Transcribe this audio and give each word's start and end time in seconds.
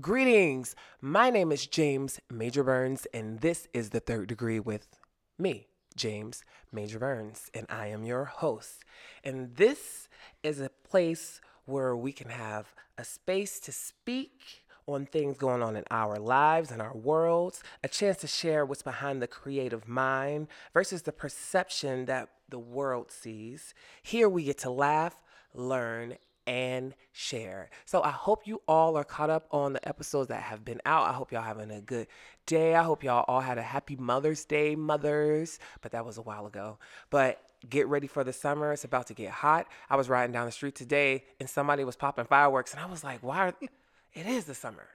Greetings. 0.00 0.74
My 1.02 1.28
name 1.28 1.52
is 1.52 1.66
James 1.66 2.18
Major 2.30 2.64
Burns, 2.64 3.06
and 3.12 3.40
this 3.40 3.68
is 3.74 3.90
the 3.90 4.00
third 4.00 4.26
degree 4.26 4.58
with 4.58 4.96
me, 5.38 5.66
James 5.94 6.44
Major 6.72 6.98
Burns, 6.98 7.50
and 7.52 7.66
I 7.68 7.88
am 7.88 8.02
your 8.02 8.24
host. 8.24 8.86
And 9.22 9.54
this 9.54 10.08
is 10.42 10.62
a 10.62 10.70
place 10.70 11.42
where 11.66 11.94
we 11.94 12.10
can 12.10 12.30
have 12.30 12.72
a 12.96 13.04
space 13.04 13.60
to 13.60 13.70
speak 13.70 14.64
on 14.86 15.04
things 15.04 15.36
going 15.36 15.62
on 15.62 15.76
in 15.76 15.84
our 15.90 16.16
lives 16.16 16.70
and 16.70 16.80
our 16.80 16.96
worlds, 16.96 17.62
a 17.84 17.88
chance 17.88 18.16
to 18.22 18.26
share 18.26 18.64
what's 18.64 18.80
behind 18.80 19.20
the 19.20 19.26
creative 19.26 19.86
mind 19.86 20.48
versus 20.72 21.02
the 21.02 21.12
perception 21.12 22.06
that 22.06 22.30
the 22.48 22.58
world 22.58 23.10
sees. 23.10 23.74
Here 24.02 24.30
we 24.30 24.44
get 24.44 24.56
to 24.60 24.70
laugh, 24.70 25.20
learn, 25.52 26.16
and 26.46 26.94
share. 27.12 27.70
So 27.84 28.02
I 28.02 28.10
hope 28.10 28.46
you 28.46 28.62
all 28.66 28.96
are 28.96 29.04
caught 29.04 29.30
up 29.30 29.46
on 29.50 29.72
the 29.72 29.88
episodes 29.88 30.28
that 30.28 30.42
have 30.42 30.64
been 30.64 30.80
out. 30.84 31.08
I 31.08 31.12
hope 31.12 31.32
y'all 31.32 31.42
having 31.42 31.70
a 31.70 31.80
good 31.80 32.06
day. 32.46 32.74
I 32.74 32.82
hope 32.82 33.04
y'all 33.04 33.24
all 33.28 33.40
had 33.40 33.58
a 33.58 33.62
happy 33.62 33.96
Mother's 33.96 34.44
Day, 34.44 34.74
mothers. 34.74 35.58
But 35.80 35.92
that 35.92 36.04
was 36.04 36.18
a 36.18 36.22
while 36.22 36.46
ago. 36.46 36.78
But 37.10 37.40
get 37.68 37.86
ready 37.86 38.06
for 38.06 38.24
the 38.24 38.32
summer. 38.32 38.72
It's 38.72 38.84
about 38.84 39.06
to 39.08 39.14
get 39.14 39.30
hot. 39.30 39.66
I 39.88 39.96
was 39.96 40.08
riding 40.08 40.32
down 40.32 40.46
the 40.46 40.52
street 40.52 40.74
today 40.74 41.24
and 41.38 41.48
somebody 41.48 41.84
was 41.84 41.96
popping 41.96 42.24
fireworks 42.24 42.72
and 42.72 42.80
I 42.80 42.86
was 42.86 43.04
like, 43.04 43.22
"Why 43.22 43.52
it 44.12 44.26
is 44.26 44.44
the 44.44 44.54
summer." 44.54 44.88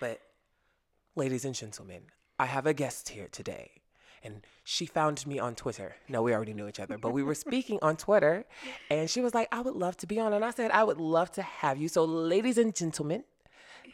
But 0.00 0.20
ladies 1.14 1.44
and 1.44 1.54
gentlemen, 1.54 2.02
I 2.38 2.46
have 2.46 2.66
a 2.66 2.74
guest 2.74 3.10
here 3.10 3.28
today 3.30 3.79
and 4.22 4.46
she 4.64 4.86
found 4.86 5.26
me 5.26 5.38
on 5.38 5.54
Twitter. 5.54 5.96
No, 6.08 6.22
we 6.22 6.34
already 6.34 6.54
knew 6.54 6.68
each 6.68 6.80
other, 6.80 6.98
but 6.98 7.12
we 7.12 7.22
were 7.22 7.34
speaking 7.34 7.78
on 7.82 7.96
Twitter, 7.96 8.44
and 8.90 9.08
she 9.08 9.20
was 9.20 9.34
like, 9.34 9.48
"I 9.52 9.60
would 9.60 9.74
love 9.74 9.96
to 9.98 10.06
be 10.06 10.18
on," 10.18 10.32
and 10.32 10.44
I 10.44 10.50
said, 10.50 10.70
"I 10.70 10.84
would 10.84 10.98
love 10.98 11.30
to 11.32 11.42
have 11.42 11.78
you." 11.78 11.88
So, 11.88 12.04
ladies 12.04 12.58
and 12.58 12.74
gentlemen, 12.74 13.24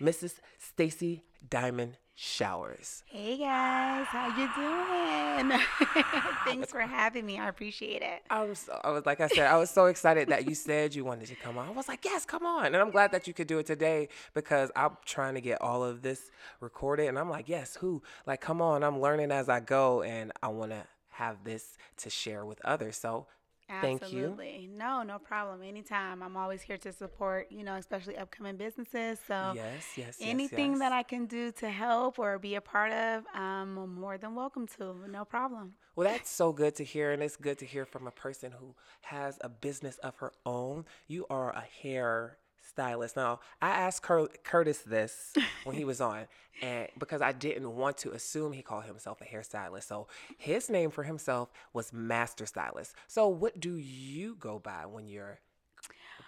Mrs. 0.01 0.41
Stacy 0.59 1.25
Diamond 1.49 1.99
Showers. 2.19 3.05
Hey 3.09 3.37
guys, 3.37 4.07
how 4.07 4.29
you 4.29 4.49
doing? 4.57 5.61
Thanks 6.47 6.71
for 6.73 6.81
having 6.81 7.27
me. 7.27 7.39
I 7.39 7.47
appreciate 7.47 8.01
it. 8.01 8.23
I 8.31 8.43
was, 8.45 8.71
I 8.83 8.91
was 8.91 9.05
like 9.05 9.21
I 9.21 9.29
said, 9.29 9.47
I 9.47 9.59
was 9.59 9.69
so 9.69 9.85
excited 9.85 10.29
that 10.29 10.49
you 10.49 10.55
said 10.55 10.95
you 10.95 11.05
wanted 11.05 11.27
to 11.27 11.35
come 11.35 11.59
on. 11.59 11.69
I 11.69 11.73
was 11.73 11.89
like, 11.89 12.07
yes, 12.07 12.25
come 12.25 12.47
on, 12.47 12.67
and 12.67 12.77
I'm 12.77 12.91
glad 12.91 13.13
that 13.13 13.27
you 13.27 13.35
could 13.35 13.47
do 13.47 13.59
it 13.59 13.67
today 13.67 14.09
because 14.33 14.71
I'm 14.75 14.97
trying 15.05 15.35
to 15.35 15.43
get 15.43 15.61
all 15.61 15.85
of 15.85 16.01
this 16.01 16.31
recorded, 16.61 17.09
and 17.09 17.19
I'm 17.19 17.29
like, 17.29 17.51
yes, 17.51 17.77
who? 17.77 18.03
Like, 18.27 18.41
come 18.41 18.63
on, 18.63 18.83
I'm 18.83 18.99
learning 18.99 19.31
as 19.31 19.51
I 19.51 19.61
go, 19.61 20.01
and 20.01 20.33
I 20.43 20.49
want 20.49 20.71
to 20.71 20.85
have 21.11 21.45
this 21.45 21.77
to 21.99 22.09
share 22.09 22.47
with 22.47 22.65
others. 22.65 22.97
So 22.97 23.27
Thank 23.69 24.13
you. 24.13 24.27
Absolutely. 24.27 24.71
No, 24.73 25.03
no 25.03 25.19
problem. 25.19 25.63
Anytime. 25.63 26.23
I'm 26.23 26.37
always 26.37 26.63
here 26.63 26.79
to 26.79 26.93
support, 26.93 27.51
you 27.51 27.65
know, 27.65 27.75
especially 27.75 28.17
upcoming 28.17 28.57
businesses. 28.57 29.19
So 29.27 29.53
yes, 29.55 29.85
yes, 29.97 30.17
anything 30.21 30.73
yes. 30.73 30.81
that 30.81 30.93
I 30.93 31.03
can 31.03 31.27
do 31.27 31.51
to 31.53 31.69
help 31.69 32.19
or 32.19 32.39
be 32.39 32.55
a 32.55 32.61
part 32.61 32.93
of, 32.93 33.25
I'm 33.35 33.95
more 33.95 34.19
than 34.19 34.35
welcome 34.35 34.67
to. 34.79 34.95
No 35.11 35.25
problem. 35.25 35.75
Well, 35.97 36.09
that's 36.09 36.31
so 36.31 36.53
good 36.53 36.75
to 36.77 36.85
hear, 36.85 37.13
and 37.13 37.23
it's 37.23 37.37
good 37.37 37.59
to 37.59 37.65
hear 37.65 37.87
from 37.87 38.07
a 38.07 38.11
person 38.11 38.53
who 38.53 38.75
has 39.03 39.39
a 39.41 39.49
business 39.49 39.99
of 39.99 40.17
her 40.17 40.33
own. 40.45 40.85
You 41.09 41.27
are 41.31 41.51
a 41.51 41.65
hair 41.83 42.39
stylist. 42.69 43.17
Now, 43.17 43.41
I 43.61 43.71
asked 43.71 44.03
Cur- 44.03 44.29
Curtis 44.45 44.79
this 44.79 45.33
when 45.65 45.77
he 45.77 45.85
was 45.85 46.01
on, 46.01 46.27
and 46.63 46.89
because 46.99 47.23
I 47.23 47.33
didn't 47.33 47.75
want 47.75 47.99
to 47.99 48.13
assume 48.13 48.53
he 48.53 48.63
called 48.63 48.85
himself 48.85 49.21
a 49.21 49.25
hairstylist. 49.25 49.85
So 49.85 50.09
his 50.37 50.69
name 50.71 50.91
for 50.91 51.05
himself 51.05 51.51
was 51.73 51.93
Master 51.93 52.47
Stylist. 52.47 52.95
So 53.07 53.29
what 53.29 53.61
do 53.61 53.75
you 53.77 54.37
go 54.39 54.59
by 54.59 54.87
when 54.87 55.07
you're 55.09 55.39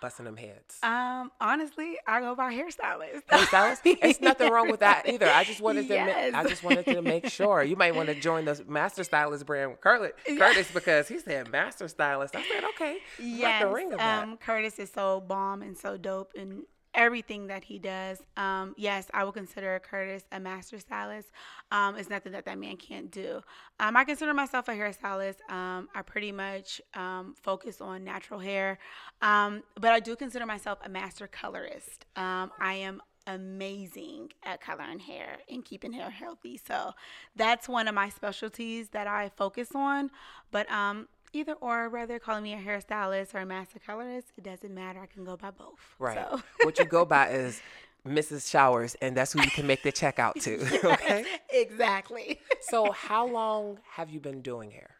busting 0.00 0.24
them 0.24 0.36
heads? 0.36 0.78
Um, 0.82 1.30
honestly, 1.40 1.96
I 2.06 2.20
go 2.20 2.34
by 2.34 2.52
hairstylist. 2.52 3.24
Hairstylist? 3.30 3.80
It's 3.84 4.20
nothing 4.20 4.50
wrong 4.50 4.70
with 4.70 4.80
that 4.80 5.08
either. 5.08 5.28
I 5.28 5.44
just 5.44 5.60
wanted 5.60 5.88
to 5.88 5.94
yes. 5.94 6.32
ma- 6.32 6.38
I 6.38 6.44
just 6.44 6.62
wanted 6.62 6.84
to 6.86 7.02
make 7.02 7.28
sure. 7.28 7.62
You 7.62 7.76
might 7.76 7.94
want 7.94 8.08
to 8.08 8.14
join 8.20 8.44
the 8.44 8.62
Master 8.66 9.04
Stylist 9.04 9.46
brand 9.46 9.72
with 9.72 9.80
Curtis, 9.80 10.12
Curtis 10.26 10.70
because 10.72 11.08
he 11.08 11.18
said 11.18 11.50
Master 11.50 11.88
Stylist. 11.88 12.36
I 12.36 12.42
said, 12.42 12.64
okay. 12.74 12.98
Yes. 13.20 13.64
Um, 13.98 14.36
Curtis 14.36 14.78
is 14.78 14.90
so 14.90 15.20
bomb 15.20 15.62
and 15.62 15.76
so 15.76 15.96
dope 15.96 16.32
and 16.36 16.62
everything 16.94 17.46
that 17.48 17.64
he 17.64 17.78
does. 17.78 18.22
Um, 18.36 18.74
yes, 18.76 19.06
I 19.14 19.24
will 19.24 19.32
consider 19.32 19.80
Curtis 19.80 20.24
a 20.32 20.40
master 20.40 20.78
stylist. 20.78 21.28
Um, 21.70 21.96
it's 21.96 22.10
nothing 22.10 22.32
that 22.32 22.44
that 22.44 22.58
man 22.58 22.76
can't 22.76 23.10
do. 23.10 23.40
Um, 23.80 23.96
I 23.96 24.04
consider 24.04 24.34
myself 24.34 24.68
a 24.68 24.72
hairstylist. 24.72 25.48
Um, 25.50 25.88
I 25.94 26.02
pretty 26.02 26.32
much 26.32 26.80
um, 26.94 27.34
focus 27.40 27.80
on 27.80 28.04
natural 28.04 28.40
hair, 28.40 28.78
um, 29.22 29.62
but 29.74 29.92
I 29.92 30.00
do 30.00 30.16
consider 30.16 30.46
myself 30.46 30.78
a 30.84 30.88
master 30.88 31.26
colorist. 31.26 32.06
Um, 32.16 32.50
I 32.60 32.74
am 32.74 33.02
amazing 33.28 34.32
at 34.42 34.60
coloring 34.60 34.98
hair 34.98 35.38
and 35.50 35.64
keeping 35.64 35.92
hair 35.92 36.10
healthy. 36.10 36.58
So 36.66 36.92
that's 37.36 37.68
one 37.68 37.86
of 37.86 37.94
my 37.94 38.08
specialties 38.08 38.88
that 38.90 39.06
I 39.06 39.30
focus 39.36 39.68
on. 39.74 40.10
But 40.50 40.70
um, 40.72 41.08
either 41.32 41.54
or, 41.54 41.88
whether 41.88 42.18
calling 42.18 42.42
me 42.42 42.54
a 42.54 42.58
hairstylist 42.58 43.34
or 43.34 43.38
a 43.38 43.46
master 43.46 43.78
colorist, 43.84 44.28
it 44.36 44.44
doesn't 44.44 44.74
matter. 44.74 45.00
I 45.00 45.06
can 45.06 45.24
go 45.24 45.36
by 45.36 45.50
both. 45.50 45.78
Right. 45.98 46.18
So. 46.18 46.42
what 46.62 46.78
you 46.78 46.84
go 46.84 47.04
by 47.04 47.30
is 47.30 47.60
Mrs. 48.06 48.50
Showers, 48.50 48.96
and 49.02 49.16
that's 49.16 49.32
who 49.32 49.42
you 49.42 49.50
can 49.50 49.66
make 49.66 49.82
the 49.82 49.92
check 49.92 50.18
out 50.18 50.38
to. 50.40 50.60
okay. 50.92 51.24
exactly. 51.50 52.40
so, 52.60 52.92
how 52.92 53.26
long 53.26 53.78
have 53.92 54.10
you 54.10 54.20
been 54.20 54.42
doing 54.42 54.70
hair? 54.70 54.90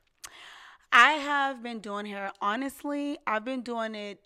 I 0.93 1.13
have 1.13 1.63
been 1.63 1.81
doing 1.81 2.07
hair. 2.07 2.33
Honestly, 2.41 3.19
I've 3.27 3.45
been 3.45 3.63
doing 3.63 3.95
it 3.95 4.21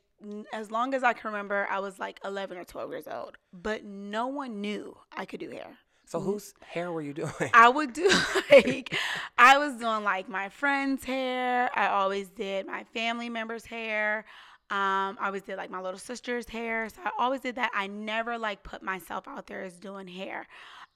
as 0.52 0.70
long 0.70 0.94
as 0.94 1.02
I 1.02 1.12
can 1.12 1.30
remember. 1.30 1.66
I 1.70 1.80
was 1.80 1.98
like 1.98 2.20
11 2.24 2.56
or 2.56 2.64
12 2.64 2.90
years 2.90 3.08
old, 3.10 3.36
but 3.52 3.84
no 3.84 4.28
one 4.28 4.60
knew 4.60 4.96
I 5.16 5.24
could 5.24 5.40
do 5.40 5.50
hair. 5.50 5.78
So 6.12 6.20
mm-hmm. 6.20 6.30
whose 6.30 6.52
hair 6.60 6.92
were 6.92 7.00
you 7.00 7.14
doing? 7.22 7.32
I 7.54 7.70
would 7.70 7.94
do 7.94 8.10
like 8.50 8.94
I 9.38 9.56
was 9.56 9.76
doing 9.76 10.04
like 10.04 10.28
my 10.28 10.50
friend's 10.50 11.04
hair. 11.04 11.70
I 11.74 11.88
always 11.88 12.28
did 12.28 12.66
my 12.66 12.84
family 12.92 13.30
members' 13.30 13.64
hair. 13.64 14.26
Um, 14.68 15.16
I 15.18 15.26
always 15.26 15.42
did 15.42 15.56
like 15.56 15.70
my 15.70 15.80
little 15.80 15.98
sister's 15.98 16.46
hair. 16.46 16.90
So 16.90 17.00
I 17.02 17.10
always 17.18 17.40
did 17.40 17.54
that. 17.54 17.70
I 17.74 17.86
never 17.86 18.36
like 18.36 18.62
put 18.62 18.82
myself 18.82 19.26
out 19.26 19.46
there 19.46 19.62
as 19.62 19.78
doing 19.78 20.06
hair. 20.06 20.46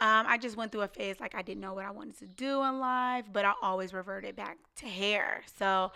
Um, 0.00 0.26
I 0.28 0.36
just 0.36 0.58
went 0.58 0.70
through 0.70 0.82
a 0.82 0.88
phase 0.88 1.18
like 1.18 1.34
I 1.34 1.40
didn't 1.40 1.62
know 1.62 1.72
what 1.72 1.86
I 1.86 1.90
wanted 1.90 2.18
to 2.18 2.26
do 2.26 2.62
in 2.64 2.78
life, 2.78 3.24
but 3.32 3.46
I 3.46 3.54
always 3.62 3.94
reverted 3.94 4.36
back 4.36 4.58
to 4.76 4.86
hair. 4.86 5.42
So 5.58 5.92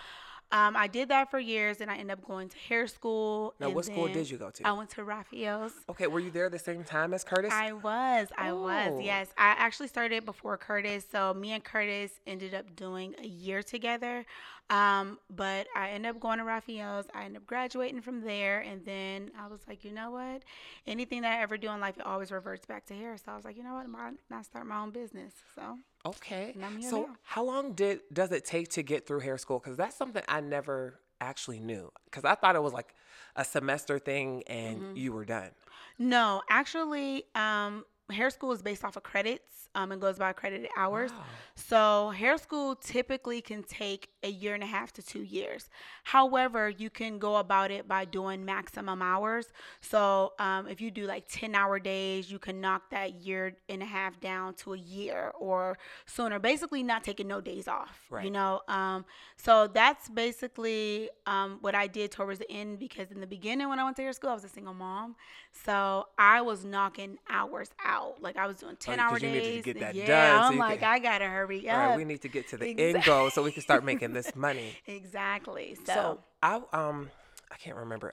um, 0.52 0.76
I 0.76 0.88
did 0.88 1.08
that 1.08 1.30
for 1.30 1.38
years, 1.38 1.80
and 1.80 1.90
I 1.90 1.94
ended 1.94 2.10
up 2.10 2.26
going 2.26 2.48
to 2.48 2.58
hair 2.58 2.86
school. 2.88 3.54
Now, 3.60 3.70
what 3.70 3.84
school 3.84 4.08
did 4.08 4.28
you 4.28 4.36
go 4.36 4.50
to? 4.50 4.66
I 4.66 4.72
went 4.72 4.90
to 4.90 5.04
Raphael's. 5.04 5.72
Okay, 5.88 6.08
were 6.08 6.18
you 6.18 6.30
there 6.30 6.48
the 6.48 6.58
same 6.58 6.82
time 6.82 7.14
as 7.14 7.22
Curtis? 7.22 7.52
I 7.52 7.72
was. 7.72 8.28
I 8.36 8.50
oh. 8.50 8.62
was. 8.62 9.04
Yes, 9.04 9.28
I 9.38 9.54
actually 9.58 9.88
started 9.88 10.24
before 10.24 10.56
Curtis. 10.56 11.06
So 11.10 11.32
me 11.34 11.52
and 11.52 11.62
Curtis 11.62 12.12
ended 12.26 12.54
up 12.54 12.74
doing 12.74 13.14
a 13.22 13.26
year 13.26 13.62
together. 13.62 14.26
Um, 14.70 15.18
but 15.28 15.66
I 15.76 15.90
ended 15.90 16.10
up 16.10 16.20
going 16.20 16.38
to 16.38 16.44
Raphael's. 16.44 17.06
I 17.14 17.24
ended 17.24 17.42
up 17.42 17.46
graduating 17.46 18.00
from 18.00 18.22
there, 18.22 18.60
and 18.60 18.84
then 18.84 19.32
I 19.38 19.48
was 19.48 19.60
like, 19.68 19.84
you 19.84 19.92
know 19.92 20.12
what? 20.12 20.42
Anything 20.86 21.22
that 21.22 21.38
I 21.38 21.42
ever 21.42 21.58
do 21.58 21.68
in 21.70 21.80
life, 21.80 21.98
it 21.98 22.06
always 22.06 22.30
reverts 22.30 22.64
back 22.66 22.86
to 22.86 22.94
hair. 22.94 23.16
So 23.16 23.32
I 23.32 23.36
was 23.36 23.44
like, 23.44 23.56
you 23.56 23.64
know 23.64 23.74
what? 23.74 23.84
I'm 23.84 24.18
not 24.30 24.44
start 24.44 24.66
my 24.66 24.78
own 24.78 24.90
business. 24.90 25.34
So 25.54 25.76
Okay. 26.06 26.54
So 26.80 27.02
now. 27.02 27.16
how 27.22 27.44
long 27.44 27.72
did 27.72 28.00
does 28.12 28.32
it 28.32 28.44
take 28.44 28.68
to 28.70 28.82
get 28.82 29.06
through 29.06 29.20
hair 29.20 29.36
school? 29.38 29.58
Because 29.58 29.76
that's 29.76 29.96
something 29.96 30.22
I 30.28 30.40
never 30.40 31.00
actually 31.20 31.60
knew. 31.60 31.90
Because 32.04 32.24
I 32.24 32.34
thought 32.34 32.56
it 32.56 32.62
was 32.62 32.72
like 32.72 32.94
a 33.36 33.44
semester 33.44 33.98
thing 33.98 34.42
and 34.46 34.80
mm-hmm. 34.80 34.96
you 34.96 35.12
were 35.12 35.24
done. 35.24 35.50
No, 35.98 36.42
actually, 36.48 37.24
um, 37.34 37.84
hair 38.10 38.30
school 38.30 38.52
is 38.52 38.62
based 38.62 38.84
off 38.84 38.96
of 38.96 39.02
credits. 39.02 39.68
Um, 39.74 39.92
it 39.92 40.00
goes 40.00 40.18
by 40.18 40.30
accredited 40.30 40.68
hours. 40.76 41.10
Wow. 41.12 41.24
So 41.54 42.10
hair 42.10 42.38
school 42.38 42.74
typically 42.74 43.40
can 43.40 43.62
take 43.62 44.08
a 44.22 44.30
year 44.30 44.54
and 44.54 44.62
a 44.62 44.66
half 44.66 44.92
to 44.94 45.02
two 45.02 45.22
years. 45.22 45.68
However, 46.04 46.68
you 46.68 46.90
can 46.90 47.18
go 47.18 47.36
about 47.36 47.70
it 47.70 47.86
by 47.86 48.04
doing 48.04 48.44
maximum 48.44 49.02
hours. 49.02 49.46
So 49.80 50.32
um, 50.38 50.66
if 50.66 50.80
you 50.80 50.90
do 50.90 51.06
like 51.06 51.24
10 51.28 51.54
hour 51.54 51.78
days, 51.78 52.30
you 52.30 52.38
can 52.38 52.60
knock 52.60 52.90
that 52.90 53.14
year 53.14 53.56
and 53.68 53.82
a 53.82 53.86
half 53.86 54.20
down 54.20 54.54
to 54.54 54.74
a 54.74 54.78
year 54.78 55.32
or 55.38 55.78
sooner. 56.06 56.38
Basically, 56.38 56.82
not 56.82 57.04
taking 57.04 57.28
no 57.28 57.40
days 57.40 57.68
off. 57.68 58.06
Right. 58.10 58.24
You 58.24 58.30
know, 58.30 58.62
um, 58.68 59.04
so 59.36 59.66
that's 59.66 60.08
basically 60.08 61.10
um, 61.26 61.58
what 61.60 61.74
I 61.74 61.86
did 61.86 62.10
towards 62.10 62.38
the 62.38 62.50
end 62.50 62.78
because 62.78 63.10
in 63.10 63.20
the 63.20 63.26
beginning 63.26 63.68
when 63.68 63.78
I 63.78 63.84
went 63.84 63.96
to 63.96 64.02
hair 64.02 64.12
school, 64.12 64.30
I 64.30 64.34
was 64.34 64.44
a 64.44 64.48
single 64.48 64.74
mom. 64.74 65.16
So 65.52 66.06
I 66.18 66.40
was 66.40 66.64
knocking 66.64 67.18
hours 67.28 67.70
out. 67.84 68.22
Like 68.22 68.36
I 68.36 68.46
was 68.46 68.56
doing 68.56 68.76
10 68.76 68.98
oh, 68.98 69.02
hour 69.02 69.18
days 69.18 69.59
to 69.62 69.72
get 69.72 69.80
that 69.80 69.94
yeah, 69.94 70.06
done. 70.06 70.44
I'm 70.44 70.52
so 70.54 70.58
like, 70.58 70.80
can, 70.80 70.88
I 70.88 70.98
gotta 70.98 71.26
hurry 71.26 71.68
up. 71.68 71.76
Right, 71.76 71.96
we 71.96 72.04
need 72.04 72.22
to 72.22 72.28
get 72.28 72.48
to 72.48 72.56
the 72.56 72.70
exactly. 72.70 72.94
end 72.94 73.04
goal 73.04 73.30
so 73.30 73.42
we 73.42 73.52
can 73.52 73.62
start 73.62 73.84
making 73.90 74.12
this 74.12 74.34
money. 74.34 74.76
exactly. 74.86 75.76
So, 75.86 75.92
so 75.92 76.20
I 76.42 76.60
um 76.72 77.10
I 77.50 77.56
can't 77.56 77.76
remember 77.76 78.12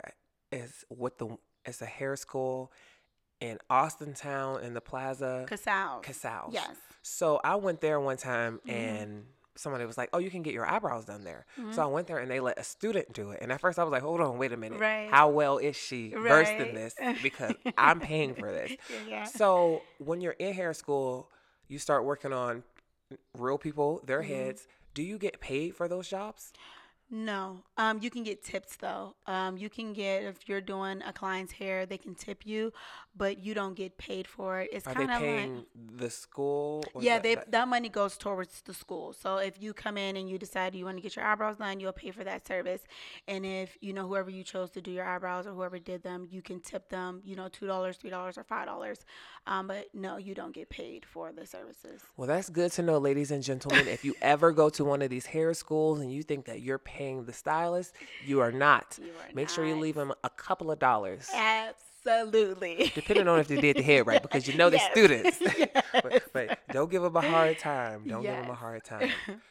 is 0.52 0.86
what 0.90 1.18
the 1.18 1.38
it's 1.66 1.82
a 1.82 1.86
hair 1.86 2.16
school 2.16 2.72
in 3.40 3.60
Austintown 3.70 4.64
in 4.64 4.74
the 4.74 4.82
plaza. 4.82 5.46
Casal. 5.48 6.00
Casal. 6.00 6.50
Yes. 6.52 6.76
So 7.02 7.40
I 7.44 7.56
went 7.56 7.82
there 7.82 8.00
one 8.00 8.18
time 8.18 8.60
mm-hmm. 8.66 8.70
and 8.70 9.26
somebody 9.56 9.86
was 9.86 9.98
like, 9.98 10.10
"Oh, 10.14 10.20
you 10.20 10.30
can 10.30 10.44
get 10.44 10.54
your 10.54 10.70
eyebrows 10.70 11.06
done 11.06 11.24
there." 11.24 11.46
Mm-hmm. 11.60 11.74
So 11.74 11.82
I 11.82 11.86
went 11.86 12.08
there 12.08 12.20
and 12.20 12.30
they 12.30 12.40
let 12.40 12.60
a 12.60 12.64
student 12.64 13.14
do 13.14 13.32
it. 13.32 13.40
And 13.42 13.52
at 13.52 13.62
first 13.62 13.80
I 13.80 13.84
was 13.84 13.92
like, 13.92 14.02
"Hold 14.02 14.22
on, 14.22 14.38
wait 14.38 14.52
a 14.54 14.58
minute. 14.58 14.80
Right. 14.80 15.10
How 15.10 15.30
well 15.30 15.58
is 15.58 15.76
she 15.76 16.10
versed 16.10 16.52
in 16.52 16.74
this? 16.74 16.96
Because 17.24 17.54
I'm 17.78 18.00
paying 18.00 18.36
for 18.36 18.52
this." 18.52 18.72
Yeah. 19.08 19.26
So 19.26 19.84
when 20.00 20.22
you're 20.22 20.34
in 20.34 20.54
hair 20.54 20.74
school, 20.74 21.30
you 21.68 21.80
start 21.80 22.04
working 22.06 22.34
on 22.34 22.64
real 23.38 23.58
people, 23.58 24.02
their 24.06 24.22
Mm-hmm. 24.22 24.34
heads. 24.34 24.68
Do 24.94 25.04
you 25.04 25.18
get 25.18 25.40
paid 25.40 25.76
for 25.76 25.88
those 25.88 26.08
jobs? 26.10 26.52
No. 27.10 27.64
Um, 27.78 28.00
you 28.02 28.10
can 28.10 28.24
get 28.24 28.44
tips 28.44 28.76
though. 28.76 29.16
Um, 29.28 29.58
you 29.58 29.70
can 29.70 29.94
get 29.94 30.24
if 30.24 30.50
you're 30.50 30.60
doing 30.62 31.02
a 31.06 31.14
client's 31.14 31.54
hair, 31.54 31.86
they 31.86 31.98
can 31.98 32.16
tip 32.16 32.46
you, 32.46 32.74
but 33.16 33.38
you 33.40 33.54
don't 33.54 33.76
get 33.76 33.98
paid 33.98 34.28
for 34.28 34.60
it. 34.60 34.70
It's 34.74 34.86
Are 34.86 34.94
they 34.94 35.06
kind 35.06 35.12
of 35.12 35.20
paying 35.20 35.56
like 35.56 35.66
the 35.98 36.10
school? 36.10 36.84
or 36.94 37.02
yeah, 37.02 37.18
the- 37.18 37.24
they 37.24 37.36
the- 37.36 37.46
that 37.52 37.68
money 37.70 37.88
goes 37.88 38.18
towards 38.18 38.62
the 38.64 38.74
school. 38.74 39.14
So 39.14 39.38
if 39.38 39.62
you 39.62 39.74
come 39.74 39.98
in 39.98 40.18
and 40.18 40.30
you 40.30 40.38
decide 40.38 40.76
you 40.76 40.84
want 40.84 40.98
to 40.98 41.02
get 41.02 41.16
your 41.16 41.24
eyebrows 41.24 41.58
done, 41.58 41.80
you'll 41.80 41.94
pay 41.94 42.12
for 42.12 42.26
that 42.26 42.46
service. 42.46 42.82
And 43.26 43.46
if 43.46 43.78
you 43.80 43.94
know 43.94 44.06
whoever 44.06 44.30
you 44.30 44.44
chose 44.44 44.70
to 44.72 44.82
do 44.82 44.92
your 44.92 45.06
eyebrows 45.06 45.48
or 45.48 45.54
whoever 45.54 45.80
did 45.80 46.04
them, 46.04 46.28
you 46.30 46.42
can 46.42 46.60
tip 46.60 46.90
them, 46.90 47.22
you 47.24 47.38
know, 47.38 47.48
two 47.48 47.68
dollars, 47.68 47.96
three 47.96 48.10
dollars, 48.10 48.38
or 48.38 48.44
five 48.44 48.66
dollars. 48.66 49.00
Um, 49.46 49.68
but 49.68 49.88
no, 49.94 50.18
you 50.18 50.36
don't 50.36 50.54
get 50.54 50.70
paid 50.70 51.06
for 51.06 51.32
the 51.32 51.46
services. 51.46 52.02
Well, 52.18 52.28
that's 52.28 52.50
good 52.50 52.74
to 52.74 52.82
know, 52.82 52.98
ladies 52.98 53.32
and 53.32 53.42
gentlemen. 53.42 53.88
if 53.88 54.04
you 54.04 54.14
ever 54.22 54.52
go 54.52 54.70
to 54.72 54.84
one 54.84 55.02
of 55.02 55.10
these 55.10 55.28
hair 55.28 55.54
schools 55.54 56.02
and 56.02 56.12
you 56.12 56.22
think 56.22 56.44
that 56.48 56.60
you're 56.62 56.78
paying 56.80 56.97
the 57.26 57.34
stylist, 57.34 57.94
you 58.26 58.40
are 58.42 58.52
not. 58.52 58.98
You 59.02 59.10
are 59.10 59.34
Make 59.34 59.50
sure 59.50 59.66
you 59.66 59.76
leave 59.76 59.96
them 59.96 60.14
a 60.24 60.30
couple 60.30 60.72
of 60.72 60.80
dollars. 60.80 61.30
Absolutely. 61.34 62.92
Depending 62.96 63.28
on 63.28 63.40
if 63.40 63.48
they 63.48 63.60
did 63.62 63.78
the 63.78 63.82
hair 63.84 64.04
right, 64.04 64.22
because 64.22 64.48
you 64.48 64.56
know 64.56 64.70
they're 64.70 64.80
Yes. 64.96 65.38
students. 65.38 65.38
Yes. 65.42 65.84
but, 65.94 66.24
but 66.34 66.60
don't 66.72 66.90
give 66.90 67.02
them 67.04 67.16
a 67.16 67.22
hard 67.22 67.58
time. 67.60 68.04
Don't 68.08 68.24
give 68.24 68.32
them 68.32 68.50
a 68.50 68.56
hard 68.56 68.84
time. 68.84 69.10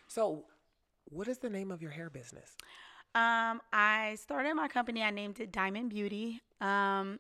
So, 0.09 0.45
what 1.07 1.29
is 1.29 1.39
the 1.39 1.51
name 1.51 1.71
of 1.71 1.81
your 1.83 1.91
hair 1.91 2.11
business? 2.11 2.57
Um, 3.15 3.63
I 3.73 4.17
started 4.21 4.55
my 4.55 4.69
company. 4.69 5.03
I 5.03 5.11
named 5.11 5.41
it 5.41 5.53
Diamond 5.53 5.91
Beauty. 5.91 6.43
Um, 6.61 7.19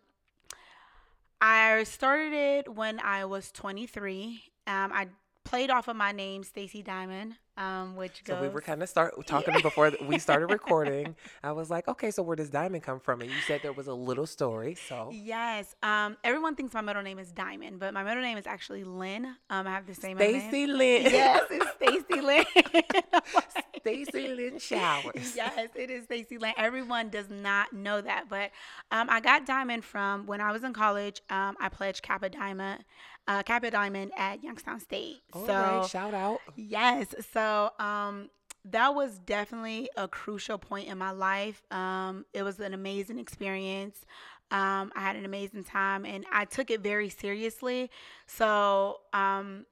I 1.40 1.84
started 1.84 2.32
it 2.32 2.74
when 2.74 2.98
I 3.00 3.24
was 3.24 3.50
23. 3.52 4.42
Um, 4.66 4.92
I 4.92 5.08
played 5.44 5.70
off 5.70 5.88
of 5.88 5.96
my 5.96 6.12
name, 6.12 6.42
Stacy 6.42 6.82
Diamond, 6.82 7.34
um, 7.56 7.96
which 7.96 8.22
goes. 8.24 8.36
So 8.36 8.42
we 8.42 8.48
were 8.48 8.60
kind 8.60 8.82
of 8.82 8.88
start 8.88 9.14
talking 9.26 9.54
before 9.62 9.92
we 10.06 10.18
started 10.18 10.46
recording. 10.50 11.16
I 11.42 11.52
was 11.52 11.70
like, 11.70 11.88
okay, 11.88 12.10
so 12.10 12.22
where 12.22 12.36
does 12.36 12.50
Diamond 12.50 12.82
come 12.82 13.00
from? 13.00 13.20
And 13.20 13.30
you 13.30 13.36
said 13.46 13.60
there 13.62 13.72
was 13.72 13.86
a 13.86 13.94
little 13.94 14.26
story. 14.26 14.74
So 14.88 15.10
Yes. 15.12 15.74
Um, 15.82 16.16
everyone 16.24 16.54
thinks 16.54 16.74
my 16.74 16.80
middle 16.80 17.02
name 17.02 17.18
is 17.18 17.32
Diamond, 17.32 17.78
but 17.78 17.94
my 17.94 18.02
middle 18.04 18.22
name 18.22 18.38
is 18.38 18.46
actually 18.46 18.84
Lynn. 18.84 19.26
Um, 19.50 19.66
I 19.66 19.70
have 19.70 19.86
the 19.86 19.94
same 19.94 20.16
name. 20.18 20.40
Stacy 20.40 20.66
Lynn. 20.66 21.02
Yes, 21.04 21.44
it's 21.50 21.70
Stacy 21.76 22.20
Lynn. 22.20 22.44
Stacy 23.80 24.28
Lynn 24.28 24.58
Showers. 24.58 25.34
yes, 25.36 25.68
it 25.76 25.90
is 25.90 26.04
Stacy 26.04 26.38
Lynn. 26.38 26.54
Everyone 26.56 27.08
does 27.08 27.30
not 27.30 27.72
know 27.72 28.00
that, 28.00 28.24
but 28.28 28.50
um, 28.90 29.08
I 29.08 29.20
got 29.20 29.46
Diamond 29.46 29.84
from 29.84 30.26
when 30.26 30.40
I 30.40 30.50
was 30.52 30.64
in 30.64 30.72
college. 30.72 31.20
Um, 31.30 31.56
I 31.60 31.68
pledged 31.68 32.02
Kappa 32.02 32.28
Diamond, 32.28 32.84
uh, 33.28 33.42
Kappa 33.42 33.70
Diamond 33.70 34.12
at 34.16 34.42
Youngstown 34.42 34.80
State. 34.80 35.22
All 35.32 35.46
so 35.46 35.52
right, 35.52 35.88
shout 35.88 36.14
out. 36.14 36.40
yes, 36.56 37.14
so 37.32 37.70
um, 37.78 38.30
that 38.64 38.94
was 38.94 39.18
definitely 39.18 39.88
a 39.96 40.08
crucial 40.08 40.58
point 40.58 40.88
in 40.88 40.98
my 40.98 41.10
life. 41.10 41.62
Um, 41.70 42.24
it 42.32 42.42
was 42.42 42.60
an 42.60 42.74
amazing 42.74 43.18
experience. 43.18 44.04
Um, 44.50 44.92
I 44.94 45.00
had 45.00 45.16
an 45.16 45.24
amazing 45.24 45.64
time, 45.64 46.04
and 46.04 46.24
I 46.32 46.44
took 46.44 46.70
it 46.70 46.80
very 46.80 47.08
seriously. 47.08 47.90
So. 48.26 49.00
Um, 49.12 49.66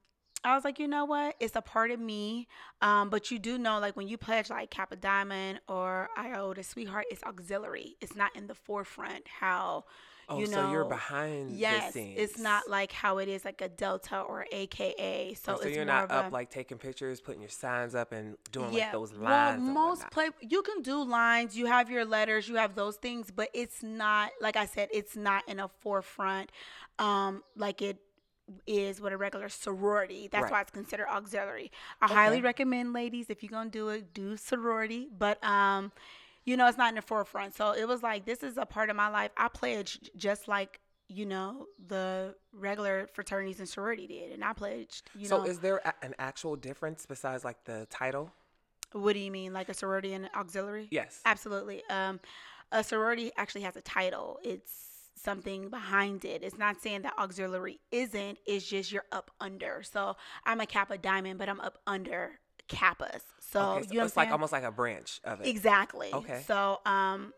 I 0.47 0.55
was 0.55 0.63
like, 0.63 0.79
you 0.79 0.87
know 0.87 1.07
what? 1.07 1.37
It's 1.41 1.57
a 1.57 1.63
part 1.63 1.91
of 1.91 1.99
me. 1.99 2.49
Um, 2.83 3.09
but 3.09 3.31
you 3.31 3.39
do 3.39 3.57
know, 3.57 3.79
like 3.79 3.97
when 3.97 4.09
you 4.09 4.19
pledge 4.19 4.51
like 4.51 4.69
Kappa 4.69 4.97
Diamond 4.97 5.61
or 5.69 6.11
IOTA 6.19 6.63
Sweetheart, 6.63 7.07
it's 7.11 7.23
auxiliary. 7.25 7.97
It's 8.03 8.15
not 8.15 8.37
in 8.37 8.47
the 8.47 8.55
forefront. 8.55 9.27
How 9.27 9.85
Oh, 10.29 10.41
you 10.41 10.47
so 10.47 10.71
you're 10.71 10.85
behind 10.85 11.51
yes, 11.59 11.87
the 11.87 11.93
scenes. 11.93 12.19
it's 12.21 12.39
not 12.39 12.69
like 12.69 12.93
how 12.93 13.19
it 13.19 13.29
is 13.29 13.45
like 13.45 13.61
a 13.61 13.69
Delta 13.69 14.21
or 14.21 14.47
AKA. 14.51 15.35
So, 15.35 15.53
Oh, 15.53 15.57
so 15.57 15.69
it's 15.69 15.77
you're 15.77 15.85
not 15.85 16.11
up 16.11 16.31
a, 16.31 16.35
like 16.35 16.51
taking 16.51 16.79
pictures, 16.79 17.21
putting 17.21 17.41
your 17.43 17.51
signs 17.51 17.95
up, 17.95 18.13
and 18.13 18.37
doing 18.53 18.73
like 18.73 18.91
those 18.91 19.13
lines. 19.13 19.63
Well, 19.65 19.75
most 19.75 20.11
play 20.11 20.31
you 20.41 20.63
can 20.63 20.83
do 20.83 21.03
lines, 21.05 21.57
you 21.57 21.67
have 21.67 21.91
your 21.91 22.05
letters, 22.05 22.49
you 22.49 22.57
have 22.57 22.75
those 22.75 22.97
things, 22.97 23.31
but 23.31 23.49
it's 23.55 23.83
not 23.83 24.31
like 24.41 24.57
I 24.57 24.67
said, 24.67 24.89
it's 24.93 25.17
not 25.17 25.45
in 25.49 25.61
a 25.61 25.69
forefront 25.81 26.51
um 26.99 27.43
like 27.57 27.83
it 27.83 27.99
is 28.67 29.01
with 29.01 29.13
a 29.13 29.17
regular 29.17 29.49
sorority. 29.49 30.29
That's 30.31 30.45
Right. 30.45 30.53
why 30.53 30.61
it's 30.63 30.71
considered 30.71 31.09
auxiliary. 31.09 31.71
I 32.01 32.09
highly 32.09 32.41
recommend 32.41 32.93
ladies 32.93 33.27
if 33.31 33.43
you're 33.43 33.51
gonna 33.51 33.71
do 33.71 33.89
it, 33.89 34.13
do 34.15 34.37
sorority. 34.37 35.09
But 35.17 35.43
um, 35.45 35.93
you 36.45 36.57
know, 36.57 36.67
it's 36.69 36.79
not 36.79 36.91
in 36.91 36.95
the 36.97 37.03
forefront. 37.03 37.55
So 37.57 37.73
it 37.73 37.87
was 37.89 38.03
like 38.03 38.25
this 38.25 38.43
is 38.43 38.57
a 38.57 38.67
part 38.67 38.91
of 38.91 38.97
my 38.97 39.09
life. 39.09 39.31
I 39.37 39.49
pledged 39.49 40.11
just 40.17 40.49
like 40.49 40.81
you 41.09 41.27
know 41.27 41.67
the 41.87 42.35
regular 42.53 43.09
fraternities 43.13 43.59
and 43.61 43.69
sorority 43.69 44.07
did, 44.07 44.33
and 44.33 44.43
I 44.45 44.53
pledged. 44.53 45.11
You 45.15 45.27
so 45.27 45.39
know, 45.39 45.45
is 45.45 45.59
there 45.59 45.81
a- 45.85 46.05
an 46.05 46.15
actual 46.19 46.57
difference 46.57 47.07
besides 47.07 47.45
like 47.45 47.65
the 47.65 47.87
title? 47.91 48.31
what 48.93 49.15
do 49.15 49.19
you 49.19 49.31
mean, 49.33 49.53
like 49.53 49.69
a 49.69 49.75
sorority 49.75 50.13
and 50.15 50.27
an 50.27 50.31
auxiliary? 50.37 50.87
Yes. 50.93 51.21
Absolutely. 51.25 51.83
Um, 51.91 52.21
a 52.71 52.85
sorority 52.85 53.33
actually 53.37 53.63
has 53.63 53.75
a 53.75 53.81
title. 53.81 54.39
It's 54.45 55.11
something 55.17 55.69
behind 55.69 56.25
it. 56.25 56.45
It's 56.45 56.57
not 56.59 56.81
saying 56.81 57.03
that 57.03 57.13
auxiliary 57.19 57.81
isn't. 57.91 58.39
It's 58.47 58.65
just 58.65 58.93
you're 58.93 59.05
up 59.11 59.33
under. 59.41 59.83
So 59.83 60.17
I'm 60.47 60.61
a 60.61 60.67
Kappa 60.67 60.99
Diamond, 60.99 61.41
but 61.41 61.49
I'm 61.49 61.59
up 61.61 61.79
under 61.89 62.39
Kappas. 62.69 63.21
So, 63.41 63.61
okay, 63.61 63.87
so 63.87 63.93
you 63.93 63.99
know 63.99 64.05
it's 64.05 64.17
like 64.17 64.31
almost 64.31 64.53
like 64.53 64.65
a 64.65 64.73
branch 64.73 65.21
of 65.25 65.41
it. 65.41 65.47
Exactly. 65.47 66.13
Okay. 66.13 66.43
So 66.47 66.81
um 66.87 67.33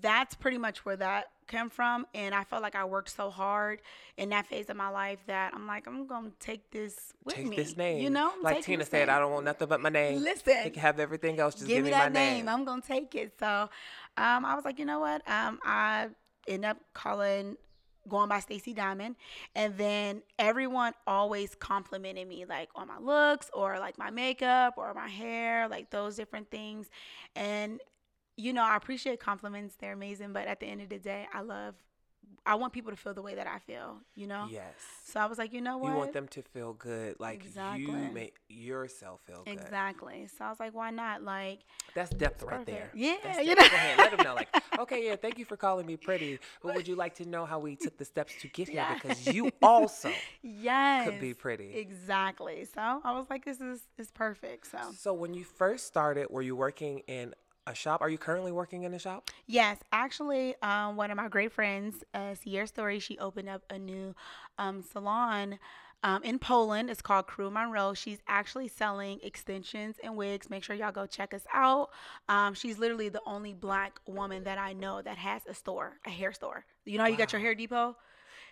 that's 0.00 0.34
pretty 0.34 0.58
much 0.58 0.84
where 0.84 0.96
that 0.96 1.30
came 1.46 1.70
from 1.70 2.06
and 2.14 2.34
I 2.34 2.44
felt 2.44 2.62
like 2.62 2.74
I 2.74 2.84
worked 2.84 3.08
so 3.08 3.30
hard 3.30 3.80
in 4.18 4.28
that 4.30 4.46
phase 4.46 4.68
of 4.68 4.76
my 4.76 4.90
life 4.90 5.18
that 5.26 5.54
I'm 5.54 5.66
like 5.66 5.86
I'm 5.86 6.06
going 6.06 6.30
to 6.30 6.38
take 6.38 6.70
this 6.70 7.14
with 7.24 7.36
Take 7.36 7.46
me. 7.46 7.56
this 7.56 7.76
name. 7.76 8.02
You 8.02 8.10
know? 8.10 8.32
Like 8.42 8.62
Tina 8.62 8.84
said, 8.84 9.06
name. 9.08 9.16
I 9.16 9.18
don't 9.18 9.32
want 9.32 9.46
nothing 9.46 9.66
but 9.66 9.80
my 9.80 9.88
name. 9.88 10.22
Listen. 10.22 10.64
You 10.64 10.70
can 10.70 10.82
have 10.82 11.00
everything 11.00 11.40
else. 11.40 11.54
Just 11.54 11.66
give, 11.66 11.76
give, 11.76 11.84
me 11.86 11.90
my 11.92 11.98
that 11.98 12.12
name. 12.12 12.48
I'm 12.48 12.64
gonna 12.64 12.82
take 12.82 13.14
it. 13.14 13.32
So 13.40 13.70
um, 14.18 14.44
I 14.44 14.54
was 14.54 14.64
like, 14.64 14.78
you 14.78 14.84
know 14.84 15.00
what? 15.00 15.22
Um, 15.28 15.58
I 15.64 16.08
end 16.46 16.64
up 16.64 16.78
calling 16.92 17.56
going 18.06 18.28
by 18.28 18.40
Stacy 18.40 18.72
Diamond, 18.74 19.16
and 19.54 19.76
then 19.76 20.22
everyone 20.38 20.92
always 21.06 21.54
complimented 21.54 22.28
me 22.28 22.44
like 22.44 22.68
on 22.74 22.88
my 22.88 22.98
looks 22.98 23.50
or 23.52 23.78
like 23.78 23.98
my 23.98 24.10
makeup 24.10 24.74
or 24.76 24.94
my 24.94 25.08
hair, 25.08 25.68
like 25.68 25.90
those 25.90 26.16
different 26.16 26.50
things. 26.50 26.88
And 27.36 27.80
you 28.36 28.52
know, 28.52 28.64
I 28.64 28.76
appreciate 28.76 29.20
compliments; 29.20 29.76
they're 29.78 29.92
amazing. 29.92 30.32
But 30.32 30.46
at 30.46 30.60
the 30.60 30.66
end 30.66 30.82
of 30.82 30.88
the 30.88 30.98
day, 30.98 31.26
I 31.34 31.40
love. 31.42 31.74
I 32.46 32.54
want 32.54 32.72
people 32.72 32.90
to 32.90 32.96
feel 32.96 33.14
the 33.14 33.22
way 33.22 33.34
that 33.34 33.46
I 33.46 33.58
feel, 33.58 33.98
you 34.14 34.26
know. 34.26 34.48
Yes. 34.50 34.64
So 35.04 35.20
I 35.20 35.26
was 35.26 35.38
like, 35.38 35.52
you 35.52 35.60
know 35.60 35.78
what? 35.78 35.88
You 35.88 35.96
want 35.96 36.12
them 36.12 36.28
to 36.28 36.42
feel 36.42 36.72
good, 36.74 37.16
like 37.18 37.44
you 37.44 37.52
Exactly. 37.52 38.10
make 38.12 38.36
yourself 38.48 39.20
feel 39.26 39.44
good. 39.44 39.58
Exactly. 39.58 40.28
So 40.38 40.44
I 40.44 40.48
was 40.50 40.60
like, 40.60 40.74
why 40.74 40.90
not? 40.90 41.22
Like, 41.22 41.60
That's 41.94 42.10
depth 42.10 42.42
right 42.42 42.50
perfect. 42.50 42.66
there. 42.66 42.90
Yeah, 42.94 43.16
That's 43.22 43.38
you 43.40 43.54
depth. 43.54 43.60
know. 43.62 43.68
Go 43.70 43.76
ahead, 43.76 43.98
let 43.98 44.10
them 44.12 44.22
know. 44.22 44.34
Like, 44.34 44.48
okay, 44.78 45.06
yeah, 45.06 45.16
thank 45.16 45.38
you 45.38 45.44
for 45.44 45.56
calling 45.56 45.86
me 45.86 45.96
pretty, 45.96 46.38
but 46.62 46.74
would 46.74 46.86
you 46.86 46.94
like 46.94 47.14
to 47.16 47.28
know 47.28 47.44
how 47.46 47.58
we 47.58 47.76
took 47.76 47.96
the 47.96 48.04
steps 48.04 48.34
to 48.36 48.48
get 48.48 48.68
here? 48.68 48.84
Because 48.88 49.28
you 49.32 49.50
also 49.62 50.22
yes, 50.42 51.04
could 51.04 51.20
be 51.20 51.34
pretty. 51.34 51.74
Exactly. 51.74 52.64
So 52.64 53.00
I 53.04 53.12
was 53.12 53.26
like, 53.30 53.44
this 53.44 53.60
is 53.60 53.82
is 53.98 54.10
perfect. 54.10 54.66
So 54.70 54.78
So 54.92 55.12
when 55.12 55.34
you 55.34 55.44
first 55.44 55.86
started, 55.86 56.28
were 56.30 56.42
you 56.42 56.56
working 56.56 57.00
in 57.06 57.34
a 57.68 57.74
shop? 57.74 58.00
Are 58.00 58.08
you 58.08 58.18
currently 58.18 58.52
working 58.52 58.82
in 58.84 58.94
a 58.94 58.98
shop? 58.98 59.30
yes, 59.46 59.78
actually, 59.92 60.54
um, 60.62 60.96
one 60.96 61.10
of 61.10 61.16
my 61.16 61.28
great 61.28 61.52
friends, 61.52 62.02
uh, 62.14 62.34
Sierra 62.34 62.66
Story, 62.66 62.98
she 62.98 63.18
opened 63.18 63.48
up 63.48 63.62
a 63.70 63.78
new 63.78 64.14
um, 64.58 64.82
salon. 64.82 65.58
Um, 66.04 66.22
in 66.22 66.38
Poland, 66.38 66.90
it's 66.90 67.02
called 67.02 67.26
Crew 67.26 67.50
Monroe. 67.50 67.92
She's 67.92 68.18
actually 68.28 68.68
selling 68.68 69.18
extensions 69.22 69.96
and 70.02 70.16
wigs. 70.16 70.48
Make 70.48 70.62
sure 70.62 70.76
y'all 70.76 70.92
go 70.92 71.06
check 71.06 71.34
us 71.34 71.44
out. 71.52 71.90
Um, 72.28 72.54
she's 72.54 72.78
literally 72.78 73.08
the 73.08 73.22
only 73.26 73.52
black 73.52 74.00
woman 74.06 74.44
that 74.44 74.58
I 74.58 74.74
know 74.74 75.02
that 75.02 75.18
has 75.18 75.42
a 75.46 75.54
store, 75.54 75.98
a 76.06 76.10
hair 76.10 76.32
store. 76.32 76.64
You 76.84 76.98
know 76.98 77.04
how 77.04 77.10
you 77.10 77.16
got 77.16 77.32
your 77.32 77.40
hair 77.40 77.54
depot? 77.56 77.96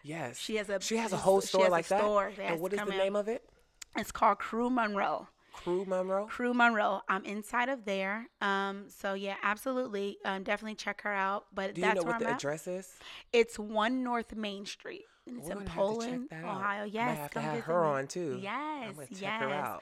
Yes. 0.02 0.38
She 0.38 0.56
has 0.56 0.68
a 0.68 0.80
she 0.80 0.96
has 0.96 1.12
a 1.12 1.16
whole 1.16 1.40
store 1.40 1.68
like 1.68 1.86
that. 1.88 2.00
store 2.00 2.32
and 2.40 2.60
what 2.60 2.72
is 2.72 2.80
the 2.80 2.86
name 2.86 3.14
of 3.14 3.28
it? 3.28 3.48
It's 3.96 4.12
called 4.12 4.38
Crew 4.38 4.68
Monroe. 4.68 5.28
Crew 5.62 5.84
Monroe. 5.86 6.26
Crew 6.26 6.54
Monroe. 6.54 7.00
I'm 7.08 7.24
inside 7.24 7.68
of 7.68 7.84
there. 7.84 8.28
Um, 8.40 8.84
so 8.88 9.14
yeah, 9.14 9.36
absolutely. 9.42 10.18
Um, 10.24 10.42
definitely 10.42 10.76
check 10.76 11.02
her 11.02 11.12
out. 11.12 11.46
But 11.54 11.74
Do 11.74 11.80
you 11.80 11.86
that's 11.86 11.96
know 11.96 12.02
what 12.06 12.14
I'm 12.16 12.20
the 12.20 12.28
at. 12.30 12.36
address 12.36 12.66
is? 12.66 12.92
It's 13.32 13.58
one 13.58 14.02
North 14.04 14.34
Main 14.34 14.66
Street. 14.66 15.04
It's 15.26 15.44
We're 15.46 15.52
in 15.52 15.58
gonna 15.58 15.58
have 15.58 15.64
to 15.64 15.70
check 15.70 15.76
Poland, 15.76 16.28
that 16.30 16.44
out. 16.44 16.56
Ohio. 16.56 16.84
Yes, 16.84 17.18
have 17.18 17.30
to 17.32 17.40
have 17.40 17.60
her 17.64 17.82
me. 17.82 17.88
on 17.88 18.06
too. 18.06 18.38
Yes, 18.40 18.94
I'm 18.96 19.06
yes. 19.10 19.80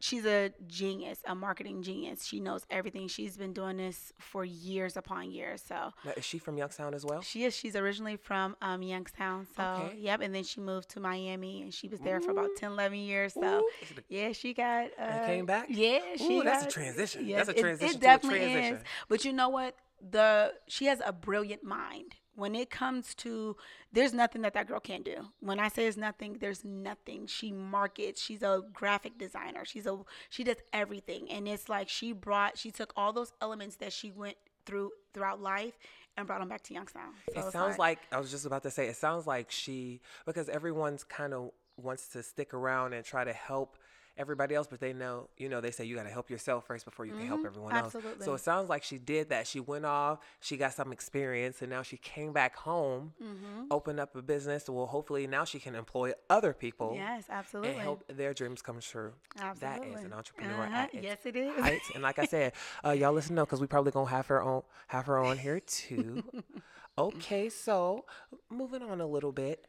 She's 0.00 0.24
a 0.26 0.52
genius, 0.66 1.20
a 1.26 1.34
marketing 1.34 1.82
genius. 1.82 2.24
She 2.24 2.40
knows 2.40 2.64
everything. 2.70 3.08
She's 3.08 3.36
been 3.36 3.52
doing 3.52 3.76
this 3.76 4.12
for 4.18 4.44
years 4.44 4.96
upon 4.96 5.30
years. 5.30 5.62
So 5.66 5.92
Now, 6.04 6.12
is 6.16 6.24
she 6.24 6.38
from 6.38 6.56
Youngstown 6.58 6.94
as 6.94 7.04
well? 7.04 7.20
she 7.22 7.44
is. 7.44 7.54
She's 7.56 7.76
originally 7.76 8.16
from 8.16 8.56
um, 8.62 8.82
Youngstown. 8.82 9.46
So 9.56 9.62
Okay. 9.62 9.96
yep. 9.98 10.20
And 10.20 10.34
then 10.34 10.44
she 10.44 10.60
moved 10.60 10.88
to 10.90 11.00
Miami, 11.00 11.62
and 11.62 11.72
she 11.72 11.88
was 11.88 12.00
there 12.00 12.20
for 12.20 12.30
about 12.32 12.50
10, 12.56 12.72
11 12.72 12.98
years. 12.98 13.34
So 13.34 13.60
Ooh. 13.60 13.70
yeah, 14.08 14.32
she 14.32 14.54
got. 14.54 14.86
Uh, 14.98 15.02
And 15.02 15.26
came 15.26 15.46
back? 15.46 15.66
Yeah, 15.70 16.00
she. 16.16 16.38
Ooh, 16.38 16.42
that's 16.44 16.62
a 16.62 16.66
got- 16.66 16.70
transition. 16.72 17.26
yes, 17.26 17.46
That's 17.46 17.48
a 17.56 17.58
it- 17.58 17.62
transition 17.62 17.90
It, 17.90 17.92
to 17.92 17.98
a 17.98 18.00
definitely 18.00 18.38
transition. 18.40 18.76
is. 18.76 18.82
But 19.08 19.24
you 19.24 19.32
know 19.32 19.48
what? 19.48 19.74
The 20.10 20.52
she 20.68 20.86
has 20.86 21.00
a 21.04 21.12
brilliant 21.12 21.64
mind. 21.64 22.16
When 22.36 22.54
it 22.54 22.70
comes 22.70 23.14
to, 23.16 23.56
there's 23.92 24.12
nothing 24.12 24.42
that 24.42 24.54
that 24.54 24.68
girl 24.68 24.78
can't 24.78 25.04
do. 25.04 25.28
When 25.40 25.58
I 25.58 25.68
say 25.68 25.82
there's 25.82 25.96
nothing, 25.96 26.36
there's 26.38 26.64
nothing. 26.64 27.26
She 27.26 27.50
markets. 27.50 28.22
She's 28.22 28.42
a 28.42 28.62
graphic 28.72 29.18
designer. 29.18 29.64
She's 29.64 29.86
a 29.86 29.98
she 30.30 30.44
does 30.44 30.58
everything, 30.72 31.30
and 31.30 31.48
it's 31.48 31.68
like 31.68 31.88
she 31.88 32.12
brought 32.12 32.58
she 32.58 32.70
took 32.70 32.92
all 32.96 33.12
those 33.12 33.32
elements 33.40 33.76
that 33.76 33.92
she 33.92 34.10
went 34.12 34.36
through 34.66 34.90
throughout 35.14 35.40
life 35.40 35.78
and 36.16 36.26
brought 36.26 36.40
them 36.40 36.48
back 36.48 36.62
to 36.64 36.74
Youngstown. 36.74 37.12
So 37.34 37.48
It 37.48 37.52
sounds 37.52 37.78
like 37.78 38.00
I 38.12 38.18
was 38.18 38.30
just 38.30 38.46
about 38.46 38.62
to 38.64 38.70
say. 38.70 38.86
It 38.86 38.96
sounds 38.96 39.26
like 39.26 39.50
she 39.50 40.00
because 40.26 40.48
everyone's 40.48 41.04
kind 41.04 41.32
of 41.32 41.50
wants 41.76 42.08
to 42.08 42.22
stick 42.22 42.54
around 42.54 42.92
and 42.92 43.04
try 43.04 43.24
to 43.24 43.32
help 43.32 43.76
everybody 44.18 44.54
else, 44.54 44.66
but 44.68 44.80
they 44.80 44.92
know, 44.92 45.28
you 45.36 45.48
know, 45.48 45.60
they 45.60 45.70
say 45.70 45.84
you 45.84 45.94
got 45.96 46.04
to 46.04 46.10
help 46.10 46.30
yourself 46.30 46.66
first 46.66 46.84
before 46.84 47.04
you 47.06 47.12
can 47.12 47.26
help 47.26 47.44
everyone 47.44 47.76
else. 47.76 47.92
So 47.92 48.00
Mm-hmm. 48.00 48.34
it 48.34 48.40
sounds 48.40 48.68
like 48.68 48.82
she 48.82 48.98
did 48.98 49.28
that. 49.30 49.46
She 49.46 49.60
went 49.60 49.84
off, 49.84 50.18
she 50.40 50.56
got 50.56 50.72
some 50.72 50.92
experience, 50.92 51.60
and 51.62 51.70
now 51.70 51.82
she 51.82 51.96
came 51.96 52.32
back 52.32 52.56
home, 52.56 53.12
Mm-hmm. 53.22 53.64
opened 53.70 54.00
up 54.00 54.14
a 54.16 54.22
business. 54.22 54.68
Well, 54.68 54.86
hopefully 54.86 55.26
now 55.26 55.44
she 55.44 55.58
can 55.58 55.74
employ 55.74 56.12
other 56.30 56.52
people. 56.52 56.94
yes, 56.96 57.24
absolutely. 57.30 57.72
And 57.74 57.80
help 57.82 58.04
their 58.08 58.32
dreams 58.34 58.62
come 58.62 58.80
true. 58.80 59.12
Absolutely. 59.40 59.90
That 59.90 59.98
is 59.98 60.04
an 60.04 60.12
entrepreneur 60.12 60.64
Uh-huh. 60.66 60.86
Yes, 60.92 61.18
it 61.26 61.36
is. 61.36 61.62
heights. 61.62 61.90
And 61.94 62.02
like 62.02 62.18
I 62.18 62.26
said, 62.26 62.52
uh, 62.84 62.90
y'all 62.92 63.12
listen 63.12 63.38
up 63.38 63.48
because 63.48 63.60
we 63.60 63.66
probably 63.66 63.92
gonna 63.92 64.08
have 64.10 64.26
her 64.28 64.42
on 64.42 64.62
have 64.88 65.06
her 65.06 65.18
on 65.18 65.38
here 65.38 65.60
too. 65.60 66.22
okay, 66.98 67.48
so 67.48 68.04
moving 68.50 68.82
on 68.82 69.00
a 69.00 69.06
little 69.06 69.32
bit. 69.32 69.66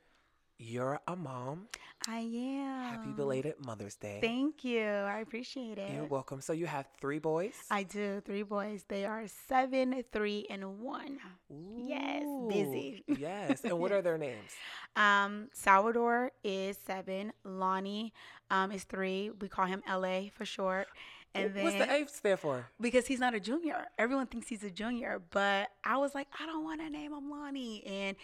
You're 0.59 0.99
a 1.07 1.15
mom. 1.15 1.67
I 2.07 2.19
am. 2.19 2.83
Happy 2.83 3.11
belated 3.11 3.55
Mother's 3.63 3.95
Day. 3.95 4.19
Thank 4.21 4.63
you. 4.63 4.81
I 4.81 5.19
appreciate 5.19 5.77
it. 5.77 5.91
You're 5.93 6.05
welcome. 6.05 6.41
So 6.41 6.53
you 6.53 6.65
have 6.65 6.87
three 6.99 7.19
boys. 7.19 7.53
I 7.69 7.83
do. 7.83 8.21
Three 8.25 8.43
boys. 8.43 8.85
They 8.87 9.05
are 9.05 9.25
seven, 9.47 10.03
three, 10.11 10.47
and 10.49 10.79
one. 10.79 11.19
Ooh, 11.51 11.85
Yes, 11.87 12.23
busy. 12.49 13.03
Yes. 13.07 13.63
And 13.63 13.77
what 13.77 13.91
are 13.93 14.01
their 14.01 14.17
names? 14.17 14.51
Um, 14.95 15.49
Salvador 15.53 16.31
is 16.43 16.77
seven. 16.85 17.33
Lonnie 17.43 18.13
um, 18.49 18.71
is 18.71 18.83
three. 18.83 19.29
We 19.39 19.47
call 19.49 19.65
him 19.65 19.83
LA 19.87 20.29
for 20.33 20.45
short. 20.45 20.87
And 21.35 21.53
then 21.53 21.65
What's 21.65 21.77
the 21.77 21.91
A 21.91 22.07
stand 22.07 22.39
for? 22.39 22.65
because 22.81 23.05
he's 23.05 23.19
not 23.19 23.35
a 23.35 23.39
junior. 23.39 23.85
Everyone 23.99 24.25
thinks 24.25 24.47
he's 24.47 24.63
a 24.63 24.71
junior, 24.71 25.21
but 25.29 25.69
I 25.83 25.97
was 25.97 26.15
like, 26.15 26.27
I 26.41 26.47
don't 26.47 26.63
want 26.63 26.81
to 26.81 26.89
name 26.89 27.13
him 27.13 27.29
Lonnie. 27.29 27.83
And 27.85 28.15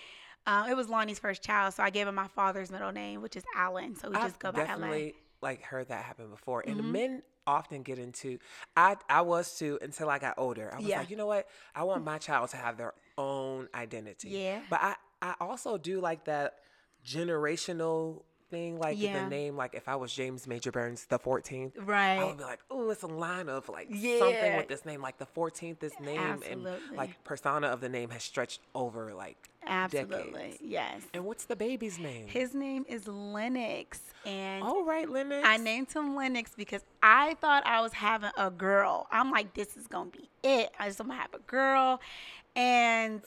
um, 0.45 0.69
it 0.69 0.75
was 0.75 0.89
Lonnie's 0.89 1.19
first 1.19 1.41
child, 1.43 1.73
so 1.73 1.83
I 1.83 1.89
gave 1.89 2.07
him 2.07 2.15
my 2.15 2.27
father's 2.27 2.71
middle 2.71 2.91
name, 2.91 3.21
which 3.21 3.35
is 3.35 3.43
Allen. 3.55 3.95
So 3.95 4.09
we 4.09 4.15
I've 4.15 4.23
just 4.23 4.39
go 4.39 4.51
by 4.51 4.65
definitely 4.65 5.15
like 5.41 5.61
heard 5.61 5.89
that 5.89 6.03
happen 6.03 6.29
before, 6.29 6.63
and 6.65 6.77
Mm-hmm. 6.79 6.91
men 6.91 7.23
often 7.45 7.83
get 7.83 7.99
into. 7.99 8.39
I 8.77 8.97
I 9.09 9.21
was 9.21 9.57
too 9.57 9.77
until 9.81 10.09
I 10.09 10.19
got 10.19 10.35
older. 10.37 10.71
I 10.73 10.77
was 10.77 10.85
Yeah. 10.85 10.99
like, 10.99 11.09
you 11.09 11.17
know 11.17 11.27
what? 11.27 11.47
I 11.75 11.83
want 11.83 12.03
my 12.03 12.17
child 12.17 12.49
to 12.51 12.57
have 12.57 12.77
their 12.77 12.93
own 13.17 13.67
identity. 13.75 14.29
Yeah. 14.29 14.59
But 14.69 14.81
I 14.81 14.95
I 15.21 15.35
also 15.39 15.77
do 15.77 15.99
like 16.01 16.25
that 16.25 16.55
generational 17.05 18.23
thing, 18.53 18.77
like 18.79 18.97
Yeah. 18.99 19.23
the 19.23 19.29
name. 19.29 19.57
Like 19.57 19.73
if 19.73 19.89
I 19.89 19.95
was 19.95 20.13
James 20.13 20.45
Major 20.47 20.71
Burns 20.71 21.05
the 21.05 21.17
14th. 21.19 21.71
right? 21.77 22.19
I 22.19 22.23
would 22.23 22.37
be 22.37 22.43
like, 22.43 22.59
oh, 22.69 22.89
it's 22.91 23.01
a 23.03 23.07
line 23.07 23.49
of 23.49 23.67
like 23.67 23.87
something 23.89 24.55
with 24.57 24.67
this 24.67 24.85
name, 24.85 25.01
like 25.01 25.17
the 25.17 25.25
14th, 25.25 25.79
this 25.79 25.99
name, 25.99 26.41
and 26.49 26.67
like 26.95 27.23
persona 27.23 27.67
of 27.67 27.81
the 27.81 27.89
name 27.89 28.11
has 28.11 28.23
stretched 28.23 28.61
over 28.75 29.13
like 29.13 29.49
Absolutely. 29.65 30.33
decades. 30.41 30.57
Yes. 30.61 31.01
And 31.13 31.25
what's 31.25 31.45
the 31.45 31.55
baby's 31.55 31.97
name? 31.97 32.27
His 32.27 32.53
name 32.53 32.85
is 32.87 33.07
Lennox, 33.07 34.01
and 34.25 34.63
All 34.63 34.83
right, 34.85 35.09
Lennox. 35.09 35.47
I 35.47 35.57
named 35.57 35.91
him 35.91 36.15
Lennox 36.15 36.51
because 36.55 36.83
I 37.01 37.33
thought 37.41 37.65
I 37.65 37.81
was 37.81 37.93
having 37.93 38.31
a 38.37 38.51
girl. 38.51 39.07
I'm 39.11 39.31
like, 39.31 39.53
this 39.55 39.75
is 39.75 39.87
gonna 39.87 40.11
be 40.11 40.29
it. 40.43 40.69
I 40.79 40.87
just 40.87 40.99
gonna 40.99 41.15
have 41.15 41.33
a 41.33 41.39
girl, 41.39 41.99
and 42.55 43.21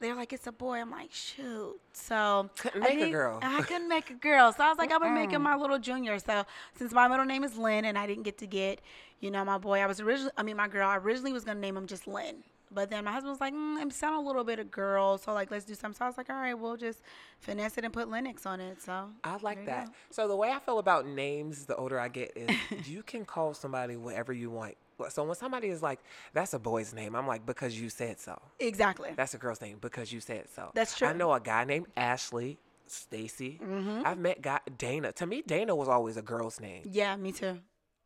they're 0.00 0.14
like, 0.14 0.32
it's 0.32 0.46
a 0.46 0.52
boy. 0.52 0.80
I'm 0.80 0.90
like, 0.90 1.12
shoot. 1.12 1.78
So 1.92 2.50
Couldn't 2.58 2.82
I 2.82 2.94
make 2.94 3.00
a 3.00 3.10
girl. 3.10 3.38
I 3.42 3.62
couldn't 3.62 3.88
make 3.88 4.10
a 4.10 4.14
girl. 4.14 4.52
So 4.52 4.64
I 4.64 4.68
was 4.68 4.78
like, 4.78 4.92
I'm 4.92 5.00
gonna 5.00 5.14
make 5.14 5.30
him 5.30 5.42
my 5.42 5.56
little 5.56 5.78
junior. 5.78 6.18
So 6.18 6.44
since 6.76 6.92
my 6.92 7.08
middle 7.08 7.24
name 7.24 7.44
is 7.44 7.56
Lynn, 7.56 7.84
and 7.84 7.98
I 7.98 8.06
didn't 8.06 8.22
get 8.22 8.38
to 8.38 8.46
get, 8.46 8.80
you 9.20 9.30
know, 9.30 9.44
my 9.44 9.58
boy, 9.58 9.80
I 9.80 9.86
was 9.86 10.00
originally, 10.00 10.32
I 10.36 10.42
mean, 10.42 10.56
my 10.56 10.68
girl, 10.68 10.88
I 10.88 10.96
originally 10.96 11.32
was 11.32 11.44
gonna 11.44 11.60
name 11.60 11.76
him 11.76 11.86
just 11.86 12.06
Lynn. 12.06 12.36
But 12.70 12.90
then 12.90 13.04
my 13.04 13.12
husband 13.12 13.30
was 13.30 13.40
like, 13.40 13.54
mm, 13.54 13.78
I'm 13.78 13.90
sound 13.90 14.16
a 14.16 14.20
little 14.26 14.44
bit 14.44 14.58
of 14.58 14.70
girl, 14.70 15.16
so 15.16 15.32
like 15.32 15.50
let's 15.50 15.64
do 15.64 15.74
something. 15.74 15.96
So 15.96 16.04
I 16.04 16.08
was 16.08 16.18
like, 16.18 16.28
all 16.30 16.36
right, 16.36 16.54
we'll 16.54 16.76
just 16.76 17.00
finesse 17.40 17.78
it 17.78 17.84
and 17.84 17.92
put 17.92 18.08
Lennox 18.10 18.44
on 18.46 18.60
it. 18.60 18.82
So 18.82 19.08
I 19.24 19.38
like 19.38 19.64
that. 19.66 19.90
So 20.10 20.28
the 20.28 20.36
way 20.36 20.50
I 20.50 20.58
feel 20.58 20.78
about 20.78 21.06
names, 21.06 21.64
the 21.64 21.76
older 21.76 21.98
I 21.98 22.08
get, 22.08 22.32
is 22.36 22.56
you 22.86 23.02
can 23.02 23.24
call 23.24 23.54
somebody 23.54 23.96
whatever 23.96 24.32
you 24.32 24.50
want. 24.50 24.76
So 25.08 25.24
when 25.24 25.34
somebody 25.36 25.68
is 25.68 25.82
like, 25.82 26.00
"That's 26.32 26.54
a 26.54 26.58
boy's 26.58 26.92
name," 26.92 27.14
I'm 27.14 27.26
like, 27.26 27.46
"Because 27.46 27.80
you 27.80 27.88
said 27.88 28.18
so." 28.20 28.40
Exactly. 28.58 29.10
That's 29.16 29.34
a 29.34 29.38
girl's 29.38 29.60
name 29.60 29.78
because 29.80 30.12
you 30.12 30.20
said 30.20 30.48
so. 30.54 30.70
That's 30.74 30.96
true. 30.96 31.08
Mm-hmm. 31.08 31.18
know 31.18 31.32
a 31.32 31.40
guy 31.40 31.64
named 31.64 31.86
Ashley, 31.96 32.58
Stacy. 32.86 33.60
I've 34.04 34.18
met 34.18 34.42
guy 34.42 34.60
Dana. 34.76 35.12
To 35.12 35.26
me, 35.26 35.42
Dana 35.42 35.74
was 35.76 35.88
always 35.88 36.16
a 36.16 36.22
girl's 36.22 36.60
name. 36.60 36.82
Yeah, 36.86 37.16
me 37.16 37.32
too. 37.32 37.60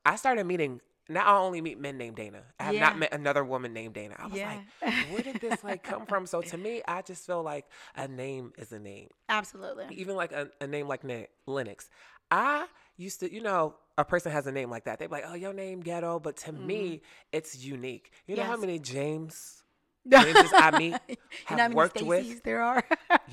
I 0.04 0.16
started 0.16 0.44
meeting. 0.44 0.80
Now 1.08 1.26
I 1.26 1.38
only 1.40 1.60
meet 1.60 1.78
men 1.80 1.98
named 1.98 2.16
Dana. 2.16 2.42
I 2.60 2.64
have 2.64 2.74
Yeah. 2.74 2.80
not 2.80 2.98
met 2.98 3.12
another 3.12 3.44
woman 3.44 3.72
named 3.72 3.94
Dana. 3.94 4.14
I 4.18 4.26
was 4.28 4.38
Yeah. 4.38 4.60
like, 4.82 4.94
where 5.10 5.20
did 5.22 5.40
this 5.40 5.62
like 5.64 5.82
come 5.82 6.06
from? 6.06 6.26
So 6.26 6.40
to 6.42 6.56
me, 6.56 6.80
I 6.86 7.02
just 7.02 7.26
feel 7.26 7.42
like 7.42 7.66
a 7.96 8.06
name 8.06 8.52
is 8.56 8.72
a 8.72 8.78
name. 8.78 9.08
Absolutely. 9.28 9.86
even 9.96 10.14
like 10.14 10.32
a, 10.32 10.48
a 10.60 10.66
name 10.66 10.86
like 10.88 11.02
Lennox. 11.46 11.90
I 12.30 12.66
used 13.02 13.20
to, 13.20 13.32
you 13.32 13.42
know, 13.42 13.74
a 13.98 14.04
person 14.04 14.32
has 14.32 14.46
a 14.46 14.52
name 14.52 14.70
like 14.70 14.84
that. 14.84 14.98
They're 14.98 15.08
like, 15.08 15.24
oh, 15.26 15.34
your 15.34 15.52
name 15.52 15.80
ghetto, 15.80 16.18
but 16.18 16.36
to 16.38 16.52
me, 16.52 17.02
it's 17.32 17.62
unique. 17.62 18.12
You 18.26 18.36
know 18.36 18.44
how 18.44 18.52
Mm-hmm. 18.52 18.60
Many 18.62 18.78
James 18.78 19.61
James's 20.08 20.50
I 20.52 20.76
meet 20.78 20.96
you 21.08 21.16
have 21.56 21.74
worked 21.74 22.02
with? 22.02 22.42
there 22.42 22.60
are? 22.62 22.84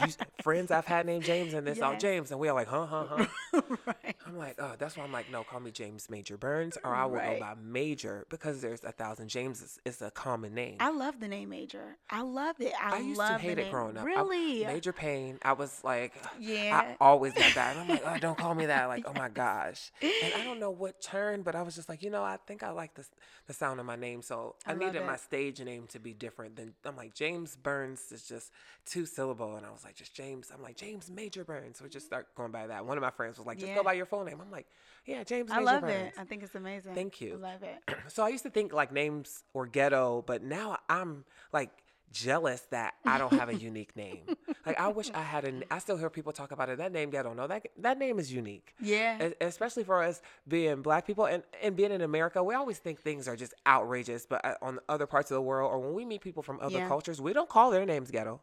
You, 0.05 0.13
friends 0.43 0.69
I've 0.71 0.85
had 0.85 1.05
named 1.05 1.23
James, 1.23 1.53
and 1.53 1.65
this 1.65 1.81
all 1.81 1.97
James, 1.97 2.31
and 2.31 2.39
we 2.39 2.47
are 2.47 2.53
like, 2.53 2.67
huh, 2.67 2.85
huh, 2.85 3.25
huh. 3.51 3.61
right. 3.85 4.15
I'm 4.27 4.37
like, 4.37 4.55
oh, 4.61 4.73
that's 4.77 4.95
why 4.95 5.03
I'm 5.03 5.11
like, 5.11 5.31
no, 5.31 5.43
call 5.43 5.59
me 5.59 5.71
James 5.71 6.09
Major 6.09 6.37
Burns, 6.37 6.77
or 6.83 6.93
I 6.93 7.05
will 7.05 7.15
Right. 7.15 7.39
go 7.39 7.45
by 7.45 7.55
Major 7.61 8.25
because 8.29 8.61
there's 8.61 8.83
a 8.83 8.91
thousand 8.91 9.29
Jameses. 9.29 9.79
It's 9.85 10.01
a 10.01 10.11
common 10.11 10.53
name. 10.53 10.77
I 10.79 10.91
love 10.91 11.19
the 11.19 11.27
name 11.27 11.49
Major. 11.49 11.97
I 12.09 12.21
love 12.21 12.55
it. 12.59 12.71
I, 12.79 12.97
I 12.97 12.99
used 12.99 13.19
to 13.19 13.37
hate 13.39 13.57
it 13.57 13.71
growing 13.71 13.97
up. 13.97 14.03
I- 14.03 14.05
Really? 14.05 14.65
Major 14.65 14.93
Pain. 14.93 15.39
I 15.41 15.53
was 15.53 15.81
like, 15.83 16.13
Yeah. 16.39 16.93
I 16.99 17.03
always 17.03 17.33
got 17.33 17.53
that. 17.55 17.75
And 17.75 17.81
I'm 17.81 17.87
like, 17.89 18.03
oh, 18.05 18.17
don't 18.19 18.37
call 18.37 18.53
me 18.53 18.67
that. 18.67 18.85
Like, 18.87 19.05
oh 19.07 19.13
my 19.13 19.29
gosh. 19.29 19.91
And 20.01 20.33
I 20.35 20.43
don't 20.43 20.59
know 20.59 20.71
what 20.71 21.01
turned, 21.01 21.43
but 21.43 21.55
I 21.55 21.63
was 21.63 21.75
just 21.75 21.89
like, 21.89 22.03
you 22.03 22.09
know, 22.11 22.23
I 22.23 22.37
think 22.45 22.61
I 22.63 22.69
like 22.69 22.93
the 22.93 23.05
the 23.47 23.53
sound 23.53 23.79
of 23.79 23.85
my 23.87 23.95
name, 23.95 24.21
so 24.21 24.55
I, 24.67 24.73
I 24.73 24.75
needed 24.75 24.97
it. 24.97 25.05
my 25.07 25.15
stage 25.15 25.59
name 25.59 25.87
to 25.87 25.97
be 25.99 26.13
different 26.13 26.55
than. 26.59 26.73
I'm 26.85 26.95
like 26.95 27.13
James 27.13 27.55
Burns 27.55 28.11
is 28.11 28.23
just 28.23 28.51
two 28.85 29.05
syllable, 29.05 29.55
and 29.55 29.65
I 29.65 29.69
was 29.71 29.83
like, 29.83 29.95
just 29.95 30.13
James. 30.13 30.51
I'm 30.53 30.61
like 30.61 30.75
James 30.77 31.09
Major 31.09 31.43
Burns. 31.43 31.77
So 31.77 31.83
we 31.83 31.89
just 31.89 32.05
start 32.05 32.27
going 32.35 32.51
by 32.51 32.67
that. 32.67 32.85
One 32.85 32.97
of 32.97 33.01
my 33.01 33.09
friends 33.11 33.37
was 33.37 33.47
like, 33.47 33.57
just 33.57 33.69
Yeah. 33.69 33.75
go 33.75 33.83
by 33.83 33.93
your 33.93 34.05
full 34.05 34.23
name. 34.23 34.39
I'm 34.41 34.51
like, 34.51 34.67
yeah, 35.05 35.23
James. 35.23 35.51
I 35.51 35.59
love 35.59 35.81
Burns. 35.81 36.13
it. 36.15 36.19
I 36.19 36.23
think 36.25 36.43
it's 36.43 36.55
amazing. 36.55 36.93
Thank 36.93 37.21
you. 37.21 37.33
I 37.33 37.51
love 37.53 37.63
it. 37.63 37.95
so 38.07 38.23
I 38.23 38.29
used 38.29 38.43
to 38.43 38.49
think 38.49 38.73
like 38.73 38.91
names 38.91 39.43
or 39.53 39.65
ghetto, 39.65 40.23
but 40.25 40.43
now 40.43 40.77
I'm 40.89 41.25
like 41.53 41.71
jealous 42.11 42.61
that 42.71 42.93
I 43.05 43.17
don't 43.17 43.33
have 43.33 43.49
a 43.49 43.55
unique 43.55 43.95
name. 43.95 44.19
Like 44.65 44.79
I 44.79 44.87
wish 44.89 45.09
I 45.13 45.21
had 45.21 45.45
a. 45.45 45.61
I 45.73 45.79
still 45.79 45.97
hear 45.97 46.09
people 46.09 46.31
talk 46.31 46.51
about 46.51 46.69
it. 46.69 46.77
That 46.77 46.91
name 46.91 47.09
ghetto. 47.09 47.33
No, 47.33 47.47
that 47.47 47.67
that 47.77 47.97
name 47.97 48.19
is 48.19 48.31
unique. 48.31 48.73
Yeah. 48.81 49.27
E- 49.29 49.33
Especially 49.41 49.83
for 49.83 50.01
us 50.03 50.21
being 50.47 50.81
black 50.81 51.05
people 51.07 51.25
and, 51.25 51.43
and 51.61 51.75
being 51.75 51.91
in 51.91 52.01
America, 52.01 52.43
we 52.43 52.53
always 52.55 52.77
think 52.79 53.01
things 53.01 53.27
are 53.27 53.35
just 53.35 53.53
outrageous. 53.67 54.25
But 54.25 54.43
uh, 54.45 54.55
on 54.61 54.79
other 54.89 55.07
parts 55.07 55.31
of 55.31 55.35
the 55.35 55.41
world, 55.41 55.71
or 55.71 55.79
when 55.79 55.93
we 55.93 56.05
meet 56.05 56.21
people 56.21 56.43
from 56.43 56.59
other 56.61 56.79
Yeah. 56.79 56.87
cultures, 56.87 57.21
we 57.21 57.33
don't 57.33 57.49
call 57.49 57.71
their 57.71 57.85
names 57.85 58.11
ghetto. 58.11 58.41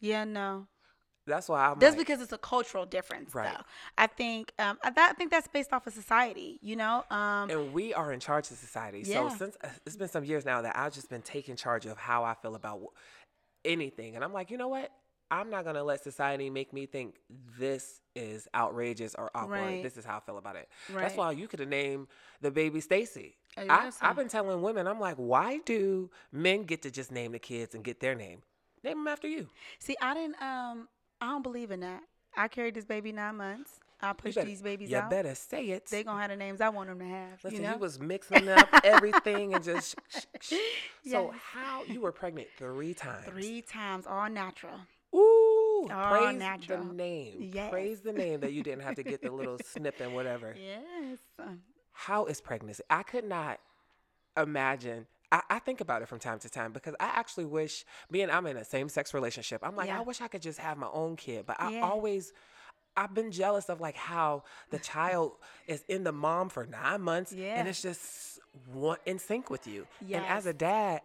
Yeah, 0.00 0.24
no. 0.24 0.66
That's 1.26 1.48
why 1.48 1.66
I'm. 1.66 1.78
That's 1.78 1.96
like, 1.96 2.06
because 2.06 2.22
it's 2.22 2.32
a 2.32 2.38
cultural 2.38 2.86
difference, 2.86 3.34
Right. 3.34 3.52
though. 3.52 3.64
I 3.98 4.06
think 4.06 4.52
um, 4.58 4.78
I, 4.84 4.90
that, 4.90 5.10
I 5.10 5.14
think 5.14 5.30
that's 5.30 5.48
based 5.48 5.72
off 5.72 5.86
of 5.86 5.92
society. 5.92 6.58
You 6.62 6.76
know, 6.76 7.04
um, 7.10 7.50
and 7.50 7.72
we 7.72 7.92
are 7.94 8.12
in 8.12 8.20
charge 8.20 8.50
of 8.50 8.56
society. 8.56 9.02
Yeah. 9.04 9.28
So 9.28 9.36
since 9.36 9.56
uh, 9.64 9.68
it's 9.84 9.96
been 9.96 10.08
some 10.08 10.24
years 10.24 10.44
now 10.44 10.62
that 10.62 10.76
I've 10.76 10.92
just 10.94 11.10
been 11.10 11.22
taking 11.22 11.56
charge 11.56 11.86
of 11.86 11.98
how 11.98 12.22
I 12.24 12.34
feel 12.34 12.54
about 12.54 12.80
anything, 13.64 14.14
and 14.14 14.24
I'm 14.24 14.32
like, 14.32 14.50
you 14.50 14.56
know 14.56 14.68
what? 14.68 14.90
I'm 15.28 15.50
not 15.50 15.64
gonna 15.64 15.82
let 15.82 16.04
society 16.04 16.50
make 16.50 16.72
me 16.72 16.86
think 16.86 17.16
this 17.58 18.00
is 18.14 18.46
outrageous 18.54 19.16
or 19.16 19.30
awkward. 19.34 19.60
Right. 19.60 19.82
This 19.82 19.96
is 19.96 20.04
how 20.04 20.18
I 20.18 20.20
feel 20.20 20.38
about 20.38 20.54
it. 20.54 20.68
That's 20.94 21.16
why 21.16 21.32
you 21.32 21.48
could 21.48 21.58
have 21.58 21.68
named 21.68 22.06
the 22.40 22.52
baby 22.52 22.80
Stacy. 22.80 23.36
Oh, 23.58 23.64
I, 23.68 23.90
I've 24.02 24.14
been 24.14 24.28
telling 24.28 24.62
women, 24.62 24.86
I'm 24.86 25.00
like, 25.00 25.16
why 25.16 25.58
do 25.64 26.10
men 26.30 26.62
get 26.62 26.82
to 26.82 26.90
just 26.92 27.10
name 27.10 27.32
the 27.32 27.38
kids 27.40 27.74
and 27.74 27.82
get 27.82 27.98
their 27.98 28.14
name? 28.14 28.42
Name 28.84 28.98
them 28.98 29.08
after 29.08 29.26
you. 29.26 29.48
see, 29.80 29.96
I 30.00 30.14
didn't. 30.14 30.40
Um, 30.40 30.86
I 31.20 31.26
don't 31.26 31.42
believe 31.42 31.70
in 31.70 31.80
that. 31.80 32.02
I 32.36 32.48
carried 32.48 32.74
this 32.74 32.84
baby 32.84 33.12
nine 33.12 33.36
months, 33.36 33.80
I 34.02 34.12
pushed 34.12 34.34
better- 34.34 34.46
these 34.46 34.60
babies 34.60 34.90
You 34.90 34.98
out. 34.98 35.04
You 35.04 35.10
better 35.10 35.34
say 35.34 35.64
it. 35.68 35.86
They 35.86 36.04
gonna 36.04 36.20
have 36.20 36.30
the 36.30 36.36
names 36.36 36.60
I 36.60 36.68
want 36.68 36.88
them 36.90 36.98
to 36.98 37.06
have. 37.06 37.42
Listen, 37.42 37.56
you 37.60 37.66
know? 37.66 37.72
he 37.74 37.78
was 37.78 37.98
mixing 37.98 38.48
up 38.48 38.68
everything 38.84 39.54
and 39.54 39.64
just. 39.64 39.96
So 41.08 41.30
Yes. 41.30 41.34
how 41.52 41.84
you 41.84 42.00
were 42.00 42.10
pregnant 42.12 42.48
three 42.58 42.92
times? 42.92 43.24
three 43.26 43.62
times, 43.62 44.06
all 44.08 44.28
natural. 44.28 44.74
Ooh, 45.14 45.88
All 45.90 46.10
praise 46.10 46.36
natural. 46.36 46.82
the 46.84 46.92
name. 46.94 47.50
Yes. 47.54 47.70
Praise 47.70 48.00
the 48.00 48.12
name 48.12 48.40
that 48.40 48.52
you 48.52 48.62
didn't 48.64 48.82
have 48.82 48.96
to 48.96 49.04
get 49.04 49.22
the 49.22 49.30
little 49.30 49.56
snip 49.64 50.00
and 50.00 50.14
whatever. 50.14 50.54
Yes. 50.60 51.18
How 51.92 52.26
is 52.26 52.40
pregnancy? 52.40 52.82
I 52.90 53.04
could 53.04 53.24
not 53.24 53.60
imagine. 54.36 55.06
I, 55.32 55.42
I 55.50 55.58
think 55.58 55.80
about 55.80 56.02
it 56.02 56.08
from 56.08 56.18
time 56.18 56.38
to 56.40 56.48
time 56.50 56.72
because 56.72 56.94
I 57.00 57.06
actually 57.06 57.46
wish, 57.46 57.84
being 58.10 58.30
I'm 58.30 58.46
in 58.46 58.56
a 58.56 58.64
same 58.64 58.88
sex 58.88 59.12
relationship, 59.14 59.60
I'm 59.64 59.76
like, 59.76 59.88
Yeah. 59.88 59.98
I 59.98 60.02
wish 60.02 60.20
I 60.20 60.28
could 60.28 60.42
just 60.42 60.58
have 60.58 60.78
my 60.78 60.88
own 60.92 61.16
kid. 61.16 61.46
But 61.46 61.56
I 61.60 61.70
Yeah. 61.72 61.80
always, 61.80 62.32
I've 62.96 63.12
been 63.14 63.30
jealous 63.30 63.68
of 63.68 63.80
like 63.80 63.96
how 63.96 64.44
the 64.70 64.78
child 64.78 65.32
is 65.66 65.84
in 65.88 66.04
the 66.04 66.12
mom 66.12 66.48
for 66.48 66.64
nine 66.66 67.00
months 67.02 67.32
Yeah. 67.32 67.54
and 67.58 67.68
it's 67.68 67.82
just 67.82 68.38
one, 68.72 68.98
in 69.04 69.18
sync 69.18 69.50
with 69.50 69.66
you. 69.66 69.86
And 70.00 70.24
as 70.24 70.46
a 70.46 70.52
dad, 70.54 71.02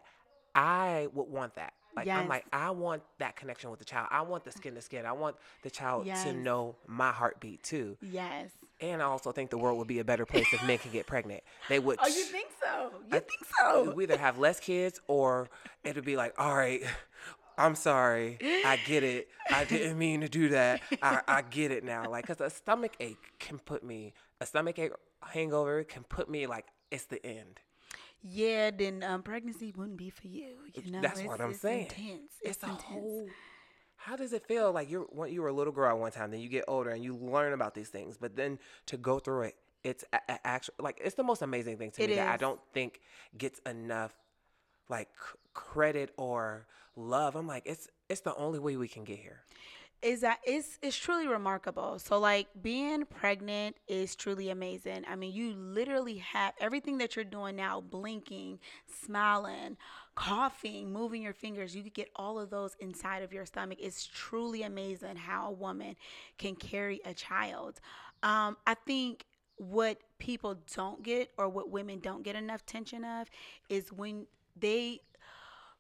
I 0.56 1.08
would 1.14 1.28
want 1.28 1.56
that. 1.56 1.74
Like 1.96 2.08
I'm 2.08 2.28
like 2.30 2.46
I 2.54 2.70
want 2.72 3.04
that 3.18 3.36
connection 3.36 3.70
with 3.70 3.80
the 3.80 3.86
child. 3.86 4.08
I 4.12 4.22
want 4.22 4.46
the 4.46 4.52
skin 4.52 4.76
to 4.76 4.82
skin. 4.82 5.06
I 5.06 5.12
want 5.12 5.36
the 5.64 5.70
child 5.70 6.06
Yes. 6.06 6.24
to 6.24 6.34
know 6.34 6.76
my 6.88 7.12
heartbeat 7.12 7.64
too. 7.64 7.98
Yes. 8.02 8.52
And 8.82 9.02
I 9.02 9.06
also 9.06 9.32
think 9.32 9.52
the 9.52 9.58
world 9.58 9.78
would 9.78 9.88
be 9.88 10.00
a 10.00 10.04
better 10.04 10.26
place 10.26 10.48
if 10.52 10.66
men 10.66 10.80
could 10.80 10.92
get 10.92 11.06
pregnant. 11.06 11.44
They 11.70 11.80
would. 11.80 12.00
Oh, 12.02 12.08
you 12.08 12.24
think 12.24 12.50
so? 12.62 12.92
You 13.12 13.18
I- 13.18 13.20
think 13.20 13.42
so? 13.60 13.94
We 13.94 14.04
either 14.04 14.18
have 14.18 14.40
less 14.40 14.60
kids 14.60 15.00
or 15.08 15.50
it'd 15.84 16.04
be 16.04 16.18
like, 16.18 16.34
all 16.40 16.56
right, 16.56 16.82
I'm 17.58 17.76
sorry. 17.76 18.40
I 18.42 18.80
get 18.86 19.04
it. 19.04 19.28
I 19.52 19.66
didn't 19.66 19.98
mean 20.00 20.22
to 20.22 20.30
do 20.30 20.50
that. 20.50 20.82
I, 21.02 21.22
I 21.28 21.42
get 21.44 21.72
it 21.72 21.84
now. 21.84 22.10
Like, 22.10 22.26
because 22.26 22.42
a 22.42 22.50
stomach 22.50 22.94
ache 23.00 23.20
can 23.40 23.60
put 23.60 23.84
me, 23.84 24.14
a 24.40 24.46
stomach 24.48 24.80
ache 24.80 24.94
hangover 25.22 25.84
can 25.84 26.04
put 26.04 26.28
me 26.30 26.48
like, 26.48 26.66
it's 26.90 27.06
the 27.06 27.24
end. 27.26 27.60
Yeah, 28.24 28.70
then 28.72 29.04
um, 29.04 29.24
pregnancy 29.24 29.74
wouldn't 29.76 29.98
be 29.98 30.10
for 30.12 30.28
you. 30.28 30.54
You 30.76 30.92
know, 30.92 31.02
That's 31.02 31.20
it's, 31.20 31.28
what 31.28 31.42
I'm 31.42 31.52
it's 31.52 31.62
saying. 31.62 31.86
Intense. 31.86 32.32
It's, 32.42 32.58
It's, 32.58 32.64
a 32.64 32.68
intense. 32.68 32.84
whole. 32.84 33.28
How 34.06 34.16
does 34.16 34.34
it 34.34 34.46
feel 34.48 34.72
like 34.72 34.90
you're 34.90 35.04
when 35.12 35.32
you 35.32 35.42
were 35.42 35.50
a 35.50 35.54
little 35.54 35.74
girl 35.74 35.90
at 35.92 35.98
one 36.00 36.12
time, 36.12 36.32
then 36.32 36.40
you 36.40 36.50
get 36.50 36.66
older 36.68 36.90
and 36.90 37.04
you 37.04 37.16
learn 37.16 37.54
about 37.54 37.76
these 37.76 37.90
things, 37.90 38.18
but 38.18 38.36
then 38.36 38.60
to 38.88 38.98
go 38.98 39.20
through 39.20 39.44
it, 39.44 39.56
it's 39.84 40.04
actually 40.44 40.76
like 40.80 41.00
it's 41.04 41.16
the 41.16 41.24
most 41.24 41.42
amazing 41.42 41.78
thing 41.78 41.92
to 41.92 42.04
It 42.04 42.08
me 42.08 42.14
that 42.14 42.28
I 42.28 42.38
don't 42.38 42.60
think 42.74 43.02
gets 43.38 43.60
enough 43.66 44.14
like 44.90 45.10
c- 45.10 45.38
credit 45.54 46.14
or 46.18 46.68
love. 46.96 47.36
I'm 47.36 47.48
like 47.48 47.64
it's 47.66 47.88
it's 48.10 48.22
the 48.22 48.36
only 48.36 48.60
way 48.60 48.76
we 48.78 48.88
can 48.88 49.04
get 49.04 49.20
here. 49.20 49.44
is 50.02 50.22
that 50.22 50.40
it's 50.44 50.80
it's 50.82 50.98
truly 50.98 51.28
remarkable. 51.28 52.00
So 52.00 52.18
like 52.20 52.48
being 52.62 53.06
pregnant 53.06 53.78
is 53.88 54.16
truly 54.16 54.50
amazing. 54.50 55.04
I 55.08 55.16
mean, 55.16 55.32
you 55.32 55.54
literally 55.54 56.18
have 56.18 56.54
everything 56.60 56.98
that 57.00 57.16
you're 57.16 57.26
doing 57.26 57.56
now, 57.56 57.82
blinking, 57.82 58.60
smiling, 59.06 59.78
coughing, 60.16 60.92
moving 60.92 61.22
your 61.22 61.34
fingers. 61.34 61.76
You 61.76 61.84
could 61.84 61.94
get 61.94 62.10
all 62.16 62.40
of 62.40 62.50
those 62.50 62.76
inside 62.80 63.24
of 63.24 63.34
your 63.34 63.46
stomach. 63.46 63.80
It's 63.82 64.06
truly 64.06 64.64
amazing 64.64 65.16
how 65.16 65.48
a 65.48 65.52
woman 65.52 65.96
can 66.38 66.56
carry 66.56 67.00
a 67.06 67.14
child. 67.14 67.80
Um, 68.24 68.58
I 68.68 68.74
think 68.74 69.26
what 69.58 70.00
people 70.20 70.58
don't 70.76 71.04
get 71.04 71.32
or 71.38 71.48
what 71.48 71.70
women 71.70 72.00
don't 72.00 72.24
get 72.24 72.36
enough 72.36 72.62
attention 72.62 73.06
of 73.06 73.30
is 73.70 73.92
when 73.92 74.26
they 74.60 75.00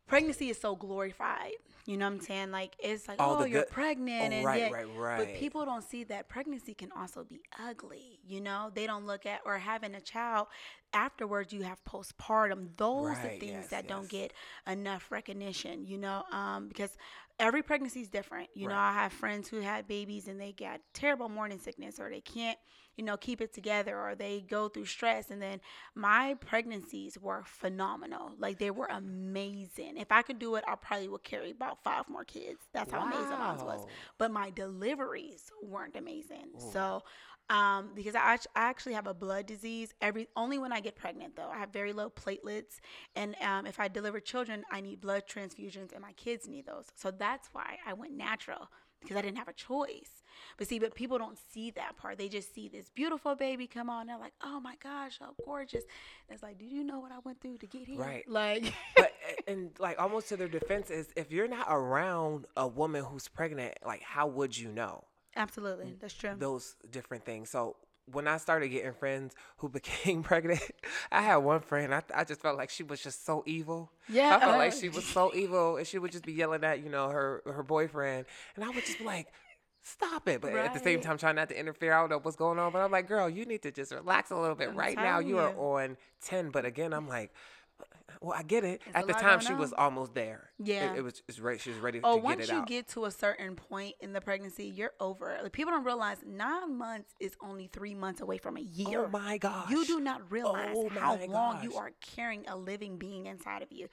pregnancy 0.07 0.49
is 0.49 0.59
so 0.59 0.75
glorified. 0.75 1.53
You 1.85 1.97
know 1.97 2.05
what 2.05 2.13
I'm 2.15 2.19
saying? 2.21 2.51
Like 2.51 2.75
it's 2.79 3.07
like, 3.07 3.19
All 3.19 3.37
oh, 3.41 3.45
you're 3.45 3.61
good- 3.61 3.69
pregnant, 3.71 4.33
Oh, 4.33 4.35
and 4.37 4.45
right, 4.45 4.59
yet, 4.59 4.71
right, 4.71 5.17
but 5.17 5.35
people 5.35 5.65
don't 5.65 5.83
see 5.83 6.03
that 6.05 6.29
pregnancy 6.29 6.73
can 6.73 6.91
also 6.91 7.23
be 7.23 7.41
ugly. 7.67 8.19
You 8.27 8.41
know, 8.41 8.71
they 8.73 8.85
don't 8.87 9.05
look 9.05 9.25
at 9.25 9.41
or 9.45 9.57
having 9.57 9.95
a 9.95 10.01
child 10.01 10.47
afterwards. 10.93 11.51
You 11.53 11.63
have 11.63 11.83
postpartum. 11.85 12.69
Those 12.77 13.11
are 13.11 13.29
things 13.29 13.43
yes, 13.43 13.67
that 13.69 13.87
don't 13.87 14.07
get 14.09 14.33
enough 14.67 15.11
recognition. 15.11 15.85
You 15.85 15.97
know, 15.97 16.23
um, 16.31 16.67
because 16.67 16.95
every 17.41 17.63
pregnancy 17.63 18.01
is 18.01 18.09
different. 18.09 18.49
You 18.53 18.67
know, 18.69 18.75
I 18.77 18.93
have 18.93 19.11
friends 19.11 19.49
who 19.49 19.59
had 19.59 19.87
babies 19.87 20.27
and 20.27 20.39
they 20.39 20.53
got 20.53 20.79
terrible 20.93 21.27
morning 21.27 21.59
sickness, 21.59 21.99
or 21.99 22.09
they 22.09 22.21
can't, 22.21 22.57
you 22.95 23.03
know, 23.03 23.17
keep 23.17 23.41
it 23.41 23.51
together, 23.53 23.97
or 23.99 24.15
they 24.15 24.41
go 24.41 24.69
through 24.69 24.85
stress. 24.85 25.31
And 25.31 25.41
then 25.41 25.59
my 25.95 26.35
pregnancies 26.39 27.17
were 27.17 27.43
phenomenal. 27.45 28.33
Like 28.37 28.59
they 28.59 28.69
were 28.69 28.85
amazing. 28.85 29.97
If 29.97 30.11
I 30.11 30.21
could 30.21 30.37
do 30.39 30.55
it, 30.55 30.63
I 30.67 30.75
probably 30.75 31.07
would 31.09 31.23
carry 31.23 31.51
about 31.51 31.83
five 31.83 32.07
more 32.07 32.23
kids. 32.23 32.59
That's 32.73 32.91
how 32.91 33.01
amazing 33.01 33.39
mine 33.39 33.57
was. 33.65 33.81
But 34.19 34.31
my 34.31 34.51
deliveries 34.51 35.51
weren't 35.63 35.95
amazing. 35.95 36.51
So, 36.71 37.01
um, 37.51 37.89
because 37.93 38.15
I, 38.15 38.37
I 38.55 38.61
actually 38.69 38.93
have 38.93 39.07
a 39.07 39.13
blood 39.13 39.45
disease. 39.45 39.93
Every 40.01 40.27
only 40.37 40.57
when 40.57 40.71
I 40.71 40.79
get 40.79 40.95
pregnant 40.95 41.35
though, 41.35 41.49
I 41.49 41.59
have 41.59 41.71
very 41.71 41.91
low 41.91 42.09
platelets, 42.09 42.79
and 43.15 43.35
um, 43.41 43.67
if 43.67 43.79
I 43.79 43.89
deliver 43.89 44.19
children, 44.19 44.63
I 44.71 44.79
need 44.79 45.01
blood 45.01 45.23
transfusions, 45.27 45.91
and 45.91 46.01
my 46.01 46.13
kids 46.13 46.47
need 46.47 46.65
those. 46.65 46.85
So 46.95 47.11
that's 47.11 47.49
why 47.51 47.77
I 47.85 47.93
went 47.93 48.13
natural 48.13 48.71
because 49.01 49.17
I 49.17 49.21
didn't 49.21 49.37
have 49.37 49.47
a 49.47 49.53
choice. 49.53 50.23
But 50.57 50.67
see, 50.67 50.79
but 50.79 50.95
people 50.95 51.17
don't 51.17 51.37
see 51.51 51.71
that 51.71 51.97
part. 51.97 52.17
They 52.17 52.29
just 52.29 52.53
see 52.53 52.69
this 52.69 52.89
beautiful 52.89 53.35
baby 53.35 53.67
come 53.67 53.89
on. 53.89 54.07
They're 54.07 54.17
like, 54.17 54.33
"Oh 54.41 54.61
my 54.61 54.75
gosh, 54.81 55.19
so 55.19 55.35
gorgeous!" 55.43 55.83
And 56.29 56.33
it's 56.33 56.43
like, 56.43 56.57
do 56.57 56.65
you 56.65 56.85
know 56.85 56.99
what 56.99 57.11
I 57.11 57.17
went 57.25 57.41
through 57.41 57.57
to 57.57 57.67
get 57.67 57.85
here?" 57.85 57.99
Right. 57.99 58.23
Like, 58.29 58.73
but 58.95 59.11
and 59.45 59.71
like 59.77 59.99
almost 59.99 60.29
to 60.29 60.37
their 60.37 60.47
defense 60.47 60.89
is 60.89 61.09
if 61.17 61.31
you're 61.31 61.49
not 61.49 61.67
around 61.69 62.45
a 62.55 62.67
woman 62.67 63.03
who's 63.03 63.27
pregnant, 63.27 63.73
like 63.85 64.01
how 64.03 64.27
would 64.27 64.57
you 64.57 64.71
know 64.71 65.03
absolutely, 65.35 65.95
that's 65.99 66.13
true. 66.13 66.35
those 66.37 66.75
different 66.91 67.25
things? 67.25 67.49
So 67.49 67.75
when 68.11 68.27
I 68.27 68.37
started 68.37 68.69
getting 68.69 68.93
friends 68.93 69.33
who 69.57 69.69
became 69.79 70.23
pregnant, 70.23 70.61
I 71.11 71.21
had 71.21 71.37
one 71.37 71.61
friend. 71.61 71.93
I, 71.93 72.03
I 72.13 72.23
just 72.23 72.41
felt 72.41 72.57
like 72.57 72.69
she 72.69 72.83
was 72.83 73.01
just 73.01 73.25
so 73.25 73.43
evil. 73.45 73.91
Yeah, 74.09 74.35
I 74.35 74.39
felt 74.39 74.57
like 74.57 74.73
uh, 74.73 74.75
she 74.79 74.89
was 74.89 75.05
so 75.05 75.33
evil, 75.33 75.77
and 75.77 75.87
she 75.87 75.97
would 75.97 76.11
just 76.11 76.25
be 76.25 76.33
yelling 76.33 76.63
at 76.63 76.83
you 76.83 76.89
know 76.89 77.09
her 77.09 77.41
her 77.45 77.63
boyfriend, 77.63 78.25
and 78.55 78.65
I 78.65 78.69
would 78.69 78.85
just 78.85 78.99
be 78.99 79.05
like. 79.05 79.27
Stop 79.83 80.27
it. 80.27 80.41
But 80.41 80.53
at 80.53 80.75
the 80.75 80.79
same 80.79 81.01
time, 81.01 81.17
trying 81.17 81.37
not 81.37 81.49
to 81.49 81.59
interfere. 81.59 81.91
I 81.91 82.01
don't 82.01 82.11
know 82.11 82.19
what's 82.19 82.37
going 82.37 82.59
on. 82.59 82.71
But 82.71 82.83
I'm 82.83 82.91
like, 82.91 83.07
girl, 83.07 83.27
you 83.27 83.45
need 83.45 83.63
to 83.63 83.71
just 83.71 83.91
relax 83.91 84.29
a 84.29 84.37
little 84.37 84.55
bit. 84.55 84.69
I'm 84.69 84.75
right 84.75 84.95
now, 84.95 85.13
telling 85.13 85.27
you 85.27 85.39
are 85.39 85.55
on 85.57 85.97
10. 86.21 86.51
But 86.51 86.65
again, 86.65 86.93
I'm 86.93 87.07
like, 87.07 87.33
well, 88.21 88.37
I 88.37 88.43
get 88.43 88.63
it. 88.63 88.81
A 88.93 88.99
At 88.99 89.07
the 89.07 89.13
time, 89.13 89.39
she 89.39 89.53
was 89.53 89.73
almost 89.73 90.13
there. 90.13 90.51
Yeah. 90.59 90.93
It, 90.93 91.03
was, 91.03 91.23
it's 91.27 91.39
right. 91.39 91.59
She 91.59 91.71
was 91.71 91.79
ready 91.79 91.99
Oh, 92.03 92.15
to 92.17 92.17
get 92.17 92.23
once 92.23 92.43
it 92.49 92.51
you 92.51 92.57
out. 92.59 92.67
get 92.67 92.87
to 92.89 93.05
a 93.05 93.11
certain 93.11 93.55
point 93.55 93.95
in 93.99 94.13
the 94.13 94.21
pregnancy, 94.21 94.65
you're 94.65 94.91
over. 94.99 95.37
Like, 95.41 95.51
people 95.53 95.71
don't 95.71 95.83
realize 95.83 96.17
nine 96.25 96.77
months 96.77 97.15
is 97.19 97.35
only 97.41 97.67
three 97.67 97.95
months 97.95 98.21
away 98.21 98.37
from 98.37 98.57
a 98.57 98.61
year. 98.61 99.05
oh 99.05 99.09
my 99.09 99.37
gosh. 99.39 99.69
You 99.71 99.85
do 99.85 99.99
not 99.99 100.31
realize 100.31 100.75
Oh 100.75 100.89
how 100.89 101.15
long 101.25 101.63
you 101.63 101.75
are 101.75 101.91
carrying 102.15 102.45
a 102.47 102.55
living 102.55 102.97
being 102.97 103.25
inside 103.25 103.63
of 103.63 103.71
you. 103.71 103.87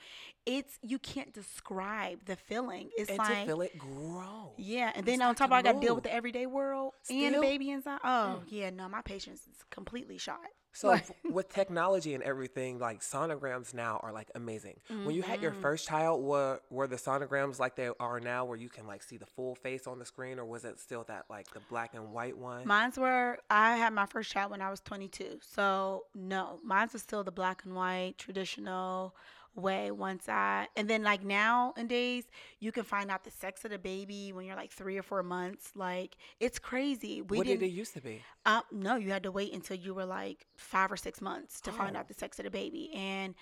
It's 0.44 0.78
you 0.82 0.98
can't 0.98 1.32
describe 1.32 2.24
the 2.26 2.36
feeling. 2.36 2.90
It's 2.96 3.08
And 3.08 3.18
like 3.18 3.40
to 3.40 3.46
feel 3.46 3.60
it 3.62 3.78
grow. 3.78 4.52
yeah, 4.58 4.88
and 4.88 4.96
and 4.98 5.06
then 5.06 5.22
on 5.22 5.34
top 5.34 5.50
of 5.50 5.52
it, 5.52 5.56
I 5.56 5.62
got 5.62 5.80
to 5.80 5.80
deal 5.86 5.94
with 5.94 6.04
the 6.04 6.12
everyday 6.12 6.46
world 6.46 6.92
and 7.08 7.18
Still? 7.28 7.40
the 7.42 7.46
baby 7.46 7.70
inside. 7.70 8.00
Oh 8.04 8.40
mm. 8.40 8.42
yeah, 8.48 8.70
no, 8.70 8.88
my 8.88 9.02
patience 9.02 9.40
is 9.42 9.56
completely 9.70 10.18
shot. 10.18 10.38
So 10.72 11.00
with 11.28 11.48
technology 11.48 12.14
and 12.14 12.22
everything, 12.22 12.78
like 12.78 13.00
sonograms 13.00 13.74
now 13.74 13.98
are 14.02 14.12
like 14.12 14.30
amazing. 14.34 14.80
When 15.02 15.14
you 15.14 15.22
had 15.22 15.42
your 15.42 15.50
Mm-hmm. 15.50 15.60
first 15.60 15.86
child, 15.88 16.22
were 16.22 16.60
were 16.70 16.86
the 16.86 16.96
sonograms 16.96 17.58
like 17.58 17.74
they 17.76 17.90
are 17.98 18.20
now, 18.20 18.44
where 18.44 18.56
you 18.56 18.68
can 18.68 18.86
like 18.86 19.02
see 19.02 19.16
the 19.16 19.26
full 19.26 19.54
face 19.56 19.86
on 19.86 19.98
the 19.98 20.04
screen, 20.04 20.38
or 20.38 20.44
was 20.44 20.64
it 20.64 20.78
still 20.78 21.04
that 21.08 21.24
like 21.28 21.52
the 21.52 21.60
black 21.60 21.94
and 21.94 22.12
white 22.12 22.36
one? 22.38 22.64
Mine's 22.64 22.98
were 22.98 23.38
I 23.50 23.76
had 23.76 23.92
my 23.92 24.06
first 24.06 24.30
child 24.30 24.50
when 24.50 24.60
I 24.60 24.70
was 24.70 24.80
22. 24.80 25.38
So 25.42 26.04
no, 26.14 26.60
mine's 26.62 26.92
was 26.92 27.02
still 27.02 27.24
the 27.24 27.32
black 27.32 27.64
and 27.64 27.74
white 27.74 28.18
traditional 28.18 29.14
way. 29.58 29.90
Once 29.90 30.28
I 30.28 30.68
and 30.76 30.88
then 30.88 31.02
like 31.02 31.22
now 31.24 31.74
in 31.76 31.86
days 31.88 32.24
you 32.60 32.72
can 32.72 32.84
find 32.84 33.10
out 33.10 33.24
the 33.24 33.30
sex 33.30 33.64
of 33.64 33.70
the 33.70 33.78
baby 33.78 34.32
when 34.32 34.46
you're 34.46 34.56
like 34.56 34.70
three 34.72 34.96
or 34.96 35.02
four 35.02 35.22
months. 35.22 35.72
Like 35.74 36.16
it's 36.40 36.58
crazy. 36.58 37.20
We 37.22 37.38
what 37.38 37.46
did 37.46 37.62
it 37.62 37.66
used 37.68 37.94
to 37.94 38.00
be? 38.00 38.22
Um, 38.46 38.62
no, 38.72 38.96
you 38.96 39.10
had 39.10 39.24
to 39.24 39.32
wait 39.32 39.52
until 39.52 39.76
you 39.76 39.92
were 39.94 40.06
like 40.06 40.46
five 40.56 40.90
or 40.90 40.96
six 40.96 41.20
months 41.20 41.60
to 41.62 41.72
find 41.72 41.96
Oh. 41.96 42.00
out 42.00 42.08
the 42.08 42.14
sex 42.14 42.38
of 42.38 42.44
the 42.44 42.50
baby. 42.50 42.90
And 42.94 43.34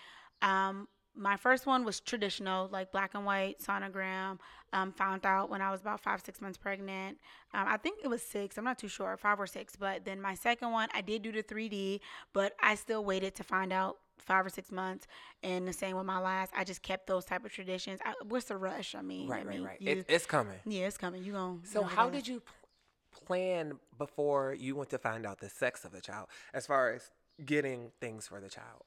um, 0.42 0.88
my 1.18 1.36
first 1.36 1.64
one 1.66 1.84
was 1.84 2.00
traditional, 2.00 2.68
like 2.70 2.92
black 2.92 3.14
and 3.14 3.24
white 3.24 3.60
sonogram. 3.60 4.38
Um, 4.72 4.92
found 4.92 5.24
out 5.24 5.48
when 5.48 5.62
I 5.62 5.70
was 5.70 5.80
about 5.80 6.00
five, 6.00 6.20
six 6.20 6.42
months 6.42 6.58
pregnant. 6.58 7.18
Um, 7.54 7.66
I 7.68 7.78
think 7.78 8.00
it 8.04 8.08
was 8.08 8.20
six. 8.20 8.58
I'm 8.58 8.64
not 8.64 8.78
too 8.78 8.88
sure, 8.88 9.16
five 9.16 9.40
or 9.40 9.46
six. 9.46 9.76
But 9.76 10.04
then 10.04 10.20
my 10.20 10.34
second 10.34 10.72
one, 10.72 10.88
I 10.92 11.00
did 11.00 11.22
do 11.22 11.32
the 11.32 11.42
3D, 11.42 12.00
but 12.34 12.52
I 12.60 12.74
still 12.74 13.02
waited 13.04 13.34
to 13.36 13.44
find 13.44 13.72
out 13.72 13.96
five 14.18 14.44
or 14.46 14.50
six 14.50 14.70
months. 14.72 15.06
And 15.42 15.66
the 15.66 15.72
same 15.72 15.96
with 15.96 16.06
my 16.06 16.18
last. 16.18 16.52
I 16.56 16.64
just 16.64 16.82
kept 16.82 17.06
those 17.06 17.24
type 17.24 17.44
of 17.44 17.52
traditions. 17.52 18.00
I, 18.04 18.14
what's 18.24 18.46
the 18.46 18.56
rush? 18.56 18.94
I 18.94 19.02
mean, 19.02 19.28
Right, 19.28 19.42
I 19.42 19.46
right, 19.46 19.56
mean, 19.56 19.64
right. 19.66 19.80
You, 19.80 19.90
It, 19.92 20.06
it's 20.08 20.26
coming. 20.26 20.58
yeah, 20.64 20.86
it's 20.86 20.98
coming. 20.98 21.22
You 21.22 21.32
going 21.32 21.60
So 21.64 21.82
how 21.82 22.08
did 22.10 22.26
you 22.26 22.42
plan 23.26 23.78
before 23.98 24.54
you 24.58 24.76
went 24.76 24.90
to 24.90 24.98
find 24.98 25.26
out 25.26 25.40
the 25.40 25.48
sex 25.48 25.84
of 25.84 25.92
the 25.92 26.00
child, 26.00 26.28
as 26.52 26.66
far 26.66 26.92
as 26.92 27.10
getting 27.44 27.90
things 28.00 28.26
for 28.26 28.40
the 28.40 28.48
child? 28.48 28.82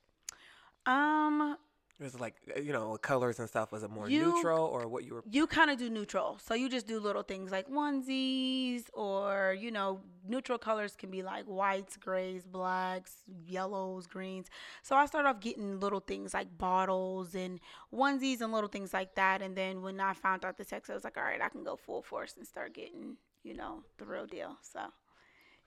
Um, 0.86 1.58
Was 2.00 2.18
like 2.18 2.36
uh, 2.56 2.62
you 2.62 2.72
know 2.72 2.98
colors 2.98 3.40
and 3.40 3.50
stuff? 3.50 3.74
Was 3.74 3.84
it 3.84 3.90
more 3.90 4.10
You- 4.10 4.34
neutral 4.34 4.64
or 4.66 4.88
what 4.88 5.04
you 5.04 5.16
were? 5.16 5.24
You 5.30 5.48
kind 5.48 5.70
of 5.70 5.78
do 5.78 5.90
neutral. 5.90 6.38
So 6.42 6.54
you 6.54 6.70
just 6.70 6.88
do 6.88 6.98
little 7.00 7.24
things 7.24 7.52
like 7.52 7.68
onesies 7.70 8.86
or, 8.94 9.54
you 9.60 9.70
know, 9.70 10.00
neutral 10.26 10.58
colors 10.58 10.96
can 10.96 11.12
be 11.12 11.22
like 11.24 11.44
whites, 11.46 11.98
grays, 11.98 12.46
blacks, 12.46 13.18
yellows, 13.46 14.08
greens. 14.08 14.48
So 14.82 14.96
I 14.96 15.06
started 15.08 15.28
off 15.28 15.42
getting 15.42 15.80
little 15.82 16.00
things 16.00 16.34
like 16.34 16.58
bottles 16.58 17.36
and 17.36 17.60
onesies 17.94 18.40
and 18.42 18.54
little 18.54 18.70
things 18.70 18.94
like 18.94 19.16
that. 19.16 19.42
And 19.42 19.56
then 19.56 19.82
when 19.82 20.00
I 20.00 20.14
found 20.14 20.46
out 20.46 20.58
the 20.58 20.64
sex, 20.64 20.90
I 20.90 20.94
was 20.94 21.04
like, 21.04 21.18
all 21.18 21.24
right, 21.24 21.42
I 21.42 21.50
can 21.50 21.64
go 21.66 21.76
full 21.76 22.02
force 22.02 22.36
and 22.38 22.48
start 22.48 22.74
getting, 22.74 23.18
you 23.44 23.56
know, 23.56 23.84
the 23.98 24.06
real 24.06 24.26
deal. 24.26 24.58
So, 24.62 24.80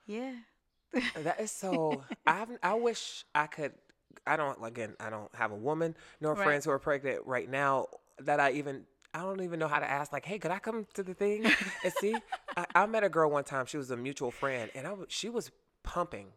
yeah. 0.07 0.33
That 1.15 1.39
is 1.39 1.51
so. 1.51 2.03
I 2.27 2.45
I 2.61 2.73
wish 2.75 3.25
I 3.33 3.47
could. 3.47 3.73
I 4.25 4.35
don't 4.35 4.57
again. 4.63 4.95
I 4.99 5.09
don't 5.09 5.33
have 5.35 5.51
a 5.51 5.55
woman 5.55 5.95
nor 6.21 6.33
Right. 6.33 6.43
friends 6.43 6.65
who 6.65 6.71
are 6.71 6.79
pregnant 6.79 7.25
right 7.25 7.49
now 7.49 7.87
that 8.19 8.39
I 8.39 8.51
even. 8.51 8.85
I 9.15 9.19
don't 9.21 9.41
even 9.41 9.59
know 9.59 9.67
how 9.67 9.77
to 9.79 9.87
ask. 9.87 10.11
Like, 10.11 10.25
hey, 10.25 10.39
could 10.39 10.49
I 10.49 10.57
come 10.57 10.87
to 10.95 11.03
the 11.03 11.13
thing 11.13 11.45
and 11.83 11.93
see? 11.99 12.17
I, 12.57 12.65
I 12.73 12.85
met 12.87 13.03
a 13.03 13.09
girl 13.09 13.29
one 13.29 13.43
time. 13.43 13.67
She 13.67 13.77
was 13.77 13.91
a 13.91 13.97
mutual 13.97 14.31
friend, 14.31 14.71
and 14.73 14.87
I 14.87 14.93
she 15.07 15.29
was 15.29 15.51
pumping. 15.83 16.29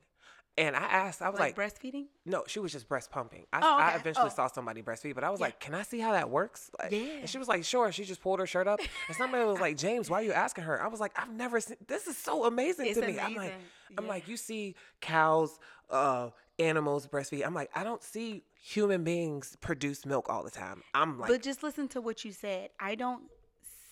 And 0.58 0.74
I 0.74 0.84
asked, 0.84 1.20
I 1.20 1.28
was 1.28 1.38
Like, 1.38 1.56
like, 1.58 1.74
breastfeeding? 1.74 2.06
no, 2.24 2.44
she 2.46 2.60
was 2.60 2.72
just 2.72 2.88
breast 2.88 3.10
pumping. 3.10 3.44
I, 3.52 3.60
Oh, 3.62 3.76
I 3.78 3.94
eventually 3.96 4.30
Oh. 4.30 4.34
saw 4.34 4.46
somebody 4.46 4.80
breastfeed, 4.82 5.14
but 5.14 5.22
I 5.22 5.28
was 5.30 5.38
Yeah. 5.38 5.46
like, 5.46 5.60
can 5.60 5.74
I 5.74 5.82
see 5.82 6.00
how 6.00 6.12
that 6.12 6.30
works? 6.30 6.70
Like, 6.78 6.92
Yeah. 6.92 6.98
And 7.20 7.28
she 7.28 7.36
was 7.36 7.46
like, 7.46 7.62
sure. 7.64 7.92
She 7.92 8.04
just 8.04 8.22
pulled 8.22 8.40
her 8.40 8.46
shirt 8.46 8.66
up, 8.66 8.80
and 9.06 9.14
somebody 9.16 9.44
was 9.44 9.60
like, 9.60 9.76
James, 9.86 10.08
why 10.08 10.20
are 10.20 10.22
you 10.24 10.32
asking 10.32 10.64
her? 10.64 10.82
I 10.82 10.88
was 10.88 10.98
like, 10.98 11.12
I've 11.18 11.30
never 11.30 11.60
seen. 11.60 11.76
This 11.86 12.06
is 12.06 12.16
so 12.16 12.44
amazing 12.46 12.86
It's 12.86 12.98
to 12.98 13.06
me. 13.06 13.18
I'm 13.18 13.34
like, 13.34 13.52
amazing. 13.52 13.70
I'm 13.98 14.06
like, 14.06 14.28
you 14.28 14.36
see 14.38 14.76
cows, 15.02 15.58
uh, 15.90 16.30
animals 16.58 17.06
breastfeed. 17.06 17.44
I'm 17.46 17.52
like, 17.54 17.70
I 17.74 17.84
don't 17.84 18.02
see 18.02 18.42
human 18.58 19.04
beings 19.04 19.56
produce 19.60 20.06
milk 20.06 20.30
all 20.30 20.42
the 20.42 20.50
time. 20.50 20.82
I'm 20.94 21.18
like, 21.20 21.28
but 21.28 21.42
just 21.42 21.62
listen 21.62 21.86
to 21.88 22.00
what 22.00 22.24
you 22.24 22.32
said. 22.32 22.70
I 22.80 22.94
don't 22.94 23.24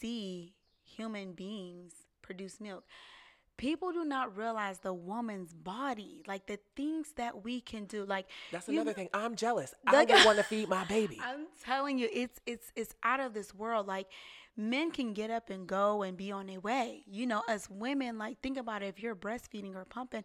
see 0.00 0.55
human 0.83 1.33
beings 1.35 1.92
produce 2.22 2.59
milk. 2.61 2.85
People 3.57 3.93
do 3.93 4.05
not 4.05 4.37
realize 4.37 4.81
the 4.81 4.93
woman's 4.93 5.55
body, 5.55 6.23
like 6.27 6.47
the 6.47 6.59
things 6.77 7.12
that 7.17 7.45
we 7.45 7.61
can 7.61 7.85
do. 7.85 8.05
Like 8.05 8.27
that's 8.51 8.69
another 8.69 8.90
know- 8.90 8.95
thing. 8.95 9.09
I'm 9.14 9.37
jealous. 9.37 9.75
Like- 9.87 10.11
I 10.11 10.17
would 10.17 10.27
want 10.27 10.38
to 10.38 10.45
feed 10.53 10.69
my 10.69 10.85
baby. 10.85 11.21
I'm 11.23 11.47
telling 11.64 11.99
you, 11.99 12.09
it's 12.12 12.40
it's 12.47 12.73
it's 12.75 12.95
out 13.03 13.21
of 13.21 13.33
this 13.35 13.55
world. 13.55 13.87
Like 13.87 14.09
men 14.57 14.90
can 14.90 15.12
get 15.12 15.31
up 15.31 15.51
and 15.51 15.67
go 15.67 16.03
and 16.03 16.17
be 16.17 16.33
on 16.33 16.47
their 16.47 16.61
way. 16.61 17.05
You 17.07 17.27
know, 17.27 17.43
as 17.49 17.69
women, 17.71 18.19
like 18.19 18.40
think 18.40 18.57
about 18.57 18.83
it. 18.83 18.87
If 18.87 19.03
you're 19.03 19.17
breastfeeding 19.17 19.75
or 19.75 19.85
pumping, 19.85 20.25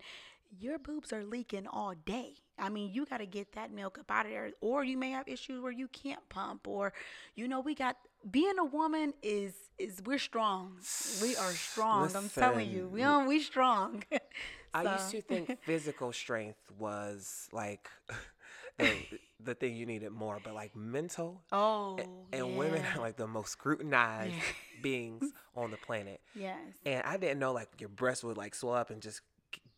your 0.58 0.80
boobs 0.80 1.13
are 1.13 1.24
leaking 1.24 1.68
all 1.68 1.94
day. 1.94 2.36
I 2.60 2.69
mean, 2.69 2.91
you 2.93 3.06
got 3.06 3.17
to 3.17 3.26
get 3.26 3.54
that 3.54 3.72
milk 3.72 3.98
up 4.00 4.12
out 4.12 4.26
of 4.26 4.32
there, 4.32 4.52
or 4.62 4.84
you 4.84 4.98
may 4.98 5.12
have 5.12 5.28
issues 5.28 5.62
where 5.62 5.72
you 5.72 5.88
can't 5.88 6.28
pump, 6.30 6.67
or 6.67 6.93
you 7.36 7.48
know, 7.48 7.60
we 7.60 7.76
got 7.76 7.98
being 8.30 8.58
a 8.60 8.65
woman 8.65 9.13
is 9.24 9.54
is 9.78 10.02
we're 10.06 10.19
strong. 10.19 10.78
We 11.22 11.36
are 11.38 11.52
strong. 11.52 12.15
I'm 12.15 12.30
telling 12.30 12.69
you, 12.69 12.88
we 12.88 13.04
on 13.04 13.28
we 13.28 13.39
strong. 13.41 14.04
I 14.74 14.84
used 14.84 15.12
to 15.12 15.22
think 15.22 15.58
physical 15.65 16.13
strength 16.13 16.60
was 16.78 17.48
like 17.52 17.89
the, 18.78 18.95
the 19.43 19.56
thing 19.56 19.76
you 19.76 19.86
needed 19.86 20.12
more, 20.12 20.39
but 20.43 20.54
like 20.54 20.76
mental 20.76 21.41
oh, 21.52 21.98
and 22.32 22.58
women 22.58 22.82
yeah. 22.84 22.98
are 22.98 23.02
like 23.02 23.17
the 23.17 23.28
most 23.28 23.52
scrutinized 23.52 24.36
Yeah. 24.36 24.41
beings 24.84 25.24
on 25.56 25.72
the 25.72 25.78
planet. 25.78 26.22
yes. 26.36 26.56
And 26.86 27.04
I 27.04 27.17
didn't 27.17 27.39
know 27.39 27.52
like 27.52 27.69
your 27.80 27.89
breasts 27.89 28.24
would 28.24 28.38
like 28.38 28.54
swell 28.54 28.76
up 28.76 28.89
and 28.91 29.02
just 29.02 29.22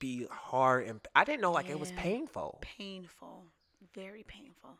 be 0.01 0.27
hard 0.29 0.87
and 0.87 0.99
I 1.15 1.23
didn't 1.23 1.41
know 1.41 1.53
like 1.53 1.69
it 1.69 1.79
was 1.79 1.93
painful. 1.93 2.57
painful, 2.59 3.45
very 3.95 4.23
painful. 4.23 4.71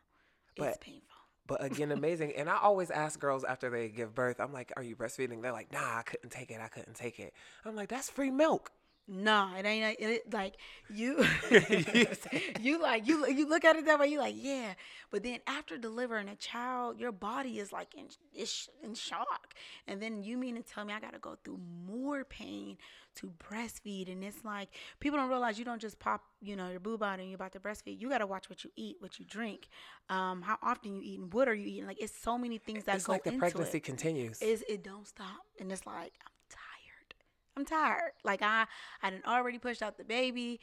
it's 0.57 0.77
painful. 0.81 1.05
But 1.47 1.63
again, 1.63 1.91
amazing. 2.01 2.33
And 2.35 2.49
I 2.49 2.57
always 2.57 2.91
ask 2.91 3.19
girls 3.19 3.43
after 3.45 3.69
they 3.69 3.87
give 3.87 4.13
birth, 4.13 4.41
I'm 4.41 4.51
like, 4.51 4.73
"Are 4.75 4.83
you 4.83 4.95
breastfeeding?" 4.95 5.41
They're 5.41 5.51
like, 5.51 5.71
"Nah, 5.71 5.99
I 5.99 6.01
couldn't 6.01 6.31
take 6.31 6.51
it. 6.51 6.59
I 6.59 6.67
couldn't 6.67 6.95
take 6.95 7.19
it." 7.19 7.33
I'm 7.63 7.75
like, 7.75 7.89
"That's 7.89 8.09
free 8.09 8.31
milk." 8.31 8.71
No, 9.07 9.49
it 9.57 9.65
ain't 9.65 9.83
like- 9.83 9.99
it, 9.99 10.33
like 10.33 10.55
you. 10.89 11.25
you 12.61 12.81
like 12.81 13.07
you 13.07 13.27
you 13.27 13.47
look 13.47 13.65
at 13.65 13.75
it 13.75 13.85
that 13.85 13.99
way. 13.99 14.07
You 14.07 14.19
like 14.19 14.35
yeah, 14.37 14.73
but 15.09 15.23
then 15.23 15.39
after 15.47 15.77
delivering 15.77 16.29
a 16.29 16.35
child, 16.35 16.99
your 16.99 17.11
body 17.11 17.59
is 17.59 17.71
like 17.71 17.93
in 17.95 18.05
is 18.33 18.69
in 18.83 18.93
shock, 18.93 19.53
and 19.87 20.01
then 20.01 20.23
you 20.23 20.37
mean 20.37 20.55
to 20.55 20.61
tell 20.61 20.85
me 20.85 20.93
I 20.93 20.99
got 20.99 21.13
to 21.13 21.19
go 21.19 21.35
through 21.43 21.59
more 21.85 22.23
pain 22.23 22.77
to 23.15 23.33
breastfeed? 23.49 24.11
And 24.11 24.23
it's 24.23 24.43
like 24.45 24.69
people 24.99 25.17
don't 25.17 25.29
realize 25.29 25.59
you 25.59 25.65
don't 25.65 25.81
just 25.81 25.99
pop 25.99 26.23
you 26.41 26.55
know 26.55 26.69
your 26.69 26.79
boob 26.79 27.03
out 27.03 27.19
and 27.19 27.27
you're 27.27 27.35
about 27.35 27.51
to 27.53 27.59
breastfeed. 27.59 27.99
You 27.99 28.09
got 28.09 28.19
to 28.19 28.27
watch 28.27 28.49
what 28.49 28.63
you 28.63 28.71
eat, 28.75 28.97
what 28.99 29.19
you 29.19 29.25
drink, 29.25 29.67
um, 30.09 30.41
how 30.41 30.57
often 30.61 30.95
you 30.95 31.01
eat, 31.03 31.19
and 31.19 31.33
what 31.33 31.47
are 31.47 31.55
you 31.55 31.67
eating. 31.67 31.87
Like 31.87 32.01
it's 32.01 32.15
so 32.17 32.37
many 32.37 32.57
things 32.57 32.85
that. 32.85 32.95
It's 32.95 33.05
go 33.05 33.13
like 33.13 33.23
the 33.23 33.29
into 33.31 33.39
pregnancy 33.39 33.77
it. 33.77 33.83
continues. 33.83 34.41
is 34.41 34.63
it 34.69 34.83
don't 34.83 35.07
stop 35.07 35.45
and 35.59 35.71
it's 35.71 35.85
like 35.85 36.13
i'm 37.61 37.65
tired. 37.65 38.11
Like 38.23 38.41
i 38.41 38.65
i 39.01 39.09
done 39.09 39.21
already 39.27 39.57
pushed 39.57 39.81
out 39.81 39.97
the 39.97 40.03
baby. 40.03 40.59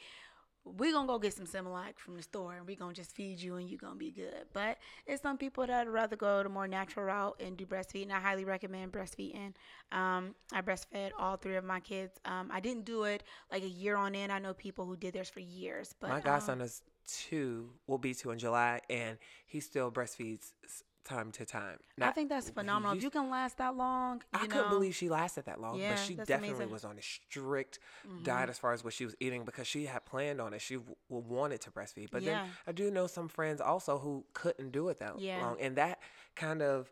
We 0.65 0.91
gonna 0.91 1.07
go 1.07 1.17
get 1.17 1.33
some 1.33 1.45
Similac 1.45 1.97
from 1.97 2.15
the 2.15 2.21
store 2.21 2.55
and 2.57 2.67
we 2.67 2.75
gonna 2.75 2.93
just 2.93 3.15
feed 3.15 3.39
you 3.39 3.55
and 3.55 3.67
you 3.67 3.77
gonna 3.77 3.95
be 3.95 4.11
good. 4.11 4.45
But 4.53 4.77
it's 5.07 5.21
some 5.21 5.37
people 5.37 5.65
that 5.65 5.85
would 5.85 5.93
rather 5.93 6.15
go 6.15 6.43
the 6.43 6.49
more 6.49 6.67
natural 6.67 7.05
route 7.05 7.41
and 7.43 7.57
do 7.57 7.65
breastfeeding. 7.65 8.11
I 8.11 8.19
highly 8.19 8.45
recommend 8.45 8.91
breastfeeding. 8.91 9.53
Um, 9.91 10.35
i 10.53 10.61
breastfed 10.61 11.11
all 11.17 11.37
three 11.37 11.55
of 11.55 11.63
my 11.63 11.79
kids. 11.79 12.19
Um, 12.25 12.49
i 12.51 12.59
didn't 12.59 12.85
do 12.85 13.03
it 13.03 13.23
like 13.51 13.63
a 13.63 13.69
year 13.69 13.95
on 13.95 14.13
end. 14.15 14.31
I 14.31 14.39
know 14.39 14.53
people 14.53 14.85
who 14.85 14.95
did 14.97 15.13
theirs 15.13 15.29
for 15.29 15.39
years 15.39 15.95
but 15.99 16.09
My 16.09 16.17
um, 16.17 16.21
godson 16.21 16.61
is 16.61 16.81
two, 17.07 17.71
will 17.87 17.97
be 17.97 18.13
two 18.13 18.29
in 18.29 18.37
July, 18.37 18.81
and 18.89 19.17
he 19.47 19.59
still 19.61 19.91
breastfeeds 19.91 20.51
time 21.05 21.31
to 21.31 21.45
time. 21.45 21.77
i 22.01 22.11
think 22.11 22.29
that's 22.29 22.47
he 22.47 22.53
phenomenal 22.53 22.95
if 22.95 23.03
you 23.03 23.09
can 23.09 23.29
last 23.29 23.57
that 23.57 23.75
long 23.75 24.21
I 24.33 24.43
you 24.43 24.47
couldn't 24.47 24.69
believe 24.69 24.93
she 24.95 25.09
lasted 25.09 25.45
that 25.45 25.59
long, 25.59 25.79
Yeah, 25.79 25.89
but 25.89 25.99
she 25.99 26.15
definitely 26.15 26.49
amazing. 26.49 26.69
was 26.71 26.85
on 26.85 26.97
a 26.97 27.01
strict 27.01 27.79
Mm-hmm. 28.07 28.23
diet 28.23 28.49
as 28.49 28.59
far 28.59 28.73
as 28.73 28.83
what 28.83 28.93
she 28.93 29.05
was 29.05 29.15
eating 29.19 29.43
because 29.45 29.65
she 29.67 29.85
had 29.85 30.05
planned 30.05 30.39
on 30.41 30.53
it. 30.53 30.61
She 30.61 30.75
w- 30.75 30.95
wanted 31.09 31.61
to 31.61 31.71
breastfeed, 31.71 32.09
but 32.11 32.21
Yeah. 32.21 32.41
then 32.41 32.49
I 32.67 32.71
do 32.73 32.91
know 32.91 33.07
some 33.07 33.27
friends 33.27 33.59
also 33.61 33.97
who 33.97 34.25
couldn't 34.33 34.71
do 34.71 34.89
it 34.89 34.97
that 34.99 35.19
Yeah. 35.19 35.39
long, 35.39 35.59
and 35.59 35.75
that 35.77 35.99
kind 36.35 36.61
of. 36.61 36.91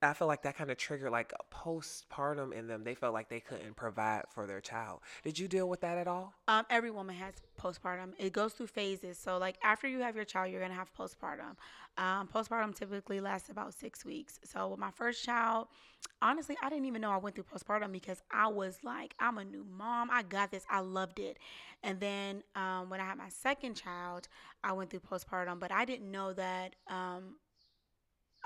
I 0.00 0.12
feel 0.12 0.28
like 0.28 0.42
that 0.42 0.56
kind 0.56 0.70
of 0.70 0.76
triggered 0.76 1.10
like 1.10 1.32
postpartum 1.50 2.52
in 2.52 2.68
them. 2.68 2.84
They 2.84 2.94
felt 2.94 3.12
like 3.12 3.28
they 3.28 3.40
couldn't 3.40 3.74
provide 3.74 4.22
for 4.30 4.46
their 4.46 4.60
child. 4.60 5.00
Did 5.24 5.38
you 5.38 5.48
deal 5.48 5.68
with 5.68 5.80
that 5.80 5.98
at 5.98 6.06
all? 6.06 6.34
Um, 6.46 6.64
every 6.70 6.90
woman 6.90 7.16
has 7.16 7.34
postpartum. 7.60 8.12
It 8.16 8.32
goes 8.32 8.52
through 8.52 8.68
phases. 8.68 9.18
So, 9.18 9.38
like 9.38 9.56
after 9.62 9.88
you 9.88 10.00
have 10.00 10.14
your 10.14 10.24
child, 10.24 10.52
you're 10.52 10.60
gonna 10.60 10.74
have 10.74 10.94
postpartum. 10.94 11.56
Um, 11.96 12.28
postpartum 12.28 12.76
typically 12.76 13.20
lasts 13.20 13.48
about 13.48 13.74
six 13.74 14.04
weeks. 14.04 14.38
So, 14.44 14.68
with 14.68 14.78
my 14.78 14.92
first 14.92 15.24
child, 15.24 15.66
honestly, 16.22 16.56
I 16.62 16.68
didn't 16.68 16.84
even 16.84 17.02
know 17.02 17.10
I 17.10 17.16
went 17.16 17.34
through 17.34 17.46
postpartum 17.52 17.90
because 17.90 18.22
I 18.30 18.46
was 18.46 18.78
like, 18.84 19.14
I'm 19.18 19.38
a 19.38 19.44
new 19.44 19.66
mom. 19.76 20.10
I 20.12 20.22
got 20.22 20.52
this. 20.52 20.64
I 20.70 20.78
loved 20.78 21.18
it. 21.18 21.38
And 21.82 21.98
then 21.98 22.44
um, 22.54 22.88
when 22.88 23.00
I 23.00 23.04
had 23.04 23.18
my 23.18 23.30
second 23.30 23.74
child, 23.74 24.28
I 24.62 24.72
went 24.72 24.90
through 24.90 25.00
postpartum, 25.00 25.58
but 25.58 25.72
I 25.72 25.84
didn't 25.84 26.10
know 26.10 26.32
that. 26.34 26.76
Um, 26.88 27.34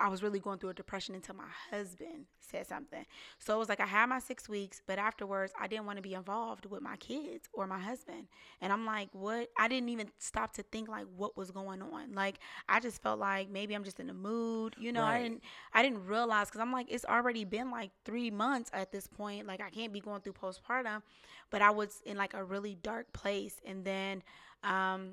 I 0.02 0.08
was 0.08 0.20
really 0.20 0.40
going 0.40 0.58
through 0.58 0.70
a 0.70 0.74
depression 0.74 1.14
until 1.14 1.36
my 1.36 1.46
husband 1.70 2.26
said 2.40 2.66
something. 2.66 3.06
So 3.38 3.54
it 3.54 3.58
was 3.58 3.68
like 3.68 3.78
I 3.78 3.86
had 3.86 4.06
my 4.08 4.18
six 4.18 4.48
weeks, 4.48 4.82
but 4.84 4.98
afterwards 4.98 5.52
I 5.58 5.68
didn't 5.68 5.86
want 5.86 5.98
to 5.98 6.02
be 6.02 6.14
involved 6.14 6.66
with 6.66 6.82
my 6.82 6.96
kids 6.96 7.48
or 7.52 7.68
my 7.68 7.78
husband. 7.78 8.26
And 8.60 8.72
I'm 8.72 8.84
like, 8.84 9.10
what? 9.12 9.48
I 9.56 9.68
didn't 9.68 9.90
even 9.90 10.08
stop 10.18 10.54
to 10.54 10.64
think 10.64 10.88
like 10.88 11.06
what 11.16 11.36
was 11.36 11.52
going 11.52 11.82
on. 11.82 12.14
Like 12.14 12.40
I 12.68 12.80
just 12.80 13.00
felt 13.00 13.20
like 13.20 13.48
maybe 13.48 13.74
I'm 13.74 13.84
just 13.84 14.00
in 14.00 14.10
a 14.10 14.14
mood. 14.14 14.74
You 14.76 14.90
know, 14.90 15.04
I 15.04 15.22
didn't 15.22 15.42
I 15.72 15.82
didn't 15.84 16.04
realize 16.04 16.48
because 16.48 16.60
I'm 16.60 16.72
like 16.72 16.88
it's 16.90 17.04
already 17.04 17.44
been 17.44 17.70
like 17.70 17.92
three 18.04 18.30
months 18.30 18.70
at 18.74 18.90
this 18.90 19.06
point. 19.06 19.46
Like 19.46 19.60
I 19.60 19.70
can't 19.70 19.92
be 19.92 20.00
going 20.00 20.20
through 20.22 20.34
postpartum, 20.34 21.02
but 21.50 21.62
I 21.62 21.70
was 21.70 22.02
in 22.04 22.16
like 22.16 22.34
a 22.34 22.42
really 22.42 22.76
dark 22.82 23.12
place. 23.12 23.60
And 23.64 23.84
then 23.84 24.24
um, 24.64 25.10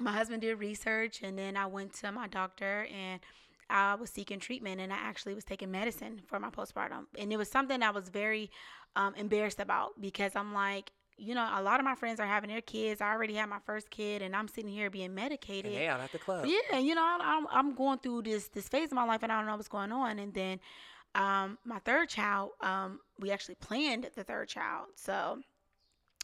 my 0.00 0.12
husband 0.12 0.42
did 0.42 0.54
research, 0.60 1.20
and 1.24 1.36
then 1.36 1.56
I 1.56 1.66
went 1.66 1.94
to 1.94 2.12
my 2.12 2.28
doctor 2.28 2.86
and. 2.94 3.20
I 3.70 3.94
was 3.94 4.10
seeking 4.10 4.40
treatment 4.40 4.80
and 4.80 4.92
I 4.92 4.96
actually 4.96 5.34
was 5.34 5.44
taking 5.44 5.70
medicine 5.70 6.22
for 6.26 6.38
my 6.38 6.50
postpartum. 6.50 7.06
And 7.18 7.32
it 7.32 7.36
was 7.36 7.50
something 7.50 7.82
I 7.82 7.90
was 7.90 8.08
very 8.08 8.50
um, 8.96 9.14
embarrassed 9.16 9.60
about 9.60 10.00
because 10.00 10.32
I'm 10.34 10.52
like, 10.52 10.92
you 11.16 11.34
know, 11.34 11.48
a 11.54 11.62
lot 11.62 11.78
of 11.78 11.84
my 11.84 11.94
friends 11.94 12.18
are 12.18 12.26
having 12.26 12.50
their 12.50 12.60
kids. 12.60 13.00
I 13.00 13.12
already 13.12 13.34
had 13.34 13.48
my 13.48 13.60
first 13.64 13.90
kid 13.90 14.22
and 14.22 14.34
I'm 14.34 14.48
sitting 14.48 14.70
here 14.70 14.90
being 14.90 15.14
medicated. 15.14 15.72
And 15.72 15.84
out 15.84 16.00
at 16.00 16.12
the 16.12 16.18
club. 16.18 16.46
Yeah, 16.46 16.78
you 16.78 16.94
know, 16.94 17.02
I, 17.02 17.18
I'm 17.22 17.46
I'm 17.50 17.74
going 17.74 17.98
through 17.98 18.22
this 18.22 18.48
this 18.48 18.68
phase 18.68 18.88
of 18.88 18.94
my 18.94 19.04
life, 19.04 19.22
and 19.22 19.30
I 19.30 19.38
don't 19.38 19.46
know 19.46 19.56
what's 19.56 19.68
going 19.68 19.92
on. 19.92 20.18
And 20.18 20.34
then, 20.34 20.60
um, 21.14 21.58
my 21.64 21.78
third 21.78 22.08
child, 22.08 22.50
um, 22.60 22.98
we 23.20 23.30
actually 23.30 23.54
planned 23.56 24.10
the 24.16 24.24
third 24.24 24.48
child, 24.48 24.88
so 24.96 25.38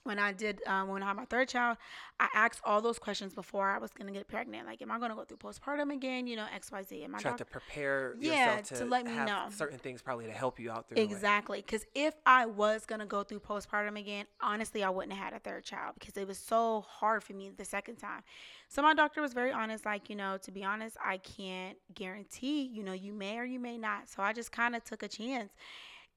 when 0.04 0.18
I 0.18 0.32
did 0.32 0.60
um, 0.66 0.88
when 0.88 1.02
I 1.02 1.06
had 1.06 1.16
my 1.16 1.24
third 1.26 1.48
child, 1.48 1.76
I 2.18 2.28
asked 2.34 2.60
all 2.64 2.80
those 2.80 2.98
questions 2.98 3.34
before 3.34 3.68
I 3.68 3.78
was 3.78 3.90
gonna 3.92 4.12
get 4.12 4.26
pregnant. 4.28 4.66
Like, 4.66 4.80
am 4.80 4.90
I 4.90 4.98
gonna 4.98 5.14
go 5.14 5.24
through 5.24 5.36
postpartum 5.36 5.92
again? 5.92 6.26
You 6.26 6.36
know, 6.36 6.46
X, 6.54 6.72
Y, 6.72 6.82
Z. 6.82 7.04
Am 7.04 7.14
I 7.14 7.18
Try 7.18 7.30
doc- 7.32 7.38
to 7.38 7.44
prepare 7.44 8.16
Yeah, 8.18 8.56
yourself 8.56 8.68
to, 8.68 8.74
to 8.78 8.84
let 8.86 9.04
me 9.04 9.12
have 9.12 9.26
know. 9.28 9.44
certain 9.50 9.78
things 9.78 10.00
probably 10.00 10.26
to 10.26 10.32
help 10.32 10.58
you 10.58 10.70
out 10.70 10.88
through. 10.88 11.02
Exactly. 11.02 11.58
Because 11.60 11.84
if 11.94 12.14
I 12.24 12.46
was 12.46 12.86
going 12.86 13.00
to 13.00 13.06
go 13.06 13.22
through 13.22 13.40
postpartum 13.40 13.98
again, 13.98 14.24
honestly, 14.40 14.82
I 14.82 14.88
wouldn't 14.90 15.12
have 15.12 15.24
had 15.24 15.34
a 15.34 15.38
third 15.38 15.64
child 15.64 15.94
because 15.98 16.16
it 16.16 16.26
was 16.26 16.38
so 16.38 16.84
hard 16.88 17.22
for 17.22 17.34
me 17.34 17.50
the 17.56 17.64
second 17.64 17.96
time. 17.96 18.22
So 18.68 18.82
my 18.82 18.94
doctor 18.94 19.20
was 19.20 19.32
very 19.34 19.52
honest, 19.52 19.84
like, 19.84 20.08
you 20.08 20.16
know, 20.16 20.38
to 20.42 20.50
be 20.50 20.64
honest, 20.64 20.96
I 21.04 21.18
can't 21.18 21.76
guarantee, 21.94 22.62
you 22.62 22.82
know, 22.82 22.92
you 22.92 23.12
may 23.12 23.36
or 23.38 23.44
you 23.44 23.58
may 23.58 23.76
not. 23.76 24.08
So 24.08 24.22
I 24.22 24.32
just 24.32 24.50
kind 24.52 24.74
of 24.74 24.84
took 24.84 25.02
a 25.02 25.08
chance. 25.08 25.52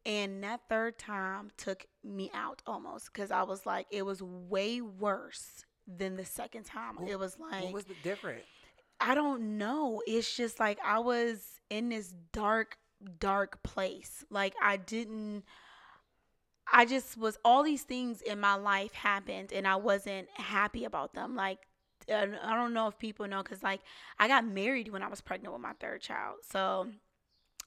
And 0.06 0.44
that 0.44 0.62
third 0.70 0.98
time 1.00 1.52
took 1.58 1.86
me 2.04 2.30
out 2.34 2.62
almost 2.68 3.12
because 3.14 3.32
I 3.32 3.44
was 3.44 3.66
like, 3.66 3.88
it 3.90 4.02
was 4.04 4.22
way 4.22 4.82
worse 4.82 5.66
than 5.88 6.16
the 6.18 6.26
second 6.26 6.66
time. 6.66 6.96
What- 6.98 7.10
it 7.10 7.18
was 7.20 7.40
like, 7.40 7.64
What 7.64 7.74
was 7.74 7.86
the 7.86 7.96
different? 8.04 8.44
I 9.00 9.16
don't 9.16 9.58
know. 9.58 10.02
It's 10.08 10.36
just 10.36 10.60
like 10.60 10.80
I 10.84 11.00
was 11.00 11.60
in 11.70 11.90
this 11.90 12.14
dark, 12.32 12.78
dark 13.20 13.62
place. 13.64 14.24
Like 14.30 14.54
I 14.62 14.78
didn't. 14.78 15.44
I 16.72 16.86
just 16.86 17.18
was 17.18 17.38
all 17.44 17.64
these 17.64 17.84
things 17.84 18.22
in 18.22 18.40
my 18.40 18.56
life 18.56 18.94
happened, 18.94 19.52
and 19.52 19.68
I 19.68 19.76
wasn't 19.76 20.30
happy 20.36 20.86
about 20.86 21.14
them. 21.14 21.36
Like 21.36 21.60
I 22.10 22.26
don't 22.26 22.74
know 22.74 22.88
if 22.88 22.98
people 22.98 23.28
know, 23.28 23.44
cause 23.44 23.62
like 23.64 23.82
I 24.20 24.28
got 24.28 24.46
married 24.46 24.88
when 24.90 25.04
I 25.04 25.08
was 25.10 25.22
pregnant 25.22 25.54
with 25.54 25.62
my 25.62 25.74
third 25.80 26.02
child, 26.02 26.38
so 26.50 26.88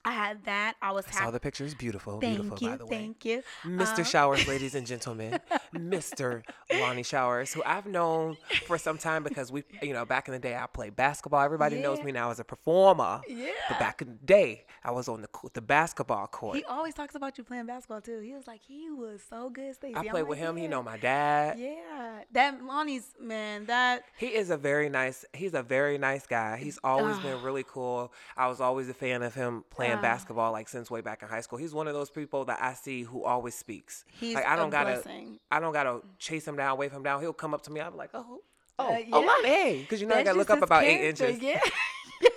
I 0.07 0.12
had 0.12 0.45
that. 0.45 0.77
I 0.81 0.92
was 0.92 1.05
I 1.09 1.25
saw 1.25 1.31
the 1.33 1.40
pictures. 1.40 1.75
Beautiful. 1.75 2.21
Thank 2.21 2.37
beautiful, 2.37 2.59
you, 2.61 2.71
by 2.71 2.77
the 2.77 2.87
way. 2.87 2.97
thank 2.97 3.25
you. 3.25 3.42
Mr. 3.64 3.99
Um, 3.99 4.05
Showers, 4.05 4.47
ladies 4.49 4.77
and 4.77 4.87
gentlemen, 4.87 5.40
Mr. 5.75 6.45
Lonnie 6.73 7.03
Showers, 7.03 7.53
who 7.53 7.61
I've 7.66 7.87
known 7.87 8.37
for 8.66 8.79
some 8.79 8.99
time 8.99 9.25
because 9.25 9.51
we, 9.51 9.64
you 9.83 9.92
know, 9.92 10.05
back 10.05 10.29
in 10.29 10.33
the 10.33 10.38
day 10.38 10.55
I 10.55 10.66
played 10.66 10.95
basketball. 10.95 11.40
Everybody 11.40 11.81
knows 11.81 12.01
me 12.05 12.12
now 12.12 12.31
as 12.31 12.38
a 12.38 12.45
performer. 12.45 13.21
Yeah. 13.27 13.49
But 13.69 13.81
back 13.81 14.01
in 14.01 14.09
the 14.09 14.25
day, 14.25 14.66
I 14.85 14.92
was 14.92 15.09
on 15.09 15.23
the 15.23 15.29
the 15.55 15.61
basketball 15.61 16.29
court. 16.29 16.57
He 16.57 16.62
always 16.62 16.95
talks 16.95 17.16
about 17.16 17.37
you 17.37 17.42
playing 17.42 17.66
basketball 17.66 18.01
too. 18.01 18.21
He 18.21 18.33
was 18.33 18.47
like, 18.47 18.61
he 18.62 18.88
was 18.90 19.23
so 19.29 19.51
good, 19.51 19.75
Stacey. 19.75 19.97
I 19.97 20.03
played 20.03 20.12
like, 20.12 20.29
with 20.29 20.38
him. 20.38 20.57
He 20.57 20.64
"Yeah." 20.64 20.69
know 20.69 20.83
my 20.85 20.99
dad. 20.99 21.59
Yeah, 21.59 22.21
that 22.31 22.62
Lonnie's 22.62 23.12
man. 23.21 23.66
That 23.66 24.05
He 24.16 24.29
is 24.29 24.51
a 24.51 24.57
very 24.57 24.88
nice. 24.88 25.25
He's 25.33 25.55
a 25.55 25.64
very 25.64 25.99
nice 25.99 26.29
guy. 26.29 26.59
He's 26.59 26.79
always 26.85 27.19
been 27.19 27.42
really 27.42 27.64
cool. 27.66 28.12
I 28.37 28.47
was 28.47 28.61
always 28.61 28.88
a 28.88 28.95
fan 28.95 29.25
of 29.25 29.35
him 29.35 29.64
playing 29.71 29.95
Ah. 29.96 30.02
basketball, 30.02 30.52
like 30.52 30.68
since 30.68 30.90
way 30.90 31.00
back 31.00 31.22
in 31.22 31.28
high 31.28 31.40
school. 31.40 31.59
He's 31.59 31.74
one 31.74 31.88
of 31.88 31.94
those 31.94 32.11
people 32.11 32.44
that 32.46 32.59
I 32.62 32.74
see 32.74 33.02
who 33.02 33.24
always 33.24 33.54
speaks. 33.54 34.04
he's 34.20 34.35
like 34.35 34.46
I 34.46 34.56
don't 34.56 34.70
gotta, 34.70 34.92
blessing. 34.94 35.38
I 35.50 35.61
don't 35.61 35.72
gotta 35.72 36.00
chase 36.18 36.46
him 36.46 36.56
down, 36.56 36.78
wave 36.78 36.92
him 36.92 37.02
down. 37.02 37.20
He'll 37.20 37.32
come 37.32 37.54
up 37.54 37.62
to 37.62 37.72
me. 37.72 37.80
I'm 37.80 37.96
like, 37.96 38.11
oh, 38.14 38.40
oh, 38.78 38.85
Uh, 38.85 38.88
oh, 38.90 38.98
yeah. 38.98 39.16
Lonnie, 39.16 39.48
hey, 39.48 39.80
because 39.80 40.00
you 40.00 40.06
know 40.06 40.14
I 40.14 40.22
gotta 40.22 40.38
look 40.38 40.50
up 40.50 40.62
about 40.62 40.85
eight 40.85 41.09
inches. 41.09 41.40
Yeah, 41.40 41.61
yes, 42.22 42.32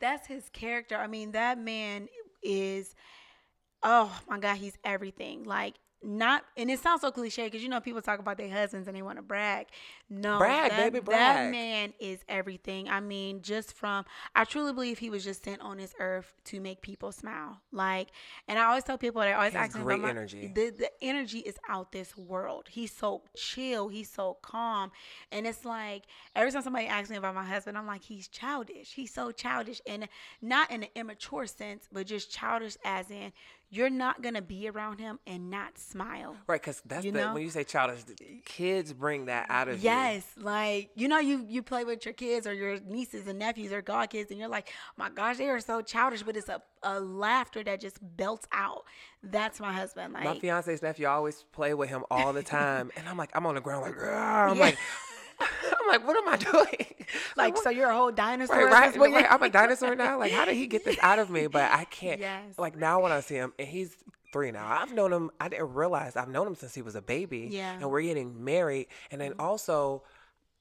that's 0.00 0.26
his 0.26 0.48
character. 0.52 0.96
I 0.96 1.06
mean, 1.06 1.32
that 1.32 1.58
man 1.58 2.08
is. 2.42 2.94
Oh 3.82 4.14
my 4.28 4.38
God, 4.38 4.56
he's 4.56 4.76
everything. 4.84 5.44
Like 5.44 5.74
not, 6.02 6.44
and 6.56 6.70
it 6.70 6.78
sounds 6.78 7.02
so 7.02 7.10
cliche 7.10 7.44
because 7.44 7.62
you 7.62 7.68
know 7.68 7.80
people 7.80 8.00
talk 8.00 8.18
about 8.20 8.38
their 8.38 8.48
husbands 8.50 8.88
and 8.88 8.96
they 8.96 9.02
want 9.02 9.18
to 9.18 9.22
brag. 9.22 9.66
No, 10.08 10.38
Brag, 10.38 10.70
that, 10.70 10.92
baby, 10.92 11.04
That 11.06 11.50
man 11.52 11.92
is 12.00 12.18
everything. 12.28 12.88
I 12.88 13.00
mean, 13.00 13.42
just 13.42 13.74
from 13.74 14.04
I 14.34 14.44
truly 14.44 14.72
believe 14.72 14.98
he 14.98 15.10
was 15.10 15.22
just 15.22 15.44
sent 15.44 15.60
on 15.60 15.76
this 15.76 15.94
earth 16.00 16.32
to 16.46 16.60
make 16.60 16.80
people 16.80 17.12
smile. 17.12 17.60
Like, 17.70 18.08
and 18.48 18.58
I 18.58 18.64
always 18.64 18.82
tell 18.84 18.98
people 18.98 19.20
that 19.20 19.34
always 19.36 19.54
ask 19.54 19.72
great 19.78 19.96
about 19.98 20.02
my- 20.02 20.10
energy. 20.10 20.50
The 20.52 20.70
the 20.70 20.90
energy 21.02 21.38
is 21.40 21.56
out 21.68 21.92
this 21.92 22.16
world. 22.16 22.66
He's 22.70 22.92
so 22.92 23.22
chill. 23.36 23.88
He's 23.88 24.10
so 24.10 24.38
calm, 24.42 24.90
and 25.30 25.46
it's 25.46 25.64
like 25.64 26.04
every 26.34 26.50
time 26.50 26.62
somebody 26.62 26.86
asks 26.86 27.10
me 27.10 27.16
about 27.16 27.34
my 27.34 27.44
husband, 27.44 27.76
I'm 27.78 27.86
like, 27.86 28.02
he's 28.02 28.26
childish. 28.26 28.94
He's 28.94 29.12
so 29.12 29.30
childish, 29.32 29.80
and 29.86 30.08
not 30.42 30.70
in 30.70 30.82
an 30.82 30.88
immature 30.94 31.46
sense, 31.46 31.88
but 31.92 32.06
just 32.06 32.30
childish 32.32 32.76
as 32.84 33.10
in 33.10 33.32
you're 33.70 33.88
not 33.90 34.20
gonna 34.20 34.42
be 34.42 34.68
around 34.68 34.98
him 34.98 35.18
and 35.26 35.48
not 35.48 35.78
smile. 35.78 36.36
Right, 36.48 36.60
because 36.60 36.82
that's 36.84 37.04
You 37.04 37.12
the 37.12 37.20
know? 37.20 37.34
when 37.34 37.42
you 37.42 37.50
say 37.50 37.62
childish, 37.64 38.00
kids 38.44 38.92
bring 38.92 39.26
that 39.26 39.46
out 39.48 39.68
of 39.68 39.76
you. 39.82 39.88
Yes, 39.88 40.26
like 40.36 40.90
you 40.96 41.06
know, 41.08 41.18
you 41.20 41.44
you 41.48 41.62
play 41.62 41.84
with 41.84 42.04
your 42.04 42.14
kids 42.14 42.46
or 42.46 42.52
your 42.52 42.80
nieces 42.80 43.26
and 43.28 43.38
nephews 43.38 43.72
or 43.72 43.80
godkids, 43.82 44.30
and 44.30 44.38
you're 44.38 44.48
like, 44.48 44.68
oh 44.90 44.92
my 44.96 45.08
gosh, 45.10 45.38
they 45.38 45.48
are 45.48 45.60
so 45.60 45.80
childish, 45.82 46.22
but 46.22 46.36
it's 46.36 46.48
a, 46.48 46.60
a 46.82 46.98
laughter 47.00 47.62
that 47.64 47.80
just 47.80 47.98
belts 48.16 48.46
out. 48.52 48.82
That's 49.22 49.60
my 49.60 49.72
husband. 49.72 50.14
Like, 50.14 50.24
My 50.24 50.38
fiance's 50.38 50.82
nephew 50.82 51.06
I 51.06 51.12
always 51.12 51.44
play 51.52 51.74
with 51.74 51.88
him 51.90 52.04
all 52.10 52.32
the 52.32 52.42
time, 52.42 52.90
and 52.96 53.08
I'm 53.08 53.16
like, 53.16 53.30
I'm 53.34 53.46
on 53.46 53.54
the 53.54 53.60
ground 53.60 53.82
like, 53.82 53.94
"Grr." 53.94 54.50
I'm 54.50 54.56
Yeah. 54.56 54.64
like, 54.64 54.78
like, 55.90 56.06
what 56.06 56.16
am 56.16 56.28
I 56.28 56.36
doing? 56.52 56.86
like 57.36 57.56
so 57.56 57.70
you're 57.70 57.90
a 57.90 57.94
whole 57.94 58.12
dinosaur. 58.12 58.66
Right, 58.66 58.96
right, 58.96 59.12
right. 59.12 59.26
I'm 59.28 59.42
a 59.42 59.50
dinosaur 59.50 59.94
now. 59.94 60.18
Like, 60.18 60.32
how 60.32 60.44
did 60.44 60.56
he 60.56 60.66
get 60.66 60.84
this 60.84 60.98
out 61.02 61.18
of 61.18 61.30
me? 61.30 61.46
But 61.46 61.70
I 61.72 61.84
can't. 61.90 62.20
Yes. 62.20 62.58
Like 62.58 62.76
now, 62.76 63.00
when 63.00 63.12
I 63.12 63.20
see 63.20 63.34
him, 63.36 63.52
and 63.58 63.68
he's 63.68 63.96
three 64.32 64.50
now. 64.50 64.66
I've 64.66 64.92
known 64.94 65.12
him. 65.12 65.30
I 65.40 65.48
didn't 65.48 65.74
realize 65.74 66.16
I've 66.16 66.28
known 66.28 66.46
him 66.46 66.54
since 66.54 66.74
he 66.74 66.82
was 66.82 66.94
a 66.94 67.02
baby. 67.02 67.48
Yeah. 67.50 67.74
Mm-hmm. 67.74 67.82
And 67.82 67.90
we're 67.90 68.02
getting 68.02 68.44
married, 68.44 68.86
and 69.10 69.20
then 69.20 69.34
also, 69.38 70.02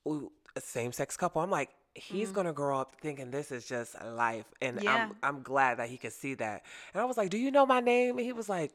we, 0.05 0.19
a 0.55 0.61
same-sex 0.61 1.17
couple. 1.17 1.41
I'm 1.41 1.51
like. 1.51 1.69
He's 1.95 2.31
gonna 2.31 2.53
grow 2.53 2.79
up 2.79 2.95
thinking 3.01 3.29
this 3.31 3.51
is 3.51 3.65
just 3.65 3.95
life, 4.01 4.45
and 4.61 4.77
Mm-hmm. 4.77 4.85
Yeah. 4.85 5.09
I'm 5.09 5.15
I'm 5.21 5.41
glad 5.41 5.79
that 5.79 5.89
he 5.89 5.97
could 5.97 6.13
see 6.13 6.35
that. 6.35 6.63
And 6.93 7.01
I 7.01 7.05
was 7.05 7.17
like, 7.17 7.29
"Do 7.29 7.37
you 7.37 7.51
know 7.51 7.65
my 7.65 7.81
name?" 7.81 8.17
And 8.17 8.25
he 8.25 8.31
was 8.31 8.47
like, 8.47 8.71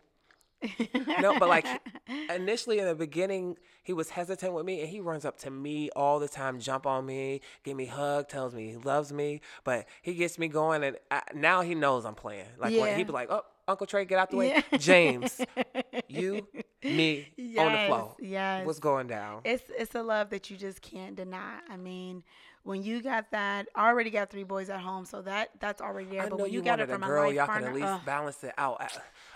no, 1.21 1.39
but 1.39 1.49
like 1.49 1.67
initially 2.35 2.79
in 2.79 2.87
the 2.87 2.95
beginning, 2.95 3.57
he 3.83 3.93
was 3.93 4.11
hesitant 4.11 4.53
with 4.53 4.65
me, 4.65 4.81
and 4.81 4.89
he 4.89 5.01
runs 5.01 5.25
up 5.25 5.39
to 5.39 5.51
me 5.51 5.91
all 5.95 6.19
the 6.19 6.29
time, 6.29 6.59
jump 6.61 6.87
on 6.87 7.05
me, 7.07 7.41
give 7.65 7.77
me 7.77 7.85
a 7.87 7.91
hug, 7.91 8.29
tells 8.29 8.55
me 8.55 8.71
he 8.71 8.77
loves 8.77 9.13
me. 9.13 9.41
But 9.65 9.87
he 10.03 10.15
gets 10.15 10.39
me 10.39 10.49
going, 10.49 10.83
and 10.85 10.97
I, 11.11 11.23
now 11.35 11.61
he 11.63 11.75
knows 11.75 12.05
I'm 12.05 12.15
playing. 12.15 12.47
Like 12.59 12.73
when 12.73 12.91
Yeah. 12.91 12.97
he 12.97 13.05
be 13.05 13.13
like, 13.13 13.29
"Oh, 13.31 13.43
Uncle 13.69 13.87
Trey, 13.87 14.05
get 14.05 14.19
out 14.19 14.31
the 14.31 14.37
way." 14.37 14.49
Yeah. 14.71 14.79
James, 14.79 15.41
you, 16.09 16.47
me, 16.83 17.29
on 17.59 17.73
the 17.73 17.79
Yes, 17.79 17.87
floor. 17.89 18.17
yes. 18.21 18.67
what's 18.67 18.79
going 18.81 19.07
down? 19.07 19.41
it's 19.45 19.65
it's 19.79 19.95
a 19.95 20.03
love 20.03 20.31
that 20.31 20.51
you 20.51 20.57
just 20.57 20.81
can't 20.83 21.15
deny. 21.17 21.59
I 21.69 21.77
mean, 21.77 22.23
when 22.65 22.83
you 22.83 23.03
got 23.03 23.31
that, 23.31 23.69
I 23.75 23.89
already 23.89 24.11
got 24.11 24.31
three 24.31 24.43
boys 24.43 24.71
at 24.71 24.81
home, 24.81 25.05
so 25.05 25.21
that 25.23 25.51
that's 25.61 25.83
already 25.83 26.09
there. 26.09 26.23
I 26.23 26.29
but 26.31 26.41
when 26.41 26.51
you, 26.51 26.59
you, 26.59 26.65
got 26.65 26.81
it 26.81 26.89
from 26.89 27.03
a 27.03 27.07
girl, 27.07 27.31
y'all 27.31 27.47
partner, 27.47 27.69
can 27.69 27.77
at 27.77 27.81
least 27.81 27.87
ugh, 27.87 28.01
balance 28.07 28.43
it 28.43 28.55
out 28.57 28.81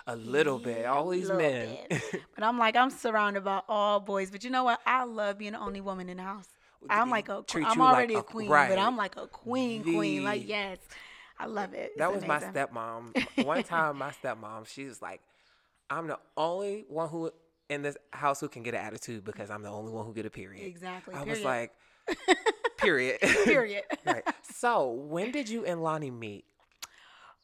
a, 0.07 0.14
a 0.14 0.17
little 0.17 0.59
bit. 0.59 0.87
All 0.87 1.11
these 1.11 1.31
men. 1.31 1.77
but 1.91 2.43
I'm 2.43 2.59
like, 2.59 2.75
I'm 2.75 2.91
surrounded 2.91 3.45
by 3.45 3.61
all 3.69 4.01
boys. 4.01 4.31
But 4.31 4.45
you 4.45 4.51
know 4.51 4.64
what? 4.64 4.81
I 4.87 5.05
love 5.05 5.38
being 5.38 5.53
the 5.53 5.61
only 5.61 5.83
woman 5.83 6.09
in 6.09 6.17
the 6.17 6.23
house. 6.23 6.49
I'm 6.88 7.11
like 7.11 7.29
a, 7.29 7.45
I'm 7.55 7.62
you 7.62 7.67
like 7.67 7.79
already 7.79 8.14
a- 8.14 8.19
a 8.19 8.23
queen, 8.23 8.49
right. 8.49 8.71
but 8.71 8.79
I'm 8.79 8.97
like 8.97 9.17
a 9.17 9.27
queen, 9.27 9.83
queen. 9.83 10.25
Like 10.25 10.49
yes, 10.49 10.79
I 11.38 11.47
love 11.47 11.75
it. 11.75 11.99
That 11.99 12.11
It's 12.11 12.23
was 12.23 12.27
my 12.27 12.41
stepmom. 12.41 13.14
One 13.45 13.62
time, 13.62 13.99
my 13.99 14.11
stepmom, 14.11 14.67
she 14.67 14.85
was 14.85 15.03
like, 15.03 15.21
"I'm 15.91 16.07
the 16.07 16.19
only 16.37 16.87
one 16.88 17.11
who 17.11 17.31
in 17.69 17.83
this 17.83 17.99
house 18.11 18.41
who 18.41 18.49
can 18.49 18.62
get 18.62 18.73
an 18.73 18.81
attitude 18.81 19.25
because 19.25 19.51
I'm 19.51 19.62
the 19.62 19.69
only 19.69 19.93
one 19.93 20.07
who 20.07 20.14
get 20.14 20.25
a 20.25 20.31
period." 20.31 20.64
Exactly. 20.67 21.14
I 21.14 21.25
was 21.25 21.43
like, 21.43 21.73
"Period." 22.77 23.21
period. 23.44 23.85
right. 24.07 24.25
So, 24.55 24.90
when 24.90 25.31
did 25.31 25.49
you 25.49 25.64
and 25.64 25.83
Lonnie 25.83 26.11
meet? 26.11 26.44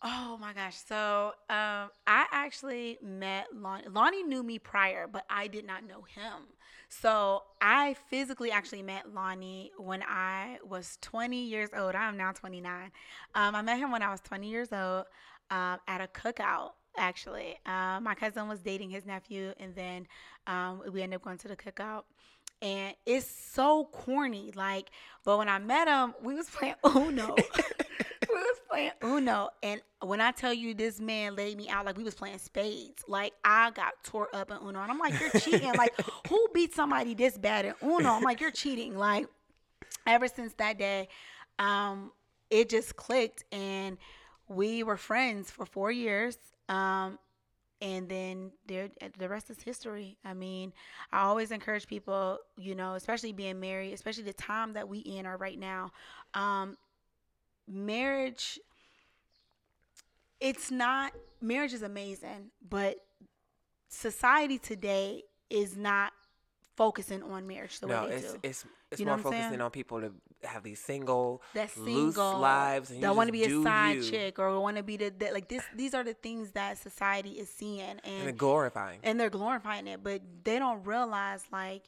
Oh 0.07 0.37
my 0.39 0.53
gosh. 0.53 0.77
So 0.87 1.33
um, 1.49 1.89
I 2.07 2.27
actually 2.31 2.99
met 3.03 3.47
Lonnie. 3.55 3.89
Lonnie 3.89 4.23
knew 4.23 4.43
me 4.43 4.59
prior, 4.59 5.07
but 5.07 5.25
I 5.31 5.47
did 5.47 5.67
not 5.67 5.87
know 5.87 6.03
him. 6.03 6.49
So 6.91 7.43
I 7.63 7.97
physically 8.11 8.51
actually 8.51 8.83
met 8.83 9.15
Lonnie 9.15 9.73
when 9.79 10.03
I 10.03 10.59
was 10.63 10.99
20 11.01 11.43
years 11.45 11.71
old. 11.75 11.95
I 11.95 12.07
am 12.07 12.19
now 12.19 12.33
29. 12.33 12.93
Um, 13.35 13.55
I 13.55 13.63
met 13.63 13.79
him 13.79 13.91
when 13.91 14.03
I 14.03 14.11
was 14.11 14.21
20 14.21 14.47
years 14.47 14.69
old 14.73 15.07
um, 15.51 15.79
at 15.89 16.03
a 16.03 16.07
cookout. 16.07 16.73
Actually, 16.97 17.59
um, 17.67 18.05
my 18.05 18.15
cousin 18.15 18.47
was 18.47 18.61
dating 18.61 18.91
his 18.91 19.05
nephew, 19.05 19.53
and 19.59 19.75
then 19.75 20.07
um, 20.47 20.81
we 20.93 21.03
ended 21.03 21.17
up 21.17 21.25
going 21.25 21.39
to 21.39 21.49
the 21.49 21.57
cookout. 21.57 22.05
And 22.65 22.97
it's 23.07 23.27
so 23.27 23.85
corny, 23.93 24.51
like. 24.57 24.91
But 25.25 25.39
when 25.39 25.49
I 25.49 25.59
met 25.59 25.87
him, 25.89 26.15
we 26.23 26.35
was 26.35 26.49
playing 26.51 26.75
Uno. 26.85 27.35
we 28.35 28.35
was 28.35 28.61
playing 28.69 28.91
Uno, 29.03 29.51
and 29.63 29.81
when 30.03 30.21
I 30.21 30.33
tell 30.33 30.53
you 30.53 30.75
this 30.75 31.01
man 31.01 31.37
laid 31.37 31.57
me 31.57 31.69
out 31.69 31.87
like 31.87 31.97
we 31.97 32.05
was 32.05 32.15
playing 32.15 32.39
spades, 32.39 33.05
like 33.07 33.33
I 33.45 33.71
got 33.71 33.93
tore 34.03 34.29
up 34.35 34.51
in 34.51 34.59
Uno, 34.59 34.81
and 34.81 34.91
I'm 34.91 34.99
like, 34.99 35.19
you're 35.21 35.41
cheating. 35.41 35.73
like, 35.75 35.95
who 36.29 36.49
beat 36.53 36.75
somebody 36.75 37.15
this 37.15 37.39
bad 37.39 37.65
in 37.65 37.75
Uno? 37.83 38.11
I'm 38.11 38.23
like, 38.23 38.41
you're 38.41 38.51
cheating. 38.51 38.97
Like, 38.97 39.27
ever 40.07 40.29
since 40.29 40.53
that 40.55 40.79
day, 40.79 41.09
um, 41.59 42.13
it 42.51 42.69
just 42.69 42.97
clicked, 42.97 43.45
and 43.53 43.99
we 44.49 44.83
were 44.83 44.97
friends 44.97 45.51
for 45.51 45.65
four 45.65 45.91
years. 45.91 46.37
Um, 46.69 47.19
and 47.85 48.09
then 48.09 48.51
there, 48.67 48.89
the 49.19 49.29
rest 49.29 49.51
is 49.51 49.61
history. 49.63 50.17
I 50.25 50.33
mean, 50.33 50.73
I 51.13 51.25
always 51.25 51.51
encourage 51.51 51.87
people, 51.87 52.39
you 52.57 52.75
know, 52.75 52.95
especially 52.95 53.33
being 53.33 53.61
married, 53.61 53.93
especially 53.93 54.25
the 54.25 54.33
time 54.33 54.73
that 54.73 54.89
we 54.89 55.01
in 55.01 55.27
are 55.27 55.37
right 55.37 55.59
now. 55.59 55.91
Um, 56.33 56.79
marriage, 57.69 58.59
it's 60.41 60.71
not 60.71 61.13
marriage 61.43 61.75
is 61.75 61.83
amazing, 61.83 62.51
but 62.67 62.97
society 63.89 64.59
today 64.59 65.23
is 65.51 65.77
not 65.77 66.13
focusing 66.77 67.23
on 67.23 67.47
marriage 67.47 67.81
the 67.81 67.87
no, 67.87 68.05
way 68.05 68.09
they 68.09 68.15
it's 68.17 68.33
do. 68.33 68.39
it's 68.43 68.65
it's 68.91 69.01
You 69.01 69.07
know 69.07 69.13
more 69.13 69.19
focusing 69.25 69.49
saying? 69.51 69.61
on 69.61 69.71
people 69.71 70.01
to 70.01 70.11
have 70.47 70.63
these 70.63 70.81
single, 70.81 71.43
that 71.55 71.77
loose 71.77 72.17
lives, 72.17 72.91
and 72.91 73.03
that 73.03 73.15
want 73.17 73.29
to 73.29 73.33
be 73.33 73.45
a 73.45 73.63
side 73.63 73.97
you, 73.97 74.03
chick 74.11 74.39
or 74.39 74.59
want 74.61 74.77
to 74.77 74.83
be 74.83 74.97
the, 74.97 75.11
the 75.11 75.31
like 75.33 75.49
this. 75.49 75.63
These 75.75 75.95
are 75.95 76.05
the 76.05 76.15
things 76.15 76.53
that 76.53 76.79
society 76.79 77.33
is 77.33 77.49
seeing, 77.49 77.81
and 77.81 78.01
and 78.05 78.29
it's 78.29 78.39
glorifying. 78.39 79.01
and 79.03 79.19
they're 79.19 79.31
glorifying 79.31 79.87
it, 79.87 80.03
but 80.03 80.23
they 80.45 80.59
don't 80.59 80.85
realize 80.87 81.45
like 81.53 81.85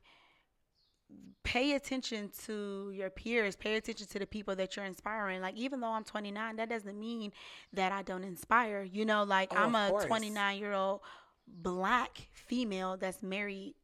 pay 1.43 1.75
attention 1.75 2.31
to 2.45 2.91
your 2.93 3.09
peers, 3.09 3.55
pay 3.55 3.77
attention 3.77 4.07
to 4.09 4.19
the 4.19 4.27
people 4.27 4.57
that 4.57 4.75
you're 4.75 4.85
inspiring. 4.85 5.41
Like 5.41 5.57
even 5.57 5.81
though 5.81 5.93
I'm 5.93 6.03
29, 6.05 6.57
that 6.57 6.69
doesn't 6.69 6.99
mean 6.99 7.33
that 7.73 7.93
I 7.93 8.03
don't 8.03 8.25
inspire. 8.25 8.83
You 8.83 9.05
know, 9.05 9.23
like 9.23 9.53
Oh, 9.55 9.59
I'm 9.59 9.75
a 9.77 9.91
course. 9.91 10.07
29 10.07 10.59
year 10.59 10.73
old 10.73 11.01
black 11.47 12.27
female 12.33 12.97
that's 12.97 13.23
married 13.23 13.75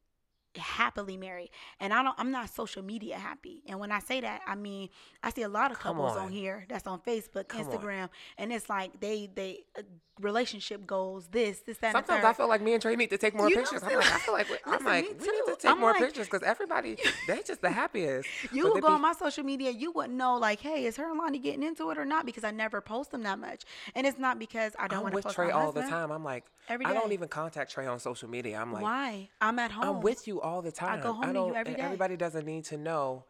happily 0.57 1.17
married 1.17 1.51
and 1.81 1.95
i 1.95 2.03
don't 2.03 2.15
i'm 2.19 2.31
not 2.31 2.49
social 2.49 2.83
media 2.83 3.17
happy 3.17 3.63
and 3.67 3.79
when 3.81 3.91
i 3.91 3.99
say 3.99 4.21
that 4.21 4.41
i 4.47 4.55
mean 4.55 4.89
i 5.23 5.31
see 5.31 5.43
a 5.43 5.49
lot 5.49 5.71
of 5.71 5.79
couples 5.79 6.13
on. 6.13 6.25
on. 6.27 6.33
here 6.33 6.65
that's 6.69 6.87
on 6.87 7.01
facebook 7.01 7.49
Come 7.49 7.67
on. 7.67 7.73
instagram 7.73 8.09
and 8.37 8.53
it's 8.53 8.69
like 8.69 9.01
they 9.01 9.31
they 9.35 9.61
uh, 9.79 9.83
relationship 10.21 10.87
goals 10.87 11.27
this 11.33 11.61
this 11.61 11.79
that 11.79 11.93
Sometimes. 11.93 12.23
I 12.23 12.33
feel 12.35 12.47
like 12.47 12.61
me 12.61 12.75
and 12.75 12.83
Trey 12.83 12.95
need 12.97 13.09
to 13.11 13.19
take 13.19 13.35
more 13.35 13.49
You 13.49 13.57
pictures. 13.57 13.83
I'm 13.83 13.95
like, 13.97 14.07
i 14.13 14.19
feel 14.19 14.35
like 14.35 14.51
we, 14.51 14.57
i'm 14.67 14.85
like, 14.85 15.05
we 15.05 15.11
need 15.11 15.43
to 15.47 15.57
take 15.59 15.71
I'm 15.71 15.81
more 15.81 15.93
like- 15.93 16.01
pictures 16.03 16.27
because 16.27 16.43
everybody 16.43 16.97
they're 17.27 17.43
just 17.43 17.63
the 17.63 17.71
happiest. 17.71 18.29
You 18.53 18.65
would 18.71 18.83
go 18.83 18.89
be- 18.89 18.95
on 18.95 19.01
my 19.01 19.15
social 19.15 19.43
media, 19.43 19.71
you 19.71 19.91
wouldn't 19.91 20.15
know 20.15 20.37
like, 20.37 20.61
hey, 20.61 20.85
is 20.85 20.97
her 20.99 21.09
and 21.11 21.19
Lonnie 21.19 21.39
getting 21.39 21.63
into 21.63 21.91
it 21.91 21.97
or 21.99 22.05
not? 22.05 22.27
Because 22.27 22.45
I 22.45 22.51
never 22.51 22.81
post 22.83 23.11
them 23.11 23.23
that 23.23 23.39
much, 23.39 23.65
and 23.95 24.07
it's 24.07 24.19
not 24.19 24.39
because 24.39 24.75
I 24.79 24.87
don't 24.87 25.03
want 25.03 25.13
to 25.15 25.17
with 25.27 25.35
Trey 25.35 25.51
all 25.51 25.73
the 25.73 25.81
time. 25.83 26.11
I'm 26.13 26.23
like, 26.25 26.45
Every 26.69 26.85
I 26.87 26.93
don't 26.93 27.13
even 27.13 27.29
contact 27.29 27.73
Trey 27.73 27.87
on 27.87 27.99
social 27.99 28.29
media. 28.29 28.59
I'm 28.61 28.71
like, 28.73 28.83
Why? 28.83 29.31
I'm 29.41 29.59
at 29.59 29.73
home. 29.73 29.85
I'm 29.85 30.01
with 30.03 30.29
you 30.29 30.42
all 30.43 30.63
the 30.63 30.73
time. 30.73 30.99
I 30.99 31.03
go 31.03 31.13
home 31.13 31.23
to 31.23 31.29
you 31.29 31.35
don't, 31.35 31.57
every 31.57 31.75
day. 31.75 31.81
Everybody 31.83 32.17
doesn't 32.17 32.45
need 32.45 32.65
to 32.67 32.77
know 32.77 33.25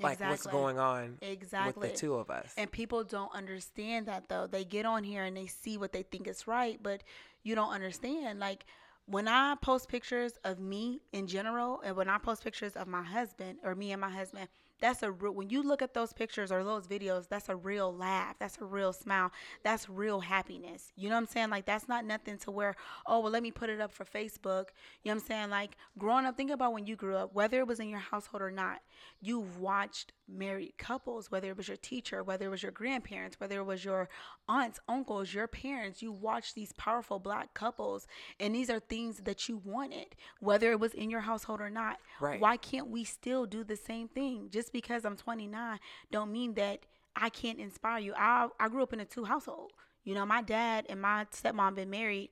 like 0.00 0.20
what's 0.20 0.46
going 0.46 0.78
on 0.78 1.18
Exactly. 1.20 1.80
with 1.80 1.92
the 1.92 1.96
two 1.98 2.14
of 2.14 2.30
us. 2.30 2.52
And 2.56 2.70
people 2.70 3.04
don't 3.04 3.32
understand 3.34 4.06
that 4.06 4.28
though. 4.28 4.46
They 4.46 4.64
get 4.64 4.86
on 4.86 5.04
here 5.04 5.24
and 5.24 5.36
they 5.36 5.46
see 5.46 5.76
what 5.76 5.92
they 5.92 6.02
think 6.02 6.26
is 6.26 6.46
right, 6.46 6.78
but 6.82 7.02
you 7.42 7.54
don't 7.54 7.72
understand. 7.72 8.40
Like 8.40 8.64
when 9.06 9.28
I 9.28 9.56
post 9.60 9.88
pictures 9.88 10.32
of 10.44 10.58
me 10.58 11.02
in 11.12 11.26
general, 11.26 11.80
and 11.84 11.96
when 11.96 12.08
I 12.08 12.18
post 12.18 12.42
pictures 12.44 12.74
of 12.74 12.86
my 12.86 13.02
husband 13.02 13.58
or 13.62 13.74
me 13.74 13.92
and 13.92 14.00
my 14.00 14.10
husband, 14.10 14.48
that's 14.82 15.02
a 15.04 15.10
real. 15.12 15.32
When 15.32 15.48
you 15.48 15.62
look 15.62 15.80
at 15.80 15.94
those 15.94 16.12
pictures 16.12 16.50
or 16.50 16.62
those 16.64 16.88
videos, 16.88 17.28
that's 17.28 17.48
a 17.48 17.56
real 17.56 17.94
laugh. 17.94 18.34
That's 18.38 18.58
a 18.60 18.64
real 18.64 18.92
smile. 18.92 19.30
That's 19.62 19.88
real 19.88 20.20
happiness. 20.20 20.92
You 20.96 21.08
know 21.08 21.14
what 21.14 21.20
I'm 21.20 21.26
saying? 21.28 21.50
Like 21.50 21.64
that's 21.64 21.88
not 21.88 22.04
nothing 22.04 22.36
to 22.38 22.50
where, 22.50 22.74
oh 23.06 23.20
well, 23.20 23.30
let 23.30 23.42
me 23.44 23.52
put 23.52 23.70
it 23.70 23.80
up 23.80 23.92
for 23.92 24.04
Facebook. 24.04 24.66
You 25.02 25.10
know 25.10 25.14
what 25.14 25.22
I'm 25.22 25.26
saying? 25.28 25.50
Like 25.50 25.76
growing 25.96 26.26
up, 26.26 26.36
think 26.36 26.50
about 26.50 26.74
when 26.74 26.84
you 26.84 26.96
grew 26.96 27.16
up, 27.16 27.32
whether 27.32 27.60
it 27.60 27.66
was 27.66 27.78
in 27.80 27.88
your 27.88 28.00
household 28.00 28.42
or 28.42 28.50
not. 28.50 28.80
You've 29.20 29.58
watched 29.58 30.12
married 30.32 30.74
couples, 30.78 31.30
whether 31.30 31.48
it 31.48 31.56
was 31.56 31.68
your 31.68 31.76
teacher, 31.76 32.22
whether 32.22 32.46
it 32.46 32.50
was 32.50 32.62
your 32.62 32.72
grandparents, 32.72 33.38
whether 33.38 33.58
it 33.58 33.64
was 33.64 33.84
your 33.84 34.08
aunts, 34.48 34.80
uncles, 34.88 35.32
your 35.32 35.46
parents. 35.46 36.02
You 36.02 36.12
watched 36.12 36.54
these 36.54 36.72
powerful 36.72 37.18
black 37.18 37.54
couples, 37.54 38.06
and 38.40 38.54
these 38.54 38.70
are 38.70 38.80
things 38.80 39.18
that 39.24 39.48
you 39.48 39.60
wanted, 39.64 40.16
whether 40.40 40.70
it 40.70 40.80
was 40.80 40.94
in 40.94 41.10
your 41.10 41.20
household 41.20 41.60
or 41.60 41.70
not. 41.70 41.98
Right. 42.20 42.40
Why 42.40 42.56
can't 42.56 42.88
we 42.88 43.04
still 43.04 43.46
do 43.46 43.64
the 43.64 43.76
same 43.76 44.08
thing? 44.08 44.48
Just 44.50 44.72
because 44.72 45.04
I'm 45.04 45.16
29 45.16 45.78
don't 46.10 46.32
mean 46.32 46.54
that 46.54 46.80
I 47.14 47.28
can't 47.28 47.58
inspire 47.58 47.98
you. 47.98 48.14
I 48.16 48.48
I 48.58 48.68
grew 48.68 48.82
up 48.82 48.92
in 48.92 49.00
a 49.00 49.04
two 49.04 49.24
household. 49.24 49.72
You 50.04 50.14
know, 50.14 50.26
my 50.26 50.42
dad 50.42 50.86
and 50.88 51.00
my 51.00 51.26
stepmom 51.30 51.74
been 51.74 51.90
married 51.90 52.30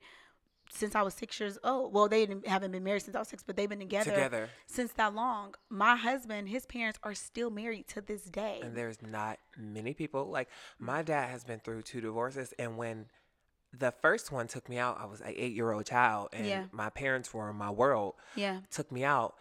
since 0.73 0.95
I 0.95 1.01
was 1.01 1.13
six 1.13 1.39
years 1.39 1.57
old. 1.63 1.93
Well, 1.93 2.07
they 2.07 2.25
didn't, 2.25 2.47
haven't 2.47 2.71
been 2.71 2.83
married 2.83 3.01
since 3.03 3.15
I 3.15 3.19
was 3.19 3.27
six, 3.27 3.43
but 3.43 3.55
they've 3.55 3.69
been 3.69 3.79
together, 3.79 4.11
Together. 4.11 4.49
since 4.67 4.91
that 4.93 5.13
long. 5.13 5.53
My 5.69 5.95
husband, 5.95 6.49
his 6.49 6.65
parents 6.65 6.99
are 7.03 7.13
still 7.13 7.49
married 7.49 7.87
to 7.89 8.01
this 8.01 8.23
day. 8.23 8.59
and 8.63 8.75
there's 8.75 9.01
not 9.01 9.37
many 9.57 9.93
people 9.93 10.25
like 10.25 10.47
my 10.79 11.01
dad 11.01 11.29
has 11.29 11.43
been 11.43 11.59
through 11.59 11.81
two 11.81 12.01
divorces 12.01 12.53
and 12.57 12.77
when 12.77 13.05
the 13.77 13.91
first 14.01 14.31
one 14.31 14.47
took 14.47 14.67
me 14.67 14.77
out 14.77 14.97
i 14.99 15.05
was 15.05 15.21
an 15.21 15.33
eight 15.35 15.53
year 15.53 15.71
old 15.71 15.85
child 15.85 16.27
and 16.33 16.45
Yeah. 16.45 16.65
my 16.71 16.89
parents 16.89 17.33
were 17.33 17.49
in 17.49 17.55
my 17.55 17.69
world 17.69 18.15
yeah, 18.35 18.59
took 18.69 18.91
me 18.91 19.03
out 19.03 19.35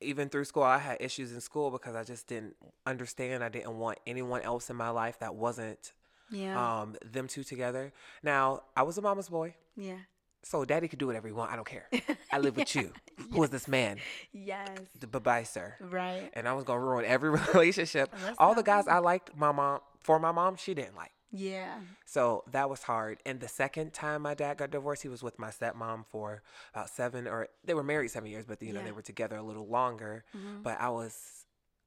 even 0.00 0.28
through 0.28 0.44
school 0.44 0.62
i 0.64 0.78
had 0.78 0.96
issues 1.00 1.32
in 1.32 1.40
school 1.40 1.70
because 1.70 1.94
i 1.94 2.04
just 2.04 2.26
didn't 2.26 2.56
understand 2.84 3.42
i 3.44 3.48
didn't 3.48 3.78
want 3.78 3.98
anyone 4.06 4.42
else 4.42 4.68
in 4.70 4.76
my 4.76 4.90
life 4.90 5.18
that 5.20 5.34
wasn't 5.34 5.92
yeah, 6.30 6.80
um 6.80 6.96
them 7.04 7.26
two 7.28 7.44
together 7.44 7.92
now 8.22 8.62
i 8.76 8.82
was 8.82 8.98
a 8.98 9.02
mama's 9.02 9.28
boy 9.28 9.54
yeah. 9.76 9.98
So 10.44 10.64
daddy 10.64 10.86
could 10.88 10.98
do 10.98 11.06
whatever 11.06 11.26
he 11.28 11.32
want 11.32 11.50
i 11.50 11.56
don't 11.56 11.66
care 11.66 11.88
i 12.32 12.38
live 12.38 12.56
with 12.56 12.74
you 12.76 12.92
who 13.32 13.42
is 13.42 13.50
this 13.50 13.66
man 13.66 13.98
Yes, 14.32 14.68
bye 15.10 15.18
bye 15.18 15.42
sir 15.42 15.74
right. 15.80 16.30
and 16.34 16.46
i 16.48 16.52
was 16.52 16.64
gonna 16.64 16.80
ruin 16.80 17.04
every 17.04 17.30
relationship 17.52 18.14
That's 18.22 18.36
all 18.38 18.54
the 18.54 18.62
guys 18.62 18.86
i 18.88 18.98
liked 18.98 19.36
my 19.36 19.52
mom 19.52 19.80
for 20.00 20.18
my 20.18 20.32
mom 20.32 20.56
she 20.56 20.74
didn't 20.74 20.96
like 20.96 21.12
Yeah, 21.32 21.80
so 22.06 22.44
that 22.52 22.70
was 22.70 22.82
hard. 22.84 23.18
And 23.26 23.40
the 23.40 23.48
second 23.48 23.92
time 23.92 24.22
my 24.22 24.34
dad 24.34 24.58
got 24.58 24.70
divorced, 24.70 25.02
he 25.02 25.08
was 25.08 25.20
with 25.22 25.36
my 25.38 25.50
stepmom 25.50 26.04
for 26.12 26.42
about 26.72 26.88
seven 26.90 27.26
or 27.26 27.48
they 27.66 27.74
were 27.74 27.82
married 27.82 28.10
seven 28.12 28.30
years, 28.30 28.44
but 28.46 28.62
you 28.62 28.72
know, 28.72 28.78
Yeah. 28.80 28.86
they 28.86 28.92
were 28.92 29.02
together 29.02 29.36
a 29.36 29.42
little 29.42 29.66
longer. 29.66 30.24
Mhm. 30.36 30.62
But 30.62 30.78
I 30.80 30.90
was 30.90 31.12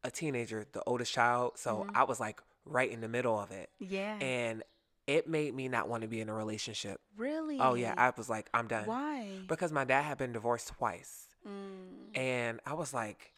a 0.04 0.12
teenager, 0.12 0.66
the 0.78 0.84
oldest 0.86 1.14
child. 1.14 1.58
So 1.58 1.86
Mhm. 1.88 1.92
I 1.96 2.04
was 2.04 2.20
like 2.20 2.42
right 2.66 2.92
in 2.92 3.00
the 3.00 3.08
middle 3.08 3.40
of 3.40 3.52
it. 3.52 3.70
yeah. 3.80 4.18
And 4.20 4.64
it 5.08 5.28
made 5.28 5.56
me 5.56 5.68
not 5.70 5.88
want 5.90 6.02
to 6.02 6.08
be 6.08 6.20
in 6.22 6.30
a 6.30 6.34
relationship. 6.34 7.00
really? 7.16 7.58
Oh, 7.60 7.74
yeah. 7.76 7.94
I 7.98 8.12
was 8.16 8.30
like, 8.30 8.50
I'm 8.54 8.68
done. 8.68 8.86
Why? 8.86 9.28
Because 9.48 9.72
my 9.72 9.86
dad 9.86 10.02
had 10.04 10.18
been 10.18 10.34
divorced 10.34 10.68
twice. 10.78 11.28
Mm, 11.48 12.18
And 12.20 12.60
I 12.66 12.74
was 12.74 12.94
like, 12.94 13.32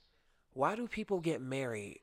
why 0.54 0.76
do 0.76 0.88
people 0.88 1.20
get 1.20 1.42
married? 1.42 2.00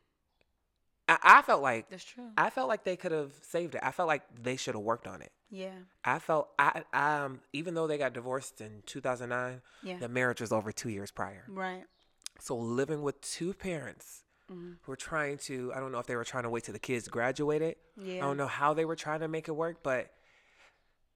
I, 1.09 1.19
I 1.23 1.43
felt 1.43 1.63
like. 1.63 1.89
that's 1.89 2.05
true. 2.05 2.31
I 2.37 2.51
felt 2.51 2.69
like 2.69 2.85
they 2.85 2.97
could 2.97 3.13
have 3.13 3.33
saved 3.43 3.75
it. 3.75 3.81
I 3.85 3.91
felt 3.91 4.07
like 4.09 4.23
they 4.41 4.57
should 4.57 4.75
have 4.75 4.83
worked 4.85 5.07
on 5.07 5.21
it. 5.23 5.33
yeah, 5.51 5.71
I 6.05 6.19
felt 6.19 6.49
I 6.59 6.83
um 6.93 7.41
even 7.53 7.75
though 7.75 7.87
they 7.87 7.99
got 7.99 8.13
divorced 8.13 8.61
in 8.61 8.83
2009, 8.87 9.63
yeah. 9.83 9.99
the 9.99 10.09
marriage 10.09 10.41
was 10.41 10.53
over 10.53 10.73
2 10.73 10.89
years 10.89 11.11
prior. 11.11 11.45
right. 11.49 11.85
So 12.41 12.57
living 12.57 13.03
with 13.03 13.21
two 13.23 13.55
parents 13.55 14.23
Mhm. 14.51 14.77
who 14.83 14.93
were 14.93 14.97
trying 14.97 15.39
to 15.39 15.73
I 15.75 15.81
don't 15.81 15.91
know 15.93 15.99
if 15.99 16.07
they 16.07 16.17
were 16.17 16.25
trying 16.25 16.45
to 16.45 16.51
wait 16.51 16.65
till 16.65 16.73
the 16.73 16.79
kids 16.79 17.09
graduated. 17.09 17.77
Yeah. 17.97 18.17
I 18.17 18.21
don't 18.21 18.37
know 18.37 18.47
how 18.47 18.75
they 18.75 18.85
were 18.85 18.97
trying 18.97 19.21
to 19.21 19.29
make 19.29 19.49
it 19.49 19.53
work, 19.53 19.83
but 19.83 20.13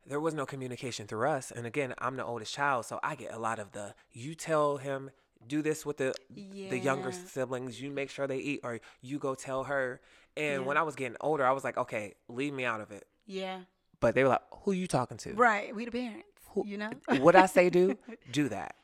there 0.06 0.18
was 0.20 0.34
no 0.34 0.46
communication 0.46 1.06
through 1.06 1.28
us. 1.28 1.50
And 1.50 1.66
again, 1.66 1.94
I'm 1.98 2.16
the 2.16 2.24
oldest 2.24 2.52
child, 2.54 2.86
so 2.86 2.98
I 3.02 3.14
get 3.14 3.32
a 3.32 3.38
lot 3.38 3.58
of 3.58 3.72
the 3.72 3.94
you 4.10 4.34
tell 4.34 4.78
him 4.78 5.10
do 5.46 5.62
this 5.62 5.86
with 5.86 5.96
the 5.98 6.14
the 6.30 6.78
younger 6.78 7.12
siblings, 7.12 7.80
you 7.80 7.90
make 7.90 8.10
sure 8.10 8.26
they 8.26 8.38
eat 8.38 8.60
or 8.64 8.80
you 9.00 9.18
go 9.18 9.34
tell 9.34 9.64
her. 9.64 10.00
And 10.36 10.62
Yeah. 10.62 10.66
when 10.68 10.76
I 10.76 10.82
was 10.82 10.94
getting 10.96 11.16
older, 11.20 11.44
I 11.46 11.52
was 11.52 11.64
like, 11.64 11.76
okay, 11.76 12.14
leave 12.28 12.52
me 12.52 12.64
out 12.64 12.80
of 12.80 12.90
it. 12.90 13.06
Yeah. 13.26 13.62
But 14.00 14.14
they 14.14 14.22
were 14.22 14.28
like, 14.30 14.42
who 14.62 14.72
you 14.72 14.86
talking 14.86 15.16
to? 15.18 15.34
Right. 15.34 15.74
We 15.74 15.84
the 15.84 15.90
parents. 15.90 16.26
Who- 16.50 16.66
you 16.66 16.78
know. 16.78 16.90
what 17.20 17.36
I 17.36 17.46
say 17.46 17.70
do, 17.70 17.96
do 18.32 18.48
that. 18.48 18.74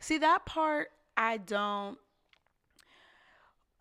See 0.00 0.18
that 0.18 0.44
part 0.46 0.88
I 1.16 1.36
don't 1.36 1.98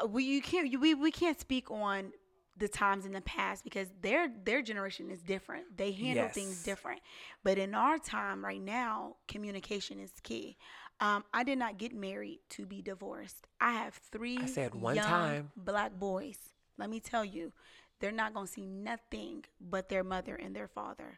we 0.09 0.23
you 0.23 0.41
can't 0.41 0.79
we 0.79 0.93
we 0.93 1.11
can't 1.11 1.39
speak 1.39 1.69
on 1.71 2.11
the 2.57 2.67
times 2.67 3.05
in 3.05 3.13
the 3.13 3.21
past 3.21 3.63
because 3.63 3.87
their 4.01 4.29
their 4.43 4.61
generation 4.61 5.09
is 5.09 5.21
different. 5.21 5.77
They 5.77 5.91
handle 5.91 6.27
things 6.29 6.63
different. 6.63 7.01
But 7.43 7.57
in 7.57 7.73
our 7.73 7.97
time 7.97 8.43
right 8.43 8.61
now, 8.61 9.15
communication 9.27 9.99
is 9.99 10.11
key. 10.23 10.57
Um, 10.99 11.23
I 11.33 11.43
did 11.43 11.57
not 11.57 11.77
get 11.77 11.93
married 11.93 12.39
to 12.51 12.65
be 12.65 12.81
divorced. 12.81 13.47
I 13.59 13.71
have 13.71 13.95
three 14.11 14.37
I 14.37 14.45
said 14.45 14.75
one 14.75 14.95
time. 14.97 15.51
black 15.57 15.93
boys. 15.97 16.37
Let 16.77 16.89
me 16.89 16.99
tell 16.99 17.25
you, 17.25 17.53
they're 17.99 18.11
not 18.11 18.33
gonna 18.33 18.47
see 18.47 18.67
nothing 18.67 19.45
but 19.59 19.89
their 19.89 20.03
mother 20.03 20.35
and 20.35 20.55
their 20.55 20.67
father. 20.67 21.17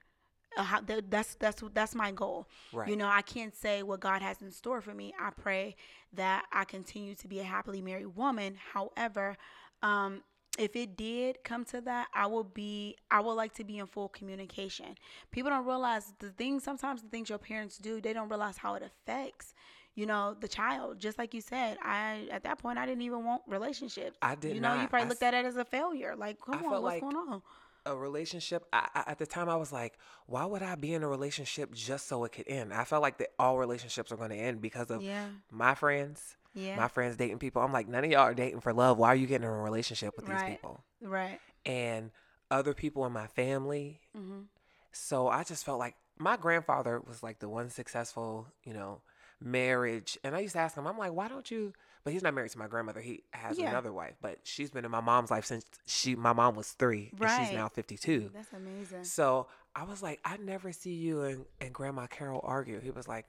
Uh, 0.58 0.64
how, 0.64 0.82
that- 0.82 1.10
that's 1.10 1.36
that's 1.36 1.64
that's 1.74 1.96
my 1.96 2.12
goal. 2.12 2.48
Right. 2.72 2.88
You 2.90 2.96
know, 2.96 3.08
I 3.08 3.22
can't 3.22 3.56
say 3.56 3.84
what 3.84 4.00
God 4.00 4.22
has 4.22 4.42
in 4.42 4.52
store 4.52 4.82
for 4.82 4.94
me. 4.94 5.14
I 5.20 5.30
pray 5.32 5.76
that 6.14 6.46
I 6.52 6.64
continue 6.66 7.16
to 7.16 7.28
be 7.28 7.40
a 7.40 7.44
happily 7.44 7.82
married 7.82 8.16
woman. 8.16 8.58
However, 8.74 9.36
um, 9.82 10.22
if 10.60 10.76
it 10.76 10.96
did 10.96 11.44
come 11.44 11.66
to 11.66 11.82
that, 11.82 12.08
I 12.14 12.28
will 12.28 12.44
be 12.44 12.96
I 13.10 13.20
would 13.22 13.34
like 13.34 13.54
to 13.56 13.64
be 13.64 13.80
in 13.80 13.88
full 13.88 14.10
communication. 14.10 14.96
People 15.32 15.50
don't 15.50 15.66
realize 15.66 16.14
the 16.20 16.30
things 16.30 16.64
sometimes 16.64 17.02
the 17.02 17.10
things 17.10 17.30
your 17.30 17.40
parents 17.40 17.78
do, 17.78 18.00
they 18.00 18.14
don't 18.14 18.30
realize 18.30 18.58
how 18.58 18.76
it 18.76 18.84
affects, 18.84 19.56
you 19.96 20.06
know, 20.06 20.36
the 20.40 20.48
child. 20.48 21.00
Just 21.00 21.18
like 21.18 21.34
you 21.34 21.42
said, 21.42 21.78
I 21.84 22.28
at 22.32 22.44
that 22.44 22.60
point 22.60 22.78
I 22.78 22.86
didn't 22.86 23.02
even 23.02 23.26
want 23.26 23.42
relationships. 23.48 24.16
I 24.22 24.36
did 24.36 24.54
You 24.54 24.62
know, 24.62 24.80
you 24.80 24.88
probably 24.88 25.08
I 25.08 25.10
looked 25.10 25.24
at 25.24 25.34
it 25.34 25.44
as 25.46 25.56
a 25.58 25.66
failure. 25.66 26.16
Like, 26.16 26.38
come 26.40 26.56
I 26.56 26.66
on, 26.68 26.72
what's 26.72 26.84
like- 26.84 27.02
going 27.02 27.16
on? 27.16 27.42
A 27.86 27.96
relationship. 27.96 28.66
I, 28.72 28.88
I, 28.96 29.04
at 29.12 29.20
the 29.20 29.26
time, 29.26 29.50
I 29.50 29.56
was 29.58 29.74
like, 29.74 29.98
why 30.26 30.46
would 30.46 30.64
I 30.64 30.76
be 30.76 30.94
in 30.94 31.04
a 31.04 31.08
relationship 31.08 31.74
just 31.74 32.08
so 32.08 32.24
it 32.24 32.32
could 32.32 32.48
end? 32.48 32.74
I 32.74 32.86
felt 32.86 33.02
like 33.02 33.18
that 33.18 33.30
all 33.38 33.58
relationships 33.58 34.12
are 34.12 34.16
going 34.18 34.30
to 34.30 34.38
end 34.38 34.62
because 34.62 34.90
of 34.90 35.02
Yeah. 35.02 35.28
my 35.52 35.76
friends. 35.76 36.38
Yeah. 36.54 36.78
My 36.78 36.88
friends 36.88 37.18
dating 37.18 37.40
people. 37.40 37.62
I'm 37.62 37.74
like, 37.74 37.88
none 37.90 38.06
of 38.06 38.12
y'all 38.12 38.22
are 38.22 38.34
dating 38.34 38.62
for 38.62 38.72
love. 38.74 38.98
Why 38.98 39.10
are 39.10 39.16
you 39.16 39.28
getting 39.28 39.46
in 39.48 39.54
a 39.54 39.62
relationship 39.62 40.16
with 40.16 40.26
these 40.28 40.44
people? 40.44 40.84
right. 41.02 41.40
And 41.66 42.12
other 42.52 42.74
people 42.74 43.06
in 43.06 43.12
my 43.12 43.28
family. 43.28 44.00
Mhm. 44.16 44.46
So 44.92 45.28
I 45.28 45.44
just 45.44 45.66
felt 45.66 45.80
like 45.80 45.96
my 46.18 46.38
grandfather 46.38 47.02
was 47.06 47.24
like 47.24 47.40
the 47.40 47.50
one 47.50 47.70
successful, 47.70 48.48
you 48.64 48.74
know, 48.74 49.02
marriage. 49.42 50.18
And 50.24 50.36
I 50.36 50.40
used 50.40 50.54
to 50.54 50.60
ask 50.60 50.78
him, 50.78 50.88
I'm 50.88 50.98
like, 50.98 51.12
why 51.14 51.28
don't 51.28 51.50
you 51.50 51.74
but 52.04 52.14
he's 52.14 52.24
not 52.24 52.34
married 52.34 52.52
to 52.52 52.58
my 52.58 52.68
grandmother. 52.68 53.02
He 53.02 53.24
has 53.32 53.58
Yeah. 53.58 53.70
another 53.70 53.92
wife, 53.94 54.16
but 54.22 54.40
she's 54.44 54.72
been 54.72 54.86
in 54.86 54.92
my 54.92 55.00
mom's 55.02 55.32
life 55.32 55.46
since 55.46 55.66
she 55.86 56.16
my 56.16 56.34
mom 56.34 56.56
was 56.56 56.72
three, 56.72 57.10
and 57.12 57.22
Right. 57.22 57.38
she's 57.38 57.52
now 57.54 57.68
fifty 57.70 57.98
two. 57.98 58.30
That's 58.34 58.52
amazing. 58.54 59.04
So 59.06 59.48
I 59.76 59.84
was 59.84 60.04
like, 60.04 60.20
I 60.26 60.38
never 60.38 60.72
see 60.72 60.94
you 60.94 61.22
and, 61.22 61.46
and 61.62 61.74
Grandma 61.74 62.08
Carol 62.08 62.42
argue. 62.44 62.80
He 62.80 62.92
was 62.92 63.08
like, 63.08 63.26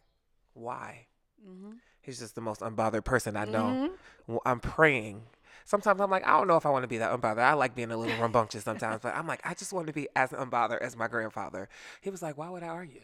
Why? 0.55 1.07
Mm-hmm. 1.47 1.73
He's 2.03 2.19
just 2.19 2.35
the 2.35 2.41
most 2.43 2.61
unbothered 2.61 3.05
person 3.05 3.37
I 3.37 3.45
know. 3.47 3.91
Mhm. 4.29 4.39
I'm 4.45 4.61
praying. 4.61 5.27
Sometimes 5.67 6.01
I'm 6.01 6.11
like, 6.11 6.27
I 6.27 6.33
don't 6.37 6.47
know 6.49 6.57
if 6.59 6.67
I 6.67 6.71
want 6.71 6.83
to 6.83 6.89
be 6.89 6.99
that 6.99 7.19
unbothered. 7.19 7.39
I 7.39 7.55
like 7.55 7.75
being 7.75 7.91
a 7.91 7.97
little 7.97 8.17
rambunctious 8.21 8.65
sometimes, 8.65 9.01
but 9.03 9.15
I'm 9.17 9.27
like, 9.27 9.41
I 9.45 9.55
just 9.55 9.73
want 9.73 9.87
to 9.87 9.93
be 9.95 10.09
as 10.15 10.31
unbothered 10.31 10.83
as 10.83 10.97
my 10.97 11.09
grandfather. 11.09 11.69
He 12.03 12.11
was 12.11 12.21
like, 12.23 12.37
Why 12.37 12.51
would 12.51 12.63
I 12.63 12.69
argue? 12.69 13.01